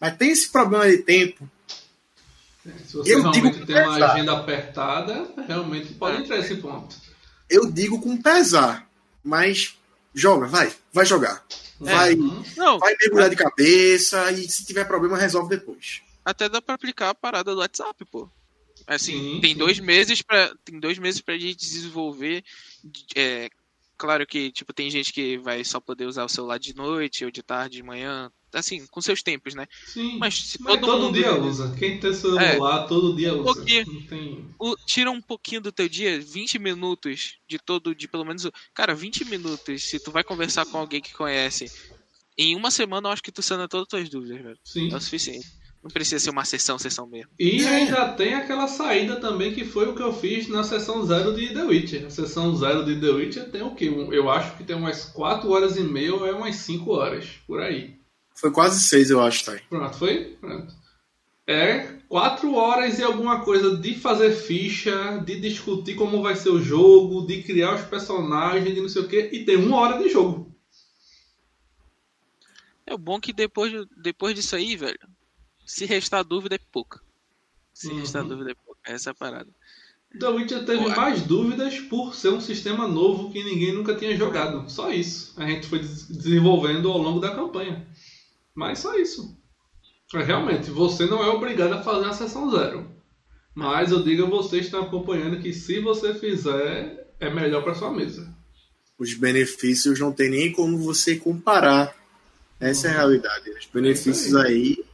Mas 0.00 0.16
tem 0.16 0.30
esse 0.30 0.48
problema 0.48 0.88
de 0.88 0.98
tempo 0.98 1.48
se 2.86 2.96
você 2.96 3.14
eu 3.14 3.22
realmente 3.22 3.66
tem 3.66 3.76
uma 3.76 4.06
agenda 4.06 4.32
apertada, 4.32 5.28
realmente 5.46 5.94
pode 5.94 6.16
é. 6.16 6.20
entrar 6.20 6.38
esse 6.38 6.56
ponto. 6.56 6.94
Eu 7.48 7.70
digo 7.70 8.00
com 8.00 8.20
pesar, 8.20 8.88
mas 9.24 9.76
joga, 10.14 10.46
vai, 10.46 10.72
vai 10.92 11.06
jogar. 11.06 11.44
É. 11.80 11.84
Vai, 11.84 12.14
Não, 12.56 12.78
vai 12.78 12.94
mergulhar 13.00 13.30
de 13.30 13.36
cabeça 13.36 14.30
e 14.32 14.48
se 14.48 14.64
tiver 14.64 14.84
problema 14.84 15.16
resolve 15.16 15.48
depois. 15.48 16.02
Até 16.24 16.48
dá 16.48 16.60
para 16.60 16.74
aplicar 16.74 17.10
a 17.10 17.14
parada 17.14 17.54
do 17.54 17.60
WhatsApp, 17.60 18.04
pô. 18.04 18.28
Assim, 18.86 19.34
sim, 19.34 19.40
tem 19.40 19.52
sim. 19.52 19.58
dois 19.58 19.78
meses 19.78 20.20
para 20.20 20.54
tem 20.64 20.78
dois 20.78 20.98
meses 20.98 21.20
para 21.20 21.38
gente 21.38 21.58
desenvolver 21.58 22.42
é, 23.14 23.48
claro 23.96 24.26
que 24.26 24.50
tipo 24.50 24.72
tem 24.72 24.90
gente 24.90 25.12
que 25.12 25.38
vai 25.38 25.62
só 25.64 25.78
poder 25.78 26.06
usar 26.06 26.24
o 26.24 26.28
celular 26.28 26.58
de 26.58 26.74
noite 26.74 27.24
ou 27.24 27.30
de 27.30 27.42
tarde, 27.42 27.76
de 27.76 27.82
manhã, 27.82 28.32
assim, 28.52 28.86
com 28.86 29.00
seus 29.00 29.22
tempos, 29.22 29.54
né? 29.54 29.66
Sim. 29.86 30.18
Mas 30.18 30.34
se 30.34 30.58
todo, 30.58 30.80
todo 30.80 31.04
mundo... 31.04 31.14
dia 31.14 31.34
usa. 31.34 31.74
Quem 31.78 31.98
tem 31.98 32.12
celular 32.12 32.84
é, 32.84 32.88
todo 32.88 33.14
dia 33.14 33.34
usa. 33.34 33.44
Porque 33.44 33.84
tem... 34.08 34.44
o, 34.58 34.76
tira 34.86 35.10
um 35.10 35.20
pouquinho 35.20 35.60
do 35.60 35.72
teu 35.72 35.88
dia, 35.88 36.20
20 36.20 36.58
minutos 36.58 37.38
de 37.48 37.58
todo, 37.58 37.94
de 37.94 38.08
pelo 38.08 38.24
menos, 38.24 38.48
cara, 38.74 38.94
20 38.94 39.24
minutos, 39.26 39.84
se 39.84 39.98
tu 39.98 40.10
vai 40.10 40.24
conversar 40.24 40.66
com 40.66 40.78
alguém 40.78 41.00
que 41.00 41.14
conhece, 41.14 41.70
em 42.36 42.56
uma 42.56 42.70
semana 42.70 43.08
eu 43.08 43.12
acho 43.12 43.22
que 43.22 43.32
tu 43.32 43.42
sana 43.42 43.68
todas 43.68 43.84
as 43.84 43.88
tuas 43.88 44.08
dúvidas, 44.08 44.42
velho. 44.42 44.58
Sim. 44.64 44.92
É 44.92 44.96
o 44.96 45.00
suficiente. 45.00 45.60
Não 45.82 45.90
precisa 45.90 46.18
ser 46.18 46.30
uma 46.30 46.44
sessão, 46.44 46.78
sessão 46.78 47.06
mesmo. 47.06 47.30
E 47.38 47.64
ainda 47.64 48.12
tem 48.12 48.34
aquela 48.34 48.66
saída 48.66 49.16
também 49.16 49.54
que 49.54 49.64
foi 49.64 49.88
o 49.88 49.94
que 49.94 50.02
eu 50.02 50.12
fiz 50.12 50.46
na 50.46 50.62
sessão 50.62 51.04
zero 51.06 51.34
de 51.34 51.54
The 51.54 51.64
Witcher. 51.64 52.06
A 52.06 52.10
sessão 52.10 52.54
zero 52.54 52.84
de 52.84 53.00
The 53.00 53.08
Witcher 53.08 53.50
tem 53.50 53.62
o 53.62 53.74
quê? 53.74 53.86
Eu 53.86 54.30
acho 54.30 54.56
que 54.58 54.64
tem 54.64 54.76
umas 54.76 55.06
4 55.06 55.50
horas 55.50 55.76
e 55.76 55.80
meia 55.82 56.14
ou 56.14 56.26
é 56.26 56.32
umas 56.32 56.56
5 56.56 56.90
horas, 56.90 57.26
por 57.46 57.62
aí. 57.62 57.98
Foi 58.40 58.50
quase 58.50 58.80
seis, 58.80 59.10
eu 59.10 59.20
acho, 59.20 59.44
tá? 59.44 59.60
Pronto, 59.68 59.98
foi? 59.98 60.36
Pronto. 60.40 60.74
É 61.46 61.98
quatro 62.08 62.54
horas 62.54 62.98
e 62.98 63.02
alguma 63.02 63.44
coisa 63.44 63.76
de 63.76 63.94
fazer 63.94 64.32
ficha, 64.32 65.18
de 65.18 65.38
discutir 65.38 65.94
como 65.94 66.22
vai 66.22 66.34
ser 66.34 66.48
o 66.48 66.62
jogo, 66.62 67.26
de 67.26 67.42
criar 67.42 67.74
os 67.74 67.82
personagens, 67.82 68.74
de 68.74 68.80
não 68.80 68.88
sei 68.88 69.02
o 69.02 69.08
que, 69.08 69.28
e 69.32 69.44
tem 69.44 69.56
uma 69.56 69.76
hora 69.76 70.02
de 70.02 70.08
jogo. 70.08 70.50
É 72.86 72.94
o 72.94 72.98
bom 72.98 73.20
que 73.20 73.32
depois, 73.32 73.72
depois 73.96 74.34
disso 74.34 74.56
aí, 74.56 74.74
velho, 74.74 74.98
se 75.66 75.84
restar 75.84 76.24
dúvida 76.24 76.54
é 76.54 76.60
pouca. 76.72 77.00
Se 77.74 77.88
uhum. 77.88 78.00
restar 78.00 78.24
dúvida 78.24 78.52
é 78.52 78.54
pouca. 78.54 78.80
Essa 78.86 79.10
é 79.10 79.12
a 79.12 79.14
parada. 79.14 79.50
The 80.18 80.28
Witcher 80.28 80.64
teve 80.64 80.82
Pô, 80.82 80.90
mais 80.90 81.22
dúvidas 81.22 81.78
por 81.78 82.14
ser 82.14 82.30
um 82.30 82.40
sistema 82.40 82.88
novo 82.88 83.30
que 83.30 83.44
ninguém 83.44 83.72
nunca 83.72 83.94
tinha 83.94 84.16
jogado. 84.16 84.68
Só 84.68 84.90
isso. 84.90 85.32
A 85.36 85.46
gente 85.46 85.68
foi 85.68 85.78
desenvolvendo 85.78 86.90
ao 86.90 86.98
longo 86.98 87.20
da 87.20 87.34
campanha. 87.34 87.86
Mas 88.60 88.80
só 88.80 88.94
isso. 88.94 89.34
É, 90.14 90.22
realmente, 90.22 90.70
você 90.70 91.06
não 91.06 91.24
é 91.24 91.28
obrigado 91.30 91.72
a 91.72 91.82
fazer 91.82 92.04
a 92.08 92.12
sessão 92.12 92.50
zero. 92.50 92.94
Mas 93.54 93.90
eu 93.90 94.02
digo 94.02 94.24
a 94.24 94.28
vocês 94.28 94.60
que 94.60 94.66
estão 94.66 94.82
acompanhando 94.82 95.40
que 95.40 95.50
se 95.50 95.80
você 95.80 96.12
fizer, 96.12 97.10
é 97.18 97.30
melhor 97.30 97.64
para 97.64 97.74
sua 97.74 97.90
mesa. 97.90 98.30
Os 98.98 99.14
benefícios 99.14 99.98
não 99.98 100.12
tem 100.12 100.28
nem 100.28 100.52
como 100.52 100.76
você 100.76 101.16
comparar. 101.16 101.96
Essa 102.60 102.88
uhum. 102.88 102.92
é 102.92 102.96
a 102.96 103.00
uhum. 103.00 103.08
realidade. 103.08 103.50
Os 103.50 103.64
benefícios 103.64 104.34
é 104.34 104.48
aí. 104.48 104.52
aí 104.52 104.84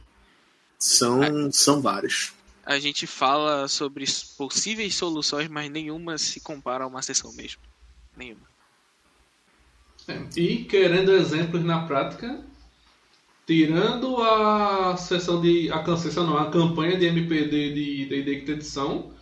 são, 0.79 1.51
são 1.51 1.81
vários. 1.81 2.31
A 2.65 2.79
gente 2.79 3.05
fala 3.05 3.67
sobre 3.67 4.05
possíveis 4.37 4.95
soluções, 4.95 5.49
mas 5.49 5.69
nenhuma 5.69 6.17
se 6.17 6.39
compara 6.39 6.85
a 6.85 6.87
uma 6.87 7.01
sessão 7.01 7.33
mesmo. 7.33 7.61
Nenhuma. 8.15 8.47
É, 10.07 10.25
e 10.37 10.63
querendo 10.63 11.11
exemplos 11.11 11.65
na 11.65 11.85
prática, 11.85 12.46
tirando 13.47 14.21
a 14.21 14.97
sessão 14.97 15.41
de. 15.41 15.71
a 15.71 15.97
sessão 15.97 16.27
não, 16.27 16.37
a 16.37 16.51
campanha 16.51 16.97
de 16.97 17.05
MPD 17.05 17.73
de 17.73 18.05
D&D 18.05 18.35
Quinta 18.39 18.51
Edição, 18.51 19.13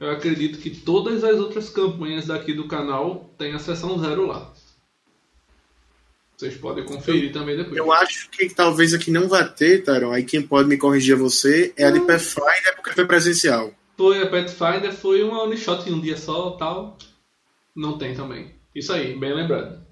eu 0.00 0.10
acredito 0.10 0.58
que 0.58 0.70
todas 0.70 1.22
as 1.22 1.38
outras 1.38 1.68
campanhas 1.68 2.26
daqui 2.26 2.54
do 2.54 2.66
canal 2.66 3.30
têm 3.38 3.52
a 3.52 3.58
sessão 3.58 3.98
zero 3.98 4.26
lá. 4.26 4.50
Vocês 6.34 6.56
podem 6.56 6.84
conferir 6.84 7.26
eu, 7.26 7.32
também 7.32 7.56
depois. 7.56 7.76
Eu 7.76 7.92
acho 7.92 8.28
que 8.30 8.48
talvez 8.48 8.92
aqui 8.92 9.10
não 9.10 9.28
vai 9.28 9.48
ter, 9.48 9.84
Taron. 9.84 10.10
Aí 10.10 10.24
quem 10.24 10.42
pode 10.42 10.68
me 10.68 10.76
corrigir 10.76 11.14
é 11.14 11.18
você. 11.18 11.72
É 11.76 11.84
a 11.84 11.90
de 11.90 12.00
Pathfinder 12.00 12.74
porque 12.74 12.92
foi 12.92 13.06
presencial. 13.06 13.72
Foi, 13.96 14.20
a 14.20 14.28
Pathfinder 14.28 14.92
foi 14.92 15.22
uma 15.22 15.42
one 15.42 15.56
shot 15.56 15.88
em 15.88 15.92
um 15.92 16.00
dia 16.00 16.16
só 16.16 16.50
tal. 16.52 16.98
Não 17.76 17.98
tem 17.98 18.16
também. 18.16 18.52
Isso 18.74 18.92
aí, 18.92 19.16
bem 19.16 19.32
lembrado. 19.32 19.84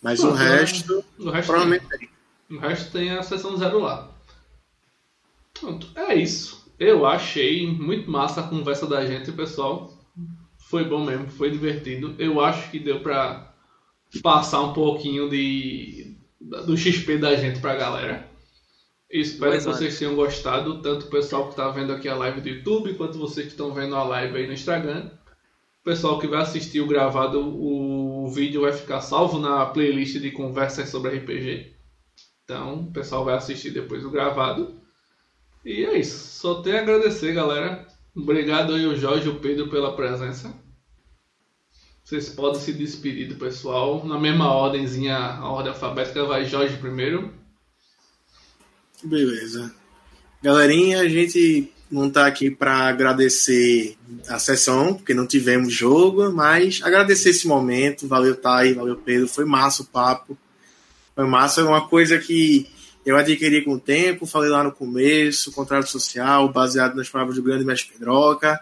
Mas 0.00 0.20
Pronto, 0.20 0.34
o 0.34 0.36
resto, 0.36 1.04
o 1.18 1.30
resto 1.30 1.46
provavelmente 1.48 1.84
tem. 1.88 2.15
O 2.50 2.58
resto 2.58 2.92
tem 2.92 3.10
a 3.10 3.22
sessão 3.22 3.56
zero 3.56 3.80
lá. 3.80 4.10
Pronto, 5.58 5.88
é 5.96 6.14
isso. 6.14 6.70
Eu 6.78 7.06
achei 7.06 7.66
muito 7.66 8.10
massa 8.10 8.40
a 8.40 8.48
conversa 8.48 8.86
da 8.86 9.04
gente, 9.04 9.32
pessoal. 9.32 9.92
Foi 10.58 10.84
bom 10.84 11.04
mesmo, 11.04 11.28
foi 11.28 11.50
divertido. 11.50 12.14
Eu 12.18 12.40
acho 12.40 12.70
que 12.70 12.78
deu 12.78 13.00
pra 13.00 13.54
passar 14.22 14.62
um 14.62 14.72
pouquinho 14.72 15.28
de 15.28 16.16
do 16.40 16.76
XP 16.76 17.18
da 17.18 17.34
gente 17.34 17.60
pra 17.60 17.74
galera. 17.74 18.28
Espero 19.10 19.52
que 19.52 19.64
vocês 19.64 19.98
tenham 19.98 20.14
gostado, 20.14 20.82
tanto 20.82 21.06
o 21.06 21.10
pessoal 21.10 21.44
que 21.44 21.50
está 21.50 21.68
vendo 21.70 21.92
aqui 21.92 22.08
a 22.08 22.16
live 22.16 22.40
do 22.40 22.48
YouTube, 22.48 22.94
quanto 22.94 23.18
vocês 23.18 23.46
que 23.46 23.52
estão 23.52 23.72
vendo 23.72 23.94
a 23.94 24.02
live 24.02 24.36
aí 24.36 24.46
no 24.46 24.52
Instagram. 24.52 25.10
O 25.80 25.84
pessoal 25.84 26.18
que 26.18 26.26
vai 26.26 26.42
assistir 26.42 26.80
o 26.80 26.86
gravado, 26.86 27.40
o 27.40 28.28
vídeo 28.28 28.62
vai 28.62 28.72
ficar 28.72 29.00
salvo 29.00 29.38
na 29.38 29.64
playlist 29.66 30.18
de 30.18 30.32
conversas 30.32 30.88
sobre 30.88 31.16
RPG. 31.16 31.75
Então, 32.46 32.82
o 32.82 32.92
pessoal 32.92 33.24
vai 33.24 33.34
assistir 33.34 33.72
depois 33.72 34.04
o 34.04 34.10
gravado. 34.10 34.80
E 35.64 35.84
é 35.84 35.98
isso. 35.98 36.40
Só 36.40 36.62
tenho 36.62 36.76
a 36.76 36.80
agradecer, 36.80 37.34
galera. 37.34 37.84
Obrigado 38.14 38.72
aí 38.72 38.86
o 38.86 38.94
Jorge 38.96 39.26
e 39.26 39.30
o 39.30 39.40
Pedro 39.40 39.68
pela 39.68 39.96
presença. 39.96 40.54
Vocês 42.04 42.28
podem 42.28 42.60
se 42.60 42.72
despedir 42.72 43.28
do 43.28 43.34
pessoal. 43.34 44.06
Na 44.06 44.16
mesma 44.16 44.54
ordemzinha, 44.54 45.16
a 45.16 45.50
ordem 45.50 45.72
alfabética 45.72 46.24
vai 46.24 46.44
Jorge 46.44 46.76
primeiro. 46.76 47.34
Beleza. 49.02 49.74
Galerinha, 50.40 51.00
a 51.00 51.08
gente 51.08 51.72
não 51.90 52.08
tá 52.08 52.28
aqui 52.28 52.48
para 52.48 52.86
agradecer 52.86 53.96
a 54.28 54.38
sessão, 54.38 54.94
porque 54.94 55.12
não 55.12 55.26
tivemos 55.26 55.72
jogo, 55.72 56.30
mas 56.30 56.80
agradecer 56.80 57.30
esse 57.30 57.48
momento. 57.48 58.06
Valeu, 58.06 58.36
Thay, 58.36 58.74
valeu, 58.74 58.96
Pedro. 58.96 59.26
Foi 59.26 59.44
massa 59.44 59.82
o 59.82 59.86
papo. 59.86 60.38
Foi 61.16 61.26
massa. 61.26 61.62
É 61.62 61.64
uma 61.64 61.88
coisa 61.88 62.18
que 62.18 62.68
eu 63.04 63.16
adquiri 63.16 63.64
com 63.64 63.72
o 63.72 63.80
tempo, 63.80 64.26
falei 64.26 64.50
lá 64.50 64.62
no 64.62 64.70
começo, 64.70 65.50
contrato 65.50 65.88
social, 65.88 66.48
baseado 66.52 66.94
nas 66.94 67.08
palavras 67.08 67.36
do 67.36 67.42
grande 67.42 67.64
mestre 67.64 67.92
Pedroca. 67.92 68.60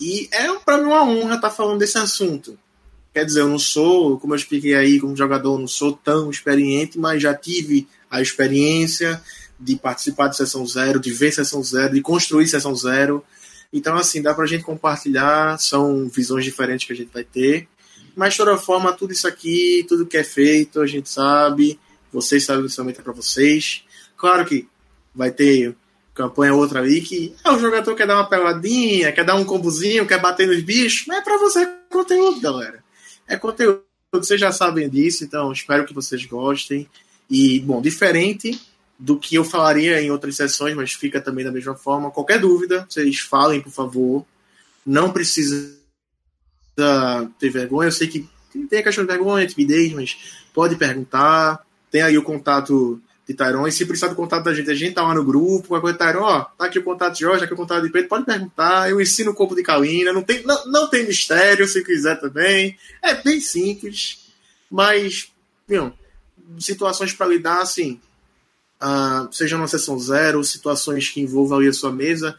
E 0.00 0.28
é 0.32 0.52
para 0.58 0.78
mim 0.78 0.84
uma 0.84 1.04
honra 1.04 1.36
estar 1.36 1.48
tá 1.48 1.54
falando 1.54 1.78
desse 1.78 1.98
assunto. 1.98 2.58
Quer 3.12 3.26
dizer, 3.26 3.40
eu 3.40 3.48
não 3.48 3.58
sou, 3.58 4.18
como 4.18 4.32
eu 4.32 4.38
expliquei 4.38 4.74
aí, 4.74 4.98
como 4.98 5.14
jogador, 5.14 5.58
não 5.58 5.68
sou 5.68 5.92
tão 5.92 6.30
experiente, 6.30 6.98
mas 6.98 7.22
já 7.22 7.34
tive 7.34 7.86
a 8.10 8.22
experiência, 8.22 9.22
de 9.62 9.76
participar 9.76 10.28
de 10.28 10.36
sessão 10.36 10.66
zero, 10.66 10.98
de 10.98 11.12
ver 11.12 11.32
sessão 11.32 11.62
zero, 11.62 11.94
de 11.94 12.00
construir 12.00 12.48
sessão 12.48 12.74
zero. 12.74 13.24
Então, 13.72 13.96
assim, 13.96 14.20
dá 14.20 14.34
pra 14.34 14.44
gente 14.44 14.64
compartilhar, 14.64 15.58
são 15.58 16.08
visões 16.08 16.44
diferentes 16.44 16.86
que 16.86 16.92
a 16.92 16.96
gente 16.96 17.10
vai 17.12 17.24
ter. 17.24 17.68
Mas, 18.14 18.36
toda 18.36 18.56
forma, 18.56 18.92
tudo 18.92 19.12
isso 19.12 19.26
aqui, 19.26 19.84
tudo 19.88 20.06
que 20.06 20.16
é 20.16 20.24
feito, 20.24 20.80
a 20.80 20.86
gente 20.86 21.08
sabe, 21.08 21.78
vocês 22.12 22.44
sabem 22.44 22.64
que 22.64 22.70
isso 22.70 22.80
é 22.80 22.92
para 22.92 23.12
vocês. 23.12 23.84
Claro 24.16 24.44
que 24.44 24.68
vai 25.14 25.30
ter 25.30 25.74
campanha 26.14 26.54
outra 26.54 26.80
ali 26.80 27.00
que 27.00 27.34
é, 27.44 27.50
o 27.50 27.58
jogador 27.58 27.94
quer 27.94 28.06
dar 28.06 28.16
uma 28.16 28.28
peladinha, 28.28 29.12
quer 29.12 29.24
dar 29.24 29.34
um 29.34 29.44
combozinho, 29.44 30.06
quer 30.06 30.20
bater 30.20 30.46
nos 30.46 30.62
bichos. 30.62 31.06
Não 31.06 31.16
é 31.16 31.22
para 31.22 31.38
você 31.38 31.66
conteúdo, 31.90 32.40
galera. 32.40 32.84
É 33.26 33.36
conteúdo, 33.36 33.82
vocês 34.12 34.38
já 34.38 34.52
sabem 34.52 34.88
disso, 34.88 35.24
então 35.24 35.50
espero 35.52 35.86
que 35.86 35.94
vocês 35.94 36.24
gostem. 36.26 36.88
E, 37.30 37.60
bom, 37.60 37.80
diferente 37.80 38.60
do 38.98 39.18
que 39.18 39.34
eu 39.34 39.44
falaria 39.44 40.00
em 40.00 40.10
outras 40.10 40.36
sessões, 40.36 40.76
mas 40.76 40.92
fica 40.92 41.20
também 41.20 41.44
da 41.44 41.50
mesma 41.50 41.74
forma. 41.74 42.10
Qualquer 42.10 42.38
dúvida, 42.38 42.86
vocês 42.88 43.20
falem, 43.20 43.60
por 43.60 43.72
favor. 43.72 44.26
Não 44.84 45.12
precisa 45.12 45.74
ter 47.38 47.50
vergonha. 47.50 47.88
Eu 47.88 47.92
sei 47.92 48.08
que 48.08 48.28
tem 48.68 48.80
a 48.80 48.82
questão 48.82 49.04
de 49.04 49.10
vergonha, 49.10 49.46
timidez, 49.46 49.92
mas 49.92 50.16
pode 50.52 50.76
perguntar. 50.76 51.64
Tem 51.90 52.02
aí 52.02 52.16
o 52.16 52.22
contato 52.22 53.00
de 53.26 53.34
Tyron. 53.34 53.66
E 53.66 53.72
se 53.72 53.86
precisar 53.86 54.08
do 54.08 54.14
contato 54.14 54.44
da 54.44 54.54
gente, 54.54 54.70
a 54.70 54.74
gente 54.74 54.94
tá 54.94 55.02
lá 55.02 55.14
no 55.14 55.24
grupo. 55.24 55.68
Qualquer 55.68 55.82
coisa, 55.82 55.98
Tyron, 55.98 56.24
ó, 56.24 56.40
tá 56.44 56.66
aqui 56.66 56.78
o 56.78 56.84
contato 56.84 57.14
de 57.14 57.20
Jorge, 57.20 57.40
tá 57.40 57.44
aqui 57.44 57.54
o 57.54 57.56
contato 57.56 57.82
de 57.82 57.90
Pedro. 57.90 58.08
Pode 58.08 58.24
perguntar. 58.24 58.90
Eu 58.90 59.00
ensino 59.00 59.30
o 59.30 59.34
corpo 59.34 59.54
de 59.54 59.62
Kalina. 59.62 60.12
Não 60.12 60.22
tem, 60.22 60.44
não, 60.44 60.66
não 60.66 60.88
tem 60.88 61.06
mistério, 61.06 61.66
se 61.66 61.84
quiser 61.84 62.20
também. 62.20 62.76
É 63.02 63.14
bem 63.14 63.40
simples. 63.40 64.32
Mas, 64.70 65.30
viu, 65.68 65.92
situações 66.58 67.12
para 67.12 67.26
lidar, 67.26 67.60
assim, 67.60 68.00
uh, 68.82 69.32
seja 69.32 69.56
numa 69.56 69.68
sessão 69.68 69.98
zero, 69.98 70.42
situações 70.42 71.08
que 71.08 71.20
envolvam 71.20 71.58
ali 71.58 71.68
a 71.68 71.72
sua 71.72 71.92
mesa, 71.92 72.36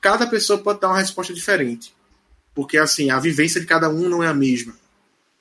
cada 0.00 0.26
pessoa 0.26 0.58
pode 0.58 0.80
dar 0.80 0.88
uma 0.88 0.98
resposta 0.98 1.32
diferente. 1.32 1.94
Porque, 2.58 2.76
assim, 2.76 3.08
a 3.08 3.20
vivência 3.20 3.60
de 3.60 3.68
cada 3.68 3.88
um 3.88 4.08
não 4.08 4.20
é 4.20 4.26
a 4.26 4.34
mesma. 4.34 4.74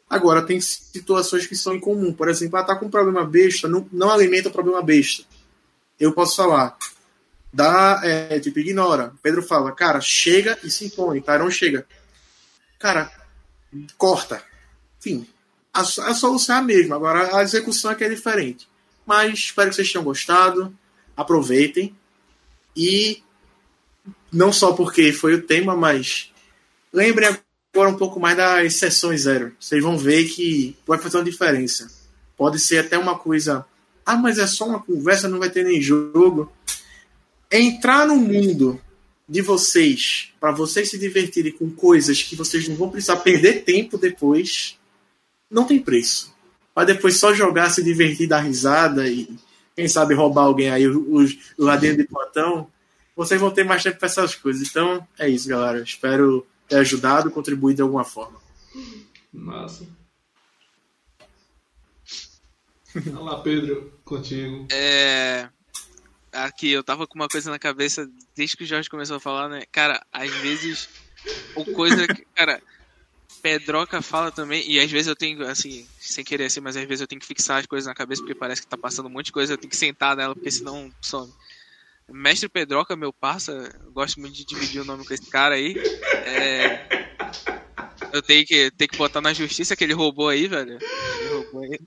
Agora, 0.07 0.43
tem 0.43 0.61
situações 0.61 1.47
que 1.47 1.55
são 1.55 1.73
em 1.73 1.79
comum. 1.79 2.13
Por 2.13 2.29
exemplo, 2.29 2.59
ah, 2.59 2.63
tá 2.63 2.75
com 2.75 2.85
um 2.85 2.91
problema 2.91 3.25
besta, 3.25 3.67
não, 3.67 3.89
não 3.91 4.11
alimenta 4.11 4.49
o 4.49 4.51
problema 4.51 4.83
besta. 4.83 5.23
Eu 5.99 6.13
posso 6.13 6.35
falar, 6.35 6.77
dá, 7.51 8.01
é, 8.03 8.39
tipo, 8.39 8.59
ignora. 8.59 9.15
Pedro 9.23 9.41
fala, 9.41 9.71
cara, 9.71 9.99
chega 9.99 10.59
e 10.63 10.69
se 10.69 10.85
impõe. 10.85 11.19
Tyrone 11.19 11.51
chega. 11.51 11.87
Cara, 12.77 13.11
corta. 13.97 14.43
Enfim, 14.99 15.27
a, 15.73 15.81
a 15.81 16.13
solução 16.13 16.57
é 16.57 16.59
a 16.59 16.61
mesma. 16.61 16.97
Agora, 16.97 17.35
a 17.35 17.41
execução 17.41 17.89
é 17.89 17.95
que 17.95 18.03
é 18.03 18.09
diferente. 18.09 18.69
Mas 19.07 19.39
espero 19.39 19.71
que 19.71 19.75
vocês 19.75 19.91
tenham 19.91 20.05
gostado. 20.05 20.71
Aproveitem. 21.15 21.95
E 22.75 23.23
não 24.31 24.53
só 24.53 24.73
porque 24.73 25.11
foi 25.11 25.33
o 25.33 25.41
tema, 25.41 25.75
mas 25.75 26.31
lembrem 26.97 27.29
agora 27.73 27.89
um 27.89 27.97
pouco 27.97 28.19
mais 28.19 28.35
das 28.35 28.75
sessões 28.75 29.21
zero. 29.21 29.53
Vocês 29.59 29.83
vão 29.83 29.97
ver 29.97 30.25
que 30.25 30.75
vai 30.85 30.97
fazer 30.97 31.17
uma 31.17 31.23
diferença. 31.23 31.89
Pode 32.35 32.59
ser 32.59 32.79
até 32.79 32.97
uma 32.97 33.17
coisa. 33.17 33.65
Ah, 34.05 34.15
mas 34.15 34.39
é 34.39 34.47
só 34.47 34.67
uma 34.67 34.81
conversa, 34.81 35.27
não 35.27 35.39
vai 35.39 35.49
ter 35.49 35.63
nem 35.63 35.81
jogo. 35.81 36.51
Entrar 37.51 38.07
no 38.07 38.15
mundo 38.15 38.81
de 39.29 39.41
vocês, 39.41 40.33
para 40.39 40.51
vocês 40.51 40.89
se 40.89 40.97
divertirem 40.97 41.51
com 41.51 41.69
coisas 41.69 42.23
que 42.23 42.35
vocês 42.35 42.67
não 42.67 42.75
vão 42.75 42.89
precisar 42.89 43.17
perder 43.17 43.63
tempo 43.63 43.97
depois, 43.97 44.77
não 45.49 45.65
tem 45.65 45.79
preço 45.79 46.35
para 46.77 46.85
depois 46.85 47.17
só 47.17 47.33
jogar, 47.33 47.71
se 47.71 47.83
divertir, 47.83 48.27
dar 48.27 48.41
risada 48.41 49.07
e, 49.09 49.27
quem 49.75 49.87
sabe, 49.87 50.13
roubar 50.13 50.43
alguém 50.43 50.69
aí, 50.69 50.85
os, 50.85 51.35
o 51.57 51.65
ladinho 51.65 51.97
de 51.97 52.03
Platão, 52.03 52.67
vocês 53.15 53.41
vão 53.41 53.49
ter 53.49 53.63
mais 53.63 53.81
tempo 53.81 53.97
para 53.97 54.05
essas 54.05 54.35
coisas. 54.35 54.69
Então, 54.69 55.03
é 55.17 55.27
isso, 55.27 55.49
galera. 55.49 55.81
Espero 55.81 56.45
ter 56.67 56.77
ajudado, 56.77 57.31
contribuído 57.31 57.77
de 57.77 57.81
alguma 57.81 58.03
forma. 58.03 58.39
Massa. 59.31 59.87
Olá, 63.17 63.41
Pedro, 63.41 63.93
contigo. 64.03 64.67
É. 64.71 65.49
Aqui, 66.31 66.71
eu 66.71 66.83
tava 66.83 67.07
com 67.07 67.15
uma 67.15 67.27
coisa 67.27 67.49
na 67.49 67.59
cabeça 67.59 68.09
desde 68.35 68.57
que 68.57 68.63
o 68.63 68.67
Jorge 68.67 68.89
começou 68.89 69.17
a 69.17 69.19
falar, 69.19 69.49
né? 69.49 69.63
Cara, 69.71 70.05
às 70.11 70.31
vezes. 70.35 70.89
O 71.55 71.65
coisa 71.73 72.07
que. 72.07 72.25
Cara, 72.35 72.61
Pedroca 73.41 74.01
fala 74.01 74.31
também, 74.31 74.69
e 74.69 74.79
às 74.79 74.91
vezes 74.91 75.07
eu 75.07 75.15
tenho, 75.15 75.45
assim, 75.47 75.87
sem 75.99 76.23
querer 76.23 76.45
assim, 76.45 76.59
mas 76.59 76.75
às 76.75 76.85
vezes 76.85 77.01
eu 77.01 77.07
tenho 77.07 77.21
que 77.21 77.27
fixar 77.27 77.59
as 77.59 77.65
coisas 77.65 77.87
na 77.87 77.93
cabeça 77.93 78.21
porque 78.21 78.35
parece 78.35 78.61
que 78.61 78.67
tá 78.67 78.77
passando 78.77 79.07
um 79.07 79.09
monte 79.09 79.27
de 79.27 79.31
coisa, 79.31 79.53
eu 79.53 79.57
tenho 79.57 79.69
que 79.69 79.77
sentar 79.77 80.15
nela 80.15 80.35
porque 80.35 80.51
senão 80.51 80.91
some. 81.01 81.31
Mestre 82.09 82.47
Pedroca, 82.47 82.95
meu 82.95 83.11
parça, 83.11 83.77
gosto 83.91 84.19
muito 84.19 84.35
de 84.35 84.45
dividir 84.45 84.81
o 84.81 84.85
nome 84.85 85.05
com 85.05 85.13
esse 85.13 85.29
cara 85.29 85.55
aí. 85.55 85.75
É, 86.25 86.87
eu 88.13 88.21
tenho 88.21 88.45
que, 88.45 88.71
tenho 88.71 88.89
que 88.89 88.97
botar 88.97 89.21
na 89.21 89.33
justiça 89.33 89.75
que 89.75 89.83
ele 89.83 89.93
roubou 89.93 90.29
aí, 90.29 90.47
velho. 90.47 90.77
Ele 90.79 91.29
roubou 91.29 91.61
aí. 91.63 91.79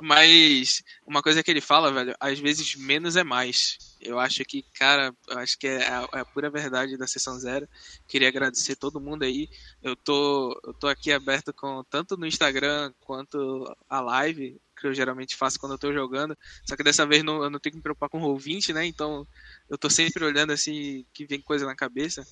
Mas 0.00 0.82
uma 1.06 1.22
coisa 1.22 1.42
que 1.42 1.50
ele 1.50 1.60
fala, 1.60 1.92
velho, 1.92 2.14
às 2.18 2.38
vezes 2.38 2.74
menos 2.76 3.16
é 3.16 3.24
mais. 3.24 3.78
Eu 4.00 4.18
acho 4.18 4.44
que, 4.44 4.64
cara, 4.74 5.14
acho 5.32 5.58
que 5.58 5.66
é 5.66 5.86
a, 5.86 6.08
é 6.14 6.20
a, 6.20 6.24
pura 6.24 6.48
verdade 6.48 6.96
da 6.96 7.06
sessão 7.06 7.38
zero. 7.38 7.68
Queria 8.08 8.28
agradecer 8.28 8.76
todo 8.76 9.00
mundo 9.00 9.24
aí. 9.24 9.48
Eu 9.82 9.94
tô, 9.94 10.58
eu 10.64 10.72
tô 10.74 10.86
aqui 10.86 11.12
aberto 11.12 11.52
com 11.52 11.84
tanto 11.90 12.16
no 12.16 12.26
Instagram 12.26 12.92
quanto 13.00 13.64
a 13.88 14.00
live, 14.00 14.58
que 14.80 14.86
eu 14.86 14.94
geralmente 14.94 15.36
faço 15.36 15.58
quando 15.58 15.72
eu 15.72 15.78
tô 15.78 15.92
jogando. 15.92 16.36
Só 16.64 16.76
que 16.76 16.82
dessa 16.82 17.06
vez 17.06 17.22
não, 17.22 17.44
eu 17.44 17.50
não 17.50 17.60
tenho 17.60 17.72
que 17.72 17.78
me 17.78 17.82
preocupar 17.82 18.08
com 18.08 18.20
o 18.20 18.36
Roll20, 18.36 18.72
né? 18.72 18.86
Então 18.86 19.26
eu 19.68 19.76
tô 19.76 19.90
sempre 19.90 20.24
olhando 20.24 20.52
assim 20.52 21.04
que 21.12 21.26
vem 21.26 21.40
coisa 21.40 21.66
na 21.66 21.76
cabeça. 21.76 22.26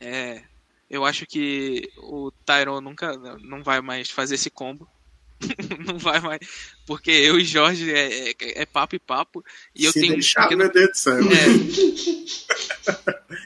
É, 0.00 0.42
eu 0.88 1.04
acho 1.04 1.26
que 1.26 1.88
o 1.98 2.30
Tyron 2.44 2.80
nunca 2.80 3.12
não 3.40 3.62
vai 3.62 3.80
mais 3.80 4.10
fazer 4.10 4.36
esse 4.36 4.50
combo. 4.50 4.88
não 5.86 5.98
vai 5.98 6.20
mais. 6.20 6.40
Porque 6.86 7.10
eu 7.10 7.38
e 7.38 7.44
Jorge 7.44 7.92
é, 7.92 8.30
é, 8.30 8.34
é 8.40 8.66
papo 8.66 8.96
e 8.96 8.98
papo. 8.98 9.44
E 9.74 9.84
eu 9.84 9.92
Se 9.92 10.00
tenho. 10.00 10.14
Deixar, 10.14 10.40
um 10.40 10.44
pequeno... 10.44 10.64
meu 10.64 10.72
Deus 10.72 10.90
do 10.90 10.96
céu. 10.96 11.18
É... 11.18 11.28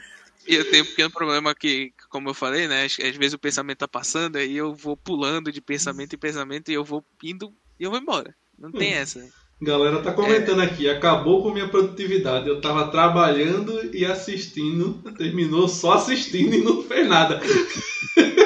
eu 0.47 0.69
tenho 0.69 0.83
um 0.83 0.87
pequeno 0.87 1.11
problema 1.11 1.53
que, 1.53 1.93
como 2.09 2.29
eu 2.29 2.33
falei, 2.33 2.67
né? 2.67 2.85
Às, 2.85 2.99
às 2.99 3.15
vezes 3.15 3.33
o 3.33 3.39
pensamento 3.39 3.79
tá 3.79 3.87
passando, 3.87 4.37
aí 4.37 4.55
eu 4.55 4.73
vou 4.73 4.97
pulando 4.97 5.51
de 5.51 5.61
pensamento 5.61 6.15
em 6.15 6.19
pensamento 6.19 6.71
e 6.71 6.73
eu 6.73 6.83
vou 6.83 7.05
indo 7.21 7.53
e 7.79 7.83
eu 7.83 7.91
vou 7.91 7.99
embora. 7.99 8.35
Não 8.57 8.71
tem 8.71 8.93
hum. 8.93 8.97
essa. 8.97 9.29
Galera 9.61 10.01
tá 10.01 10.11
comentando 10.11 10.61
é... 10.61 10.65
aqui, 10.65 10.89
acabou 10.89 11.41
com 11.41 11.51
minha 11.51 11.67
produtividade. 11.67 12.47
Eu 12.47 12.59
tava 12.59 12.91
trabalhando 12.91 13.95
e 13.95 14.05
assistindo, 14.05 15.01
terminou 15.17 15.67
só 15.67 15.93
assistindo 15.93 16.53
e 16.55 16.61
não 16.63 16.83
fez 16.83 17.07
nada. 17.07 17.39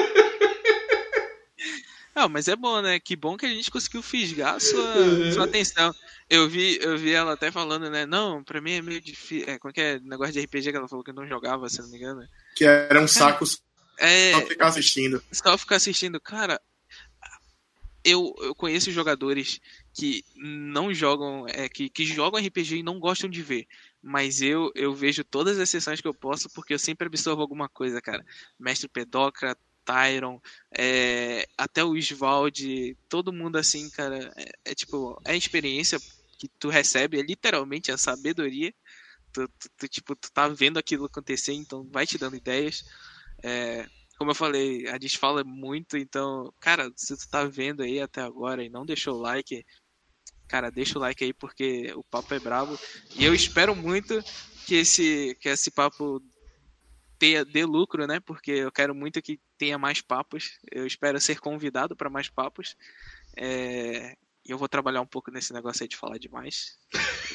Não, 2.14 2.28
mas 2.28 2.48
é 2.48 2.56
bom, 2.56 2.82
né? 2.82 2.98
Que 2.98 3.14
bom 3.14 3.36
que 3.36 3.46
a 3.46 3.48
gente 3.48 3.70
conseguiu 3.70 4.02
fisgar 4.02 4.60
sua, 4.60 4.96
uhum. 4.96 5.32
sua 5.32 5.44
atenção. 5.44 5.94
Eu 6.28 6.48
vi, 6.48 6.76
eu 6.82 6.98
vi 6.98 7.12
ela 7.12 7.34
até 7.34 7.48
falando, 7.48 7.88
né? 7.88 8.06
Não, 8.06 8.42
pra 8.42 8.60
mim 8.60 8.72
é 8.72 8.82
meio 8.82 9.00
difícil. 9.00 9.48
É, 9.48 9.56
como 9.56 9.70
é 9.70 9.72
que 9.72 9.80
é 9.80 10.00
negócio 10.00 10.32
de 10.32 10.40
RPG 10.40 10.72
que 10.72 10.76
ela 10.76 10.88
falou 10.88 11.04
que 11.04 11.12
não 11.12 11.28
jogava, 11.28 11.68
se 11.68 11.80
não 11.80 11.88
me 11.88 11.96
engano? 11.96 12.26
Que 12.56 12.64
era 12.64 13.00
um 13.00 13.06
saco 13.06 13.44
é, 13.98 14.32
só 14.32 14.40
ficar 14.46 14.66
assistindo. 14.66 15.22
Só 15.30 15.58
ficar 15.58 15.76
assistindo. 15.76 16.20
Cara, 16.20 16.60
eu, 18.04 18.34
eu 18.40 18.54
conheço 18.54 18.92
jogadores 18.92 19.60
que 19.92 20.24
não 20.36 20.92
jogam, 20.94 21.46
é, 21.48 21.68
que, 21.68 21.88
que 21.88 22.04
jogam 22.04 22.40
RPG 22.40 22.76
e 22.76 22.82
não 22.82 22.98
gostam 22.98 23.28
de 23.28 23.42
ver. 23.42 23.66
Mas 24.02 24.40
eu, 24.40 24.70
eu 24.74 24.94
vejo 24.94 25.24
todas 25.24 25.58
as 25.58 25.68
sessões 25.68 26.00
que 26.00 26.08
eu 26.08 26.14
posso 26.14 26.48
porque 26.50 26.74
eu 26.74 26.78
sempre 26.78 27.06
absorvo 27.06 27.42
alguma 27.42 27.68
coisa, 27.68 28.00
cara. 28.00 28.24
Mestre 28.58 28.88
Pedoca, 28.88 29.56
Tyron, 29.84 30.40
é, 30.76 31.46
até 31.56 31.82
o 31.82 31.96
Isvald, 31.96 32.96
todo 33.08 33.32
mundo 33.32 33.56
assim, 33.56 33.88
cara. 33.90 34.32
É, 34.36 34.72
é, 34.72 34.74
tipo, 34.74 35.20
é 35.24 35.32
a 35.32 35.36
experiência 35.36 35.98
que 36.38 36.48
tu 36.58 36.68
recebe, 36.68 37.18
é 37.18 37.22
literalmente 37.22 37.90
a 37.90 37.98
sabedoria. 37.98 38.72
Tu, 39.32 39.48
tu, 39.48 39.68
tu, 39.76 39.88
tipo, 39.88 40.14
tu 40.14 40.30
tá 40.30 40.46
vendo 40.48 40.78
aquilo 40.78 41.06
acontecer, 41.06 41.52
então 41.52 41.88
vai 41.90 42.06
te 42.06 42.18
dando 42.18 42.36
ideias. 42.36 42.84
É, 43.42 43.86
como 44.18 44.32
eu 44.32 44.34
falei, 44.34 44.88
a 44.88 44.94
gente 44.94 45.16
fala 45.16 45.44
muito, 45.44 45.96
então, 45.96 46.52
cara, 46.60 46.90
se 46.96 47.16
tu 47.16 47.28
tá 47.30 47.44
vendo 47.44 47.82
aí 47.82 48.00
até 48.00 48.20
agora 48.20 48.64
e 48.64 48.68
não 48.68 48.84
deixou 48.84 49.14
o 49.14 49.20
like, 49.20 49.64
cara, 50.48 50.70
deixa 50.70 50.98
o 50.98 51.00
like 51.00 51.22
aí 51.22 51.32
porque 51.32 51.92
o 51.94 52.02
papo 52.02 52.34
é 52.34 52.40
brabo. 52.40 52.76
E 53.14 53.24
eu 53.24 53.32
espero 53.32 53.76
muito 53.76 54.20
que 54.66 54.74
esse, 54.74 55.36
que 55.40 55.48
esse 55.48 55.70
papo 55.70 56.20
tenha, 57.16 57.44
dê 57.44 57.64
lucro, 57.64 58.08
né? 58.08 58.18
Porque 58.18 58.50
eu 58.50 58.72
quero 58.72 58.92
muito 58.92 59.22
que 59.22 59.38
tenha 59.56 59.78
mais 59.78 60.00
papos. 60.00 60.58
Eu 60.70 60.84
espero 60.84 61.20
ser 61.20 61.38
convidado 61.38 61.94
para 61.94 62.10
mais 62.10 62.28
papos. 62.28 62.76
É, 63.36 64.16
e 64.44 64.50
eu 64.50 64.58
vou 64.58 64.68
trabalhar 64.68 65.00
um 65.00 65.06
pouco 65.06 65.30
nesse 65.30 65.52
negócio 65.52 65.84
aí 65.84 65.88
de 65.88 65.96
falar 65.96 66.18
demais. 66.18 66.76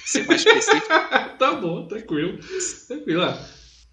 Ser 0.05 0.27
mais 0.27 0.41
específico. 0.41 0.87
tá 1.39 1.53
bom, 1.53 1.87
tranquilo. 1.87 2.39
Tranquilo. 2.87 3.21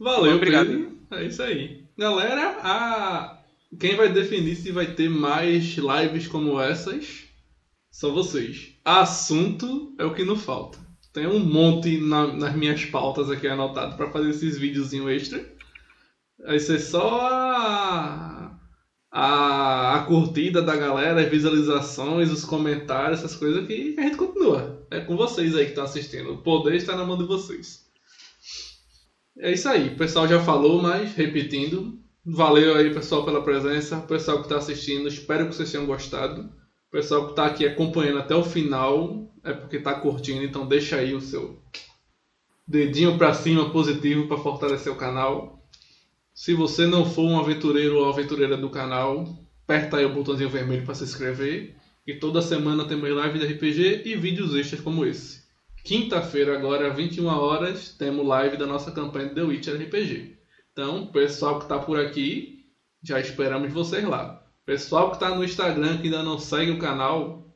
Valeu, 0.00 0.36
Obrigado. 0.36 0.66
Pedro. 0.66 0.98
É 1.10 1.24
isso 1.24 1.42
aí. 1.42 1.84
Galera, 1.96 2.58
a... 2.62 3.42
quem 3.78 3.96
vai 3.96 4.10
definir 4.10 4.56
se 4.56 4.72
vai 4.72 4.94
ter 4.94 5.10
mais 5.10 5.76
lives 5.76 6.26
como 6.26 6.58
essas 6.58 7.24
são 7.90 8.14
vocês. 8.14 8.76
Assunto 8.82 9.94
é 9.98 10.04
o 10.04 10.14
que 10.14 10.24
não 10.24 10.36
falta. 10.36 10.78
Tem 11.12 11.26
um 11.26 11.38
monte 11.38 11.98
na, 11.98 12.28
nas 12.28 12.56
minhas 12.56 12.84
pautas 12.86 13.30
aqui 13.30 13.46
anotado 13.46 13.96
para 13.96 14.10
fazer 14.10 14.30
esses 14.30 14.56
videozinhos 14.56 15.10
extra. 15.10 15.44
Vai 16.38 16.58
ser 16.58 16.78
só 16.78 17.20
a, 17.20 18.58
a, 19.10 19.96
a, 19.96 20.02
curtida 20.04 20.62
da 20.62 20.76
galera, 20.76 21.20
as 21.20 21.28
visualizações, 21.28 22.30
os 22.30 22.44
comentários, 22.44 23.18
essas 23.18 23.36
coisas 23.36 23.66
que 23.66 23.96
a 23.98 24.02
gente 24.02 24.16
continua. 24.16 24.86
É 24.90 25.00
com 25.00 25.14
vocês 25.14 25.54
aí 25.54 25.64
que 25.64 25.70
estão 25.72 25.84
assistindo. 25.84 26.32
O 26.32 26.38
poder 26.38 26.76
está 26.76 26.96
na 26.96 27.04
mão 27.04 27.18
de 27.18 27.24
vocês. 27.24 27.89
É 29.38 29.52
isso 29.52 29.68
aí. 29.68 29.88
O 29.88 29.96
pessoal 29.96 30.28
já 30.28 30.40
falou, 30.40 30.82
mas 30.82 31.14
repetindo. 31.14 31.98
Valeu 32.24 32.76
aí, 32.76 32.92
pessoal, 32.92 33.24
pela 33.24 33.42
presença. 33.42 34.00
Pessoal 34.00 34.38
que 34.38 34.44
está 34.44 34.56
assistindo, 34.56 35.08
espero 35.08 35.48
que 35.48 35.54
vocês 35.54 35.70
tenham 35.70 35.86
gostado. 35.86 36.52
Pessoal 36.90 37.24
que 37.24 37.30
está 37.30 37.46
aqui 37.46 37.66
acompanhando 37.66 38.18
até 38.18 38.34
o 38.34 38.42
final 38.42 39.32
é 39.42 39.52
porque 39.52 39.76
está 39.76 39.94
curtindo, 39.94 40.44
então 40.44 40.66
deixa 40.66 40.96
aí 40.96 41.14
o 41.14 41.20
seu 41.20 41.62
dedinho 42.66 43.18
para 43.18 43.34
cima 43.34 43.70
positivo 43.70 44.28
para 44.28 44.36
fortalecer 44.36 44.92
o 44.92 44.96
canal. 44.96 45.66
Se 46.32 46.54
você 46.54 46.86
não 46.86 47.04
for 47.04 47.24
um 47.24 47.38
aventureiro 47.38 47.96
ou 47.96 48.08
aventureira 48.08 48.56
do 48.56 48.70
canal, 48.70 49.26
aperta 49.64 49.96
aí 49.96 50.04
o 50.04 50.14
botãozinho 50.14 50.48
vermelho 50.48 50.84
para 50.84 50.94
se 50.94 51.04
inscrever. 51.04 51.76
E 52.06 52.14
toda 52.14 52.40
semana 52.40 52.86
temos 52.86 53.10
live 53.10 53.38
de 53.38 53.46
RPG 53.46 54.02
e 54.04 54.16
vídeos 54.16 54.54
extras 54.54 54.80
como 54.80 55.04
esse. 55.04 55.39
Quinta-feira, 55.82 56.56
agora, 56.56 56.92
21 56.92 57.26
horas, 57.26 57.94
temos 57.98 58.26
live 58.26 58.56
da 58.56 58.66
nossa 58.66 58.90
campanha 58.90 59.34
The 59.34 59.42
Witcher 59.42 59.80
RPG. 59.80 60.36
Então, 60.72 61.06
pessoal 61.06 61.58
que 61.58 61.64
está 61.64 61.78
por 61.78 61.98
aqui, 61.98 62.66
já 63.02 63.18
esperamos 63.18 63.72
vocês 63.72 64.04
lá. 64.04 64.44
Pessoal 64.64 65.08
que 65.08 65.16
está 65.16 65.34
no 65.34 65.42
Instagram 65.42 65.98
que 65.98 66.04
ainda 66.04 66.22
não 66.22 66.38
segue 66.38 66.70
o 66.70 66.78
canal, 66.78 67.50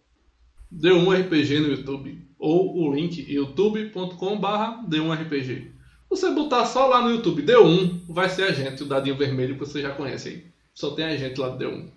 D1RPG 0.73 1.61
no 1.61 1.69
YouTube. 1.69 2.27
Ou 2.39 2.77
o 2.77 2.95
link 2.95 3.31
youtube.com.br 3.31 4.89
D1RPG. 4.89 5.73
Você 6.11 6.31
botar 6.31 6.65
só 6.67 6.87
lá 6.87 7.03
no 7.03 7.11
YouTube 7.11 7.43
D1, 7.43 8.05
vai 8.09 8.29
ser 8.29 8.45
a 8.45 8.53
gente, 8.53 8.83
o 8.83 8.87
dadinho 8.87 9.17
vermelho 9.17 9.55
que 9.55 9.61
você 9.61 9.83
já 9.83 9.91
conhece 9.91 10.29
aí. 10.29 10.47
Só 10.75 10.91
tem 10.91 11.05
a 11.05 11.17
gente 11.17 11.39
lá 11.41 11.51
do 11.51 11.65
D1. 11.65 11.91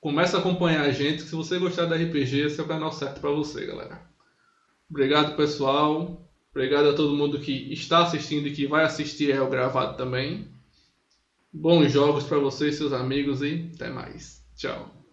Começa 0.00 0.36
a 0.36 0.40
acompanhar 0.40 0.82
a 0.82 0.92
gente, 0.92 1.22
se 1.22 1.34
você 1.34 1.58
gostar 1.58 1.86
da 1.86 1.96
RPG, 1.96 2.40
esse 2.40 2.60
é 2.60 2.62
o 2.62 2.68
canal 2.68 2.92
certo 2.92 3.20
para 3.20 3.30
você, 3.30 3.64
galera. 3.64 4.13
Obrigado, 4.94 5.34
pessoal. 5.34 6.24
Obrigado 6.52 6.90
a 6.90 6.94
todo 6.94 7.16
mundo 7.16 7.40
que 7.40 7.72
está 7.72 8.04
assistindo 8.04 8.46
e 8.46 8.52
que 8.52 8.64
vai 8.64 8.84
assistir 8.84 9.28
é 9.32 9.42
o 9.42 9.50
gravado 9.50 9.96
também. 9.96 10.46
Bons 11.52 11.90
jogos 11.90 12.22
para 12.22 12.38
vocês, 12.38 12.76
seus 12.76 12.92
amigos 12.92 13.42
e 13.42 13.72
até 13.74 13.90
mais. 13.90 14.40
Tchau. 14.54 15.03